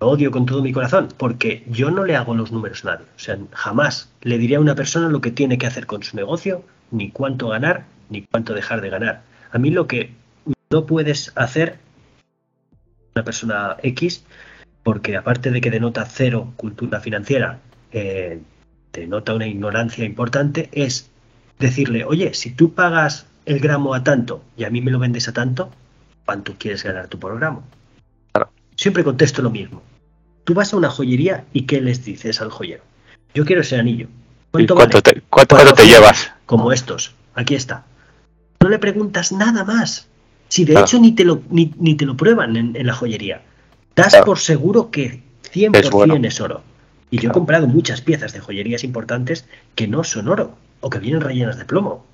Lo 0.00 0.08
odio 0.08 0.30
con 0.30 0.46
todo 0.46 0.62
mi 0.62 0.72
corazón 0.72 1.08
porque 1.16 1.64
yo 1.68 1.90
no 1.90 2.04
le 2.04 2.16
hago 2.16 2.34
los 2.34 2.52
números 2.52 2.84
a 2.84 2.92
nadie. 2.92 3.06
O 3.16 3.18
sea, 3.18 3.38
jamás 3.52 4.10
le 4.22 4.38
diría 4.38 4.58
a 4.58 4.60
una 4.60 4.74
persona 4.74 5.08
lo 5.08 5.20
que 5.20 5.30
tiene 5.30 5.58
que 5.58 5.66
hacer 5.66 5.86
con 5.86 6.02
su 6.02 6.16
negocio, 6.16 6.64
ni 6.90 7.10
cuánto 7.10 7.48
ganar, 7.48 7.84
ni 8.08 8.22
cuánto 8.22 8.54
dejar 8.54 8.80
de 8.80 8.90
ganar. 8.90 9.22
A 9.52 9.58
mí 9.58 9.70
lo 9.70 9.86
que 9.86 10.12
no 10.70 10.86
puedes 10.86 11.32
hacer 11.36 11.78
una 13.14 13.24
persona 13.24 13.76
X, 13.82 14.24
porque 14.82 15.16
aparte 15.16 15.50
de 15.50 15.60
que 15.60 15.70
denota 15.70 16.04
cero 16.06 16.52
cultura 16.56 17.00
financiera, 17.00 17.58
eh, 17.92 18.40
denota 18.92 19.34
una 19.34 19.46
ignorancia 19.46 20.04
importante, 20.04 20.68
es 20.72 21.10
decirle, 21.58 22.04
oye, 22.04 22.34
si 22.34 22.50
tú 22.50 22.72
pagas 22.74 23.26
el 23.44 23.60
gramo 23.60 23.94
a 23.94 24.04
tanto 24.04 24.42
y 24.56 24.64
a 24.64 24.70
mí 24.70 24.80
me 24.80 24.90
lo 24.90 24.98
vendes 24.98 25.28
a 25.28 25.32
tanto, 25.32 25.70
¿cuánto 26.24 26.54
quieres 26.58 26.82
ganar 26.82 27.08
tú 27.08 27.18
por 27.18 27.36
gramo? 27.38 27.64
Siempre 28.80 29.04
contesto 29.04 29.42
lo 29.42 29.50
mismo. 29.50 29.82
Tú 30.44 30.54
vas 30.54 30.72
a 30.72 30.76
una 30.76 30.90
joyería 30.90 31.44
y 31.52 31.66
¿qué 31.66 31.80
les 31.80 32.04
dices 32.04 32.40
al 32.40 32.50
joyero? 32.50 32.82
Yo 33.34 33.44
quiero 33.44 33.60
ese 33.60 33.78
anillo. 33.78 34.08
¿Cuánto, 34.50 35.02
te, 35.02 35.22
cuánto 35.28 35.74
te 35.74 35.86
llevas? 35.86 36.32
Como 36.46 36.72
estos. 36.72 37.14
Aquí 37.34 37.54
está 37.54 37.84
no 38.60 38.68
le 38.68 38.78
preguntas 38.78 39.32
nada 39.32 39.64
más. 39.64 40.06
Si 40.48 40.64
de 40.64 40.78
hecho 40.78 40.98
ni 40.98 41.12
te 41.12 41.24
lo, 41.24 41.42
ni, 41.50 41.94
te 41.94 42.04
lo 42.04 42.16
prueban 42.16 42.56
en, 42.56 42.86
la 42.86 42.92
joyería. 42.92 43.42
Das 43.96 44.16
por 44.24 44.38
seguro 44.38 44.90
que 44.90 45.22
100% 45.52 46.26
es, 46.26 46.40
oro. 46.40 46.62
Y 47.10 47.18
yo 47.18 47.30
he 47.30 47.32
comprado 47.32 47.66
muchas 47.66 48.00
piezas 48.00 48.32
de 48.32 48.40
joyerías 48.40 48.84
importantes 48.84 49.46
que 49.74 49.88
no 49.88 50.04
son 50.04 50.28
oro 50.28 50.54
o 50.80 50.90
que 50.90 50.98
vienen 50.98 51.20
rellenas 51.20 51.58
de 51.58 51.64
plomo. 51.64 52.04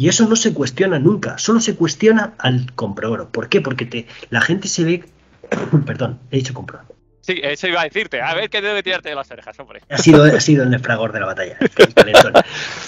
Y 0.00 0.08
eso 0.08 0.26
no 0.26 0.34
se 0.34 0.54
cuestiona 0.54 0.98
nunca, 0.98 1.36
solo 1.36 1.60
se 1.60 1.76
cuestiona 1.76 2.32
al 2.38 2.72
compro 2.72 3.12
oro. 3.12 3.28
¿Por 3.28 3.50
qué? 3.50 3.60
Porque 3.60 3.84
te, 3.84 4.06
la 4.30 4.40
gente 4.40 4.66
se 4.66 4.82
ve. 4.82 5.04
Perdón, 5.86 6.18
he 6.30 6.36
dicho 6.36 6.54
compro 6.54 6.80
Sí, 7.20 7.38
eso 7.42 7.68
iba 7.68 7.82
a 7.82 7.84
decirte. 7.84 8.22
A 8.22 8.34
ver 8.34 8.48
qué 8.48 8.62
debe 8.62 8.82
tirarte 8.82 9.10
de 9.10 9.14
las 9.14 9.30
orejas, 9.30 9.60
hombre. 9.60 9.82
Ha 9.90 9.98
sido, 9.98 10.24
ha 10.24 10.40
sido 10.40 10.64
el 10.64 10.80
fragor 10.80 11.12
de 11.12 11.20
la 11.20 11.26
batalla. 11.26 11.58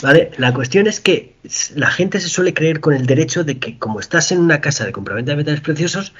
¿Vale? 0.00 0.30
La 0.38 0.54
cuestión 0.54 0.86
es 0.86 1.00
que 1.00 1.34
la 1.74 1.90
gente 1.90 2.18
se 2.18 2.30
suele 2.30 2.54
creer 2.54 2.80
con 2.80 2.94
el 2.94 3.04
derecho 3.04 3.44
de 3.44 3.58
que, 3.58 3.78
como 3.78 4.00
estás 4.00 4.32
en 4.32 4.40
una 4.40 4.62
casa 4.62 4.86
de 4.86 4.92
compraventa 4.92 5.32
de 5.32 5.36
metales 5.36 5.60
preciosos, 5.60 6.14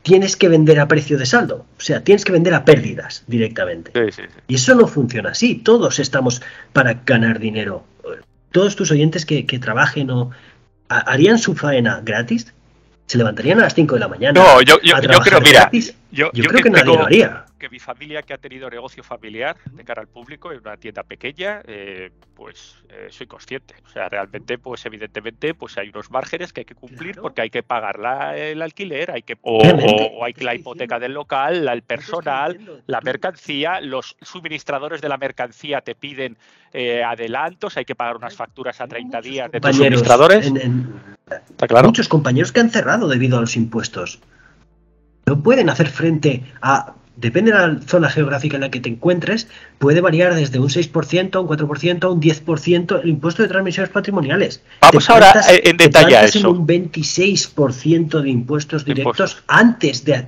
tienes 0.00 0.38
que 0.38 0.48
vender 0.48 0.80
a 0.80 0.88
precio 0.88 1.18
de 1.18 1.26
saldo. 1.26 1.66
O 1.76 1.80
sea, 1.82 2.02
tienes 2.02 2.24
que 2.24 2.32
vender 2.32 2.54
a 2.54 2.64
pérdidas 2.64 3.24
directamente. 3.26 3.92
Sí, 3.94 4.22
sí, 4.22 4.22
sí. 4.26 4.40
Y 4.48 4.54
eso 4.54 4.74
no 4.74 4.86
funciona 4.86 5.32
así. 5.32 5.56
Todos 5.56 5.98
estamos 5.98 6.40
para 6.72 6.94
ganar 7.04 7.40
dinero. 7.40 7.84
Todos 8.52 8.76
tus 8.76 8.90
oyentes 8.90 9.24
que, 9.26 9.46
que 9.46 9.58
trabajen 9.58 10.10
o 10.10 10.30
harían 10.88 11.38
su 11.38 11.54
faena 11.54 12.00
gratis, 12.04 12.52
se 13.06 13.18
levantarían 13.18 13.58
a 13.58 13.62
las 13.62 13.74
5 13.74 13.94
de 13.94 14.00
la 14.00 14.08
mañana. 14.08 14.40
No, 14.40 14.62
yo, 14.62 14.76
yo, 14.82 15.00
yo 15.00 15.20
creo, 15.20 15.40
mira, 15.40 15.70
yo, 16.10 16.30
creo 16.30 16.62
que, 16.62 16.70
nadie 16.70 16.96
lo 16.96 17.06
haría 17.06 17.46
que 17.60 17.68
mi 17.68 17.78
familia 17.78 18.22
que 18.22 18.32
ha 18.32 18.38
tenido 18.38 18.68
negocio 18.68 19.04
familiar 19.04 19.56
de 19.70 19.84
cara 19.84 20.02
al 20.02 20.08
público 20.08 20.50
en 20.50 20.58
una 20.58 20.76
tienda 20.76 21.04
pequeña, 21.04 21.62
eh, 21.66 22.10
pues 22.34 22.82
eh, 22.88 23.06
soy 23.10 23.28
consciente. 23.28 23.76
O 23.86 23.88
sea, 23.88 24.08
realmente, 24.08 24.58
pues 24.58 24.84
evidentemente, 24.86 25.54
pues 25.54 25.78
hay 25.78 25.90
unos 25.90 26.10
márgenes 26.10 26.52
que 26.52 26.62
hay 26.62 26.64
que 26.64 26.74
cumplir 26.74 27.20
porque 27.20 27.42
hay 27.42 27.50
que 27.50 27.62
pagar 27.62 28.00
la, 28.00 28.36
el 28.36 28.62
alquiler, 28.62 29.12
hay 29.12 29.22
que 29.22 29.38
o, 29.42 30.24
hay 30.24 30.32
que 30.32 30.42
la 30.42 30.56
hipoteca 30.56 30.98
del 30.98 31.12
local, 31.12 31.68
el 31.68 31.82
personal, 31.82 32.82
la 32.86 33.00
mercancía, 33.02 33.80
los 33.80 34.16
suministradores 34.22 35.00
de 35.00 35.08
la 35.08 35.18
mercancía 35.18 35.82
te 35.82 35.94
piden 35.94 36.36
eh, 36.72 37.04
adelantos, 37.04 37.76
hay 37.76 37.84
que 37.84 37.94
pagar 37.94 38.16
unas 38.16 38.34
facturas 38.34 38.80
a 38.80 38.88
30 38.88 39.20
días 39.20 39.52
de 39.52 39.60
tus 39.60 39.76
suministradores. 39.76 40.50
Muchos 41.84 42.08
compañeros 42.08 42.52
que 42.52 42.60
han 42.60 42.70
cerrado 42.70 43.06
debido 43.06 43.36
a 43.38 43.42
los 43.42 43.56
impuestos. 43.56 44.20
No 45.26 45.42
pueden 45.42 45.68
hacer 45.68 45.88
frente 45.88 46.42
a 46.62 46.94
depende 47.16 47.52
de 47.52 47.58
la 47.58 47.80
zona 47.82 48.08
geográfica 48.08 48.56
en 48.56 48.62
la 48.62 48.70
que 48.70 48.80
te 48.80 48.88
encuentres, 48.88 49.48
puede 49.78 50.00
variar 50.00 50.34
desde 50.34 50.58
un 50.58 50.68
6% 50.68 51.34
a 51.34 51.40
un 51.40 51.48
4% 51.48 52.04
a 52.04 52.08
un 52.08 52.20
10% 52.20 53.00
el 53.02 53.08
impuesto 53.08 53.42
de 53.42 53.48
transmisiones 53.48 53.90
patrimoniales. 53.90 54.62
Vamos 54.80 55.10
ahora 55.10 55.32
eh, 55.50 55.62
en 55.64 55.76
detalle 55.76 56.16
a 56.16 56.24
eso. 56.24 56.50
un 56.50 56.66
26% 56.66 58.20
de 58.20 58.30
impuestos 58.30 58.84
directos 58.84 59.42
antes, 59.46 60.04
de, 60.04 60.22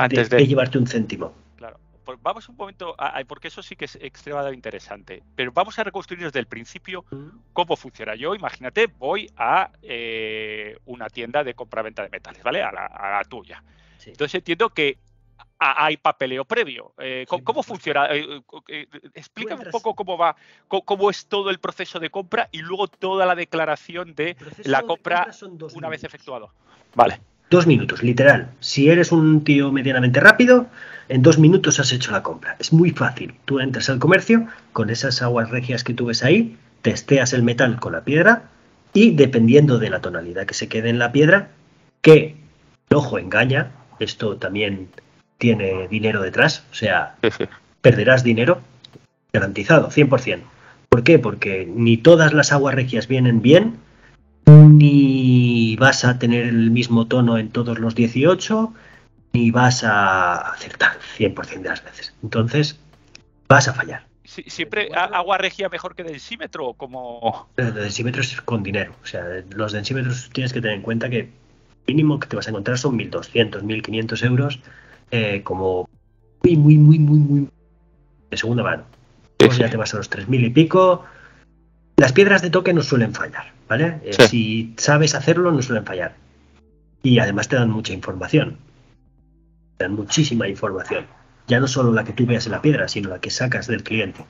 llevarte 0.47 0.79
un 0.79 0.87
céntimo. 0.87 1.33
Claro. 1.57 1.79
Pues 2.05 2.19
vamos 2.21 2.49
un 2.49 2.57
momento, 2.57 2.95
porque 3.27 3.49
eso 3.49 3.63
sí 3.63 3.77
que 3.77 3.87
es 3.87 3.97
extremadamente 4.01 4.57
interesante. 4.57 5.23
Pero 5.35 5.53
vamos 5.53 5.79
a 5.79 5.85
reconstruir 5.85 6.25
desde 6.25 6.41
el 6.41 6.47
principio 6.47 7.05
cómo 7.53 7.77
funciona. 7.77 8.15
Yo, 8.17 8.35
imagínate, 8.35 8.87
voy 8.99 9.31
a 9.37 9.71
eh, 9.83 10.77
una 10.87 11.09
tienda 11.09 11.45
de 11.45 11.55
compra-venta 11.55 12.03
de 12.03 12.11
metales, 12.11 12.43
¿vale? 12.43 12.63
A 12.63 12.73
la, 12.73 13.23
tuya. 13.29 13.63
Entonces 14.05 14.35
entiendo 14.35 14.71
que 14.71 14.99
hay 15.63 15.97
papeleo 15.97 16.45
previo. 16.45 16.93
Eh, 16.99 17.25
¿cómo, 17.29 17.63
funciona? 17.63 18.07
Eh, 18.11 18.43
eh, 18.69 18.87
explícame 19.15 19.65
un 19.65 19.71
poco 19.71 19.95
cómo 19.95 20.19
va, 20.19 20.35
cómo, 20.69 21.11
es 21.11 21.27
todo 21.27 21.51
el 21.51 21.59
proceso 21.59 22.01
de 22.01 22.11
compra 22.11 22.49
y 22.51 22.59
luego 22.59 22.89
toda 22.89 23.27
la 23.27 23.35
declaración 23.35 24.15
de 24.15 24.37
la 24.65 24.83
compra, 24.83 25.29
una 25.75 25.89
vez 25.89 26.05
efectuado. 26.05 26.51
Vale. 26.95 27.21
Dos 27.51 27.67
minutos, 27.67 28.03
literal. 28.03 28.51
Si 28.61 28.89
eres 28.89 29.13
un 29.13 29.45
tío 29.45 29.71
medianamente 29.71 30.21
rápido, 30.21 30.69
en 31.11 31.21
dos 31.21 31.39
minutos 31.39 31.79
has 31.81 31.93
hecho 31.93 32.11
la 32.11 32.23
compra. 32.23 32.57
Es 32.59 32.73
muy 32.73 32.93
fácil. 32.93 33.35
Tú 33.45 33.61
entras 33.61 33.91
al 33.91 33.99
comercio 33.99 34.47
con 34.73 34.89
esas 34.89 35.21
aguas 35.21 35.51
regias 35.51 35.85
que 35.85 35.93
tú 35.93 36.07
ves 36.07 36.25
ahí, 36.25 36.57
testeas 36.81 37.35
el 37.35 37.43
metal 37.43 37.79
con 37.79 37.93
la 37.93 38.05
piedra 38.05 38.45
y 38.95 39.11
dependiendo 39.11 39.79
de 39.79 39.91
la 39.91 40.01
tonalidad 40.01 40.47
que 40.47 40.55
se 40.55 40.69
quede 40.69 40.89
en 40.89 40.99
la 40.99 41.13
piedra, 41.13 41.51
que 42.01 42.37
el 42.89 42.97
ojo 42.97 43.19
engaña, 43.19 43.73
esto 43.99 44.39
también 44.39 44.89
tiene 45.43 45.89
dinero 45.89 46.23
detrás, 46.23 46.65
o 46.71 46.75
sea, 46.75 47.17
perderás 47.81 48.23
dinero 48.23 48.61
garantizado, 49.33 49.91
100%. 49.91 50.41
¿Por 50.89 51.03
qué? 51.03 51.19
Porque 51.19 51.69
ni 51.69 51.97
todas 51.97 52.33
las 52.33 52.53
aguas 52.53 52.77
regias 52.77 53.09
vienen 53.09 53.43
bien, 53.43 53.77
ni 54.47 55.75
vas 55.81 56.05
a 56.05 56.21
tener 56.21 56.47
el 56.47 56.71
mismo 56.71 57.09
tono 57.09 57.39
en 57.39 57.51
todos 57.51 57.81
los 57.81 57.97
18, 57.97 58.73
ni 59.33 59.51
vas 59.51 59.83
a 59.83 60.37
acertar 60.53 60.93
100% 61.19 61.63
de 61.63 61.69
las 61.71 61.83
veces. 61.83 62.15
Entonces, 62.23 62.79
vas 63.49 63.67
a 63.67 63.75
fallar. 63.75 64.07
¿Siempre 64.25 64.91
agua 64.95 65.39
regia 65.39 65.69
mejor 65.69 65.97
que 65.97 66.05
densímetro? 66.05 66.75
Como... 66.75 67.49
El 67.57 67.75
densímetro 67.75 68.23
es 68.23 68.41
con 68.43 68.63
dinero. 68.63 68.95
O 69.03 69.07
sea, 69.07 69.25
los 69.51 69.73
densímetros 69.73 70.31
tienes 70.33 70.53
que 70.53 70.61
tener 70.61 70.77
en 70.77 70.83
cuenta 70.83 71.11
que 71.11 71.31
mínimo 71.89 72.21
que 72.21 72.29
te 72.29 72.37
vas 72.37 72.47
a 72.47 72.51
encontrar 72.51 72.79
son 72.79 72.97
1.200, 72.97 73.63
1.500 73.63 74.25
euros 74.25 74.61
eh, 75.13 75.43
como 75.45 75.91
muy, 76.43 76.57
muy, 76.57 76.79
muy, 76.79 76.99
muy, 76.99 77.19
muy 77.19 77.49
de 78.31 78.37
segunda 78.37 78.63
mano. 78.63 78.85
Ya 79.59 79.69
te 79.69 79.77
vas 79.77 79.93
a 79.93 79.99
los 79.99 80.11
3.000 80.11 80.47
y 80.47 80.51
pico. 80.51 81.05
Las 81.97 82.13
piedras 82.13 82.41
de 82.41 82.49
toque 82.49 82.73
no 82.73 82.83
suelen 82.83 83.13
fallar, 83.13 83.53
¿vale? 83.69 84.01
Eh, 84.05 84.15
si 84.29 84.75
sabes 84.79 85.15
hacerlo, 85.15 85.53
no 85.53 85.61
suelen 85.61 85.85
fallar. 85.85 86.15
Y 87.03 87.19
además 87.19 87.49
te 87.49 87.57
dan 87.57 87.71
mucha 87.71 87.93
información. 87.93 88.57
Te 89.77 89.85
dan 89.85 89.95
muchísima 89.95 90.49
información. 90.49 91.07
Ya 91.47 91.61
no 91.61 91.69
solo 91.69 91.93
la 91.93 92.05
que 92.05 92.13
tú 92.13 92.25
veas 92.25 92.47
en 92.47 92.53
la 92.53 92.63
piedra, 92.63 92.89
sino 92.89 93.11
la 93.11 93.21
que 93.21 93.31
sacas 93.31 93.67
del 93.67 93.83
cliente. 93.83 94.25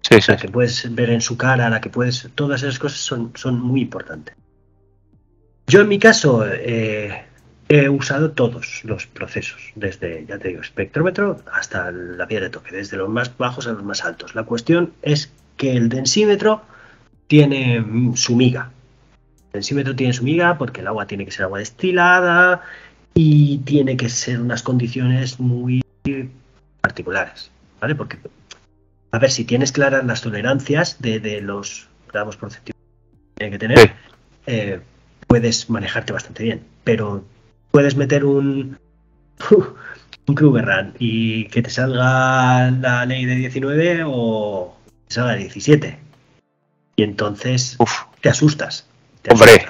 Sí, 0.00 0.16
la 0.26 0.36
que 0.36 0.48
puedes 0.48 0.94
ver 0.94 1.10
en 1.10 1.20
su 1.20 1.36
cara, 1.36 1.68
la 1.68 1.80
que 1.80 1.90
puedes. 1.90 2.30
Todas 2.34 2.62
esas 2.62 2.78
cosas 2.78 3.00
son, 3.00 3.32
son 3.34 3.60
muy 3.60 3.82
importantes. 3.82 4.34
Yo 5.66 5.82
en 5.82 5.88
mi 5.88 5.98
caso, 5.98 6.46
eh, 6.46 7.24
He 7.74 7.88
usado 7.88 8.32
todos 8.32 8.84
los 8.84 9.06
procesos, 9.06 9.72
desde, 9.76 10.26
ya 10.26 10.38
te 10.38 10.48
digo, 10.48 10.60
espectrómetro 10.60 11.40
hasta 11.50 11.90
la 11.90 12.28
piedra 12.28 12.44
de 12.44 12.50
toque, 12.50 12.76
desde 12.76 12.98
los 12.98 13.08
más 13.08 13.34
bajos 13.38 13.66
a 13.66 13.72
los 13.72 13.82
más 13.82 14.04
altos. 14.04 14.34
La 14.34 14.42
cuestión 14.42 14.92
es 15.00 15.32
que 15.56 15.74
el 15.74 15.88
densímetro 15.88 16.60
tiene 17.28 17.82
su 18.14 18.36
miga. 18.36 18.72
El 19.46 19.60
densímetro 19.60 19.96
tiene 19.96 20.12
su 20.12 20.22
miga 20.22 20.58
porque 20.58 20.82
el 20.82 20.86
agua 20.86 21.06
tiene 21.06 21.24
que 21.24 21.30
ser 21.30 21.44
agua 21.44 21.60
destilada 21.60 22.60
y 23.14 23.56
tiene 23.64 23.96
que 23.96 24.10
ser 24.10 24.38
unas 24.38 24.62
condiciones 24.62 25.40
muy 25.40 25.82
particulares, 26.82 27.50
¿vale? 27.80 27.94
Porque, 27.94 28.18
a 29.12 29.18
ver, 29.18 29.30
si 29.30 29.46
tienes 29.46 29.72
claras 29.72 30.04
las 30.04 30.20
tolerancias 30.20 31.00
de, 31.00 31.40
los 31.40 31.88
gramos 32.12 32.36
porcentuales 32.36 32.76
que 32.76 33.38
tiene 33.38 33.50
que 33.50 33.58
tener, 33.58 33.92
eh, 34.46 34.80
puedes 35.26 35.70
manejarte 35.70 36.12
bastante 36.12 36.42
bien, 36.42 36.64
pero 36.84 37.24
puedes 37.72 37.96
meter 37.96 38.24
un, 38.24 38.78
un 40.26 40.34
Krugerrand 40.34 40.94
y 41.00 41.46
que 41.46 41.62
te 41.62 41.70
salga 41.70 42.70
la 42.70 43.04
ley 43.04 43.24
de 43.24 43.34
19 43.34 44.04
o 44.06 44.76
te 45.08 45.14
salga 45.14 45.32
de 45.32 45.38
17. 45.38 45.98
Y 46.94 47.02
entonces 47.02 47.76
te 48.20 48.28
asustas. 48.28 48.86
Te 49.22 49.32
Hombre, 49.32 49.66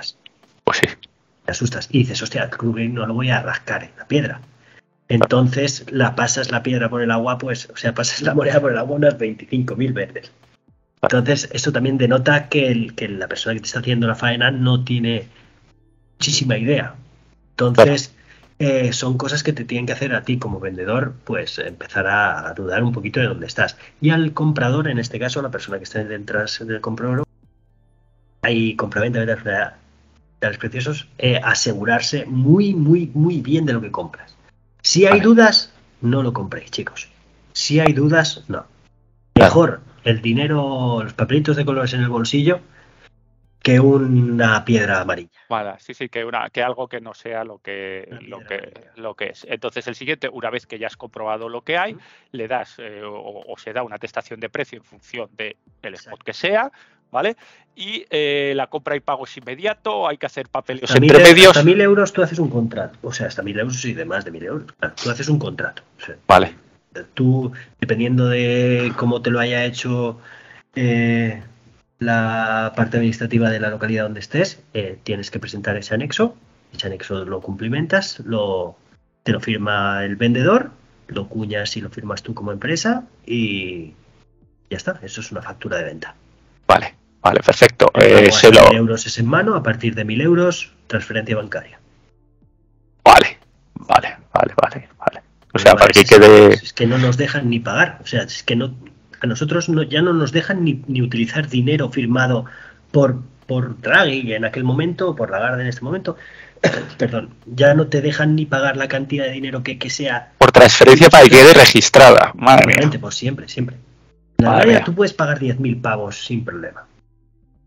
pues 0.65 0.79
sí. 0.79 0.87
Te 1.45 1.53
asustas 1.53 1.89
y 1.91 1.99
dices, 2.01 2.23
hostia, 2.23 2.45
el 2.45 2.51
Kruger 2.51 2.91
no 2.91 3.07
lo 3.07 3.15
voy 3.15 3.31
a 3.31 3.41
rascar 3.41 3.85
en 3.85 3.91
la 3.97 4.07
piedra. 4.07 4.41
Entonces 5.09 5.87
la 5.91 6.15
pasas 6.15 6.51
la 6.51 6.63
piedra 6.63 6.89
por 6.89 7.03
el 7.03 7.11
agua, 7.11 7.39
pues, 7.39 7.69
o 7.73 7.77
sea, 7.77 7.95
pasas 7.95 8.23
la 8.23 8.35
moneda 8.35 8.61
por 8.61 8.73
el 8.73 8.79
agua 8.79 8.97
unas 8.97 9.19
25.000 9.19 9.93
veces. 9.93 10.33
Entonces, 11.03 11.49
esto 11.53 11.73
también 11.73 11.99
denota 11.99 12.49
que, 12.49 12.69
el, 12.69 12.95
que 12.95 13.09
la 13.09 13.27
persona 13.27 13.55
que 13.55 13.61
te 13.61 13.67
está 13.67 13.81
haciendo 13.81 14.07
la 14.07 14.15
faena 14.15 14.53
no 14.53 14.85
tiene 14.85 15.27
muchísima 16.17 16.57
idea. 16.57 16.95
Entonces, 17.53 18.15
eh, 18.59 18.93
son 18.93 19.19
cosas 19.19 19.43
que 19.43 19.53
te 19.53 19.65
tienen 19.65 19.87
que 19.87 19.93
hacer 19.93 20.15
a 20.15 20.23
ti 20.23 20.39
como 20.39 20.61
vendedor, 20.61 21.15
pues 21.25 21.59
empezar 21.59 22.07
a, 22.07 22.53
dudar 22.55 22.83
un 22.85 22.93
poquito 22.93 23.21
de 23.21 23.27
dónde 23.27 23.47
estás. 23.47 23.77
Y 24.01 24.11
al 24.11 24.33
comprador, 24.33 24.89
en 24.89 24.99
este 24.99 25.19
caso, 25.19 25.43
la 25.43 25.51
persona 25.51 25.79
que 25.79 25.85
está 25.85 26.03
detrás 26.05 26.65
del 26.65 26.81
comprador, 26.81 27.25
hay 28.43 28.77
compraventa 28.77 29.21
de 29.21 29.37
metales 29.37 30.59
preciosos, 30.59 31.09
eh, 31.19 31.41
asegurarse 31.43 32.25
muy, 32.27 32.75
muy, 32.75 33.11
muy 33.15 33.41
bien 33.41 33.67
de 33.67 33.73
lo 33.73 33.81
que 33.81 33.91
compras. 33.91 34.37
Si 34.83 35.07
hay 35.07 35.21
dudas, 35.21 35.73
no 36.01 36.23
lo 36.23 36.33
compréis, 36.33 36.71
chicos. 36.71 37.09
Si 37.53 37.81
hay 37.81 37.93
dudas, 37.93 38.45
no. 38.49 38.65
Mejor 39.37 39.81
el 40.05 40.21
dinero, 40.21 41.03
los 41.03 41.15
papelitos 41.15 41.57
de 41.57 41.65
colores 41.65 41.95
en 41.95 42.01
el 42.01 42.09
bolsillo, 42.09 42.61
que 43.63 43.79
una 43.79 44.65
piedra 44.65 45.01
amarilla. 45.01 45.31
Vale, 45.49 45.75
sí, 45.79 45.95
sí, 45.95 46.09
que, 46.09 46.25
una, 46.25 46.51
que 46.51 46.63
algo 46.63 46.89
que 46.89 47.01
no 47.01 47.15
sea 47.15 47.45
lo 47.45 47.59
que, 47.59 48.09
lo 48.23 48.41
que, 48.41 48.73
lo 48.97 49.15
que 49.15 49.27
es. 49.27 49.47
Entonces, 49.49 49.87
el 49.87 49.95
siguiente, 49.95 50.29
una 50.29 50.51
vez 50.51 50.67
que 50.67 50.79
ya 50.79 50.89
has 50.89 50.97
comprobado 50.97 51.49
lo 51.49 51.63
que 51.63 51.79
hay, 51.79 51.97
le 52.33 52.49
das 52.49 52.77
eh, 52.79 53.03
o, 53.05 53.55
se 53.57 53.73
da 53.73 53.83
una 53.83 53.97
atestación 53.97 54.41
de 54.41 54.49
precio 54.49 54.79
en 54.79 54.85
función 54.85 55.31
del 55.37 55.57
el 55.83 55.95
spot 55.95 56.23
que 56.25 56.33
sea, 56.33 56.73
¿vale? 57.13 57.37
Y 57.77 58.05
eh, 58.11 58.53
la 58.57 58.67
compra 58.67 58.97
y 58.97 59.01
pago 59.01 59.25
es 59.25 59.37
inmediato, 59.37 60.09
hay 60.09 60.19
que 60.19 60.27
hacer 60.27 60.49
papeles 60.49 60.91
entre 60.95 61.19
medios. 61.23 61.57
Hasta 61.57 61.63
mil 61.63 61.81
euros 61.81 62.13
tú 62.13 62.23
haces 62.23 62.41
un 62.41 62.51
contrato, 62.51 62.99
o 63.03 63.13
sea, 63.13 63.29
hasta 63.29 63.43
mil 63.43 63.59
euros 63.59 63.85
y 63.85 63.95
de 63.95 64.05
más 64.05 64.25
de 64.25 64.33
mil 64.33 64.45
euros. 64.45 64.67
Tú 65.03 65.11
haces 65.11 65.29
un 65.29 65.39
contrato. 65.39 65.83
vale. 66.27 66.57
Tú, 67.15 67.51
dependiendo 67.81 68.29
de 68.29 68.93
cómo 68.97 69.23
te 69.23 69.31
lo 69.31 69.41
haya 69.41 69.65
hecho. 69.65 70.21
Eh, 70.75 71.43
la 72.03 72.73
parte 72.77 72.97
administrativa 72.97 73.51
de 73.51 73.61
la 73.61 73.71
localidad 73.71 74.05
donde 74.05 74.21
estés, 74.21 74.63
eh, 74.75 74.99
tienes 75.03 75.31
que 75.31 75.39
presentar 75.39 75.77
ese 75.77 75.95
anexo. 75.95 76.37
Ese 76.75 76.87
anexo 76.87 77.25
lo 77.25 77.41
cumplimentas, 77.41 78.21
lo, 78.21 78.77
te 79.23 79.33
lo 79.33 79.41
firma 79.41 80.05
el 80.05 80.17
vendedor, 80.17 80.71
lo 81.09 81.29
cuñas 81.29 81.77
y 81.77 81.81
lo 81.81 81.91
firmas 81.91 82.23
tú 82.23 82.35
como 82.35 82.53
empresa 82.53 83.05
y 83.27 83.95
ya 84.71 84.77
está. 84.77 84.99
Eso 85.03 85.21
es 85.21 85.31
una 85.33 85.43
factura 85.43 85.77
de 85.79 85.85
venta. 85.85 86.15
Vale, 86.67 86.95
vale, 87.21 87.41
perfecto. 87.41 87.91
Eh, 87.95 88.31
euros 88.73 89.07
es 89.07 89.19
en 89.19 89.27
mano, 89.27 89.55
a 89.55 89.63
partir 89.63 89.95
de 89.95 90.05
mil 90.05 90.21
euros, 90.21 90.73
transferencia 90.87 91.37
bancaria. 91.37 91.79
Vale, 93.05 93.39
vale, 93.75 94.17
vale, 94.33 94.55
vale, 94.57 94.89
vale. 94.99 95.23
O 95.53 95.59
sea, 95.59 95.75
para 95.75 95.91
que 95.93 96.05
quede. 96.05 96.55
Es 96.55 96.73
que 96.73 96.87
no 96.87 96.97
nos 96.99 97.17
dejan 97.19 97.51
ni 97.51 97.61
pagar. 97.61 97.99
O 98.03 98.07
sea, 98.07 98.23
es 98.23 98.43
que 98.43 98.57
no, 98.57 98.75
a 99.23 99.27
nosotros 99.27 99.69
no, 99.69 99.83
ya 99.83 100.03
no 100.03 100.13
nos 100.13 100.33
dejan 100.33 100.65
ni, 100.65 101.01
utilizar 101.01 101.49
dinero 101.49 101.91
firmado 101.91 102.45
por, 102.91 103.23
por 103.47 103.81
Draghi 103.81 104.33
en 104.35 104.45
aquel 104.45 104.65
momento, 104.65 105.15
por 105.15 105.31
Lagarde 105.31 105.63
en 105.63 105.69
este 105.69 105.83
momento. 105.83 106.17
Perdón, 106.99 107.31
ya 107.47 107.73
no 107.75 107.87
te 107.87 108.01
dejan 108.01 108.35
ni 108.35 108.47
pagar 108.47 108.77
la 108.77 108.89
cantidad 108.89 109.25
de 109.25 109.31
dinero 109.31 109.63
que, 109.63 109.79
que 109.79 109.91
sea. 109.91 110.33
Por 110.39 110.51
transferencia 110.51 111.09
para 111.09 111.25
que 111.25 111.31
quede 111.31 111.55
registrada. 111.55 112.33
Madre 112.35 112.67
mía. 112.67 113.01
Por 113.01 113.15
siempre, 113.15 113.49
siempre. 113.49 113.77
En 114.39 114.47
área 114.47 114.83
tú 114.83 114.93
puedes 114.93 115.13
pagar 115.13 115.39
10.000 115.39 115.81
pavos 115.81 116.25
sin 116.25 116.45
problema. 116.45 116.85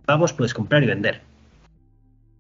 Pavos 0.06 0.34
puedes 0.34 0.54
comprar 0.54 0.84
y 0.84 0.88
vender. 0.88 1.22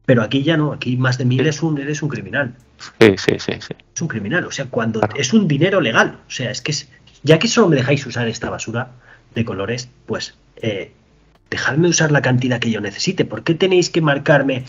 Pero 0.05 0.23
aquí 0.23 0.43
ya 0.43 0.57
no, 0.57 0.73
aquí 0.73 0.97
más 0.97 1.17
de 1.17 1.25
mil 1.25 1.47
es 1.47 1.63
un, 1.63 1.79
eres 1.79 2.03
un 2.03 2.09
criminal. 2.09 2.53
Sí, 2.99 3.15
sí, 3.17 3.39
sí, 3.39 3.53
sí. 3.59 3.73
Es 3.95 4.01
un 4.01 4.07
criminal, 4.07 4.45
o 4.45 4.51
sea, 4.51 4.65
cuando 4.65 5.01
es 5.15 5.33
un 5.33 5.47
dinero 5.47 5.81
legal. 5.81 6.19
O 6.27 6.29
sea, 6.29 6.51
es 6.51 6.61
que 6.61 6.71
es, 6.73 6.89
ya 7.25 7.39
que 7.39 7.47
solo 7.47 7.69
me 7.69 7.75
dejáis 7.75 8.05
usar 8.05 8.27
esta 8.27 8.51
basura, 8.51 8.91
de 9.33 9.43
colores, 9.43 9.89
pues 10.05 10.35
eh, 10.55 10.93
dejadme 11.49 11.89
usar 11.89 12.11
la 12.11 12.21
cantidad 12.21 12.59
que 12.59 12.71
yo 12.71 12.81
necesite. 12.81 13.25
¿Por 13.25 13.43
qué 13.43 13.55
tenéis 13.55 13.89
que 13.89 13.99
marcarme 13.99 14.63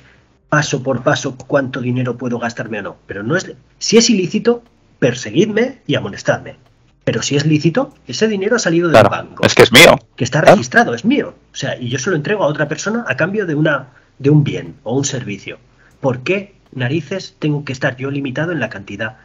paso 0.48 0.82
por 0.82 1.02
paso 1.02 1.36
cuánto 1.36 1.80
dinero 1.80 2.16
puedo 2.16 2.38
gastarme 2.38 2.80
o 2.80 2.82
no? 2.82 2.96
Pero 3.06 3.22
no 3.22 3.36
es. 3.36 3.52
Si 3.78 3.98
es 3.98 4.10
ilícito, 4.10 4.62
perseguidme 4.98 5.82
y 5.86 5.94
amonestadme. 5.94 6.56
Pero 7.04 7.22
si 7.22 7.36
es 7.36 7.46
lícito, 7.46 7.94
ese 8.08 8.26
dinero 8.26 8.56
ha 8.56 8.58
salido 8.58 8.88
del 8.88 9.04
banco. 9.04 9.46
Es 9.46 9.54
que 9.54 9.62
es 9.62 9.72
mío. 9.72 9.96
Que 10.16 10.24
está 10.24 10.40
registrado, 10.40 10.94
es 10.94 11.04
mío. 11.04 11.34
O 11.52 11.56
sea, 11.56 11.78
y 11.78 11.88
yo 11.88 12.00
se 12.00 12.10
lo 12.10 12.16
entrego 12.16 12.42
a 12.42 12.48
otra 12.48 12.66
persona 12.66 13.04
a 13.06 13.16
cambio 13.16 13.46
de, 13.46 13.54
una, 13.54 13.90
de 14.18 14.30
un 14.30 14.42
bien 14.42 14.74
o 14.82 14.96
un 14.96 15.04
servicio. 15.04 15.58
¿Por 16.00 16.24
qué 16.24 16.56
narices 16.72 17.36
tengo 17.38 17.64
que 17.64 17.72
estar 17.72 17.96
yo 17.96 18.10
limitado 18.10 18.50
en 18.50 18.58
la 18.58 18.70
cantidad? 18.70 19.18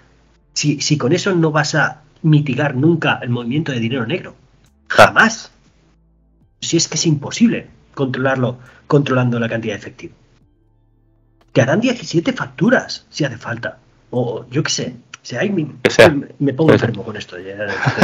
Si, 0.54 0.80
si 0.82 0.98
con 0.98 1.12
eso 1.12 1.34
no 1.34 1.50
vas 1.50 1.74
a 1.74 2.04
mitigar 2.22 2.76
nunca 2.76 3.20
el 3.22 3.30
movimiento 3.30 3.72
de 3.72 3.80
dinero 3.80 4.06
negro. 4.06 4.36
Jamás. 4.88 5.52
Si 6.60 6.78
es 6.78 6.88
que 6.88 6.96
es 6.96 7.06
imposible 7.06 7.68
controlarlo 7.94 8.60
controlando 8.88 9.40
la 9.40 9.50
cantidad 9.50 9.74
de 9.74 9.80
efectivo. 9.80 10.14
Te 11.54 11.62
harán 11.62 11.82
17 11.82 12.34
facturas 12.34 13.06
si 13.10 13.24
hace 13.24 13.38
falta. 13.38 13.80
O 14.10 14.46
yo 14.50 14.64
qué 14.64 14.70
sé. 14.70 14.96
O 15.24 15.26
sea, 15.26 15.42
me, 16.40 16.54
pongo 16.54 16.74
enfermo 16.74 17.04
con 17.04 17.16
esto. 17.16 17.38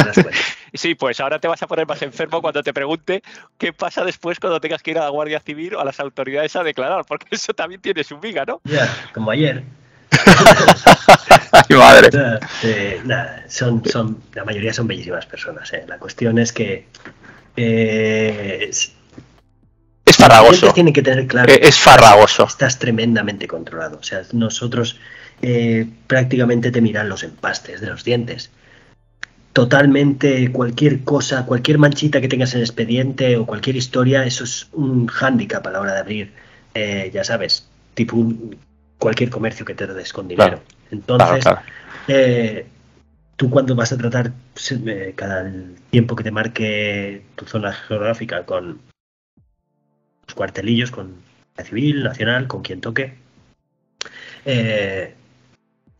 sí, 0.74 0.94
pues 0.94 1.18
ahora 1.18 1.40
te 1.40 1.48
vas 1.48 1.60
a 1.62 1.66
poner 1.66 1.86
más 1.86 2.00
enfermo 2.02 2.40
cuando 2.40 2.62
te 2.62 2.72
pregunte 2.72 3.22
qué 3.56 3.72
pasa 3.72 4.04
después 4.04 4.38
cuando 4.38 4.60
tengas 4.60 4.82
que 4.82 4.92
ir 4.92 4.98
a 4.98 5.04
la 5.04 5.08
Guardia 5.08 5.40
Civil 5.40 5.74
o 5.74 5.80
a 5.80 5.84
las 5.84 5.98
autoridades 5.98 6.54
a 6.54 6.62
declarar, 6.62 7.04
porque 7.06 7.26
eso 7.32 7.52
también 7.54 7.80
tiene 7.80 8.04
su 8.04 8.18
viga, 8.18 8.44
¿no? 8.44 8.60
Ya, 8.64 8.88
como 9.12 9.32
ayer. 9.32 9.64
Mi 11.68 11.76
madre. 11.76 12.10
Eh, 12.62 13.00
son, 13.48 13.82
son, 13.84 14.22
la 14.34 14.44
mayoría 14.44 14.72
son 14.72 14.86
bellísimas 14.86 15.26
personas. 15.26 15.72
¿eh? 15.72 15.84
La 15.86 15.98
cuestión 15.98 16.38
es 16.38 16.52
que 16.52 16.86
eh, 17.56 18.66
es, 18.68 18.92
farragoso. 20.16 20.72
Tiene 20.72 20.92
que 20.92 21.02
tener 21.02 21.26
claro. 21.26 21.52
Es 21.52 21.78
farragoso. 21.78 22.44
Estás 22.44 22.78
tremendamente 22.78 23.46
controlado. 23.46 23.98
O 23.98 24.02
sea, 24.02 24.22
nosotros 24.32 24.98
prácticamente 26.08 26.72
te 26.72 26.80
miran 26.80 27.08
los 27.08 27.22
empastes 27.22 27.80
de 27.80 27.86
los 27.88 28.02
dientes. 28.02 28.50
Totalmente 29.52 30.50
cualquier 30.50 31.04
cosa, 31.04 31.46
cualquier 31.46 31.78
manchita 31.78 32.20
que 32.20 32.28
tengas 32.28 32.52
en 32.52 32.58
el 32.58 32.64
expediente 32.64 33.36
o 33.36 33.46
cualquier 33.46 33.76
historia, 33.76 34.24
eso 34.24 34.44
es 34.44 34.68
un 34.72 35.06
hándicap 35.06 35.64
a 35.66 35.70
la 35.70 35.80
hora 35.80 35.94
de 35.94 36.00
abrir, 36.00 36.32
ya 36.74 37.24
sabes, 37.24 37.68
tipo 37.94 38.16
un, 38.16 38.56
cualquier 38.98 39.30
comercio 39.30 39.64
que 39.64 39.74
te 39.74 39.86
des 39.86 40.12
con 40.12 40.28
dinero. 40.28 40.60
Entonces, 40.90 41.44
eh, 42.08 42.66
tú 43.36 43.50
cuando 43.50 43.74
vas 43.74 43.92
a 43.92 43.98
tratar 43.98 44.32
eh, 44.86 45.12
cada 45.16 45.50
tiempo 45.90 46.16
que 46.16 46.24
te 46.24 46.30
marque 46.30 47.22
tu 47.36 47.46
zona 47.46 47.72
geográfica 47.72 48.44
con 48.44 48.80
los 50.26 50.34
cuartelillos, 50.34 50.90
con 50.90 51.16
la 51.56 51.64
civil, 51.64 52.02
nacional, 52.02 52.48
con 52.48 52.62
quien 52.62 52.80
toque, 52.80 53.14
eh, 54.44 55.14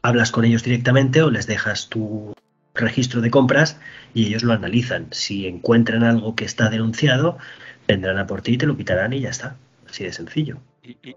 hablas 0.02 0.30
con 0.30 0.44
ellos 0.44 0.62
directamente 0.62 1.22
o 1.22 1.30
les 1.30 1.46
dejas 1.46 1.88
tu 1.88 2.34
registro 2.74 3.20
de 3.20 3.30
compras 3.30 3.78
y 4.14 4.26
ellos 4.26 4.42
lo 4.42 4.52
analizan. 4.52 5.08
Si 5.10 5.46
encuentran 5.46 6.04
algo 6.04 6.34
que 6.34 6.44
está 6.44 6.70
denunciado, 6.70 7.38
vendrán 7.86 8.18
a 8.18 8.26
por 8.26 8.42
ti 8.42 8.52
y 8.54 8.58
te 8.58 8.66
lo 8.66 8.76
quitarán 8.76 9.12
y 9.12 9.20
ya 9.20 9.30
está. 9.30 9.56
Así 9.88 10.04
de 10.04 10.12
sencillo 10.12 10.58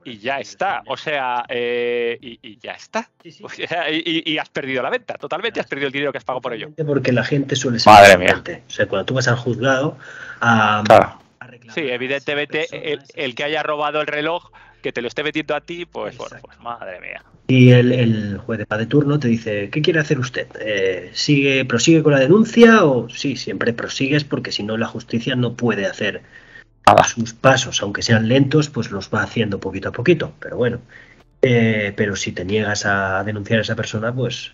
y, 0.03 0.17
ya 0.17 0.39
está. 0.39 0.83
O 0.87 0.97
sea, 0.97 1.45
eh, 1.47 2.17
y, 2.21 2.57
ya 2.59 2.73
está. 2.73 3.09
y, 3.23 4.37
has 4.37 4.49
perdido 4.49 4.83
la 4.83 4.89
venta, 4.89 5.15
totalmente 5.15 5.59
has 5.59 5.67
perdido 5.67 5.87
el 5.87 5.93
dinero 5.93 6.11
que 6.11 6.17
has 6.17 6.23
pagado 6.23 6.41
por 6.41 6.53
ello. 6.53 6.69
Porque 6.85 7.11
la 7.11 7.23
gente 7.23 7.55
suele 7.55 7.79
ser. 7.79 7.93
Madre 7.93 8.17
mía. 8.17 8.41
O 8.67 8.69
sea, 8.69 8.87
cuando 8.87 9.05
tú 9.05 9.13
vas 9.13 9.27
al 9.27 9.37
juzgado 9.37 9.97
a. 10.41 10.83
sí, 11.73 11.81
evidentemente 11.81 12.67
el, 13.15 13.35
que 13.35 13.43
haya 13.43 13.63
robado 13.63 14.01
el 14.01 14.07
reloj, 14.07 14.51
que 14.81 14.91
te 14.91 15.01
lo 15.01 15.07
esté 15.07 15.23
metiendo 15.23 15.55
a 15.55 15.61
ti, 15.61 15.85
pues 15.85 16.17
bueno, 16.17 16.37
pues 16.41 16.59
madre 16.59 16.99
mía. 16.99 17.23
Y 17.47 17.71
el, 17.71 18.37
juez 18.37 18.59
de 18.59 18.65
paz 18.65 18.79
de 18.79 18.85
turno 18.85 19.19
te 19.19 19.27
dice, 19.27 19.69
¿qué 19.69 19.81
quiere 19.81 19.99
hacer 19.99 20.19
usted? 20.19 20.47
Eh, 20.61 21.11
¿Sigue, 21.13 21.65
prosigue 21.65 22.01
con 22.01 22.13
la 22.13 22.19
denuncia 22.19 22.85
o 22.85 23.09
sí, 23.09 23.35
siempre 23.35 23.73
prosigues 23.73 24.23
porque 24.23 24.53
si 24.53 24.63
no 24.63 24.77
la 24.77 24.87
justicia 24.87 25.35
no 25.35 25.55
puede 25.55 25.85
hacer 25.85 26.21
sus 27.03 27.33
pasos, 27.33 27.81
aunque 27.81 28.01
sean 28.01 28.27
lentos, 28.27 28.69
pues 28.69 28.91
los 28.91 29.09
va 29.09 29.23
haciendo 29.23 29.59
poquito 29.59 29.89
a 29.89 29.91
poquito. 29.91 30.33
Pero 30.39 30.57
bueno, 30.57 30.79
Eh, 31.43 31.91
pero 31.95 32.15
si 32.15 32.31
te 32.33 32.45
niegas 32.45 32.85
a 32.85 33.23
denunciar 33.23 33.59
a 33.59 33.61
esa 33.63 33.75
persona, 33.75 34.13
pues. 34.13 34.51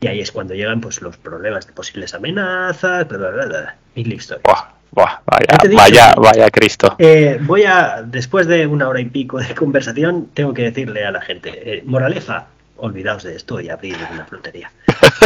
Y 0.00 0.06
ahí 0.08 0.20
es 0.20 0.30
cuando 0.30 0.52
llegan 0.52 0.82
pues 0.82 1.00
los 1.00 1.16
problemas 1.16 1.66
de 1.66 1.72
posibles 1.72 2.12
amenazas, 2.12 3.08
bla, 3.08 3.30
bla, 3.30 3.46
bla, 3.46 3.76
mil 3.94 4.12
historias. 4.12 4.42
Buah, 4.44 4.68
buah, 4.92 5.20
vaya, 5.24 5.74
vaya, 5.74 6.14
vaya 6.16 6.50
Cristo. 6.50 6.94
Eh, 6.98 7.38
voy 7.40 7.64
a, 7.64 8.02
después 8.04 8.46
de 8.46 8.66
una 8.66 8.86
hora 8.88 9.00
y 9.00 9.06
pico 9.06 9.38
de 9.38 9.54
conversación, 9.54 10.28
tengo 10.34 10.52
que 10.52 10.64
decirle 10.64 11.06
a 11.06 11.10
la 11.10 11.22
gente, 11.22 11.50
eh, 11.78 11.82
moraleja, 11.86 12.48
olvidaos 12.76 13.22
de 13.22 13.36
esto 13.36 13.58
y 13.58 13.70
abrir 13.70 13.96
una 14.12 14.26
frutería. 14.26 14.70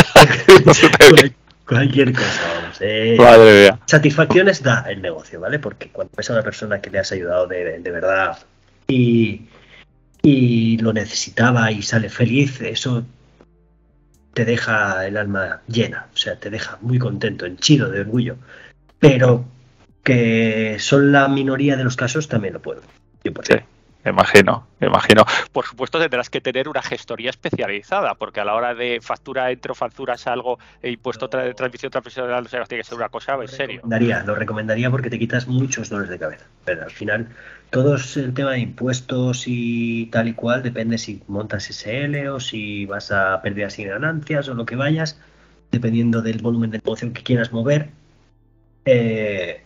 Cualquier 1.70 2.12
cosa, 2.12 2.42
vamos. 2.52 2.78
Eh, 2.80 3.14
Madre 3.16 3.60
mía. 3.60 3.78
Satisfacciones 3.86 4.60
da 4.60 4.84
el 4.88 5.00
negocio, 5.00 5.38
¿vale? 5.38 5.60
Porque 5.60 5.88
cuando 5.90 6.12
ves 6.16 6.28
a 6.28 6.32
una 6.32 6.42
persona 6.42 6.80
que 6.80 6.90
le 6.90 6.98
has 6.98 7.12
ayudado 7.12 7.46
de, 7.46 7.78
de 7.78 7.90
verdad 7.92 8.38
y, 8.88 9.42
y 10.20 10.78
lo 10.78 10.92
necesitaba 10.92 11.70
y 11.70 11.82
sale 11.82 12.08
feliz, 12.08 12.60
eso 12.60 13.04
te 14.34 14.44
deja 14.44 15.06
el 15.06 15.16
alma 15.16 15.62
llena, 15.68 16.08
o 16.12 16.16
sea, 16.16 16.34
te 16.40 16.50
deja 16.50 16.76
muy 16.80 16.98
contento, 16.98 17.46
henchido 17.46 17.88
de 17.88 18.00
orgullo. 18.00 18.36
Pero 18.98 19.44
que 20.02 20.76
son 20.80 21.12
la 21.12 21.28
minoría 21.28 21.76
de 21.76 21.84
los 21.84 21.94
casos, 21.94 22.26
también 22.26 22.54
lo 22.54 22.62
puedo. 22.62 22.82
Yo 23.22 23.32
por 23.32 23.46
Sí, 23.46 23.54
me 24.04 24.10
imagino, 24.12 24.66
me 24.78 24.86
imagino. 24.86 25.24
Por 25.52 25.66
supuesto 25.66 25.98
tendrás 25.98 26.30
que 26.30 26.40
tener 26.40 26.68
una 26.68 26.82
gestoría 26.82 27.30
especializada, 27.30 28.14
porque 28.14 28.40
a 28.40 28.44
la 28.44 28.54
hora 28.54 28.74
de 28.74 29.00
factura 29.02 29.50
entro, 29.50 29.74
facturas 29.74 30.26
algo, 30.26 30.58
e 30.82 30.90
impuesto 30.90 31.28
tra- 31.28 31.44
de 31.44 31.54
transmisión 31.54 31.90
transmisional, 31.90 32.44
o 32.44 32.48
sea, 32.48 32.64
tiene 32.64 32.82
que 32.82 32.88
ser 32.88 32.96
una 32.96 33.08
cosa 33.10 33.34
en 33.34 33.48
serio. 33.48 33.76
recomendaría, 33.76 34.22
lo 34.24 34.34
recomendaría 34.34 34.90
porque 34.90 35.10
te 35.10 35.18
quitas 35.18 35.46
muchos 35.48 35.88
dolores 35.90 36.10
de 36.10 36.18
cabeza. 36.18 36.44
Pero 36.64 36.82
al 36.84 36.90
final, 36.90 37.28
todo 37.70 37.96
es 37.96 38.16
el 38.16 38.32
tema 38.32 38.52
de 38.52 38.60
impuestos 38.60 39.44
y 39.46 40.06
tal 40.06 40.28
y 40.28 40.32
cual, 40.32 40.62
depende 40.62 40.96
si 40.98 41.22
montas 41.28 41.68
SL 41.70 42.28
o 42.30 42.40
si 42.40 42.86
vas 42.86 43.12
a 43.12 43.40
pérdidas 43.42 43.78
y 43.78 43.84
ganancias 43.84 44.48
o 44.48 44.54
lo 44.54 44.64
que 44.66 44.76
vayas, 44.76 45.18
dependiendo 45.70 46.22
del 46.22 46.38
volumen 46.38 46.70
de 46.70 46.78
negocio 46.78 47.12
que 47.12 47.22
quieras 47.22 47.52
mover. 47.52 47.90
eh, 48.84 49.62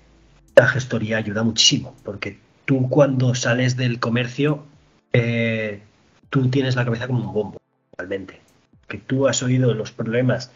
la 0.57 0.69
gestoría 0.69 1.17
ayuda 1.19 1.43
muchísimo, 1.43 1.97
porque 2.05 2.39
tú 2.65 2.89
cuando 2.89 3.35
sales 3.35 3.77
del 3.77 4.01
comercio, 4.01 4.65
eh, 5.13 5.83
tú 6.31 6.49
tienes 6.49 6.77
la 6.77 6.85
cabeza 6.85 7.07
como 7.07 7.29
un 7.29 7.33
bombo, 7.33 7.61
realmente. 7.97 8.41
Que 8.89 8.99
tú 8.99 9.29
has 9.29 9.43
oído 9.43 9.75
los 9.75 9.93
problemas, 9.93 10.51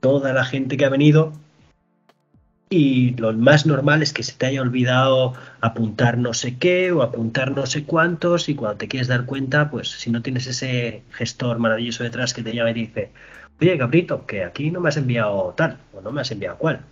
toda 0.00 0.32
la 0.32 0.44
gente 0.44 0.76
que 0.76 0.84
ha 0.84 0.90
venido, 0.90 1.32
y 2.72 3.16
lo 3.16 3.32
más 3.32 3.66
normal 3.66 4.00
es 4.00 4.12
que 4.12 4.22
se 4.22 4.32
te 4.32 4.46
haya 4.46 4.62
olvidado 4.62 5.34
apuntar 5.60 6.18
no 6.18 6.32
sé 6.34 6.56
qué 6.56 6.92
o 6.92 7.02
apuntar 7.02 7.50
no 7.50 7.66
sé 7.66 7.82
cuántos 7.82 8.48
y 8.48 8.54
cuando 8.54 8.78
te 8.78 8.86
quieres 8.86 9.08
dar 9.08 9.24
cuenta, 9.26 9.70
pues 9.70 9.90
si 9.90 10.08
no 10.08 10.22
tienes 10.22 10.46
ese 10.46 11.02
gestor 11.10 11.58
maravilloso 11.58 12.04
detrás 12.04 12.32
que 12.32 12.44
te 12.44 12.54
llama 12.54 12.70
y 12.70 12.74
dice, 12.74 13.10
oye 13.60 13.76
Cabrito, 13.76 14.24
que 14.24 14.44
aquí 14.44 14.70
no 14.70 14.78
me 14.78 14.88
has 14.88 14.96
enviado 14.96 15.52
tal 15.56 15.78
o 15.92 16.00
no 16.00 16.12
me 16.12 16.20
has 16.20 16.30
enviado 16.30 16.58
cual. 16.58 16.82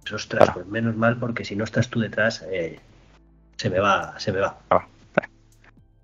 Pues 0.00 0.12
ostras, 0.12 0.50
pues 0.52 0.66
menos 0.66 0.96
mal 0.96 1.16
porque 1.18 1.44
si 1.44 1.54
no 1.54 1.62
estás 1.62 1.88
tú 1.88 2.00
detrás, 2.00 2.44
eh, 2.50 2.80
se 3.58 3.68
me 3.70 3.78
va, 3.80 4.18
se 4.18 4.32
me 4.32 4.40
va. 4.40 4.58
Ah, 4.70 4.86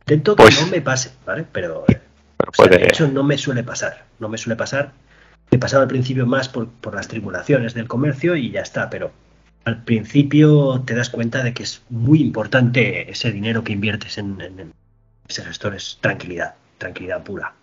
Intento 0.00 0.36
que 0.36 0.42
Pues- 0.42 0.60
no 0.60 0.66
me 0.70 0.82
pase, 0.82 1.12
¿vale? 1.24 1.46
Pero 1.50 1.84
eh, 1.88 1.98
Pero 2.36 2.50
o 2.50 2.54
sea, 2.54 2.66
puede, 2.66 2.78
de 2.78 2.86
hecho, 2.88 3.08
no 3.08 3.22
me 3.22 3.38
suele 3.38 3.64
pasar. 3.64 4.04
No 4.18 4.28
me 4.28 4.36
suele 4.36 4.56
pasar. 4.56 4.92
Me 5.50 5.58
pasaba 5.58 5.82
al 5.84 5.88
principio 5.88 6.26
más 6.26 6.48
por, 6.50 6.68
por 6.68 6.94
las 6.94 7.08
tribulaciones 7.08 7.72
del 7.72 7.88
comercio 7.88 8.36
y 8.36 8.50
ya 8.50 8.60
está, 8.60 8.90
pero 8.90 9.12
al 9.64 9.82
principio 9.84 10.82
te 10.84 10.94
das 10.94 11.08
cuenta 11.08 11.42
de 11.42 11.54
que 11.54 11.62
es 11.62 11.82
muy 11.88 12.20
importante 12.20 13.10
ese 13.10 13.32
dinero 13.32 13.64
que 13.64 13.72
inviertes 13.72 14.18
en, 14.18 14.40
en- 14.42 14.60
en 14.60 14.72
ese 15.26 15.42
gestor. 15.42 15.74
Es 15.74 15.96
tranquilidad, 16.02 16.54
tranquilidad 16.76 17.22
pura. 17.22 17.54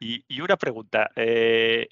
Y, 0.00 0.22
y 0.28 0.40
una 0.42 0.56
pregunta. 0.58 1.10
eh, 1.16 1.88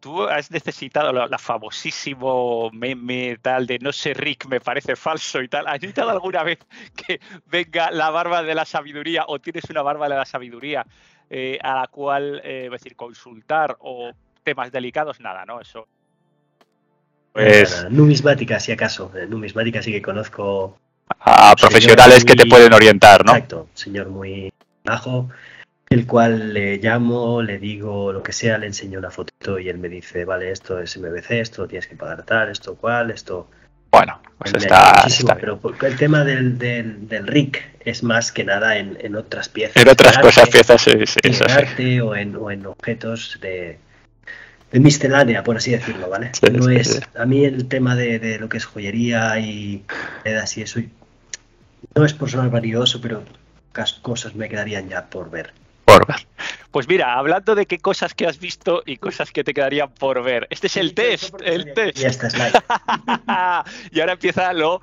¿Tú 0.00 0.24
has 0.24 0.50
necesitado 0.50 1.12
la, 1.12 1.26
la 1.26 1.38
famosísimo 1.38 2.70
meme 2.72 3.38
tal 3.40 3.66
de 3.66 3.78
no 3.78 3.92
sé 3.92 4.14
Rick, 4.14 4.46
me 4.46 4.60
parece 4.60 4.96
falso 4.96 5.40
y 5.42 5.48
tal? 5.48 5.66
¿Has 5.66 5.74
necesitado 5.74 6.10
alguna 6.10 6.42
vez 6.42 6.58
que 6.94 7.20
venga 7.46 7.90
la 7.90 8.10
barba 8.10 8.42
de 8.42 8.54
la 8.54 8.64
sabiduría 8.64 9.24
o 9.28 9.38
tienes 9.38 9.64
una 9.70 9.82
barba 9.82 10.08
de 10.08 10.16
la 10.16 10.24
sabiduría 10.24 10.86
eh, 11.30 11.58
a 11.62 11.80
la 11.80 11.86
cual, 11.86 12.40
eh, 12.44 12.64
es 12.66 12.70
decir, 12.72 12.96
consultar 12.96 13.76
o 13.80 14.12
temas 14.42 14.72
delicados? 14.72 15.20
Nada, 15.20 15.44
¿no? 15.44 15.60
Eso. 15.60 15.86
Pues 17.32 17.86
numismática, 17.90 18.60
si 18.60 18.72
acaso. 18.72 19.10
Eh, 19.16 19.26
Numismática 19.26 19.82
sí 19.82 19.90
que 19.90 20.02
conozco. 20.02 20.78
a 21.20 21.54
profesionales 21.56 22.24
que 22.24 22.34
te 22.34 22.46
pueden 22.46 22.72
orientar, 22.72 23.24
¿no? 23.24 23.32
Exacto, 23.32 23.68
señor 23.74 24.08
muy 24.08 24.52
bajo, 24.84 25.28
el 25.92 26.06
cual 26.06 26.54
le 26.54 26.78
llamo, 26.78 27.42
le 27.42 27.58
digo 27.58 28.12
lo 28.12 28.22
que 28.22 28.32
sea, 28.32 28.58
le 28.58 28.66
enseño 28.66 28.98
una 28.98 29.10
fotito 29.10 29.58
y 29.58 29.68
él 29.68 29.78
me 29.78 29.88
dice, 29.88 30.24
vale, 30.24 30.50
esto 30.50 30.78
es 30.78 30.96
MBC, 30.96 31.30
esto 31.32 31.66
tienes 31.66 31.86
que 31.86 31.96
pagar 31.96 32.24
tal, 32.24 32.50
esto 32.50 32.74
cual, 32.74 33.10
esto... 33.10 33.48
Bueno, 33.90 34.20
pues 34.38 34.54
está, 34.54 35.04
está 35.06 35.34
bien. 35.34 35.58
pero 35.60 35.86
el 35.86 35.96
tema 35.96 36.24
del, 36.24 36.58
del, 36.58 37.06
del 37.08 37.26
RIC 37.26 37.62
es 37.80 38.02
más 38.02 38.32
que 38.32 38.42
nada 38.42 38.78
en, 38.78 38.96
en 39.00 39.16
otras 39.16 39.50
piezas. 39.50 39.82
En 39.82 39.88
otras 39.88 40.16
en 40.16 40.22
cosas, 40.22 40.44
arte, 40.44 40.52
piezas, 40.52 40.80
sí, 40.80 40.92
sí, 41.06 41.20
en 41.22 41.30
eso 41.30 41.44
sí. 41.46 41.54
arte 41.54 42.00
o 42.00 42.16
en, 42.16 42.36
o 42.36 42.50
en 42.50 42.64
objetos 42.64 43.38
de, 43.42 43.78
de 44.70 44.80
miscelánea, 44.80 45.44
por 45.44 45.58
así 45.58 45.72
decirlo, 45.72 46.08
¿vale? 46.08 46.30
Sí, 46.32 46.46
no 46.50 46.62
sí, 46.62 46.76
es, 46.76 47.02
a 47.14 47.26
mí 47.26 47.44
el 47.44 47.68
tema 47.68 47.94
de, 47.94 48.18
de 48.18 48.38
lo 48.38 48.48
que 48.48 48.56
es 48.56 48.64
joyería 48.64 49.38
y 49.38 49.84
monedas 50.24 50.56
y 50.56 50.62
eso, 50.62 50.80
no 51.94 52.06
es 52.06 52.14
por 52.14 52.30
sonar 52.30 52.50
vanidoso, 52.50 53.00
pero 53.02 53.22
cosas 54.00 54.34
me 54.34 54.48
quedarían 54.48 54.88
ya 54.88 55.06
por 55.06 55.30
ver. 55.30 55.52
Por 55.92 56.06
ver. 56.06 56.26
Pues 56.70 56.88
mira, 56.88 57.14
hablando 57.18 57.54
de 57.54 57.66
qué 57.66 57.78
cosas 57.78 58.14
que 58.14 58.26
has 58.26 58.38
visto 58.38 58.82
y 58.86 58.96
cosas 58.96 59.30
que 59.30 59.44
te 59.44 59.52
quedarían 59.52 59.92
por 59.92 60.22
ver. 60.22 60.46
Este 60.48 60.68
es 60.68 60.76
el 60.78 60.94
test, 60.94 61.34
el 61.44 61.74
test. 61.74 61.98
Y 61.98 62.04
esta 62.04 62.28
es 62.28 62.38
la 62.38 63.64
y 63.90 64.00
ahora 64.00 64.12
empieza 64.12 64.52
lo, 64.54 64.80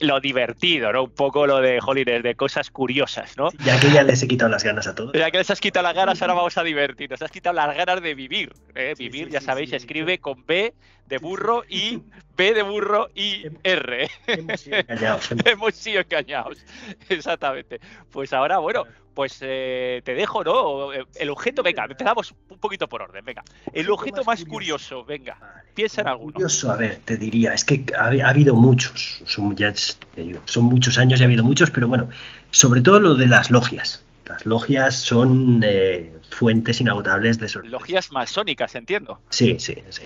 lo 0.00 0.20
divertido, 0.20 0.92
¿no? 0.92 1.04
Un 1.04 1.10
poco 1.10 1.46
lo 1.46 1.60
de, 1.60 1.80
jolines, 1.80 2.22
de 2.22 2.34
cosas 2.34 2.70
curiosas, 2.70 3.36
¿no? 3.36 3.50
Ya 3.64 3.78
que 3.78 3.90
ya 3.90 4.02
les 4.02 4.22
he 4.22 4.28
quitado 4.28 4.50
las 4.50 4.64
ganas 4.64 4.86
a 4.86 4.94
todos. 4.94 5.12
Ya 5.12 5.30
que 5.30 5.38
les 5.38 5.50
has 5.50 5.60
quitado 5.60 5.84
las 5.84 5.94
ganas, 5.94 6.20
ahora 6.22 6.34
vamos 6.34 6.56
a 6.58 6.62
divertirnos. 6.62 7.20
Has 7.22 7.30
quitado 7.30 7.54
las 7.54 7.76
ganas 7.76 8.02
de 8.02 8.14
vivir. 8.14 8.52
¿eh? 8.74 8.94
Sí, 8.96 9.04
Vivir, 9.04 9.26
sí, 9.26 9.32
ya 9.32 9.40
sí, 9.40 9.46
sabéis, 9.46 9.70
sí. 9.70 9.76
escribe 9.76 10.18
con 10.18 10.44
B 10.46 10.74
de 11.06 11.18
burro 11.18 11.64
y 11.68 12.00
B 12.36 12.54
de 12.54 12.62
burro 12.62 13.10
y 13.14 13.44
R. 13.62 14.08
Hemos 14.26 14.60
sido 14.60 14.76
engañados. 14.88 15.28
Hemos 15.44 15.74
sido 15.74 16.00
engañados. 16.00 16.64
Exactamente. 17.08 17.80
Pues 18.10 18.32
ahora, 18.32 18.58
bueno, 18.58 18.84
pues 19.14 19.38
eh, 19.42 20.00
te 20.04 20.14
dejo, 20.14 20.42
¿no? 20.42 20.92
El 20.92 21.30
objeto, 21.30 21.62
venga, 21.62 21.84
empezamos 21.84 22.34
un 22.48 22.58
poquito 22.58 22.88
por 22.88 23.02
orden, 23.02 23.24
venga. 23.24 23.42
El 23.72 23.90
objeto 23.90 24.24
más 24.24 24.44
curioso, 24.44 25.04
venga. 25.04 25.38
Piensa 25.74 26.02
en 26.02 26.08
alguno. 26.08 26.32
Curioso, 26.32 26.70
a 26.70 26.76
ver, 26.76 27.00
te 27.04 27.16
diría, 27.16 27.54
es 27.54 27.64
que 27.64 27.84
ha, 27.98 28.06
ha 28.06 28.28
habido 28.28 28.54
muchos, 28.54 29.22
ya 29.54 29.68
es- 29.90 29.98
te 30.14 30.22
digo, 30.22 30.40
son 30.44 30.64
muchos 30.64 30.98
años 30.98 31.20
y 31.20 31.22
ha 31.22 31.26
habido 31.26 31.44
muchos, 31.44 31.70
pero 31.70 31.88
bueno, 31.88 32.08
sobre 32.50 32.80
todo 32.80 33.00
lo 33.00 33.14
de 33.14 33.26
las 33.26 33.50
logias. 33.50 34.04
Las 34.26 34.46
logias 34.46 34.94
son 34.94 35.60
eh, 35.64 36.12
fuentes 36.30 36.80
inagotables 36.80 37.38
de. 37.38 37.50
Logias 37.64 38.12
masónicas, 38.12 38.74
entiendo. 38.74 39.20
Sí, 39.30 39.56
sí, 39.58 39.76
sí. 39.90 40.04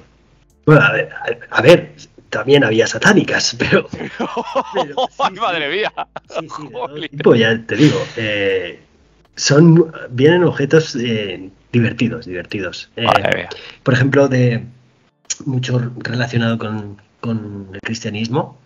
Bueno, 0.64 0.82
a 0.82 0.92
ver, 0.92 1.10
a, 1.50 1.62
ver, 1.62 1.94
también 2.30 2.64
había 2.64 2.86
satánicas, 2.86 3.54
pero 3.58 3.86
Pero, 3.88 4.08
sí, 4.08 4.08
¡Ay, 5.18 5.34
sí. 5.34 5.40
madre 5.40 5.68
mía! 5.70 5.92
sí, 6.28 6.48
de 6.94 7.08
tipo, 7.10 7.34
ya 7.34 7.58
te 7.66 7.76
digo, 7.76 8.02
eh, 8.16 8.80
son, 9.36 9.92
vienen 10.10 10.44
objetos 10.44 10.96
eh, 10.96 11.50
divertidos, 11.72 12.26
divertidos. 12.26 12.90
Por 13.82 13.94
ejemplo, 13.94 14.28
de 14.28 14.64
mucho 15.44 15.92
relacionado 15.98 16.58
con, 16.58 17.00
con 17.20 17.68
el 17.72 17.80
cristianismo, 17.80 18.58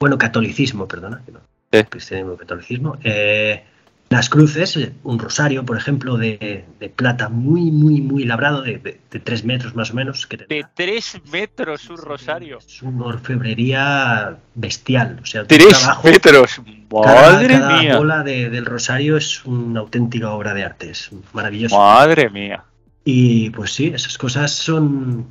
bueno, 0.00 0.18
catolicismo, 0.18 0.86
perdona, 0.86 1.22
que 1.24 1.32
no, 1.32 1.40
Sí. 1.72 1.84
cristianismo, 1.84 2.36
catolicismo, 2.36 2.96
eh, 3.04 3.64
las 4.10 4.30
cruces, 4.30 4.74
eh, 4.78 4.92
un 5.04 5.18
rosario, 5.18 5.64
por 5.66 5.76
ejemplo, 5.76 6.16
de, 6.16 6.64
de 6.80 6.88
plata 6.88 7.28
muy, 7.28 7.70
muy, 7.70 8.00
muy 8.00 8.24
labrado, 8.24 8.62
de, 8.62 8.78
de- 8.78 9.00
de 9.10 9.20
tres 9.20 9.44
metros 9.44 9.74
más 9.74 9.90
o 9.90 9.94
menos, 9.94 10.26
que 10.26 10.38
De 10.38 10.64
tres 10.74 11.20
metros 11.30 11.90
un 11.90 11.98
rosario. 11.98 12.58
Es 12.58 12.80
una 12.82 13.04
orfebrería 13.04 14.38
bestial, 14.54 15.18
o 15.22 15.26
sea, 15.26 15.42
un 15.42 15.46
Tres 15.48 15.68
trabajo- 15.80 16.08
metros. 16.08 16.60
cada, 16.90 17.32
Madre 17.32 17.58
cada 17.58 17.82
mía. 17.82 17.96
bola 17.98 18.22
de- 18.22 18.48
del 18.48 18.64
rosario 18.64 19.16
es 19.18 19.44
una 19.44 19.80
auténtica 19.80 20.30
obra 20.30 20.54
de 20.54 20.64
arte, 20.64 20.90
es 20.90 21.10
maravilloso. 21.34 21.76
Madre 21.76 22.30
mía. 22.30 22.64
Y 23.04 23.50
pues 23.50 23.72
sí, 23.74 23.88
esas 23.94 24.16
cosas 24.16 24.52
son, 24.52 25.26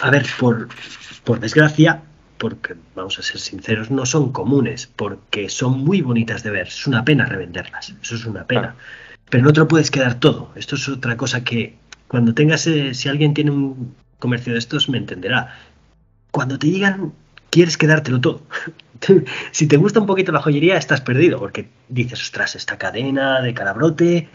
a 0.00 0.10
ver, 0.10 0.26
por, 0.38 0.68
por 1.24 1.40
desgracia, 1.40 2.02
porque 2.42 2.74
vamos 2.96 3.20
a 3.20 3.22
ser 3.22 3.38
sinceros, 3.38 3.92
no 3.92 4.04
son 4.04 4.32
comunes, 4.32 4.88
porque 4.96 5.48
son 5.48 5.78
muy 5.84 6.02
bonitas 6.02 6.42
de 6.42 6.50
ver. 6.50 6.66
Es 6.66 6.88
una 6.88 7.04
pena 7.04 7.24
revenderlas, 7.24 7.94
eso 8.02 8.16
es 8.16 8.24
una 8.26 8.44
pena. 8.48 8.74
Pero 9.30 9.44
no 9.44 9.52
te 9.52 9.60
lo 9.60 9.68
puedes 9.68 9.92
quedar 9.92 10.18
todo. 10.18 10.50
Esto 10.56 10.74
es 10.74 10.88
otra 10.88 11.16
cosa 11.16 11.44
que 11.44 11.76
cuando 12.08 12.34
tengas, 12.34 12.66
eh, 12.66 12.94
si 12.94 13.08
alguien 13.08 13.32
tiene 13.32 13.52
un 13.52 13.94
comercio 14.18 14.54
de 14.54 14.58
estos, 14.58 14.88
me 14.88 14.98
entenderá. 14.98 15.56
Cuando 16.32 16.58
te 16.58 16.66
digan, 16.66 17.12
quieres 17.50 17.76
quedártelo 17.76 18.20
todo. 18.20 18.42
si 19.52 19.68
te 19.68 19.76
gusta 19.76 20.00
un 20.00 20.06
poquito 20.06 20.32
la 20.32 20.42
joyería, 20.42 20.76
estás 20.76 21.00
perdido, 21.00 21.38
porque 21.38 21.68
dices, 21.90 22.20
ostras, 22.22 22.56
esta 22.56 22.76
cadena 22.76 23.40
de 23.40 23.54
calabrote, 23.54 24.28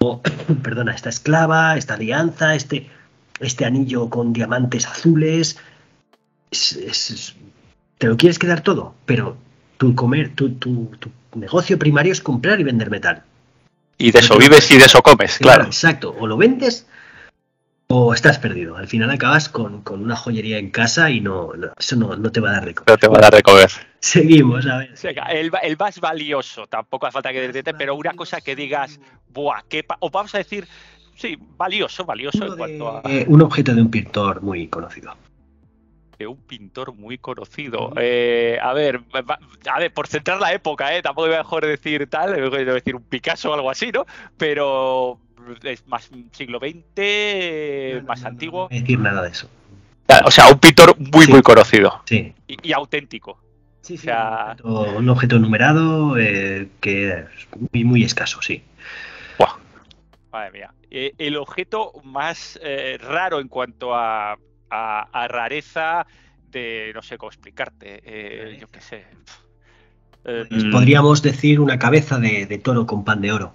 perdona, 0.64 0.92
esta 0.92 1.10
esclava, 1.10 1.76
esta 1.76 1.94
alianza, 1.94 2.56
este, 2.56 2.90
este 3.38 3.64
anillo 3.64 4.10
con 4.10 4.32
diamantes 4.32 4.88
azules. 4.88 5.56
Te 8.04 8.10
lo 8.10 8.18
quieres 8.18 8.38
quedar 8.38 8.60
todo, 8.60 8.94
pero 9.06 9.38
tu, 9.78 9.94
comer, 9.94 10.34
tu, 10.34 10.50
tu, 10.56 10.90
negocio 11.36 11.78
primario 11.78 12.12
es 12.12 12.20
comprar 12.20 12.60
y 12.60 12.62
vender 12.62 12.90
metal. 12.90 13.22
Y 13.96 14.10
de 14.10 14.18
eso 14.18 14.36
vives 14.36 14.70
y 14.70 14.76
de 14.76 14.84
eso 14.84 15.00
comes, 15.00 15.38
claro. 15.38 15.64
Exacto, 15.64 16.14
o 16.18 16.26
lo 16.26 16.36
vendes 16.36 16.86
o 17.86 18.12
estás 18.12 18.38
perdido. 18.38 18.76
Al 18.76 18.88
final 18.88 19.10
acabas 19.10 19.48
con, 19.48 19.82
una 19.88 20.16
joyería 20.16 20.58
en 20.58 20.70
casa 20.70 21.08
y 21.10 21.22
no, 21.22 21.52
eso 21.78 21.96
no, 21.96 22.30
te 22.30 22.40
va 22.40 22.50
a 22.50 22.52
dar 22.52 22.66
de 22.66 22.74
comer. 22.74 22.90
No 22.90 22.98
te 22.98 23.08
va 23.08 23.16
a 23.16 23.20
dar 23.22 23.34
de 23.36 23.42
comer. 23.42 23.70
Seguimos, 24.00 24.66
a 24.66 24.76
ver. 24.76 24.94
El, 25.30 25.50
el 25.62 25.76
más 25.78 25.98
valioso, 25.98 26.66
tampoco 26.66 27.06
hace 27.06 27.14
falta 27.14 27.32
que 27.32 27.40
decirte, 27.40 27.72
pero 27.72 27.94
una 27.94 28.12
cosa 28.12 28.42
que 28.42 28.54
digas, 28.54 29.00
buah, 29.32 29.62
qué 29.66 29.82
o 30.00 30.10
vamos 30.10 30.34
a 30.34 30.38
decir, 30.38 30.68
sí, 31.16 31.38
valioso, 31.56 32.04
valioso 32.04 32.44
en 32.44 32.56
cuanto 32.58 32.88
a. 32.98 33.02
un 33.28 33.40
objeto 33.40 33.74
de 33.74 33.80
un 33.80 33.90
pintor 33.90 34.42
muy 34.42 34.68
conocido. 34.68 35.16
De 36.18 36.26
un 36.26 36.36
pintor 36.36 36.94
muy 36.94 37.18
conocido. 37.18 37.92
Eh, 37.96 38.58
a 38.62 38.72
ver, 38.72 39.00
a 39.70 39.78
ver, 39.78 39.92
por 39.92 40.06
centrar 40.06 40.40
la 40.40 40.52
época, 40.52 40.94
¿eh? 40.96 41.02
tampoco 41.02 41.28
voy 41.28 41.36
a 41.36 41.38
mejor 41.38 41.66
decir 41.66 42.08
tal, 42.08 42.50
voy 42.50 42.60
a 42.60 42.64
decir 42.64 42.94
un 42.94 43.02
Picasso 43.02 43.50
o 43.50 43.54
algo 43.54 43.70
así, 43.70 43.90
¿no? 43.90 44.06
Pero 44.36 45.18
es 45.62 45.86
más 45.86 46.10
siglo 46.32 46.58
XX, 46.58 48.04
más 48.04 48.24
antiguo. 48.24 48.68
No 48.70 48.78
decir 48.78 48.98
nada 48.98 49.22
de 49.22 49.30
eso. 49.30 49.48
O 50.24 50.30
sea, 50.30 50.48
un 50.48 50.58
pintor 50.58 50.96
muy, 50.98 51.26
muy 51.26 51.42
conocido. 51.42 52.02
Sí. 52.04 52.34
Y, 52.46 52.72
auténtico. 52.72 53.38
Sí, 53.80 53.98
sí. 53.98 54.08
un, 54.62 55.08
objeto, 55.08 55.38
numerado 55.38 56.16
eh, 56.18 56.68
que 56.80 57.08
es 57.10 57.26
muy, 57.72 57.84
muy 57.84 58.04
escaso, 58.04 58.40
sí. 58.40 58.62
Madre 60.34 60.50
mía. 60.50 60.74
Eh, 60.90 61.14
el 61.18 61.36
objeto 61.36 61.92
más 62.02 62.58
eh, 62.62 62.98
raro 63.00 63.40
en 63.40 63.48
cuanto 63.48 63.94
a, 63.94 64.36
rareza 65.28 66.06
de, 66.50 66.92
no 66.94 67.02
sé 67.02 67.18
cómo 67.18 67.30
explicarte, 67.30 68.56
yo 68.60 68.68
qué 68.70 68.80
sé. 68.80 69.04
Pues 70.22 70.64
podríamos 70.72 71.22
decir 71.22 71.60
una 71.60 71.78
cabeza 71.78 72.18
de 72.18 72.60
toro 72.62 72.86
con 72.86 73.04
pan 73.04 73.20
de 73.20 73.32
oro 73.32 73.54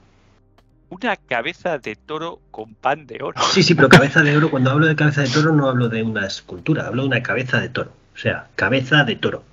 una 0.89 1.15
cabeza 1.15 1.77
de 1.77 1.95
toro 1.95 2.41
con 2.51 2.73
pan 2.75 3.05
de 3.05 3.21
oro. 3.21 3.39
Sí, 3.51 3.63
sí, 3.63 3.75
pero 3.75 3.89
cabeza 3.89 4.21
de 4.21 4.35
oro, 4.35 4.49
cuando 4.49 4.71
hablo 4.71 4.87
de 4.87 4.95
cabeza 4.95 5.21
de 5.21 5.29
toro 5.29 5.53
no 5.53 5.69
hablo 5.69 5.87
de 5.87 6.03
una 6.03 6.25
escultura, 6.25 6.87
hablo 6.87 7.03
de 7.03 7.07
una 7.09 7.23
cabeza 7.23 7.59
de 7.59 7.69
toro. 7.69 7.93
O 8.13 8.17
sea, 8.17 8.49
cabeza 8.55 9.03
de 9.03 9.15
toro. 9.15 9.43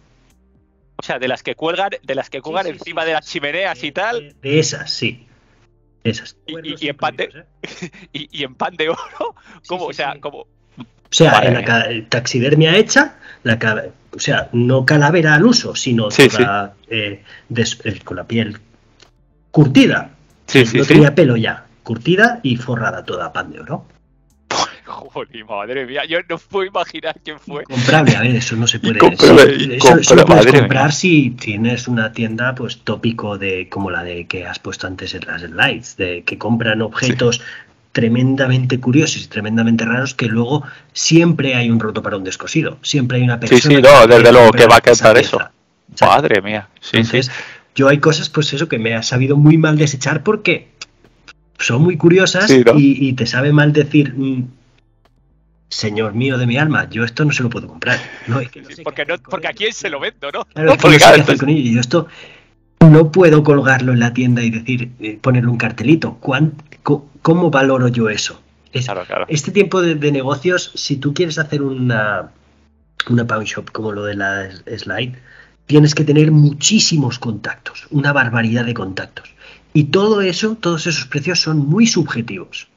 O 0.96 1.02
sea, 1.02 1.18
de 1.18 1.28
las 1.28 1.42
que 1.42 1.54
cuelgan, 1.54 1.90
de 2.02 2.14
las 2.14 2.30
que 2.30 2.40
cuelgan 2.40 2.66
encima 2.66 3.04
de 3.04 3.12
las 3.12 3.26
chimeneas 3.26 3.82
y 3.84 3.92
tal. 3.92 4.34
De 4.40 4.58
esas, 4.58 4.90
sí. 4.90 5.26
Esas. 6.04 6.36
Y, 6.46 6.88
en 6.88 6.96
pan 6.96 7.16
de, 7.16 7.24
¿eh? 7.24 7.90
y, 8.12 8.42
en 8.42 8.54
pan 8.54 8.76
de 8.76 8.88
oro, 8.88 9.34
¿cómo? 9.66 9.86
o 9.86 9.92
sea, 9.92 10.18
como. 10.20 10.46
O 11.10 11.14
sea, 11.14 11.40
en 11.44 11.54
la 11.54 12.08
taxidermia 12.08 12.76
hecha, 12.76 13.16
la, 13.42 13.58
o 14.12 14.18
sea, 14.18 14.48
no 14.52 14.84
calavera 14.84 15.34
al 15.34 15.44
uso, 15.44 15.74
sino 15.74 16.08
eh, 16.10 16.68
eh, 16.88 18.00
con 18.04 18.16
la 18.16 18.24
piel 18.24 18.58
curtida, 19.50 20.10
no 20.74 20.84
tenía 20.84 21.14
pelo 21.14 21.36
ya, 21.36 21.66
curtida 21.82 22.40
y 22.42 22.56
forrada 22.56 23.04
toda, 23.04 23.32
pan 23.32 23.52
de 23.52 23.60
oro. 23.60 23.86
Joder, 24.84 25.44
madre 25.44 25.84
mía, 25.84 26.02
yo 26.08 26.18
no 26.28 26.38
puedo 26.38 26.66
imaginar 26.66 27.16
quién 27.24 27.40
fue. 27.40 27.64
Comprable, 27.64 28.16
a 28.16 28.20
ver, 28.20 28.36
eso 28.36 28.54
no 28.56 28.66
se 28.66 28.78
puede. 28.78 28.98
eso, 28.98 30.14
lo 30.14 30.24
puedes 30.24 30.46
comprar 30.46 30.92
si 30.92 31.30
tienes 31.30 31.88
una 31.88 32.12
tienda, 32.12 32.54
pues 32.54 32.78
tópico 32.78 33.36
de 33.36 33.68
como 33.68 33.90
la 33.90 34.04
de 34.04 34.26
que 34.26 34.46
has 34.46 34.58
puesto 34.58 34.86
antes 34.86 35.14
en 35.14 35.26
las 35.26 35.42
slides, 35.42 35.96
de 35.96 36.22
que 36.22 36.38
compran 36.38 36.82
objetos 36.82 37.42
tremendamente 37.96 38.78
curiosos 38.78 39.22
y 39.22 39.26
tremendamente 39.26 39.86
raros 39.86 40.12
que 40.12 40.26
luego 40.26 40.62
siempre 40.92 41.54
hay 41.54 41.70
un 41.70 41.80
roto 41.80 42.02
para 42.02 42.18
un 42.18 42.24
descosido, 42.24 42.76
siempre 42.82 43.16
hay 43.16 43.24
una 43.24 43.40
persona. 43.40 43.58
Sí, 43.58 43.68
sí, 43.68 43.80
no, 43.80 44.06
desde 44.06 44.32
luego 44.32 44.50
que 44.52 44.66
va 44.66 44.76
a 44.76 44.80
quedar 44.82 45.16
eso. 45.16 45.40
Madre 46.02 46.42
mía, 46.42 46.68
sí, 46.78 47.02
sí. 47.04 47.20
Yo 47.74 47.88
hay 47.88 47.96
cosas, 47.96 48.28
pues 48.28 48.52
eso, 48.52 48.68
que 48.68 48.78
me 48.78 48.94
ha 48.94 49.02
sabido 49.02 49.38
muy 49.38 49.56
mal 49.56 49.78
desechar 49.78 50.22
porque 50.22 50.68
son 51.58 51.84
muy 51.84 51.96
curiosas 51.96 52.50
y, 52.50 53.14
te 53.14 53.24
sabe 53.24 53.50
mal 53.50 53.72
decir, 53.72 54.12
mm, 54.14 54.46
señor 55.70 56.12
mío 56.12 56.36
de 56.36 56.46
mi 56.46 56.58
alma, 56.58 56.90
yo 56.90 57.02
esto 57.02 57.24
no 57.24 57.32
se 57.32 57.44
lo 57.44 57.48
puedo 57.48 57.66
comprar. 57.66 57.98
porque, 58.84 59.06
no, 59.06 59.14
porque 59.30 59.48
a 59.48 59.54
quién 59.54 59.72
se 59.72 59.88
lo 59.88 60.00
vendo, 60.00 60.30
¿no? 60.30 60.46
Y 61.48 61.72
yo 61.72 61.80
esto 61.80 62.08
no 62.80 63.10
puedo 63.10 63.42
colgarlo 63.42 63.94
en 63.94 64.00
la 64.00 64.12
tienda 64.12 64.42
y 64.42 64.50
decir, 64.50 64.90
eh, 65.00 65.18
ponerle 65.18 65.48
un 65.48 65.56
cartelito. 65.56 66.18
¿Cómo 67.22 67.50
valoro 67.50 67.88
yo 67.88 68.08
eso? 68.08 68.40
Este 69.28 69.50
tiempo 69.50 69.82
de, 69.82 69.94
de, 69.94 70.12
negocios, 70.12 70.70
si 70.74 70.96
tú 70.96 71.14
quieres 71.14 71.38
hacer 71.38 71.62
una, 71.62 72.30
una 73.08 73.26
pawn 73.26 73.44
shop 73.44 73.72
como 73.72 73.92
lo 73.92 74.04
de 74.04 74.14
la 74.14 74.50
slide, 74.76 75.16
tienes 75.66 75.94
que 75.94 76.04
tener 76.04 76.30
muchísimos 76.30 77.18
contactos, 77.18 77.86
una 77.90 78.12
barbaridad 78.12 78.64
de 78.64 78.74
contactos. 78.74 79.34
Y 79.72 79.84
todo 79.84 80.22
eso, 80.22 80.56
todos 80.56 80.86
esos 80.86 81.06
precios 81.06 81.40
son 81.40 81.58
muy 81.58 81.86
subjetivos. 81.86 82.68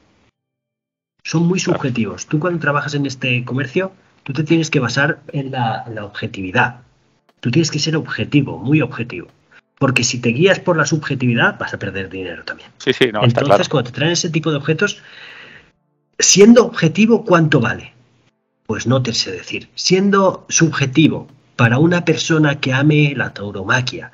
Son 1.22 1.46
muy 1.46 1.60
subjetivos. 1.60 2.26
Tú 2.26 2.38
cuando 2.38 2.60
trabajas 2.60 2.94
en 2.94 3.06
este 3.06 3.44
comercio, 3.44 3.92
tú 4.22 4.32
te 4.32 4.44
tienes 4.44 4.70
que 4.70 4.80
basar 4.80 5.20
en 5.32 5.52
la, 5.52 5.84
objetividad. 6.02 6.82
Tú 7.40 7.50
tienes 7.50 7.70
que 7.70 7.78
ser 7.78 7.96
objetivo, 7.96 8.58
muy 8.58 8.80
objetivo. 8.80 9.28
Porque 9.80 10.04
si 10.04 10.20
te 10.20 10.28
guías 10.28 10.60
por 10.60 10.76
la 10.76 10.84
subjetividad, 10.84 11.58
vas 11.58 11.72
a 11.72 11.78
perder 11.78 12.10
dinero 12.10 12.44
también. 12.44 12.68
Sí, 12.76 12.92
sí, 12.92 13.06
no, 13.10 13.24
Entonces, 13.24 13.66
cuando 13.66 13.90
te 13.90 13.96
traen 13.96 14.12
ese 14.12 14.28
tipo 14.28 14.50
de 14.50 14.58
objetos, 14.58 15.02
siendo 16.18 16.66
objetivo, 16.66 17.24
¿cuánto 17.24 17.60
vale? 17.60 17.94
Pues 18.66 18.86
no 18.86 19.02
te 19.02 19.14
sé 19.14 19.32
decir. 19.32 19.70
Siendo 19.74 20.44
subjetivo, 20.50 21.28
para 21.56 21.78
una 21.78 22.04
persona 22.04 22.60
que 22.60 22.74
ame 22.74 23.14
la 23.16 23.32
tauromaquia, 23.32 24.12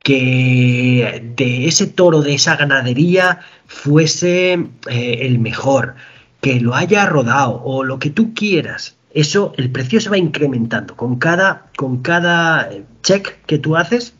que 0.00 1.32
de 1.34 1.66
ese 1.66 1.86
toro, 1.86 2.20
de 2.20 2.34
esa 2.34 2.56
ganadería, 2.56 3.40
fuese 3.66 4.52
eh, 4.52 5.18
el 5.22 5.38
mejor, 5.38 5.94
que 6.42 6.60
lo 6.60 6.74
haya 6.74 7.06
rodado 7.06 7.62
o 7.64 7.84
lo 7.84 7.98
que 7.98 8.10
tú 8.10 8.34
quieras. 8.34 8.96
Eso, 9.14 9.54
el 9.56 9.70
precio 9.70 9.98
se 9.98 10.10
va 10.10 10.18
incrementando. 10.18 10.94
Con 10.94 11.16
cada, 11.16 11.70
con 11.74 12.02
cada 12.02 12.68
check 13.02 13.42
que 13.46 13.56
tú 13.56 13.76
haces, 13.76 14.12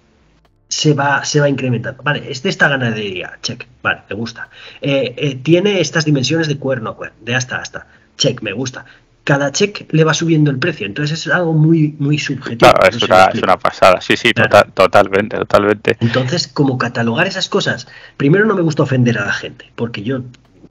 se 0.68 0.94
va, 0.94 1.24
se 1.24 1.40
va 1.40 1.48
incrementando. 1.48 2.02
Vale, 2.02 2.30
es 2.30 2.42
de 2.42 2.50
esta 2.50 2.68
ganadería, 2.68 3.38
check, 3.42 3.66
vale, 3.82 4.02
me 4.08 4.16
gusta. 4.16 4.48
Eh, 4.80 5.14
eh, 5.16 5.34
tiene 5.36 5.80
estas 5.80 6.04
dimensiones 6.04 6.48
de 6.48 6.58
cuerno 6.58 6.90
a 6.90 6.96
cuerno, 6.96 7.16
de 7.22 7.34
hasta 7.34 7.56
hasta, 7.56 7.86
check, 8.16 8.42
me 8.42 8.52
gusta 8.52 8.84
cada 9.26 9.50
check 9.50 9.92
le 9.92 10.04
va 10.04 10.14
subiendo 10.14 10.52
el 10.52 10.58
precio. 10.60 10.86
Entonces 10.86 11.26
es 11.26 11.32
algo 11.32 11.52
muy, 11.52 11.96
muy 11.98 12.16
subjetivo. 12.16 12.70
Claro, 12.70 12.88
es, 12.88 13.42
una, 13.42 13.56
pasada, 13.56 14.00
sí, 14.00 14.16
sí, 14.16 14.30
totalmente, 14.72 15.36
totalmente. 15.36 15.96
Entonces, 15.98 16.46
como 16.46 16.78
catalogar 16.78 17.26
esas 17.26 17.48
cosas, 17.48 17.88
primero 18.16 18.46
no 18.46 18.54
me 18.54 18.62
gusta 18.62 18.84
ofender 18.84 19.18
a 19.18 19.26
la 19.26 19.32
gente, 19.32 19.72
porque 19.74 20.04
yo 20.04 20.22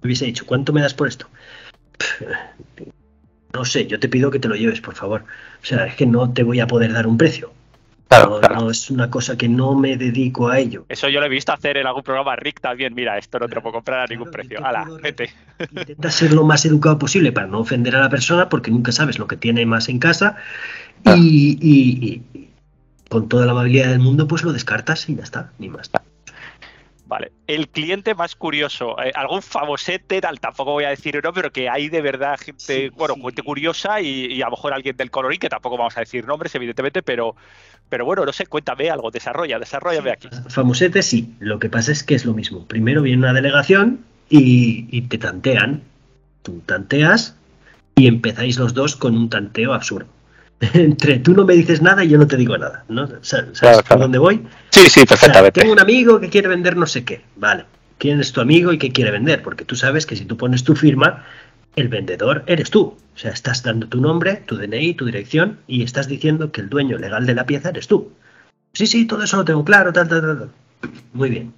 hubiese 0.01 0.23
dicho, 0.23 0.45
¿cuánto 0.45 0.71
me 0.71 0.81
das 0.81 0.93
por 0.93 1.09
esto? 1.09 1.27
No 3.53 3.65
sé, 3.65 3.87
yo 3.87 3.99
te 3.99 4.07
pido 4.07 4.31
que 4.31 4.39
te 4.39 4.47
lo 4.47 4.55
lleves, 4.55 4.79
por 4.79 4.95
favor. 4.95 5.25
O 5.61 5.65
sea, 5.65 5.85
es 5.85 5.95
que 5.95 6.05
no 6.05 6.31
te 6.31 6.43
voy 6.43 6.61
a 6.61 6.67
poder 6.67 6.93
dar 6.93 7.07
un 7.07 7.17
precio. 7.17 7.51
Claro, 8.15 8.41
no, 8.53 8.69
es 8.69 8.89
una 8.89 9.09
cosa 9.09 9.37
que 9.37 9.49
no 9.49 9.75
me 9.75 9.97
dedico 9.97 10.49
a 10.49 10.59
ello. 10.59 10.85
Eso 10.89 11.09
yo 11.09 11.19
lo 11.19 11.25
he 11.25 11.29
visto 11.29 11.51
hacer 11.51 11.77
en 11.77 11.87
algún 11.87 12.03
programa 12.03 12.35
Rick 12.35 12.61
también. 12.61 12.93
Mira, 12.93 13.17
esto 13.17 13.39
no 13.39 13.47
te 13.47 13.55
lo 13.55 13.61
puedo 13.61 13.73
comprar 13.73 14.01
a 14.01 14.07
ningún 14.07 14.31
precio. 14.31 14.65
Hala, 14.65 14.87
vete. 15.01 15.33
Intenta 15.71 16.09
ser 16.11 16.33
lo 16.33 16.43
más 16.43 16.65
educado 16.65 16.97
posible 16.97 17.31
para 17.31 17.47
no 17.47 17.59
ofender 17.59 17.95
a 17.95 17.99
la 17.99 18.09
persona 18.09 18.49
porque 18.49 18.71
nunca 18.71 18.91
sabes 18.91 19.19
lo 19.19 19.27
que 19.27 19.37
tiene 19.37 19.65
más 19.65 19.89
en 19.89 19.99
casa 19.99 20.37
y, 21.05 22.21
con 23.09 23.29
toda 23.29 23.45
la 23.45 23.51
amabilidad 23.51 23.89
del 23.89 23.99
mundo 23.99 24.27
pues 24.27 24.43
lo 24.43 24.51
descartas 24.51 25.07
y 25.09 25.15
ya 25.15 25.23
está, 25.23 25.51
ni 25.59 25.69
más. 25.69 25.91
Vale. 27.07 27.31
El 27.45 27.69
cliente 27.69 28.15
más 28.15 28.35
curioso, 28.35 28.99
eh, 29.01 29.11
algún 29.13 29.43
famosete, 29.43 30.21
tal, 30.21 30.39
tampoco 30.39 30.71
voy 30.71 30.85
a 30.85 30.89
decir 30.89 31.17
uno, 31.17 31.31
pero 31.33 31.51
que 31.51 31.69
hay 31.69 31.87
de 31.87 32.01
verdad 32.01 32.35
gente, 32.39 32.89
bueno, 32.89 33.15
gente 33.21 33.43
curiosa 33.43 34.01
y, 34.01 34.41
a 34.41 34.45
lo 34.45 34.51
mejor 34.51 34.73
alguien 34.73 34.97
del 34.97 35.11
colorín, 35.11 35.39
que 35.39 35.49
tampoco 35.49 35.77
vamos 35.77 35.95
a 35.97 35.99
decir 35.99 36.25
nombres, 36.25 36.55
evidentemente, 36.55 37.03
pero, 37.03 37.35
pero 37.89 38.05
bueno, 38.05 38.25
no 38.25 38.33
sé, 38.33 38.47
cuéntame 38.47 38.89
algo, 38.89 39.11
desarrolla, 39.11 39.59
desarrolla 39.59 40.13
aquí. 40.13 40.29
Famosete 40.49 41.03
sí, 41.03 41.35
lo 41.39 41.59
que 41.59 41.69
pasa 41.69 41.91
es 41.91 42.03
que 42.03 42.15
es 42.15 42.25
lo 42.25 42.33
mismo. 42.33 42.65
Primero 42.65 43.03
viene 43.03 43.19
una 43.19 43.33
delegación 43.33 44.03
y, 44.27 44.87
y 44.89 45.01
te 45.01 45.19
tantean. 45.19 45.83
Tú 46.41 46.61
tanteas 46.65 47.37
y 47.95 48.07
empezáis 48.07 48.57
los 48.57 48.73
dos 48.73 48.95
con 48.95 49.15
un 49.15 49.29
tanteo 49.29 49.73
absurdo. 49.73 50.07
entre 50.73 51.19
tú 51.19 51.33
no 51.33 51.45
me 51.45 51.53
dices 51.53 51.81
nada 51.81 52.03
y 52.03 52.09
yo 52.09 52.17
no 52.17 52.27
te 52.27 52.37
digo 52.37 52.57
nada, 52.57 52.85
¿no? 52.87 53.09
¿Sabes 53.21 53.61
por 53.87 53.99
dónde 53.99 54.17
voy? 54.17 54.45
Sí, 54.69 54.89
sí, 54.89 55.05
perfectamente. 55.05 55.59
tengo 55.59 55.73
un 55.73 55.79
amigo 55.79 56.19
que 56.19 56.29
quiere 56.29 56.47
vender 56.47 56.77
no 56.77 56.87
sé 56.87 57.03
qué, 57.03 57.21
vale. 57.35 57.65
¿Quién 57.97 58.19
es 58.19 58.33
tu 58.33 58.41
amigo 58.41 58.73
y 58.73 58.77
qué 58.77 58.91
quiere 58.91 59.11
vender? 59.11 59.41
Porque 59.41 59.63
tú 59.63 59.75
sabes 59.75 60.05
que 60.05 60.15
si 60.15 60.25
tú 60.25 60.35
pones 60.35 60.63
tu 60.63 60.75
firma, 60.75 61.25
el 61.75 61.87
vendedor 61.87 62.43
eres 62.47 62.69
tú. 62.69 62.97
O 63.15 63.17
sea, 63.17 63.31
estás 63.31 63.63
dando 63.63 63.87
tu 63.87 64.01
nombre, 64.01 64.43
tu 64.45 64.57
DNI, 64.57 64.93
tu 64.95 65.05
dirección 65.05 65.59
y 65.67 65.83
estás 65.83 66.07
diciendo 66.07 66.51
que 66.51 66.61
el 66.61 66.69
dueño 66.69 66.97
legal 66.97 67.25
de 67.25 67.35
la 67.35 67.45
pieza 67.45 67.69
eres 67.69 67.87
tú. 67.87 68.11
Sí, 68.73 68.87
sí, 68.87 69.05
todo 69.05 69.23
eso 69.23 69.37
lo 69.37 69.45
tengo 69.45 69.63
claro, 69.63 69.93
tal, 69.93 70.09
tal, 70.09 70.21
tal. 70.21 70.49
Muy 71.13 71.29
bien. 71.29 71.53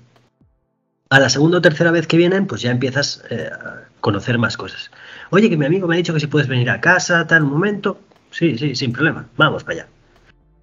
A 1.09 1.19
la 1.19 1.29
segunda 1.29 1.57
o 1.57 1.61
tercera 1.61 1.89
vez 1.89 2.05
que 2.05 2.17
vienen, 2.17 2.45
pues 2.45 2.61
ya 2.61 2.69
empiezas 2.69 3.23
eh, 3.31 3.49
a 3.51 3.85
conocer 4.01 4.37
más 4.37 4.57
cosas. 4.57 4.91
Oye, 5.31 5.49
que 5.49 5.57
mi 5.57 5.65
amigo 5.65 5.87
me 5.87 5.95
ha 5.95 5.97
dicho 5.97 6.13
que 6.13 6.19
si 6.19 6.27
puedes 6.27 6.47
venir 6.47 6.69
a 6.69 6.81
casa, 6.81 7.25
tal 7.25 7.43
momento. 7.43 7.99
Sí, 8.37 8.55
sí, 8.55 8.75
sin 8.75 8.91
problema. 8.91 9.27
Vamos 9.35 9.63
para 9.63 9.81
allá. 9.81 9.87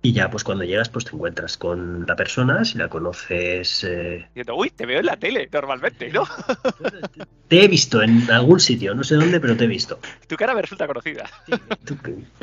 Y 0.00 0.12
ya, 0.12 0.30
pues 0.30 0.44
cuando 0.44 0.62
llegas, 0.62 0.88
pues 0.90 1.06
te 1.06 1.10
encuentras 1.12 1.56
con 1.56 2.06
la 2.06 2.14
persona, 2.14 2.64
si 2.64 2.78
la 2.78 2.88
conoces. 2.88 3.82
Eh... 3.82 4.28
Uy, 4.54 4.70
te 4.70 4.86
veo 4.86 5.00
en 5.00 5.06
la 5.06 5.16
tele 5.16 5.48
normalmente, 5.52 6.10
¿no? 6.10 6.24
Te 7.48 7.64
he 7.64 7.68
visto 7.68 8.00
en 8.02 8.30
algún 8.30 8.60
sitio, 8.60 8.94
no 8.94 9.02
sé 9.02 9.16
dónde, 9.16 9.40
pero 9.40 9.56
te 9.56 9.64
he 9.64 9.66
visto. 9.66 9.98
Tu 10.26 10.36
cara 10.36 10.54
me 10.54 10.62
resulta 10.62 10.86
conocida. 10.86 11.28
Sí, 11.46 11.54
tu, 11.84 11.96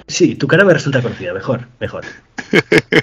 sí, 0.08 0.36
tu 0.36 0.48
cara 0.48 0.64
me 0.64 0.74
resulta 0.74 1.02
conocida, 1.02 1.34
mejor, 1.34 1.68
mejor. 1.80 2.06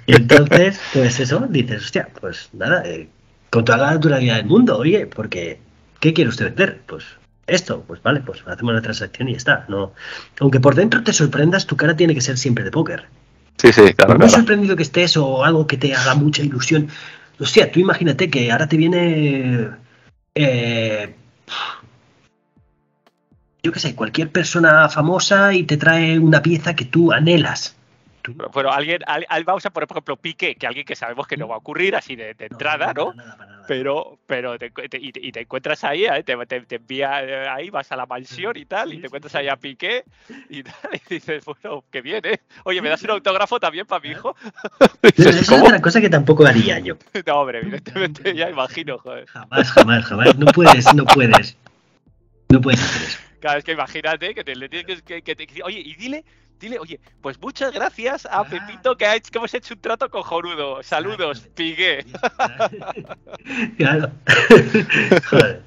Y 0.07 0.15
entonces, 0.15 0.81
pues 0.93 1.19
eso, 1.19 1.47
dices, 1.49 1.83
hostia, 1.83 2.09
pues 2.21 2.51
nada, 2.53 2.83
eh, 2.87 3.09
con 3.51 3.65
toda 3.65 3.79
la 3.79 3.95
naturalidad 3.95 4.37
del 4.37 4.47
mundo, 4.47 4.79
oye, 4.79 5.07
porque, 5.07 5.61
¿qué 6.01 6.15
quiere 6.15 6.31
usted 6.31 6.47
vender? 6.47 6.81
Pues 6.87 7.05
esto, 7.49 7.85
pues 7.87 8.03
vale, 8.03 8.21
pues 8.21 8.43
hacemos 8.47 8.75
la 8.75 8.83
transacción 8.83 9.29
y 9.29 9.33
ya 9.33 9.39
está. 9.39 9.65
No, 9.69 9.93
aunque 10.41 10.61
por 10.61 10.75
dentro 10.75 11.03
te 11.03 11.13
sorprendas, 11.13 11.67
tu 11.67 11.77
cara 11.77 11.97
tiene 11.97 12.15
que 12.15 12.21
ser 12.21 12.39
siempre 12.39 12.65
de 12.65 12.71
póker. 12.71 13.07
Sí, 13.57 13.73
sí, 13.73 13.95
claro. 13.95 14.19
Muy 14.19 14.29
sorprendido 14.29 14.77
que 14.77 14.85
estés 14.85 15.17
o 15.17 15.45
algo 15.45 15.67
que 15.67 15.77
te 15.77 15.95
haga 15.95 16.15
mucha 16.15 16.43
ilusión. 16.43 16.89
Hostia, 17.41 17.73
tú 17.73 17.81
imagínate 17.81 18.31
que 18.31 18.53
ahora 18.53 18.69
te 18.69 18.77
viene. 18.77 19.69
Eh, 20.35 21.15
yo 23.63 23.73
qué 23.73 23.81
sé, 23.81 23.95
cualquier 23.95 24.31
persona 24.31 24.89
famosa 24.89 25.55
y 25.55 25.65
te 25.65 25.77
trae 25.77 26.19
una 26.19 26.43
pieza 26.43 26.77
que 26.77 26.85
tú 26.85 27.13
anhelas. 27.13 27.78
Bueno, 28.53 28.71
alguien, 28.71 29.01
vamos 29.45 29.65
a 29.67 29.71
poner, 29.71 29.87
por 29.87 29.97
ejemplo, 29.97 30.17
Pique, 30.17 30.55
que 30.57 30.67
alguien 30.67 30.85
que 30.85 30.97
sabemos 30.97 31.27
que 31.27 31.37
no 31.37 31.49
va 31.49 31.57
a 31.57 31.59
ocurrir 31.59 31.97
así 31.97 32.17
de, 32.17 32.35
entrada, 32.39 32.93
¿no? 32.93 33.13
Pero, 33.67 34.19
pero 34.27 34.59
te, 34.59 34.71
y, 34.93 35.33
te 35.33 35.41
encuentras 35.41 35.85
ahí, 35.85 36.07
¿eh? 36.07 36.23
te, 36.23 36.37
te, 36.47 36.77
envía 36.77 37.23
eh, 37.23 37.49
ahí, 37.49 37.71
vas 37.71 37.93
a 37.93 37.97
la 37.97 38.07
mansión 38.07 38.57
y 38.57 38.65
tal, 38.65 38.95
y 38.95 39.01
te 39.01 39.07
encuentras 39.07 39.35
ahí 39.35 39.49
a 39.49 39.57
Piqué 39.57 40.05
y 40.49 40.63
tal, 40.65 40.75
y 40.95 41.15
dices, 41.15 41.45
bueno, 41.45 41.85
qué 41.91 42.01
bien, 42.01 42.25
¿eh? 42.25 42.41
Oye, 42.65 42.81
¿me 42.81 42.89
das 42.89 43.03
un 43.03 43.11
autógrafo 43.11 43.61
también 43.61 43.87
para 43.87 44.01
mi 44.01 44.11
hijo? 44.11 44.35
Esa 45.03 45.31
es 45.31 45.51
otra 45.51 45.81
cosa 45.81 46.01
que 46.01 46.11
tampoco 46.11 46.47
haría 46.47 46.79
yo. 46.79 46.97
No, 47.27 47.41
hombre, 47.41 47.59
evidentemente, 47.59 48.35
ya 48.35 48.49
imagino, 48.49 48.99
joder. 48.99 49.27
Jamás, 49.27 49.71
jamás, 49.73 50.05
jamás. 50.07 50.39
No 50.39 50.47
puedes, 50.47 50.95
no 50.95 51.05
puedes. 51.05 51.57
No 52.49 52.61
puedes 52.61 52.81
hacer 52.81 53.03
eso. 53.03 53.19
Claro, 53.41 53.59
es 53.59 53.65
que 53.65 53.73
imagínate 53.73 54.35
que 54.35 54.45
te 54.45 54.57
le 54.57 54.69
tienes 54.69 55.03
que, 55.03 55.23
que, 55.23 55.37
que, 55.37 55.63
Oye, 55.63 55.81
y 55.81 55.95
dile, 55.95 56.25
dile, 56.59 56.79
oye, 56.79 57.01
pues 57.21 57.41
muchas 57.41 57.73
gracias 57.73 58.27
a 58.31 58.45
Pepito 58.45 58.97
que, 58.97 59.07
ha 59.07 59.17
hecho, 59.17 59.31
que 59.31 59.39
hemos 59.39 59.53
hecho 59.55 59.75
un 59.75 59.81
trato 59.81 60.11
cojonudo. 60.11 60.83
Saludos, 60.83 61.41
Pigue. 61.55 62.05
Claro. 63.77 64.11
Joder. 65.31 65.63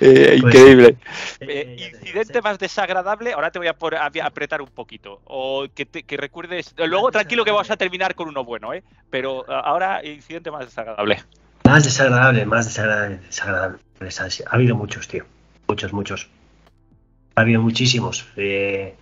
Eh, 0.00 0.38
pues, 0.40 0.54
increíble. 0.54 0.96
Eh, 1.40 1.76
eh, 1.78 1.90
incidente 2.00 2.42
más 2.42 2.58
desagradable, 2.58 3.32
ahora 3.32 3.50
te 3.50 3.58
voy 3.58 3.68
a, 3.68 3.76
a 4.00 4.26
apretar 4.26 4.60
un 4.60 4.68
poquito. 4.68 5.20
O 5.24 5.66
que, 5.74 5.86
te, 5.86 6.02
que 6.02 6.16
recuerdes. 6.16 6.74
Luego, 6.76 7.10
tranquilo, 7.10 7.44
que 7.44 7.50
vamos 7.50 7.70
a 7.70 7.76
terminar 7.76 8.14
con 8.14 8.28
uno 8.28 8.44
bueno, 8.44 8.74
¿eh? 8.74 8.82
Pero 9.10 9.50
ahora, 9.50 10.04
incidente 10.04 10.50
más 10.50 10.66
desagradable. 10.66 11.22
Más 11.64 11.84
desagradable, 11.84 12.44
más 12.46 12.66
desagradable. 12.66 13.20
desagradable. 13.26 13.78
Ha 14.00 14.54
habido 14.54 14.76
muchos, 14.76 15.08
tío. 15.08 15.24
Muchos, 15.66 15.92
muchos. 15.92 16.28
Ha 17.34 17.42
habido 17.42 17.60
muchísimos. 17.62 18.26
Eh, 18.36 18.94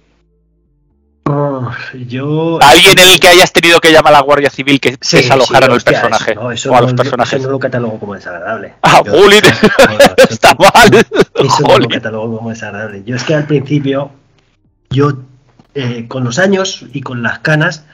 Oh, 1.28 1.68
yo... 2.06 2.60
Alguien 2.62 2.98
en 2.98 3.08
el 3.08 3.18
que 3.18 3.26
hayas 3.26 3.52
tenido 3.52 3.80
que 3.80 3.90
llamar 3.90 4.14
a 4.14 4.18
la 4.18 4.22
Guardia 4.22 4.48
Civil 4.48 4.78
que 4.78 4.96
se 5.00 5.18
desalojara 5.18 5.66
el 5.66 5.80
personaje. 5.80 6.32
Eso, 6.32 6.40
no, 6.40 6.52
eso 6.52 6.70
o 6.70 6.76
a 6.76 6.80
los 6.80 6.92
no, 6.92 6.96
personajes. 6.96 7.40
Eso 7.40 7.48
no 7.48 7.52
lo 7.52 7.58
catalogo 7.58 7.98
como 7.98 8.14
desagradable. 8.14 8.74
Ah, 8.82 9.02
Juli, 9.04 9.38
está 10.30 10.54
mal. 10.54 11.04
Eso 11.34 11.62
no 11.66 11.78
lo 11.78 11.88
catalogo 11.88 12.36
como 12.36 12.50
desagradable. 12.50 13.02
Yo 13.04 13.16
es 13.16 13.24
que 13.24 13.34
al 13.34 13.46
principio, 13.46 14.12
yo 14.90 15.14
eh, 15.74 16.06
con 16.06 16.22
los 16.22 16.38
años 16.38 16.86
y 16.92 17.00
con 17.00 17.24
las 17.24 17.40
canas 17.40 17.84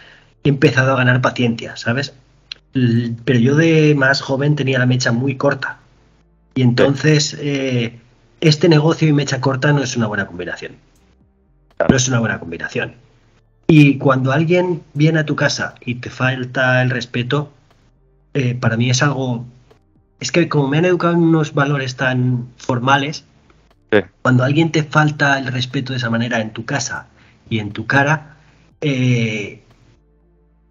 he 0.45 0.51
empezado 0.51 0.93
a 0.93 0.97
ganar 0.97 1.23
paciencia, 1.23 1.75
¿sabes? 1.79 2.13
Pero 2.73 3.39
yo 3.39 3.57
de 3.57 3.95
más 3.95 4.21
joven 4.21 4.57
tenía 4.57 4.79
la 4.79 4.87
mecha 4.87 5.11
muy 5.11 5.37
corta. 5.37 5.79
Y 6.55 6.61
entonces 6.61 7.35
eh, 7.41 7.99
este 8.43 8.69
negocio 8.69 9.09
y 9.09 9.15
mecha 9.15 9.41
corta 9.41 9.73
no 9.73 9.83
es 9.83 9.97
una 9.97 10.07
buena 10.07 10.27
combinación. 10.27 10.77
No 11.89 11.97
es 11.97 12.09
una 12.09 12.21
buena 12.21 12.39
combinación. 12.39 13.02
Y 13.67 13.99
cuando 13.99 14.33
alguien 14.33 14.83
viene 14.95 15.21
a 15.21 15.27
tu 15.27 15.37
casa 15.37 15.75
y 15.81 15.97
te 15.97 16.11
falta 16.11 16.83
el 16.83 16.91
respeto, 16.91 17.53
eh, 18.35 18.55
para 18.55 18.77
mí 18.77 18.91
es 18.91 19.03
algo... 19.03 19.47
Es 20.21 20.31
que 20.31 20.49
como 20.49 20.69
me 20.69 20.79
han 20.79 20.85
educado 20.85 21.15
en 21.15 21.21
unos 21.21 21.55
valores 21.55 21.97
tan 21.97 22.49
formales, 22.57 23.25
sí. 23.91 23.99
cuando 24.23 24.45
alguien 24.45 24.71
te 24.71 24.85
falta 24.85 25.39
el 25.39 25.47
respeto 25.47 25.93
de 25.93 25.99
esa 25.99 26.11
manera 26.11 26.41
en 26.41 26.53
tu 26.53 26.65
casa 26.65 27.09
y 27.49 27.59
en 27.59 27.73
tu 27.73 27.87
cara, 27.87 28.37
eh, 28.81 29.63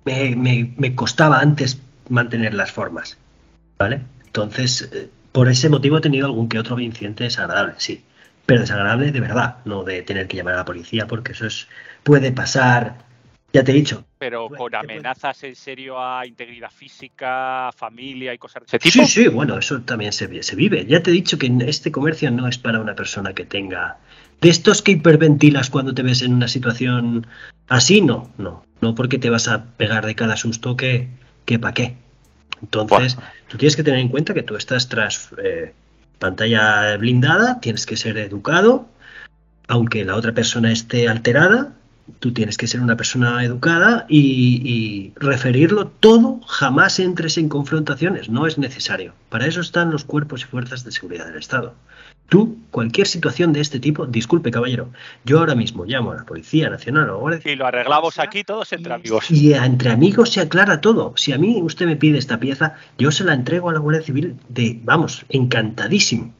me, 0.05 0.35
me, 0.35 0.73
me, 0.77 0.95
costaba 0.95 1.39
antes 1.39 1.81
mantener 2.09 2.53
las 2.53 2.71
formas. 2.71 3.17
¿Vale? 3.77 4.01
Entonces, 4.25 4.89
eh, 4.93 5.09
por 5.31 5.49
ese 5.49 5.69
motivo 5.69 5.97
he 5.97 6.01
tenido 6.01 6.27
algún 6.27 6.49
que 6.49 6.59
otro 6.59 6.79
incidente 6.79 7.23
desagradable, 7.23 7.73
sí. 7.77 8.03
Pero 8.45 8.61
desagradable 8.61 9.11
de 9.11 9.19
verdad, 9.19 9.57
no 9.65 9.83
de 9.83 10.01
tener 10.01 10.27
que 10.27 10.37
llamar 10.37 10.55
a 10.55 10.57
la 10.57 10.65
policía, 10.65 11.07
porque 11.07 11.31
eso 11.33 11.47
es 11.47 11.67
puede 12.03 12.31
pasar, 12.31 12.97
ya 13.53 13.63
te 13.63 13.71
he 13.71 13.75
dicho. 13.75 14.05
Pero 14.17 14.49
con 14.49 14.73
amenazas 14.75 15.43
en 15.43 15.55
serio 15.55 15.99
a 15.99 16.25
integridad 16.25 16.71
física, 16.71 17.71
familia 17.75 18.33
y 18.33 18.37
cosas 18.37 18.63
de 18.63 18.65
ese 18.67 18.79
tipo. 18.79 19.05
Sí, 19.05 19.23
sí, 19.23 19.27
bueno, 19.27 19.57
eso 19.57 19.81
también 19.81 20.13
se, 20.13 20.43
se 20.43 20.55
vive. 20.55 20.85
Ya 20.85 21.01
te 21.01 21.09
he 21.09 21.13
dicho 21.13 21.37
que 21.37 21.51
este 21.65 21.91
comercio 21.91 22.31
no 22.31 22.47
es 22.47 22.57
para 22.57 22.79
una 22.79 22.95
persona 22.95 23.33
que 23.33 23.45
tenga... 23.45 23.97
De 24.39 24.49
estos 24.49 24.81
que 24.81 24.93
hiperventilas 24.93 25.69
cuando 25.69 25.93
te 25.93 26.01
ves 26.01 26.23
en 26.23 26.33
una 26.33 26.47
situación 26.47 27.27
así, 27.67 28.01
no, 28.01 28.31
no. 28.37 28.65
No 28.79 28.95
porque 28.95 29.19
te 29.19 29.29
vas 29.29 29.47
a 29.47 29.65
pegar 29.77 30.05
de 30.05 30.15
cada 30.15 30.35
susto 30.35 30.75
que, 30.75 31.09
que 31.45 31.59
para 31.59 31.75
qué. 31.75 31.95
Entonces, 32.61 33.15
bueno. 33.15 33.31
tú 33.47 33.57
tienes 33.57 33.75
que 33.75 33.83
tener 33.83 33.99
en 33.99 34.09
cuenta 34.09 34.33
que 34.33 34.43
tú 34.43 34.55
estás 34.55 34.89
tras 34.89 35.29
eh, 35.43 35.73
pantalla 36.19 36.95
blindada, 36.97 37.59
tienes 37.59 37.85
que 37.85 37.97
ser 37.97 38.17
educado, 38.17 38.87
aunque 39.67 40.05
la 40.05 40.15
otra 40.15 40.31
persona 40.33 40.71
esté 40.71 41.07
alterada, 41.07 41.73
tú 42.19 42.33
tienes 42.33 42.57
que 42.57 42.67
ser 42.67 42.81
una 42.81 42.97
persona 42.97 43.43
educada 43.43 44.05
y, 44.07 44.61
y, 44.63 45.13
referirlo 45.15 45.87
todo, 45.87 46.39
jamás 46.47 46.99
entres 46.99 47.37
en 47.37 47.49
confrontaciones, 47.49 48.29
no 48.29 48.47
es 48.47 48.57
necesario. 48.57 49.13
Para 49.29 49.47
eso 49.47 49.61
están 49.61 49.91
los 49.91 50.03
cuerpos 50.03 50.41
y 50.41 50.45
fuerzas 50.45 50.83
de 50.83 50.91
seguridad 50.91 51.25
del 51.25 51.37
Estado. 51.37 51.75
Tú, 52.31 52.57
cualquier 52.71 53.07
situación 53.07 53.51
de 53.51 53.59
este 53.59 53.81
tipo, 53.81 54.05
disculpe 54.05 54.51
caballero, 54.51 54.89
yo 55.25 55.39
ahora 55.39 55.53
mismo 55.53 55.83
llamo 55.83 56.13
a 56.13 56.15
la 56.15 56.23
Policía 56.23 56.69
Nacional 56.69 57.09
o 57.09 57.19
Guardia 57.19 57.51
Y 57.51 57.57
lo 57.57 57.67
arreglamos 57.67 58.19
aquí 58.19 58.45
todos 58.45 58.71
entre 58.71 58.93
amigos. 58.93 59.29
Y 59.29 59.51
entre 59.51 59.91
amigos 59.91 60.29
se 60.29 60.39
aclara 60.39 60.79
todo. 60.79 61.13
Si 61.17 61.33
a 61.33 61.37
mí 61.37 61.61
usted 61.61 61.87
me 61.87 61.97
pide 61.97 62.17
esta 62.17 62.39
pieza, 62.39 62.77
yo 62.97 63.11
se 63.11 63.25
la 63.25 63.33
entrego 63.33 63.69
a 63.69 63.73
la 63.73 63.79
Guardia 63.79 64.01
Civil 64.01 64.37
de, 64.47 64.79
vamos, 64.81 65.25
encantadísimo. 65.27 66.33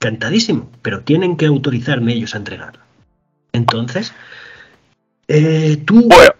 Encantadísimo. 0.00 0.70
Pero 0.80 1.02
tienen 1.02 1.36
que 1.36 1.44
autorizarme 1.44 2.14
ellos 2.14 2.34
a 2.34 2.38
entregarla. 2.38 2.80
Entonces, 3.52 4.14
eh, 5.28 5.82
tú 5.86 6.08
bueno. 6.08 6.32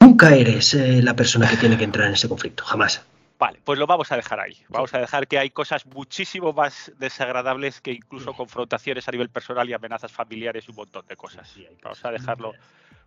nunca 0.00 0.34
eres 0.34 0.74
eh, 0.74 1.02
la 1.02 1.14
persona 1.14 1.48
que 1.48 1.56
tiene 1.56 1.76
que 1.76 1.84
entrar 1.84 2.08
en 2.08 2.14
ese 2.14 2.28
conflicto, 2.28 2.64
jamás. 2.64 3.04
Vale, 3.38 3.60
pues 3.64 3.76
lo 3.76 3.88
vamos 3.88 4.12
a 4.12 4.16
dejar 4.16 4.38
ahí. 4.38 4.56
Vamos 4.68 4.94
a 4.94 4.98
dejar 4.98 5.26
que 5.26 5.36
hay 5.36 5.50
cosas 5.50 5.84
muchísimo 5.86 6.52
más 6.52 6.92
desagradables 6.98 7.80
que 7.80 7.90
incluso 7.90 8.34
confrontaciones 8.34 9.08
a 9.08 9.10
nivel 9.10 9.30
personal 9.30 9.68
y 9.68 9.72
amenazas 9.72 10.12
familiares 10.12 10.64
y 10.68 10.70
un 10.70 10.76
montón 10.76 11.04
de 11.08 11.16
cosas. 11.16 11.52
Vamos 11.82 12.04
a 12.04 12.12
dejarlo 12.12 12.52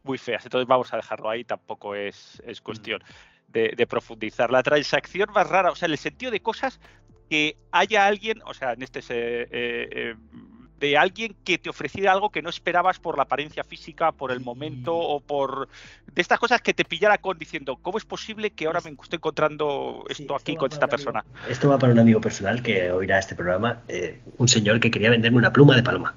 muy 0.03 0.17
feas. 0.17 0.43
Entonces 0.45 0.67
vamos 0.67 0.93
a 0.93 0.97
dejarlo 0.97 1.29
ahí, 1.29 1.45
tampoco 1.45 1.95
es, 1.95 2.41
es 2.45 2.59
cuestión 2.59 3.01
de, 3.47 3.73
de, 3.77 3.87
profundizar. 3.87 4.51
La 4.51 4.61
transacción 4.61 5.29
más 5.33 5.47
rara, 5.47 5.71
o 5.71 5.75
sea, 5.75 5.85
en 5.85 5.93
el 5.93 5.97
sentido 5.97 6.31
de 6.31 6.41
cosas 6.41 6.81
que 7.29 7.55
haya 7.71 8.05
alguien, 8.05 8.41
o 8.45 8.53
sea, 8.53 8.73
en 8.73 8.83
este... 8.83 8.99
Eh, 8.99 9.47
eh, 9.51 10.15
de 10.85 10.97
alguien 10.97 11.35
que 11.43 11.57
te 11.57 11.69
ofreciera 11.69 12.11
algo 12.11 12.29
que 12.29 12.43
no 12.43 12.49
esperabas 12.49 12.99
por 12.99 13.17
la 13.17 13.23
apariencia 13.23 13.63
física, 13.63 14.11
por 14.11 14.31
el 14.31 14.39
momento 14.39 14.95
o 14.95 15.19
por 15.19 15.67
de 16.13 16.21
estas 16.21 16.37
cosas 16.37 16.61
que 16.61 16.75
te 16.75 16.85
pillara 16.85 17.17
con 17.17 17.39
diciendo, 17.39 17.77
¿cómo 17.81 17.97
es 17.97 18.05
posible 18.05 18.51
que 18.51 18.67
ahora 18.67 18.81
me 18.81 18.91
estoy 18.91 19.17
encontrando 19.17 20.05
esto 20.09 20.37
sí, 20.37 20.41
aquí 20.41 20.55
con 20.55 20.71
esta 20.71 20.87
persona? 20.87 21.21
Amigo, 21.21 21.49
esto 21.49 21.69
va 21.69 21.79
para 21.79 21.91
un 21.91 21.99
amigo 21.99 22.21
personal 22.21 22.61
que 22.61 22.91
oirá 22.91 23.17
este 23.17 23.33
programa, 23.33 23.79
eh, 23.87 24.19
un 24.37 24.47
señor 24.47 24.79
que 24.79 24.91
quería 24.91 25.09
venderme 25.09 25.39
una 25.39 25.51
pluma 25.51 25.75
de 25.75 25.81
paloma. 25.81 26.13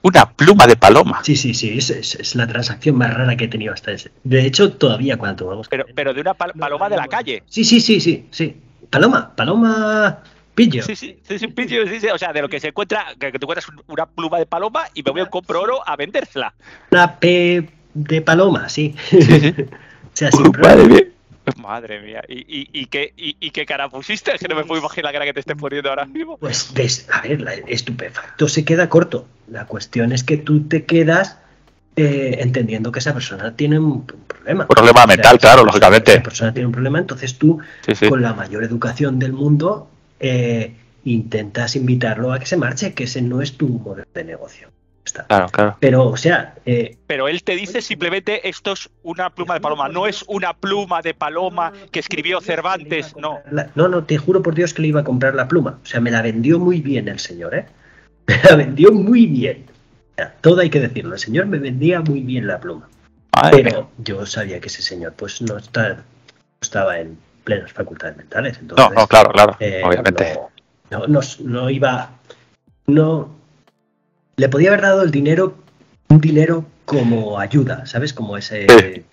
Una 0.00 0.30
pluma 0.30 0.66
de 0.66 0.76
paloma. 0.76 1.22
Sí, 1.24 1.36
sí, 1.36 1.52
sí, 1.52 1.76
es, 1.76 1.90
es, 1.90 2.14
es, 2.14 2.34
la 2.36 2.46
transacción 2.46 2.96
más 2.96 3.12
rara 3.12 3.36
que 3.36 3.44
he 3.44 3.48
tenido 3.48 3.74
hasta 3.74 3.90
ese. 3.90 4.12
De 4.24 4.46
hecho, 4.46 4.72
todavía 4.72 5.18
cuando 5.18 5.44
tomamos. 5.44 5.68
Pero, 5.68 5.84
pero 5.94 6.14
de 6.14 6.22
una 6.22 6.34
pal 6.34 6.52
paloma 6.58 6.88
de 6.88 6.96
la 6.96 7.08
calle. 7.08 7.42
Sí, 7.46 7.64
sí, 7.64 7.80
sí, 7.80 8.00
sí, 8.00 8.26
sí. 8.30 8.56
Paloma, 8.88 9.34
paloma 9.36 10.22
pillo. 10.58 10.82
Sí, 10.82 10.96
sí, 10.96 11.18
sí, 11.22 11.38
sí, 11.38 11.46
pillo, 11.48 11.86
sí, 11.86 12.00
sí, 12.00 12.08
o 12.08 12.18
sea, 12.18 12.32
de 12.32 12.42
lo 12.42 12.48
que 12.48 12.58
se 12.58 12.68
encuentra, 12.68 13.06
que, 13.18 13.30
que 13.30 13.38
tú 13.38 13.44
encuentras 13.44 13.68
una 13.86 14.06
pluma 14.06 14.38
de 14.38 14.46
paloma 14.46 14.84
y 14.92 15.02
me 15.02 15.12
voy 15.12 15.20
a 15.20 15.26
comprar 15.26 15.62
oro 15.62 15.88
a 15.88 15.96
vendérsela. 15.96 16.52
Una 16.90 17.18
P 17.18 17.68
de 17.94 18.22
paloma, 18.22 18.68
sí. 18.68 18.94
sí, 19.08 19.22
sí. 19.22 19.54
o 19.62 20.10
sea, 20.12 20.32
sin 20.32 20.50
vale, 20.52 20.86
bien. 20.88 21.12
Madre 21.56 22.02
mía. 22.02 22.22
¿Y, 22.28 22.86
qué, 22.86 23.14
y, 23.16 23.50
qué 23.50 23.64
cara 23.64 23.88
pusiste? 23.88 24.34
Es 24.34 24.40
que 24.40 24.48
no 24.48 24.54
me 24.54 24.64
puedo 24.64 24.80
imaginar 24.80 25.06
la 25.06 25.12
cara 25.12 25.24
que 25.24 25.32
te 25.32 25.40
estés 25.40 25.56
poniendo 25.56 25.88
ahora 25.88 26.04
mismo. 26.04 26.36
Pues, 26.36 27.08
a 27.10 27.22
ver, 27.22 27.40
la 27.40 27.54
estupefacto 27.54 28.48
se 28.48 28.66
queda 28.66 28.90
corto. 28.90 29.26
La 29.48 29.64
cuestión 29.64 30.12
es 30.12 30.24
que 30.24 30.36
tú 30.36 30.64
te 30.68 30.84
quedas 30.84 31.38
eh, 31.96 32.36
entendiendo 32.40 32.92
que 32.92 32.98
esa 32.98 33.14
persona 33.14 33.54
tiene 33.56 33.78
un, 33.78 34.04
problema. 34.04 34.64
Un 34.64 34.68
problema 34.68 35.06
mental, 35.06 35.38
claro, 35.38 35.64
lógicamente. 35.64 36.12
Esa 36.12 36.22
persona 36.22 36.52
tiene 36.52 36.66
un 36.66 36.72
problema, 36.72 36.98
entonces 36.98 37.38
tú, 37.38 37.60
con 38.08 38.20
la 38.20 38.34
mayor 38.34 38.62
educación 38.62 39.18
del 39.18 39.32
mundo, 39.32 39.88
eh, 40.20 40.74
intentas 41.04 41.76
invitarlo 41.76 42.32
a 42.32 42.38
que 42.38 42.46
se 42.46 42.56
marche, 42.56 42.94
que 42.94 43.04
ese 43.04 43.22
no 43.22 43.42
es 43.42 43.56
tu 43.56 43.68
modelo 43.68 44.08
de 44.12 44.24
negocio. 44.24 44.68
Claro, 45.26 45.48
claro. 45.48 45.76
Pero, 45.80 46.06
o 46.06 46.16
sea. 46.16 46.54
Eh, 46.66 46.96
Pero 47.06 47.28
él 47.28 47.42
te 47.42 47.56
dice 47.56 47.80
simplemente 47.80 48.48
esto 48.48 48.72
es 48.72 48.90
una 49.02 49.30
pluma 49.30 49.54
de 49.54 49.60
paloma, 49.60 49.88
no 49.88 50.06
es 50.06 50.24
una 50.28 50.52
pluma 50.52 51.02
de 51.02 51.14
paloma 51.14 51.72
que 51.90 52.00
escribió 52.00 52.40
Cervantes, 52.40 53.16
no. 53.16 53.38
no, 53.74 53.88
no, 53.88 54.04
te 54.04 54.18
juro 54.18 54.42
por 54.42 54.54
Dios 54.54 54.74
que 54.74 54.82
le 54.82 54.88
iba 54.88 55.00
a 55.00 55.04
comprar 55.04 55.34
la 55.34 55.48
pluma. 55.48 55.78
O 55.82 55.86
sea, 55.86 56.00
me 56.00 56.10
la 56.10 56.22
vendió 56.22 56.58
muy 56.58 56.80
bien 56.80 57.08
el 57.08 57.18
señor, 57.18 57.54
¿eh? 57.54 57.66
Me 58.28 58.36
la 58.42 58.56
vendió 58.56 58.92
muy 58.92 59.26
bien. 59.26 59.64
todo 60.42 60.60
hay 60.60 60.68
que 60.68 60.80
decirlo. 60.80 61.14
El 61.14 61.18
señor 61.18 61.46
me 61.46 61.58
vendía 61.58 62.02
muy 62.02 62.20
bien 62.20 62.46
la 62.46 62.60
pluma. 62.60 62.86
pero 63.50 63.90
yo 63.96 64.26
sabía 64.26 64.60
que 64.60 64.66
ese 64.68 64.82
señor, 64.82 65.14
pues, 65.14 65.40
no, 65.40 65.56
estaba 66.60 67.00
en 67.00 67.16
plenas 67.48 67.72
facultades 67.72 68.14
mentales. 68.14 68.58
Entonces, 68.60 68.86
no, 68.90 69.00
no, 69.00 69.06
claro, 69.06 69.30
claro, 69.30 69.56
eh, 69.58 69.80
obviamente. 69.82 70.38
No, 70.90 71.06
no, 71.06 71.20
no 71.44 71.70
iba. 71.70 72.10
No, 72.86 73.30
le 74.36 74.48
podía 74.50 74.68
haber 74.68 74.82
dado 74.82 75.02
el 75.02 75.10
dinero, 75.10 75.56
un 76.08 76.20
dinero 76.20 76.66
como 76.84 77.40
ayuda, 77.40 77.86
¿sabes? 77.86 78.12
Como 78.12 78.36
ese 78.36 78.66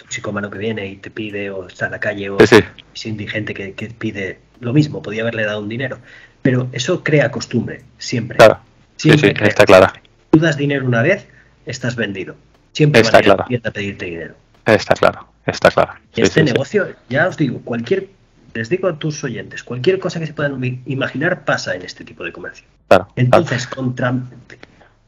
sí. 0.09 0.21
que 0.21 0.57
viene 0.57 0.87
y 0.87 0.97
te 0.97 1.09
pide, 1.09 1.49
o 1.49 1.67
está 1.67 1.85
en 1.85 1.91
la 1.91 1.99
calle, 1.99 2.29
o 2.29 2.37
es 2.39 3.05
indigente 3.05 3.53
que, 3.53 3.87
pide 3.97 4.39
lo 4.59 4.73
mismo, 4.73 5.01
podía 5.01 5.21
haberle 5.21 5.45
dado 5.45 5.61
un 5.61 5.69
dinero. 5.69 5.99
Pero 6.41 6.67
eso 6.73 7.05
crea 7.05 7.31
costumbre, 7.31 7.83
siempre. 7.97 8.37
Claro. 8.37 8.59
Siempre 8.97 9.33
sí, 9.37 9.43
está 9.43 9.65
claro. 9.65 9.93
Tú 10.29 10.39
das 10.39 10.57
dinero 10.57 10.85
una 10.85 11.01
vez, 11.01 11.25
estás 11.65 11.95
vendido. 11.95 12.35
Siempre 12.73 12.99
está 12.99 13.21
claro. 13.21 13.45
a 13.63 13.71
pedirte 13.71 14.05
dinero. 14.05 14.35
Está 14.65 14.93
claro, 14.95 15.27
está 15.45 15.71
claro. 15.71 15.93
Y 16.15 16.21
este 16.21 16.43
negocio, 16.43 16.87
ya 17.07 17.27
os 17.27 17.37
digo, 17.37 17.61
cualquier, 17.61 18.09
les 18.55 18.69
digo 18.69 18.87
a 18.87 18.97
tus 18.97 19.23
oyentes, 19.23 19.63
cualquier 19.63 19.99
cosa 19.99 20.19
que 20.19 20.27
se 20.27 20.33
puedan 20.33 20.81
imaginar 20.85 21.43
pasa 21.43 21.75
en 21.75 21.83
este 21.83 22.05
tipo 22.05 22.23
de 22.23 22.31
comercio. 22.31 22.65
Claro, 22.87 23.07
Entonces, 23.15 23.67
contra 23.67 24.15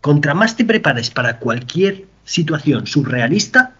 contra 0.02 0.34
más 0.34 0.56
te 0.56 0.65
prepares 0.65 1.10
para 1.10 1.40
cualquier 1.40 2.06
situación 2.24 2.86
surrealista, 2.86 3.74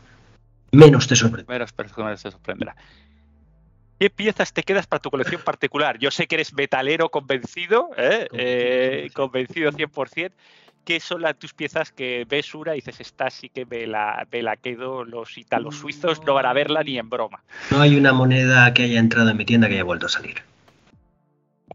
menos 0.72 1.08
te 1.08 1.16
sorprenderá. 1.16 1.66
Menos 1.68 2.22
te 2.22 2.32
sorprenderá. 2.32 2.76
¿Qué 4.00 4.10
piezas 4.12 4.54
te 4.54 4.64
quedas 4.64 4.86
para 4.86 5.02
tu 5.02 5.10
colección 5.10 5.42
particular? 5.42 5.98
Yo 5.98 6.12
sé 6.12 6.28
que 6.28 6.36
eres 6.36 6.54
metalero 6.54 7.10
convencido, 7.10 7.90
¿eh? 7.98 8.28
Eh, 8.34 9.10
convencido 9.14 9.72
100%. 9.72 10.32
¿Qué 10.86 11.00
son 11.00 11.22
las, 11.22 11.38
tus 11.38 11.54
piezas 11.54 11.92
que 11.92 12.26
ves 12.30 12.56
una 12.56 12.74
y 12.74 12.78
dices, 12.78 13.02
esta 13.02 13.30
sí 13.30 13.50
que 13.50 13.66
me 13.66 13.88
la, 13.88 14.26
me 14.32 14.42
la 14.42 14.56
quedo, 14.56 15.04
los 15.04 15.38
italos 15.38 15.76
suizos 15.76 16.24
no 16.24 16.34
van 16.34 16.46
a 16.46 16.54
verla 16.54 16.82
ni 16.84 16.98
en 16.98 17.10
broma? 17.10 17.44
No 17.72 17.82
hay 17.82 17.98
una 17.98 18.14
moneda 18.14 18.74
que 18.74 18.84
haya 18.84 19.00
entrado 19.00 19.30
en 19.32 19.38
mi 19.38 19.44
tienda 19.44 19.68
que 19.68 19.74
haya 19.74 19.84
vuelto 19.84 20.06
a 20.06 20.10
salir. 20.10 20.44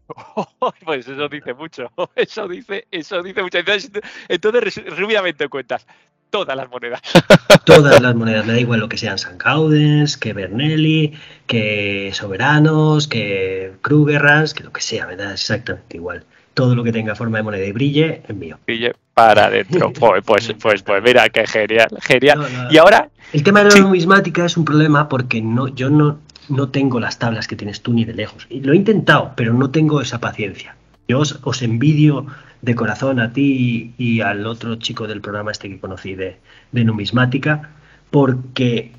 pues 0.85 1.07
eso 1.07 1.29
dice 1.29 1.53
mucho. 1.53 1.91
Eso 2.15 2.47
dice, 2.47 2.87
eso 2.91 3.21
dice 3.21 3.41
mucho. 3.41 3.59
Entonces, 3.59 3.91
entonces 4.27 4.97
rápidamente 4.97 5.47
cuentas 5.47 5.85
todas 6.33 6.57
las 6.57 6.67
monedas. 6.67 6.99
Todas 7.63 8.01
las 8.01 8.15
monedas, 8.15 8.43
me 8.45 8.53
da 8.53 8.59
igual 8.59 8.79
lo 8.79 8.89
que 8.89 8.97
sean 8.97 9.19
San 9.19 9.37
Gaudens, 9.37 10.17
que 10.17 10.33
Bernelli, 10.33 11.13
que 11.45 12.09
Soberanos, 12.11 13.07
que 13.07 13.73
Krugerrans, 13.81 14.55
que 14.55 14.63
lo 14.63 14.73
que 14.73 14.81
sea, 14.81 15.05
me 15.05 15.15
da 15.15 15.33
exactamente 15.33 15.95
igual. 15.95 16.25
Todo 16.55 16.73
lo 16.75 16.83
que 16.83 16.91
tenga 16.91 17.13
forma 17.15 17.37
de 17.37 17.43
moneda 17.43 17.65
y 17.65 17.71
brille 17.71 18.23
es 18.27 18.35
mío. 18.35 18.57
Brille 18.65 18.93
para 19.13 19.45
adentro. 19.45 19.93
Pues, 19.99 20.23
pues, 20.25 20.53
pues, 20.59 20.81
pues, 20.81 21.03
mira, 21.03 21.29
qué 21.29 21.45
genial, 21.45 21.89
genial. 22.01 22.67
y 22.71 22.77
ahora. 22.77 23.09
El 23.31 23.43
tema 23.43 23.63
de 23.63 23.69
la 23.69 23.79
numismática 23.79 24.45
es 24.45 24.57
un 24.57 24.65
problema 24.65 25.07
porque 25.07 25.39
no, 25.39 25.67
yo 25.67 25.91
no, 25.91 26.17
no 26.49 26.69
tengo 26.69 26.99
las 26.99 27.19
tablas 27.19 27.47
que 27.47 27.55
tienes 27.55 27.81
tú 27.81 27.93
ni 27.93 28.05
de 28.05 28.15
lejos. 28.15 28.47
Y 28.49 28.61
lo 28.61 28.73
he 28.73 28.75
intentado, 28.75 29.33
pero 29.35 29.53
no 29.53 29.69
tengo 29.69 30.01
esa 30.01 30.19
paciencia. 30.19 30.75
Yo 31.07 31.19
os, 31.19 31.61
envidio 31.61 32.25
de 32.63 32.75
corazón 32.75 33.19
a 33.19 33.33
ti 33.33 33.93
y, 33.97 34.21
al 34.21 34.47
otro 34.47 34.75
chico 34.77 35.05
del 35.05 35.19
programa 35.19 35.51
este 35.51 35.69
que 35.69 35.79
conocí 35.79 36.15
de, 36.15 36.39
numismática, 36.71 37.71
porque 38.09 38.93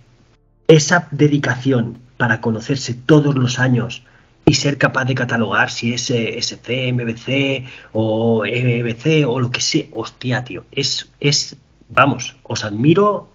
esa 0.68 1.08
dedicación 1.10 1.98
para 2.18 2.42
conocerse 2.42 2.92
todos 2.92 3.34
los 3.34 3.58
años 3.58 4.02
y 4.44 4.54
ser 4.54 4.76
capaz 4.76 5.06
de 5.06 5.14
catalogar 5.14 5.70
si 5.70 5.94
es 5.94 6.10
SC, 6.10 6.92
MBC 6.92 7.64
o 7.92 8.44
EBC 8.44 9.26
o 9.26 9.40
lo 9.40 9.50
que 9.50 9.62
sea, 9.62 9.86
hostia, 9.92 10.44
tío, 10.44 10.64
es, 10.70 11.10
es, 11.18 11.56
vamos, 11.88 12.36
os 12.42 12.64
admiro 12.64 13.30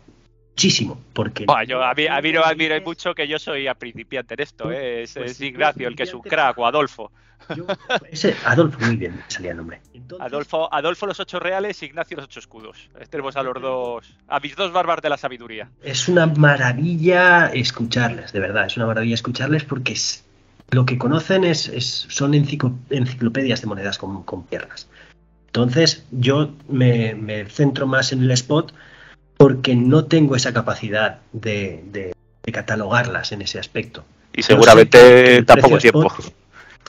muchísimo. 0.59 0.99
Porque 1.13 1.45
yo 1.67 1.83
a 1.83 1.93
mí, 1.93 2.07
a 2.07 2.21
mí 2.21 2.31
no 2.33 2.43
admiro 2.43 2.79
mucho 2.81 3.15
que 3.15 3.27
yo 3.27 3.39
soy 3.39 3.67
a 3.67 3.75
principiante 3.75 4.33
en 4.33 4.41
esto, 4.41 4.71
¿eh? 4.71 5.03
es, 5.03 5.13
pues 5.13 5.39
Ignacio 5.39 5.87
el 5.87 5.95
que 5.95 6.03
es 6.03 6.13
un 6.13 6.21
crack, 6.21 6.57
o 6.57 6.65
Adolfo. 6.65 7.11
ese, 8.11 8.35
Adolfo, 8.45 8.77
muy 8.81 8.97
bien, 8.97 9.21
salía 9.27 9.51
el 9.51 9.57
nombre. 9.57 9.79
Adolfo, 10.19 10.71
Adolfo 10.73 11.05
los 11.05 11.19
ocho 11.19 11.39
reales, 11.39 11.81
Ignacio 11.81 12.17
los 12.17 12.25
ocho 12.25 12.41
escudos. 12.41 12.89
Tenemos 13.09 13.37
a 13.37 13.43
los 13.43 13.61
dos, 13.61 14.13
a 14.27 14.39
mis 14.41 14.55
dos 14.55 14.73
barbas 14.73 15.01
de 15.01 15.09
la 15.09 15.17
sabiduría. 15.17 15.69
Es 15.81 16.09
una 16.09 16.25
maravilla 16.25 17.47
escucharles, 17.47 18.33
de 18.33 18.39
verdad, 18.41 18.65
es 18.65 18.75
una 18.75 18.85
maravilla 18.85 19.15
escucharles 19.15 19.63
porque 19.63 19.93
es, 19.93 20.25
lo 20.71 20.85
que 20.85 20.97
conocen 20.97 21.45
es, 21.45 21.71
son 22.09 22.33
enciclopedias 22.33 23.61
de 23.61 23.67
monedas 23.67 23.97
con, 23.97 24.43
piernas. 24.43 24.89
Entonces, 25.47 26.05
yo 26.11 26.51
me, 26.67 27.15
me 27.15 27.45
centro 27.45 27.87
más 27.87 28.11
en 28.11 28.21
el 28.21 28.31
spot 28.31 28.73
porque 29.39 29.73
no 29.73 30.03
tengo 30.03 30.35
esa 30.35 30.51
capacidad 30.51 31.19
de, 31.31 32.11
catalogarlas 32.51 33.31
en 33.31 33.41
ese 33.41 33.57
aspecto. 33.57 34.03
Y 34.33 34.43
seguramente 34.43 35.43
tampoco 35.43 35.77
tiempo. 35.77 36.11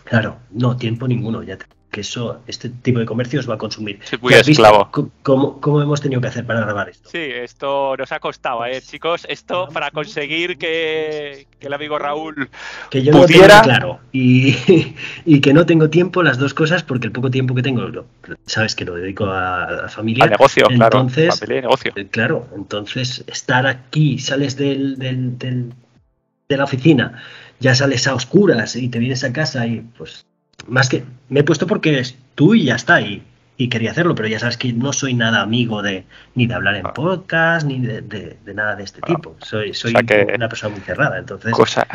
claro, 0.02 0.38
no, 0.50 0.76
tiempo 0.76 1.06
ninguno. 1.06 1.44
Ya 1.44 1.56
que 1.90 2.02
eso, 2.02 2.40
este 2.46 2.68
tipo 2.68 3.00
de 3.00 3.06
comercios 3.06 3.48
va 3.48 3.54
a 3.54 3.58
consumir. 3.58 3.98
muy 4.20 4.34
esclavo. 4.34 4.90
¿Cómo, 5.22 5.82
hemos 5.82 6.00
tenido 6.00 6.20
que 6.20 6.28
hacer 6.28 6.46
para 6.46 6.60
grabar 6.60 6.88
esto? 6.88 7.10
Sí, 7.10 7.18
esto 7.18 7.96
nos 7.96 8.12
ha 8.12 8.20
costado, 8.20 8.64
¿eh, 8.64 8.80
chicos? 8.80 9.26
Esto 9.28 9.68
para 9.72 9.90
conseguir 9.90 10.56
que, 10.56 11.46
el 11.60 11.72
amigo 11.72 11.98
Raúl 11.98 12.48
que 12.90 13.02
yo 13.02 13.12
pudiera... 13.12 13.58
no 13.58 13.62
claro 13.62 14.00
y, 14.12 15.40
que 15.40 15.52
no 15.52 15.66
tengo 15.66 15.90
tiempo 15.90 16.22
las 16.22 16.38
dos 16.38 16.54
cosas 16.54 16.82
porque 16.82 17.06
el 17.06 17.12
poco 17.12 17.30
tiempo 17.30 17.54
que 17.54 17.62
tengo, 17.62 18.06
sabes 18.46 18.74
que 18.74 18.84
lo 18.84 18.94
dedico 18.94 19.26
a 19.26 19.70
la 19.82 19.88
familia. 19.88 20.24
Al 20.24 20.30
negocio, 20.30 20.66
entonces, 20.70 21.26
claro. 21.26 21.38
Familia 21.38 21.62
negocio. 21.62 21.92
Eh, 21.96 22.06
claro, 22.08 22.46
entonces 22.54 23.24
estar 23.26 23.66
aquí, 23.66 24.18
sales 24.18 24.56
del, 24.56 24.96
de 24.98 26.56
la 26.56 26.64
oficina, 26.64 27.22
ya 27.58 27.74
sales 27.74 28.06
a 28.06 28.14
oscuras 28.14 28.76
y 28.76 28.88
te 28.88 28.98
vienes 28.98 29.24
a 29.24 29.32
casa 29.32 29.66
y 29.66 29.80
pues 29.96 30.26
más 30.66 30.88
que 30.88 31.04
me 31.28 31.40
he 31.40 31.44
puesto 31.44 31.66
porque 31.66 31.90
eres 31.90 32.16
tú 32.34 32.54
y 32.54 32.64
ya 32.64 32.76
está. 32.76 33.00
Y, 33.00 33.22
y 33.56 33.68
quería 33.68 33.90
hacerlo, 33.90 34.14
pero 34.14 34.28
ya 34.28 34.38
sabes 34.38 34.56
que 34.56 34.72
no 34.72 34.92
soy 34.92 35.14
nada 35.14 35.42
amigo 35.42 35.82
de 35.82 36.04
ni 36.34 36.46
de 36.46 36.54
hablar 36.54 36.76
en 36.76 36.86
ah. 36.86 36.94
podcast, 36.94 37.66
ni 37.66 37.78
de, 37.80 38.36
nada 38.54 38.76
de 38.76 38.84
este 38.84 39.00
ah. 39.02 39.06
tipo. 39.06 39.36
Soy, 39.42 39.74
soy 39.74 39.92
una 40.34 40.48
persona 40.48 40.74
muy 40.74 40.80
cerrada. 40.80 41.18
Entonces, 41.18 41.52
cosa, 41.52 41.86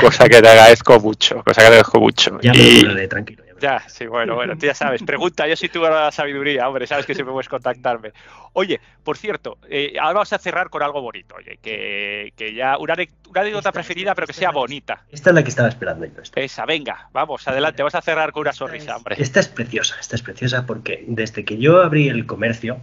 cosa 0.00 0.28
que 0.28 0.42
te 0.42 0.48
agradezco 0.48 1.00
mucho, 1.00 1.42
cosa 1.42 1.60
que 1.60 1.60
te 1.60 1.66
agradezco 1.66 2.00
mucho. 2.00 2.38
Ya 2.40 2.52
me 2.52 3.08
tranquilo. 3.08 3.46
Ya, 3.60 3.82
sí, 3.88 4.06
bueno, 4.06 4.34
bueno, 4.34 4.56
tú 4.58 4.66
ya 4.66 4.74
sabes. 4.74 5.02
Pregunta, 5.02 5.46
yo 5.48 5.56
sí 5.56 5.68
tuve 5.68 5.88
la 5.88 6.12
sabiduría, 6.12 6.68
hombre, 6.68 6.86
sabes 6.86 7.06
que 7.06 7.14
siempre 7.14 7.32
puedes 7.32 7.48
contactarme. 7.48 8.12
Oye, 8.52 8.80
por 9.02 9.16
cierto, 9.16 9.58
eh, 9.68 9.94
ahora 9.98 10.14
vamos 10.14 10.32
a 10.32 10.38
cerrar 10.38 10.68
con 10.68 10.82
algo 10.82 11.00
bonito, 11.00 11.36
oye, 11.36 11.58
que, 11.62 12.32
que 12.36 12.54
ya 12.54 12.76
una, 12.78 12.94
anécdota 12.94 13.72
preferida, 13.72 14.14
pero 14.14 14.26
que 14.26 14.32
sea 14.32 14.50
bonita. 14.50 15.04
Esta 15.10 15.30
es 15.30 15.34
la 15.34 15.42
que 15.42 15.48
estaba 15.48 15.68
esperando 15.68 16.04
yo. 16.04 16.12
Esa, 16.34 16.66
venga, 16.66 17.08
vamos, 17.12 17.46
adelante, 17.48 17.82
vamos 17.82 17.94
a 17.94 18.02
cerrar 18.02 18.32
con 18.32 18.42
una 18.42 18.52
sonrisa, 18.52 18.96
hombre. 18.96 19.16
Esta 19.18 19.40
es 19.40 19.48
preciosa, 19.48 19.96
esta 20.00 20.16
es 20.16 20.22
preciosa 20.22 20.66
porque 20.66 21.04
desde 21.06 21.44
que 21.44 21.56
yo 21.56 21.82
abrí 21.82 22.08
el 22.08 22.26
comercio, 22.26 22.78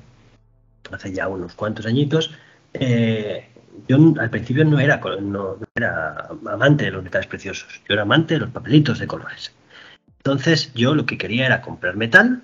hace 0.91 1.13
ya 1.13 1.27
unos 1.27 1.53
cuantos 1.53 1.85
añitos, 1.85 2.33
eh, 2.73 3.47
yo 3.87 3.97
al 4.19 4.29
principio 4.29 4.65
no 4.65 4.79
era, 4.79 5.01
no 5.21 5.57
era 5.75 6.29
amante 6.45 6.85
de 6.85 6.91
los 6.91 7.03
metales 7.03 7.27
preciosos, 7.27 7.81
yo 7.87 7.93
era 7.93 8.03
amante 8.03 8.35
de 8.35 8.41
los 8.41 8.49
papelitos 8.49 8.99
de 8.99 9.07
colores. 9.07 9.53
Entonces 10.17 10.73
yo 10.73 10.95
lo 10.95 11.05
que 11.05 11.17
quería 11.17 11.45
era 11.45 11.61
comprar 11.61 11.95
metal, 11.95 12.43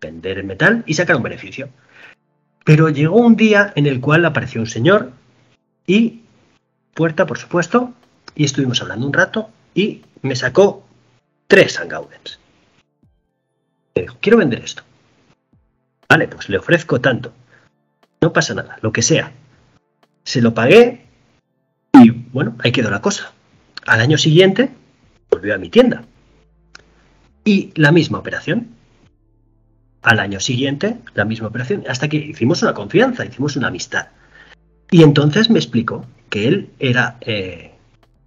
vender 0.00 0.38
el 0.38 0.44
metal 0.44 0.84
y 0.86 0.94
sacar 0.94 1.16
un 1.16 1.22
beneficio. 1.22 1.68
Pero 2.64 2.88
llegó 2.88 3.16
un 3.16 3.36
día 3.36 3.72
en 3.76 3.86
el 3.86 4.00
cual 4.00 4.24
apareció 4.24 4.60
un 4.60 4.66
señor 4.66 5.12
y 5.86 6.22
puerta, 6.94 7.26
por 7.26 7.38
supuesto, 7.38 7.94
y 8.34 8.44
estuvimos 8.44 8.80
hablando 8.82 9.06
un 9.06 9.12
rato 9.12 9.50
y 9.74 10.02
me 10.22 10.36
sacó 10.36 10.86
tres 11.46 11.72
Sangaudens. 11.72 12.38
Dijo, 13.94 14.16
quiero 14.20 14.38
vender 14.38 14.62
esto. 14.62 14.82
Vale, 16.08 16.28
pues 16.28 16.48
le 16.48 16.58
ofrezco 16.58 17.00
tanto. 17.00 17.32
No 18.20 18.32
pasa 18.32 18.54
nada, 18.54 18.78
lo 18.80 18.92
que 18.92 19.02
sea. 19.02 19.32
Se 20.28 20.42
lo 20.42 20.52
pagué 20.52 21.06
y 21.94 22.10
bueno, 22.10 22.54
ahí 22.62 22.70
quedó 22.70 22.90
la 22.90 23.00
cosa. 23.00 23.32
Al 23.86 24.02
año 24.02 24.18
siguiente 24.18 24.68
volvió 25.30 25.54
a 25.54 25.56
mi 25.56 25.70
tienda. 25.70 26.04
Y 27.46 27.72
la 27.76 27.92
misma 27.92 28.18
operación. 28.18 28.68
Al 30.02 30.20
año 30.20 30.38
siguiente, 30.38 30.98
la 31.14 31.24
misma 31.24 31.48
operación. 31.48 31.84
Hasta 31.88 32.08
que 32.08 32.18
hicimos 32.18 32.60
una 32.60 32.74
confianza, 32.74 33.24
hicimos 33.24 33.56
una 33.56 33.68
amistad. 33.68 34.08
Y 34.90 35.02
entonces 35.02 35.48
me 35.48 35.58
explicó 35.58 36.04
que 36.28 36.46
él 36.46 36.70
era, 36.78 37.16
eh, 37.22 37.72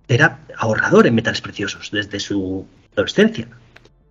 era 0.08 0.40
ahorrador 0.58 1.06
en 1.06 1.14
metales 1.14 1.42
preciosos 1.42 1.92
desde 1.92 2.20
su 2.20 2.66
adolescencia. 2.94 3.48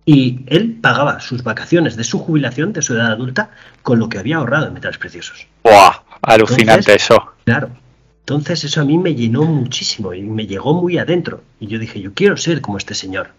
Y 0.05 0.45
él 0.47 0.77
pagaba 0.81 1.19
sus 1.19 1.43
vacaciones 1.43 1.97
de 1.97 2.05
su 2.05 2.19
jubilación, 2.19 2.71
de 2.71 2.83
su 2.83 2.93
edad 2.93 3.11
adulta, 3.11 3.49
con 3.81 3.99
lo 3.99 4.07
que 4.07 4.17
había 4.17 4.37
ahorrado 4.37 4.67
en 4.67 4.75
metales 4.75 4.97
preciosos. 4.97 5.45
¡Buah! 5.65 6.03
Alucinante 6.21 6.95
eso. 6.95 7.30
Claro. 7.51 7.69
Entonces 8.19 8.63
eso 8.63 8.79
a 8.79 8.85
mí 8.85 8.97
me 8.97 9.13
llenó 9.13 9.43
muchísimo 9.43 10.13
y 10.13 10.21
me 10.21 10.47
llegó 10.47 10.73
muy 10.73 10.97
adentro. 10.97 11.43
Y 11.59 11.67
yo 11.67 11.79
dije, 11.79 11.99
yo 11.99 12.13
quiero 12.13 12.37
ser 12.37 12.61
como 12.61 12.77
este 12.77 12.93
señor. 12.93 13.31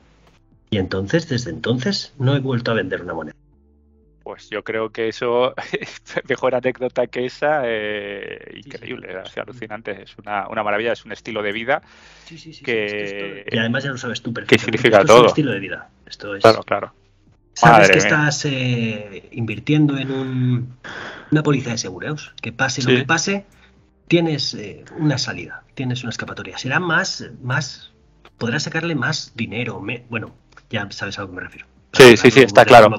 Y 0.69 0.77
entonces, 0.77 1.29
desde 1.29 1.51
entonces, 1.51 2.13
no 2.19 2.37
he 2.37 2.41
vuelto 2.41 2.73
a 2.73 2.75
vender 2.75 3.01
una 3.01 3.15
moneda. 3.15 3.35
Pues 4.23 4.51
yo 4.51 4.63
creo 4.65 4.91
que 4.91 5.09
eso, 5.09 5.55
mejor 6.29 6.55
anécdota 6.55 7.07
que 7.07 7.25
esa, 7.25 7.63
eh, 7.65 8.61
increíble, 8.63 9.09
alucinante, 9.37 10.03
es 10.03 10.15
una, 10.19 10.63
maravilla, 10.63 10.93
es 10.93 11.05
un 11.07 11.13
estilo 11.13 11.43
de 11.43 11.53
vida 11.53 11.83
sí, 12.27 12.37
sí, 12.37 12.53
sí, 12.53 12.63
que... 12.63 13.47
y 13.51 13.59
además 13.59 13.85
ya 13.85 13.91
lo 13.91 13.99
sabes 13.99 14.21
tú 14.21 14.33
perfectamente. 14.33 14.73
¿Qué 14.73 14.79
significa 14.79 15.05
todo? 15.05 15.17
Es 15.17 15.23
un 15.23 15.29
estilo 15.29 15.53
de 15.53 15.59
vida. 15.59 15.91
Esto 16.07 16.37
es... 16.37 16.43
Claro, 16.43 16.63
claro. 16.63 16.93
Sabes 17.55 17.91
que 17.91 17.99
estás 17.99 18.45
eh, 18.45 19.29
invirtiendo 19.33 19.97
en 19.99 20.11
un, 20.11 20.77
una 21.31 21.43
póliza 21.43 21.71
de 21.71 21.79
seguros, 21.79 22.33
que 22.41 22.53
pase 22.53 22.83
lo 22.83 22.89
que 22.89 23.05
pase, 23.05 23.45
tienes 24.09 24.55
eh, 24.55 24.85
una 24.99 25.19
salida, 25.19 25.65
tienes 25.75 26.03
una 26.03 26.11
escapatoria. 26.11 26.59
Será 26.59 26.81
más, 26.81 27.25
más, 27.43 27.93
podrás 28.39 28.65
sacarle 28.65 28.95
más 28.95 29.33
dinero, 29.35 29.85
bueno, 30.09 30.35
ya 30.71 30.89
sabes 30.91 31.19
a 31.19 31.23
lo 31.23 31.29
que 31.29 31.37
me 31.37 31.43
refiero. 31.43 31.67
Sí, 31.93 32.17
sí, 32.17 32.31
sí, 32.31 32.41
está 32.41 32.65
claro. 32.65 32.91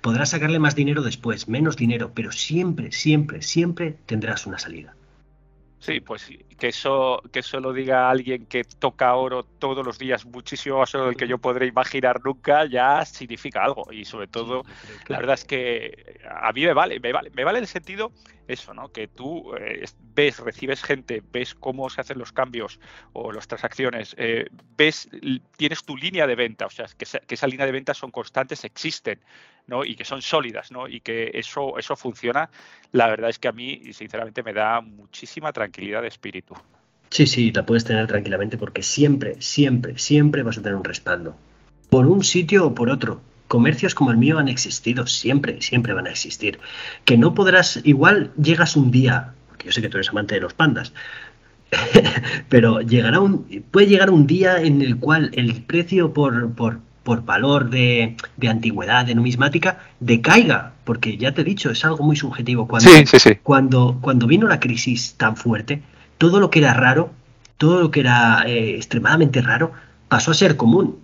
Podrás 0.00 0.30
sacarle 0.30 0.58
más 0.58 0.74
dinero 0.74 1.02
después, 1.02 1.48
menos 1.48 1.76
dinero, 1.76 2.12
pero 2.14 2.32
siempre, 2.32 2.90
siempre, 2.90 3.42
siempre 3.42 3.96
tendrás 4.06 4.46
una 4.46 4.58
salida. 4.58 4.94
Sí, 5.84 6.00
pues 6.00 6.30
que 6.58 6.68
eso, 6.68 7.20
que 7.30 7.40
eso 7.40 7.60
lo 7.60 7.74
diga 7.74 8.08
alguien 8.08 8.46
que 8.46 8.64
toca 8.64 9.14
oro 9.16 9.42
todos 9.42 9.84
los 9.84 9.98
días, 9.98 10.24
muchísimo 10.24 10.78
más 10.78 10.94
oro 10.94 11.08
del 11.08 11.16
que 11.16 11.28
yo 11.28 11.36
podré 11.36 11.66
imaginar 11.66 12.22
nunca, 12.24 12.64
ya 12.64 13.04
significa 13.04 13.62
algo. 13.62 13.92
Y 13.92 14.06
sobre 14.06 14.26
todo, 14.26 14.62
la 15.08 15.18
verdad 15.18 15.34
es 15.34 15.44
que 15.44 16.22
a 16.26 16.50
mí 16.52 16.64
me 16.64 16.72
vale, 16.72 17.00
me 17.00 17.12
vale, 17.12 17.28
me 17.34 17.44
vale 17.44 17.58
el 17.58 17.66
sentido 17.66 18.12
eso, 18.48 18.72
¿no? 18.72 18.92
Que 18.92 19.08
tú 19.08 19.54
eh, 19.56 19.84
ves, 20.14 20.38
recibes 20.38 20.82
gente, 20.82 21.22
ves 21.30 21.54
cómo 21.54 21.90
se 21.90 22.00
hacen 22.00 22.18
los 22.18 22.32
cambios 22.32 22.80
o 23.12 23.30
las 23.30 23.46
transacciones, 23.46 24.14
eh, 24.16 24.46
ves, 24.78 25.10
tienes 25.58 25.84
tu 25.84 25.98
línea 25.98 26.26
de 26.26 26.34
venta, 26.34 26.64
o 26.64 26.70
sea, 26.70 26.86
que, 26.96 27.04
que, 27.26 27.34
esa 27.34 27.46
línea 27.46 27.66
de 27.66 27.72
venta 27.72 27.92
son 27.92 28.10
constantes, 28.10 28.64
existen, 28.64 29.20
Y 29.86 29.96
que 29.96 30.04
son 30.04 30.22
sólidas, 30.22 30.70
¿no? 30.70 30.88
Y 30.88 31.00
que 31.00 31.30
eso, 31.34 31.78
eso 31.78 31.96
funciona. 31.96 32.50
La 32.92 33.08
verdad 33.08 33.30
es 33.30 33.38
que 33.38 33.48
a 33.48 33.52
mí, 33.52 33.80
sinceramente, 33.92 34.42
me 34.42 34.52
da 34.52 34.80
muchísima 34.80 35.52
tranquilidad 35.52 36.02
de 36.02 36.08
espíritu. 36.08 36.54
Sí, 37.10 37.26
sí, 37.26 37.52
la 37.52 37.64
puedes 37.64 37.84
tener 37.84 38.06
tranquilamente 38.06 38.58
porque 38.58 38.82
siempre, 38.82 39.40
siempre, 39.40 39.98
siempre 39.98 40.42
vas 40.42 40.58
a 40.58 40.62
tener 40.62 40.76
un 40.76 40.84
respaldo. 40.84 41.36
Por 41.88 42.06
un 42.06 42.24
sitio 42.24 42.66
o 42.66 42.74
por 42.74 42.90
otro 42.90 43.20
comercios 43.48 43.94
como 43.94 44.10
el 44.10 44.16
mío 44.16 44.38
han 44.38 44.48
existido, 44.48 45.06
siempre, 45.06 45.60
siempre 45.62 45.92
van 45.92 46.06
a 46.06 46.10
existir. 46.10 46.58
Que 47.04 47.16
no 47.16 47.34
podrás, 47.34 47.80
igual 47.84 48.32
llegas 48.40 48.76
un 48.76 48.90
día, 48.90 49.34
porque 49.48 49.66
yo 49.66 49.72
sé 49.72 49.80
que 49.80 49.88
tú 49.88 49.98
eres 49.98 50.08
amante 50.08 50.34
de 50.34 50.40
los 50.40 50.54
pandas, 50.54 50.92
pero 52.48 52.80
llegará 52.80 53.20
un, 53.20 53.44
puede 53.70 53.86
llegar 53.86 54.10
un 54.10 54.26
día 54.26 54.60
en 54.60 54.82
el 54.82 54.98
cual 54.98 55.30
el 55.34 55.62
precio 55.62 56.12
por, 56.12 56.80
por 57.04 57.24
valor 57.24 57.70
de, 57.70 58.16
de, 58.36 58.48
antigüedad, 58.48 59.04
de 59.04 59.14
numismática, 59.14 59.78
decaiga, 60.00 60.72
porque 60.84 61.16
ya 61.16 61.32
te 61.32 61.42
he 61.42 61.44
dicho, 61.44 61.70
es 61.70 61.84
algo 61.84 62.02
muy 62.02 62.16
subjetivo. 62.16 62.66
Cuando, 62.66 62.90
cuando, 63.42 63.98
cuando 64.00 64.26
vino 64.26 64.48
la 64.48 64.58
crisis 64.58 65.14
tan 65.16 65.36
fuerte, 65.36 65.82
todo 66.18 66.40
lo 66.40 66.50
que 66.50 66.60
era 66.60 66.74
raro, 66.74 67.10
todo 67.58 67.80
lo 67.80 67.90
que 67.90 68.00
era 68.00 68.42
eh, 68.46 68.76
extremadamente 68.76 69.42
raro, 69.42 69.72
pasó 70.08 70.30
a 70.30 70.34
ser 70.34 70.56
común. 70.56 70.98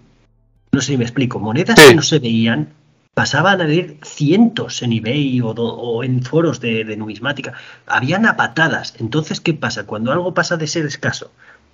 No 0.73 0.81
sé 0.81 0.93
si 0.93 0.99
me 0.99 1.05
explico. 1.05 1.39
Monedas 1.39 1.77
que 1.77 1.95
no 1.95 2.03
se 2.03 2.19
veían 2.19 2.71
pasaban 3.13 3.61
a 3.61 3.67
ver 3.67 3.97
cientos 4.03 4.83
en 4.83 4.93
eBay 4.93 5.41
o, 5.43 6.05
en 6.05 6.23
foros 6.23 6.61
de, 6.61 6.97
numismática. 6.97 7.53
Habían 7.87 8.25
a 8.25 8.37
patadas. 8.37 8.95
Entonces, 8.99 9.41
¿qué 9.41 9.53
pasa? 9.53 9.85
Cuando 9.85 10.13
algo 10.13 10.33
pasa 10.33 10.57
de 10.57 10.67
ser 10.67 10.87
escaso 10.87 11.31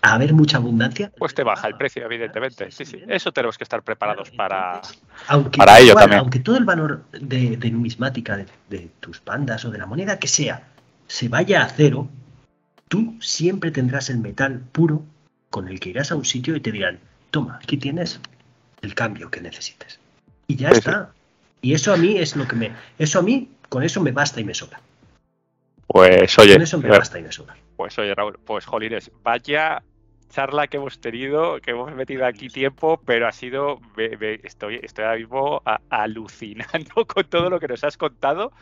a 0.07 0.15
haber 0.15 0.33
mucha 0.35 0.59
abundancia. 0.59 1.13
Pues 1.19 1.35
te 1.35 1.43
baja 1.43 1.67
el 1.67 1.77
precio, 1.77 2.05
evidentemente. 2.05 2.71
Sí, 2.71 2.85
sí. 2.85 3.03
Eso 3.09 3.33
tenemos 3.33 3.59
que 3.59 3.65
estar 3.65 3.83
preparados 3.83 4.31
para, 4.31 4.81
aunque, 5.27 5.59
para 5.59 5.81
ello 5.81 5.95
también. 5.95 6.21
Aunque 6.21 6.39
todo 6.39 6.57
el 6.57 6.65
valor 6.65 7.05
de, 7.11 7.57
numismática 7.71 8.37
de, 8.37 8.47
de, 8.71 8.91
tus 9.01 9.21
pandas 9.21 9.65
o 9.65 9.71
de 9.71 9.79
la 9.79 9.87
moneda 9.87 10.19
que 10.19 10.29
sea 10.29 10.69
se 11.09 11.29
vaya 11.29 11.63
a 11.63 11.69
cero, 11.69 12.09
tú 12.89 13.17
siempre 13.21 13.71
tendrás 13.71 14.11
el 14.11 14.19
metal 14.19 14.61
puro 14.73 15.03
con 15.51 15.69
el 15.69 15.81
que 15.81 15.91
irás 15.91 16.13
a 16.13 16.17
un 16.17 16.25
sitio 16.25 16.57
y 16.57 16.61
te 16.61 16.73
dirán, 16.73 16.99
toma, 17.31 17.59
aquí 17.63 17.77
tienes 17.77 18.21
el 18.83 18.95
cambio 18.95 19.31
que 19.31 19.41
necesites. 19.41 19.99
Y 20.47 20.57
ya 20.57 20.71
está. 20.71 21.13
Y 21.63 21.75
eso 21.75 21.93
a 21.93 21.97
mí 21.97 22.17
es 22.19 22.37
lo 22.37 22.47
que 22.47 22.55
me. 22.55 22.73
Eso 22.99 23.19
a 23.19 23.23
mí, 23.23 23.51
con 23.69 23.83
eso 23.83 24.01
me 24.01 24.13
basta 24.13 24.41
y 24.41 24.45
me 24.45 24.55
sobra. 24.55 24.81
Pues 25.87 26.39
oye. 26.39 26.55
Con 26.55 26.63
eso 26.63 26.79
me 26.79 26.89
basta 26.89 27.19
y 27.19 27.23
me 27.23 27.33
sobra. 27.33 27.57
Pues 27.77 27.99
oye, 27.99 28.15
Raúl, 28.15 28.39
pues 28.45 28.65
jolines, 28.67 29.11
vaya 29.23 29.83
charla 30.29 30.67
que 30.67 30.77
hemos 30.77 31.01
tenido, 31.01 31.61
que 31.61 31.71
hemos 31.73 31.95
metido 31.95 32.27
aquí 32.27 32.49
tiempo, 32.49 33.01
pero 33.05 33.27
ha 33.27 33.33
sido, 33.33 33.81
estoy, 34.43 34.81
estoy 34.83 35.05
ahora 35.05 35.19
mismo 35.19 35.63
alucinando 35.91 37.07
con 37.07 37.25
todo 37.25 37.51
lo 37.51 37.61
que 37.61 37.69
nos 37.69 37.85
has 37.85 37.97
contado. 37.97 38.53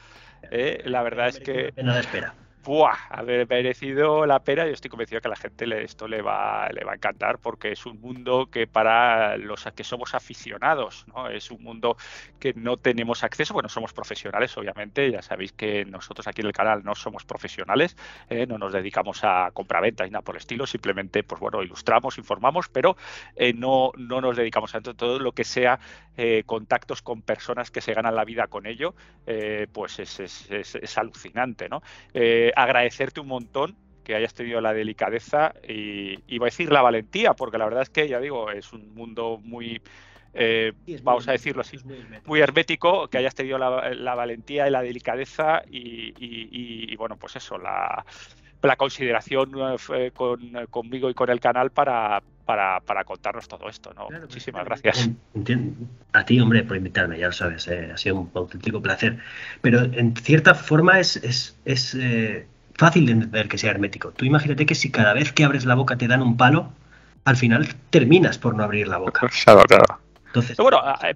Eh, 0.51 0.83
la 0.85 1.03
verdad 1.03 1.29
es 1.29 1.41
que... 1.41 1.73
Nada 1.77 2.01
espera 2.01 2.35
¡buah! 2.65 2.97
haber 3.11 3.49
merecido 3.49 4.27
la 4.27 4.41
pena. 4.41 4.67
Yo 4.67 4.73
estoy 4.73 4.91
convencido 4.91 5.21
que 5.21 5.29
a 5.29 5.31
la 5.31 5.37
gente 5.37 5.67
le, 5.67 5.85
esto 5.85 6.09
le 6.09 6.23
va, 6.23 6.69
le 6.71 6.85
va 6.85 6.93
a 6.93 6.95
encantar 6.97 7.39
porque 7.39 7.73
es 7.73 7.87
un 7.87 8.01
mundo 8.01 8.49
que 8.51 8.67
para 8.67 9.37
los 9.37 9.65
que 9.75 9.85
somos 9.85 10.15
aficionados, 10.15 11.07
¿no? 11.15 11.29
Es 11.29 11.51
un 11.51 11.63
mundo 11.63 11.97
que 12.41 12.55
no 12.55 12.77
tenemos 12.77 13.23
acceso. 13.23 13.55
Bueno, 13.55 13.69
somos 13.69 13.93
profesionales, 13.93 14.57
obviamente. 14.57 15.11
Ya 15.11 15.23
sabéis 15.23 15.53
que 15.53 15.85
nosotros 15.85 16.27
aquí 16.27 16.41
en 16.41 16.49
el 16.49 16.53
canal 16.53 16.83
no 16.85 16.95
somos 16.95 17.25
profesionales, 17.25 17.97
¿eh? 18.29 18.47
no 18.47 18.59
nos 18.59 18.73
dedicamos 18.73 19.21
a 19.23 19.51
compraventa 19.53 20.07
y 20.07 20.11
nada 20.11 20.23
por 20.23 20.35
el 20.35 20.41
estilo. 20.41 20.67
Simplemente, 20.67 21.23
pues 21.23 21.41
bueno, 21.41 21.63
ilustramos, 21.63 22.19
informamos, 22.19 22.69
pero 22.69 22.97
eh, 23.37 23.53
no, 23.53 23.93
no 23.97 24.21
nos 24.21 24.37
dedicamos 24.37 24.75
a 24.75 24.81
todo 24.81 25.19
lo 25.19 25.33
que 25.33 25.45
sea 25.45 25.79
eh, 26.17 26.43
contactos 26.47 27.03
con 27.03 27.23
personas 27.23 27.71
que 27.71 27.81
se 27.81 27.93
ganan 27.93 28.15
la 28.15 28.25
vida 28.25 28.47
con 28.47 28.67
ello, 28.67 28.95
pues 29.73 29.99
es, 29.99 30.21
es, 30.21 30.51
es, 30.51 30.99
alucinante, 30.99 31.69
¿no? 31.69 31.83
Agradecerte 32.57 33.21
un 33.21 33.29
montón 33.29 33.77
que 34.05 34.15
hayas 34.15 34.35
tenido 34.35 34.61
la 34.61 34.73
delicadeza 34.73 35.55
y, 35.67 36.19
iba 36.29 36.47
a 36.47 36.51
decir 36.51 36.71
la 36.71 36.83
valentía, 36.83 37.35
porque 37.35 37.59
la 37.59 37.65
verdad 37.65 37.83
es 37.83 37.91
que, 37.91 38.07
ya 38.07 38.21
digo, 38.21 38.51
es 38.51 38.73
un 38.73 38.95
mundo 38.95 39.41
muy, 39.43 39.81
eh, 40.35 40.73
vamos 41.03 41.27
a 41.27 41.33
decirlo 41.33 41.63
así, 41.63 41.79
muy 42.27 42.41
hermético, 42.41 43.09
que 43.09 43.19
hayas 43.19 43.35
tenido 43.35 43.59
la, 43.59 44.15
valentía 44.15 44.69
y 44.69 44.71
la 44.71 44.83
delicadeza 44.83 45.63
y, 45.69 46.95
bueno, 46.97 47.17
pues 47.17 47.37
eso, 47.37 47.59
la, 47.59 48.05
la 48.63 48.77
consideración 48.77 49.53
eh, 49.95 50.11
con, 50.13 50.67
conmigo 50.71 51.11
y 51.11 51.15
con 51.15 51.31
el 51.31 51.41
canal 51.41 51.71
para, 51.71 52.23
para, 52.45 52.81
contarnos 53.05 53.49
todo 53.49 53.69
esto. 53.69 53.93
¿no? 53.95 54.09
Muchísimas 54.21 54.65
gracias. 54.65 55.11
A 56.13 56.25
ti, 56.25 56.41
hombre, 56.41 56.63
por 56.65 56.77
invitarme, 56.77 57.19
ya 57.19 57.27
lo 57.27 57.33
sabes, 57.33 57.67
eh, 57.69 57.91
ha 57.93 57.97
sido 57.97 58.17
un 58.17 58.31
auténtico 58.35 58.81
placer. 58.81 59.19
Pero 59.61 59.83
en 59.83 60.15
cierta 60.17 60.55
forma 60.55 61.01
es, 61.01 61.17
es, 61.17 61.57
es 61.65 61.97
fácil 62.77 63.07
de 63.07 63.13
entender 63.13 63.49
que 63.49 63.59
sea 63.59 63.71
hermético. 63.71 64.11
Tú 64.13 64.25
imagínate 64.25 64.67
que 64.67 64.75
si 64.75 64.91
cada 64.91 65.13
vez 65.15 65.33
que 65.33 65.45
abres 65.45 65.65
la 65.65 65.75
boca 65.75 65.97
te 65.97 66.09
dan 66.09 66.23
un 66.23 66.37
palo, 66.37 66.73
al 67.25 67.37
final 67.37 67.69
terminas 67.91 68.39
por 68.39 68.55
no 68.55 68.65
abrir 68.65 68.89
la 68.89 68.99
boca. 68.99 69.29
Claro, 69.45 69.63
claro. 69.67 69.99
Entonces, 70.27 70.57
bueno, 70.57 70.81
eh, 71.03 71.15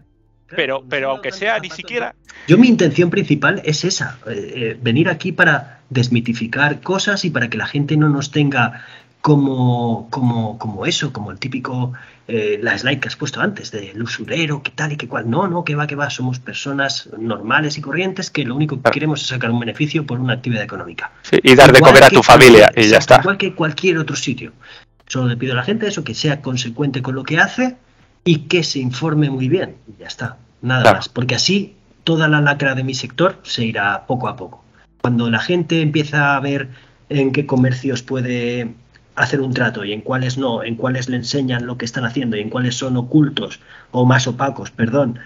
pero, 0.49 0.85
pero 0.89 1.11
aunque 1.11 1.33
sea 1.33 1.59
ni 1.59 1.71
siquiera. 1.71 2.15
Yo 2.47 2.57
mi 2.57 2.69
intención 2.69 3.11
principal 3.11 3.61
es 3.65 3.85
esa, 3.85 4.19
eh, 4.27 4.53
eh, 4.55 4.79
venir 4.81 5.09
aquí 5.09 5.33
para 5.33 5.81
desmitificar 5.91 6.81
cosas 6.81 7.25
y 7.25 7.31
para 7.31 7.49
que 7.51 7.59
la 7.59 7.67
gente 7.67 7.97
no 7.97 8.09
nos 8.09 8.31
tenga 8.31 8.85
como, 9.21 10.09
como, 10.11 10.59
como 10.59 10.87
eso, 10.87 11.13
como 11.13 11.31
el 11.31 11.39
típico, 11.39 11.93
eh, 12.29 12.59
la 12.63 12.79
slide 12.79 13.01
que 13.01 13.09
has 13.09 13.17
puesto 13.17 13.41
antes, 13.41 13.71
del 13.71 14.01
usurero, 14.03 14.63
que 14.63 14.71
tal 14.71 14.93
y 14.93 14.97
que 14.97 15.09
cual. 15.09 15.29
No, 15.29 15.49
no, 15.49 15.65
que 15.65 15.75
va, 15.75 15.87
que 15.87 15.97
va. 15.97 16.09
Somos 16.11 16.39
personas 16.39 17.09
normales 17.19 17.77
y 17.79 17.81
corrientes 17.81 18.31
que 18.31 18.45
lo 18.45 18.55
único 18.55 18.81
que 18.81 18.91
queremos 18.91 19.23
es 19.23 19.29
sacar 19.29 19.51
un 19.51 19.61
beneficio 19.61 20.07
por 20.07 20.21
una 20.21 20.35
actividad 20.35 20.63
económica. 20.63 21.11
y 21.31 21.55
dar 21.55 21.73
de 21.73 21.81
comer 21.81 22.05
a 22.05 22.11
tu 22.11 22.23
familia 22.23 22.71
y 22.77 22.89
ya 22.89 22.99
está. 22.99 23.21
Igual 23.21 23.39
que 23.39 23.55
cualquier 23.55 23.99
otro 23.99 24.17
sitio. 24.17 24.53
Solo 25.07 25.29
le 25.29 25.37
pido 25.37 25.55
a 25.55 25.57
la 25.57 25.65
gente 25.65 25.89
eso, 25.89 26.05
que 26.05 26.15
sea 26.15 26.43
consecuente 26.43 27.03
con 27.03 27.15
lo 27.15 27.25
que 27.25 27.39
hace 27.39 27.77
y 28.25 28.41
que 28.41 28.63
se 28.63 28.79
informe 28.79 29.31
muy 29.31 29.49
bien. 29.49 29.77
Y 29.89 30.01
ya 30.01 30.07
está. 30.07 30.37
Nada 30.61 30.93
más. 30.93 31.09
Porque 31.09 31.35
así 31.35 31.75
toda 32.05 32.29
la 32.29 32.41
lacra 32.41 32.75
de 32.75 32.85
mi 32.85 32.95
sector 32.95 33.39
se 33.43 33.65
irá 33.65 34.07
poco 34.07 34.29
a 34.29 34.37
poco. 34.37 34.65
Cuando 35.01 35.31
la 35.31 35.39
gente 35.39 35.81
empieza 35.81 36.37
a 36.37 36.41
ver 36.41 36.69
en 37.09 37.33
qué 37.33 37.47
comercios 37.47 38.03
puede 38.03 38.75
hacer 39.19 39.41
un 39.41 39.53
trato 39.53 39.85
y 39.85 39.93
en 39.93 40.01
cuáles 40.01 40.39
no, 40.39 40.63
en 40.63 40.77
cuáles 40.77 41.09
le 41.09 41.17
enseñan 41.17 41.67
lo 41.67 41.77
que 41.77 41.85
están 41.85 42.05
haciendo 42.05 42.37
y 42.37 42.41
en 42.41 42.51
cuáles 42.51 42.77
son 42.77 42.97
ocultos 42.97 43.61
o 43.91 44.05
más 44.07 44.27
opacos, 44.27 44.71
perdón. 44.71 45.19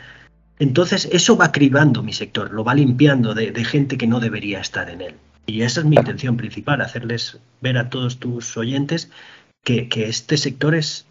Entonces 0.58 1.08
eso 1.12 1.36
va 1.36 1.52
cribando 1.52 2.02
mi 2.02 2.12
sector, 2.12 2.52
lo 2.52 2.64
va 2.64 2.74
limpiando 2.74 3.34
de, 3.34 3.52
gente 3.64 3.98
que 3.98 4.06
no 4.06 4.20
debería 4.20 4.60
estar 4.60 4.88
en 4.90 5.00
él. 5.00 5.14
Y 5.46 5.62
esa 5.62 5.80
es 5.80 5.86
mi 5.86 5.96
intención 5.96 6.36
principal, 6.36 6.80
hacerles 6.80 7.38
ver 7.60 7.78
a 7.78 7.90
todos 7.90 8.18
tus 8.18 8.56
oyentes 8.56 9.10
que, 9.64 9.88
este 9.94 10.36
sector 10.36 10.74
es 10.74 11.06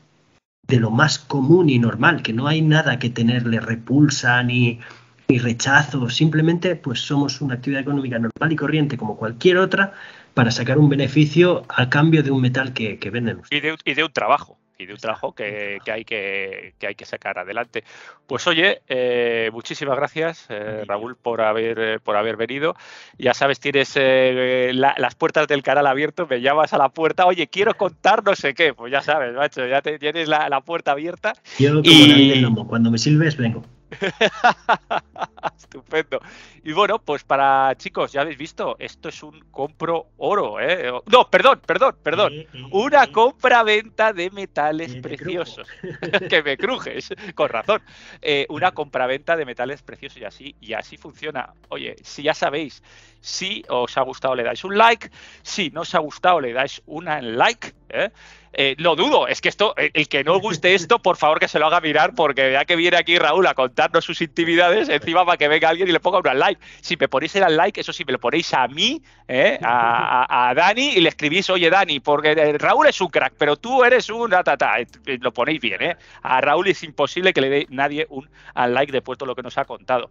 de 0.67 0.79
lo 0.79 0.89
más 0.89 1.19
común 1.19 1.69
y 1.69 1.79
normal, 1.79 2.21
que 2.23 2.33
no 2.33 2.47
hay 2.47 2.61
nada 2.61 2.97
que 2.97 3.09
tenerle 3.09 3.59
repulsa 3.59 4.41
ni, 4.41 4.79
ni 5.27 5.37
rechazo, 5.37 6.09
simplemente 6.09 6.75
pues 6.75 7.01
somos 7.01 7.41
una 7.41 7.55
actividad 7.55 7.81
económica 7.81 8.19
normal 8.19 8.51
y 8.53 8.55
corriente 8.55 8.97
como 8.97 9.17
cualquier 9.17 9.57
otra 9.57 9.93
para 10.33 10.51
sacar 10.51 10.77
un 10.77 10.89
beneficio 10.89 11.63
a 11.69 11.89
cambio 11.89 12.23
de 12.23 12.31
un 12.31 12.41
metal 12.41 12.73
que, 12.73 12.99
que 12.99 13.09
venden. 13.09 13.41
Y 13.49 13.59
de, 13.59 13.75
y 13.85 13.93
de 13.93 14.03
un 14.03 14.11
trabajo 14.11 14.57
y 14.81 14.85
de 14.87 14.93
un 14.93 14.99
trabajo 14.99 15.33
que, 15.33 15.79
hay 15.91 16.03
que, 16.03 16.73
hay 16.85 16.95
que 16.95 17.05
sacar 17.05 17.37
adelante. 17.37 17.83
Pues 18.25 18.47
oye, 18.47 18.81
eh, 18.87 19.49
muchísimas 19.53 19.95
gracias, 19.95 20.47
eh, 20.49 20.83
Raúl, 20.87 21.15
por 21.15 21.41
haber, 21.41 21.79
eh, 21.79 21.99
por 21.99 22.15
haber 22.17 22.35
venido. 22.35 22.75
Ya 23.17 23.33
sabes, 23.33 23.59
tienes 23.59 23.95
las 23.95 25.15
puertas 25.15 25.47
del 25.47 25.61
canal 25.61 25.85
abierto, 25.85 26.27
me 26.27 26.41
llamas 26.41 26.73
a 26.73 26.77
la 26.77 26.89
puerta, 26.89 27.25
oye, 27.25 27.47
quiero 27.47 27.75
contar 27.75 28.23
no 28.23 28.35
sé 28.35 28.53
qué, 28.53 28.73
pues 28.73 28.91
ya 28.91 29.01
sabes, 29.01 29.35
macho, 29.35 29.65
ya 29.67 29.81
tienes 29.81 30.27
la, 30.27 30.61
puerta 30.61 30.91
abierta. 30.91 31.33
Yo 31.59 31.81
como 31.81 31.83
y... 31.85 32.43
cuando 32.67 32.91
me 32.91 32.97
sirves, 32.97 33.37
vengo. 33.37 33.63
Estupendo. 35.57 36.19
Y 36.63 36.73
bueno, 36.73 36.99
pues 36.99 37.23
para 37.23 37.75
chicos, 37.77 38.11
ya 38.11 38.21
habéis 38.21 38.37
visto, 38.37 38.75
esto 38.79 39.09
es 39.09 39.23
un 39.23 39.39
compro 39.51 40.07
oro, 40.17 40.59
¿eh? 40.59 40.91
No, 41.07 41.29
perdón, 41.29 41.61
perdón, 41.65 41.95
perdón. 42.01 42.33
Una 42.71 43.07
compra-venta 43.07 44.13
de 44.13 44.29
metales 44.29 44.95
preciosos. 44.95 45.67
que 46.29 46.43
me 46.43 46.57
crujes, 46.57 47.09
con 47.35 47.49
razón. 47.49 47.81
Eh, 48.21 48.45
una 48.49 48.71
compra-venta 48.71 49.35
de 49.35 49.45
metales 49.45 49.81
preciosos 49.81 50.19
y 50.19 50.25
así, 50.25 50.55
y 50.59 50.73
así 50.73 50.97
funciona. 50.97 51.53
Oye, 51.69 51.95
si 52.03 52.23
ya 52.23 52.33
sabéis, 52.33 52.83
si 53.21 53.63
os 53.69 53.97
ha 53.97 54.01
gustado 54.01 54.35
le 54.35 54.43
dais 54.43 54.63
un 54.63 54.77
like, 54.77 55.09
si 55.43 55.69
no 55.69 55.81
os 55.81 55.95
ha 55.95 55.99
gustado 55.99 56.41
le 56.41 56.53
dais 56.53 56.81
una 56.85 57.21
like, 57.21 57.73
¿eh? 57.89 58.09
Eh, 58.53 58.75
lo 58.79 58.97
dudo, 58.97 59.29
es 59.29 59.39
que 59.39 59.47
esto, 59.47 59.73
el 59.77 60.09
que 60.09 60.23
no 60.23 60.39
guste 60.39 60.73
esto, 60.75 60.99
por 60.99 61.15
favor 61.15 61.39
que 61.39 61.47
se 61.47 61.57
lo 61.57 61.67
haga 61.67 61.79
mirar, 61.79 62.13
porque 62.15 62.51
ya 62.51 62.65
que 62.65 62.75
viene 62.75 62.97
aquí 62.97 63.17
Raúl 63.17 63.47
a 63.47 63.53
contarnos 63.53 64.03
sus 64.03 64.21
intimidades, 64.21 64.89
encima 64.89 65.25
para 65.25 65.37
que 65.37 65.47
venga 65.47 65.69
alguien 65.69 65.87
y 65.87 65.91
le 65.91 65.99
ponga 65.99 66.17
un 66.17 66.39
like. 66.39 66.61
Si 66.81 66.97
me 66.97 67.07
ponéis 67.07 67.35
el 67.35 67.55
like, 67.55 67.79
eso 67.79 67.93
sí, 67.93 68.03
me 68.05 68.13
lo 68.13 68.19
ponéis 68.19 68.53
a 68.53 68.67
mí, 68.67 69.01
¿eh? 69.27 69.57
a, 69.63 70.53
Dani, 70.55 70.89
y 70.89 70.99
le 70.99 71.09
escribís, 71.09 71.49
oye 71.49 71.69
Dani, 71.69 71.99
porque 72.01 72.57
Raúl 72.57 72.87
es 72.87 72.99
un 72.99 73.07
crack, 73.07 73.33
pero 73.37 73.55
tú 73.55 73.83
eres 73.83 74.09
un 74.09 74.31
tata, 74.31 74.75
lo 75.05 75.31
ponéis 75.31 75.61
bien, 75.61 75.81
¿eh? 75.81 75.97
A 76.21 76.41
Raúl 76.41 76.67
es 76.67 76.83
imposible 76.83 77.33
que 77.33 77.41
le 77.41 77.49
dé 77.49 77.67
nadie 77.69 78.05
un 78.09 78.29
like 78.55 78.91
después 78.91 79.17
de 79.17 79.25
lo 79.25 79.35
que 79.35 79.43
nos 79.43 79.57
ha 79.57 79.65
contado. 79.65 80.09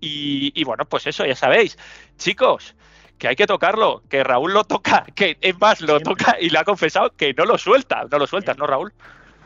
y 0.00 0.64
bueno, 0.64 0.84
pues 0.86 1.06
eso, 1.06 1.26
ya 1.26 1.36
sabéis. 1.36 1.76
Chicos, 2.22 2.76
que 3.18 3.26
hay 3.26 3.34
que 3.34 3.48
tocarlo, 3.48 4.04
que 4.08 4.22
Raúl 4.22 4.52
lo 4.52 4.62
toca, 4.62 5.04
que 5.16 5.38
es 5.40 5.58
más, 5.60 5.80
lo 5.80 5.98
toca 5.98 6.36
y 6.40 6.50
le 6.50 6.58
ha 6.58 6.64
confesado 6.64 7.12
que 7.16 7.34
no 7.34 7.44
lo 7.44 7.58
suelta, 7.58 8.04
no 8.08 8.18
lo 8.18 8.28
sueltas, 8.28 8.56
¿no, 8.58 8.66
Raúl? 8.66 8.92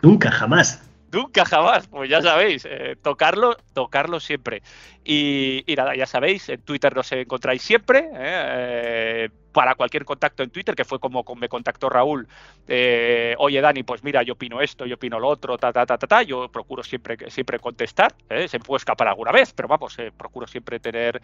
Nunca, 0.02 0.30
jamás. 0.30 0.82
Nunca 1.12 1.44
jamás, 1.44 1.86
pues 1.86 2.10
ya 2.10 2.20
sabéis, 2.20 2.66
eh, 2.68 2.96
tocarlo, 3.00 3.56
tocarlo 3.72 4.18
siempre. 4.18 4.62
Y, 5.04 5.64
nada, 5.76 5.94
ya 5.94 6.06
sabéis, 6.06 6.48
en 6.48 6.60
Twitter 6.62 6.94
nos 6.94 7.10
encontráis 7.12 7.62
siempre. 7.62 8.10
Eh, 8.12 9.28
para 9.52 9.74
cualquier 9.74 10.04
contacto 10.04 10.42
en 10.42 10.50
Twitter, 10.50 10.74
que 10.74 10.84
fue 10.84 10.98
como 10.98 11.24
me 11.34 11.48
contactó 11.48 11.88
Raúl, 11.88 12.28
eh, 12.68 13.34
oye 13.38 13.58
Dani, 13.62 13.84
pues 13.84 14.04
mira, 14.04 14.22
yo 14.22 14.34
opino 14.34 14.60
esto, 14.60 14.84
yo 14.84 14.96
opino 14.96 15.18
lo 15.18 15.28
otro, 15.28 15.56
ta, 15.56 15.72
ta, 15.72 15.86
ta, 15.86 15.96
ta, 15.96 16.06
ta. 16.06 16.22
yo 16.22 16.50
procuro 16.50 16.82
siempre, 16.82 17.16
siempre 17.30 17.58
contestar, 17.58 18.14
se 18.28 18.58
me 18.58 18.64
puede 18.64 18.78
escapar 18.78 19.08
alguna 19.08 19.32
vez, 19.32 19.54
pero 19.54 19.66
vamos, 19.66 19.96
procuro 20.14 20.46
siempre 20.46 20.78
tener, 20.78 21.22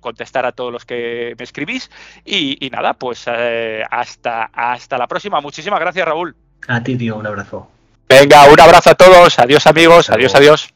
contestar 0.00 0.46
a 0.46 0.52
todos 0.52 0.72
los 0.72 0.86
que 0.86 1.34
me 1.38 1.44
escribís. 1.44 1.90
Y, 2.24 2.64
y 2.64 2.70
nada, 2.70 2.94
pues 2.94 3.28
hasta, 3.28 4.44
hasta 4.44 4.96
la 4.96 5.06
próxima. 5.06 5.42
Muchísimas 5.42 5.80
gracias, 5.80 6.06
Raúl. 6.06 6.34
A 6.68 6.82
ti, 6.82 6.96
tío, 6.96 7.16
un 7.16 7.26
abrazo. 7.26 7.75
Venga, 8.08 8.44
un 8.44 8.60
abrazo 8.60 8.90
a 8.90 8.94
todos. 8.94 9.38
Adiós 9.38 9.66
amigos. 9.66 10.10
Adiós, 10.10 10.34
adiós. 10.34 10.68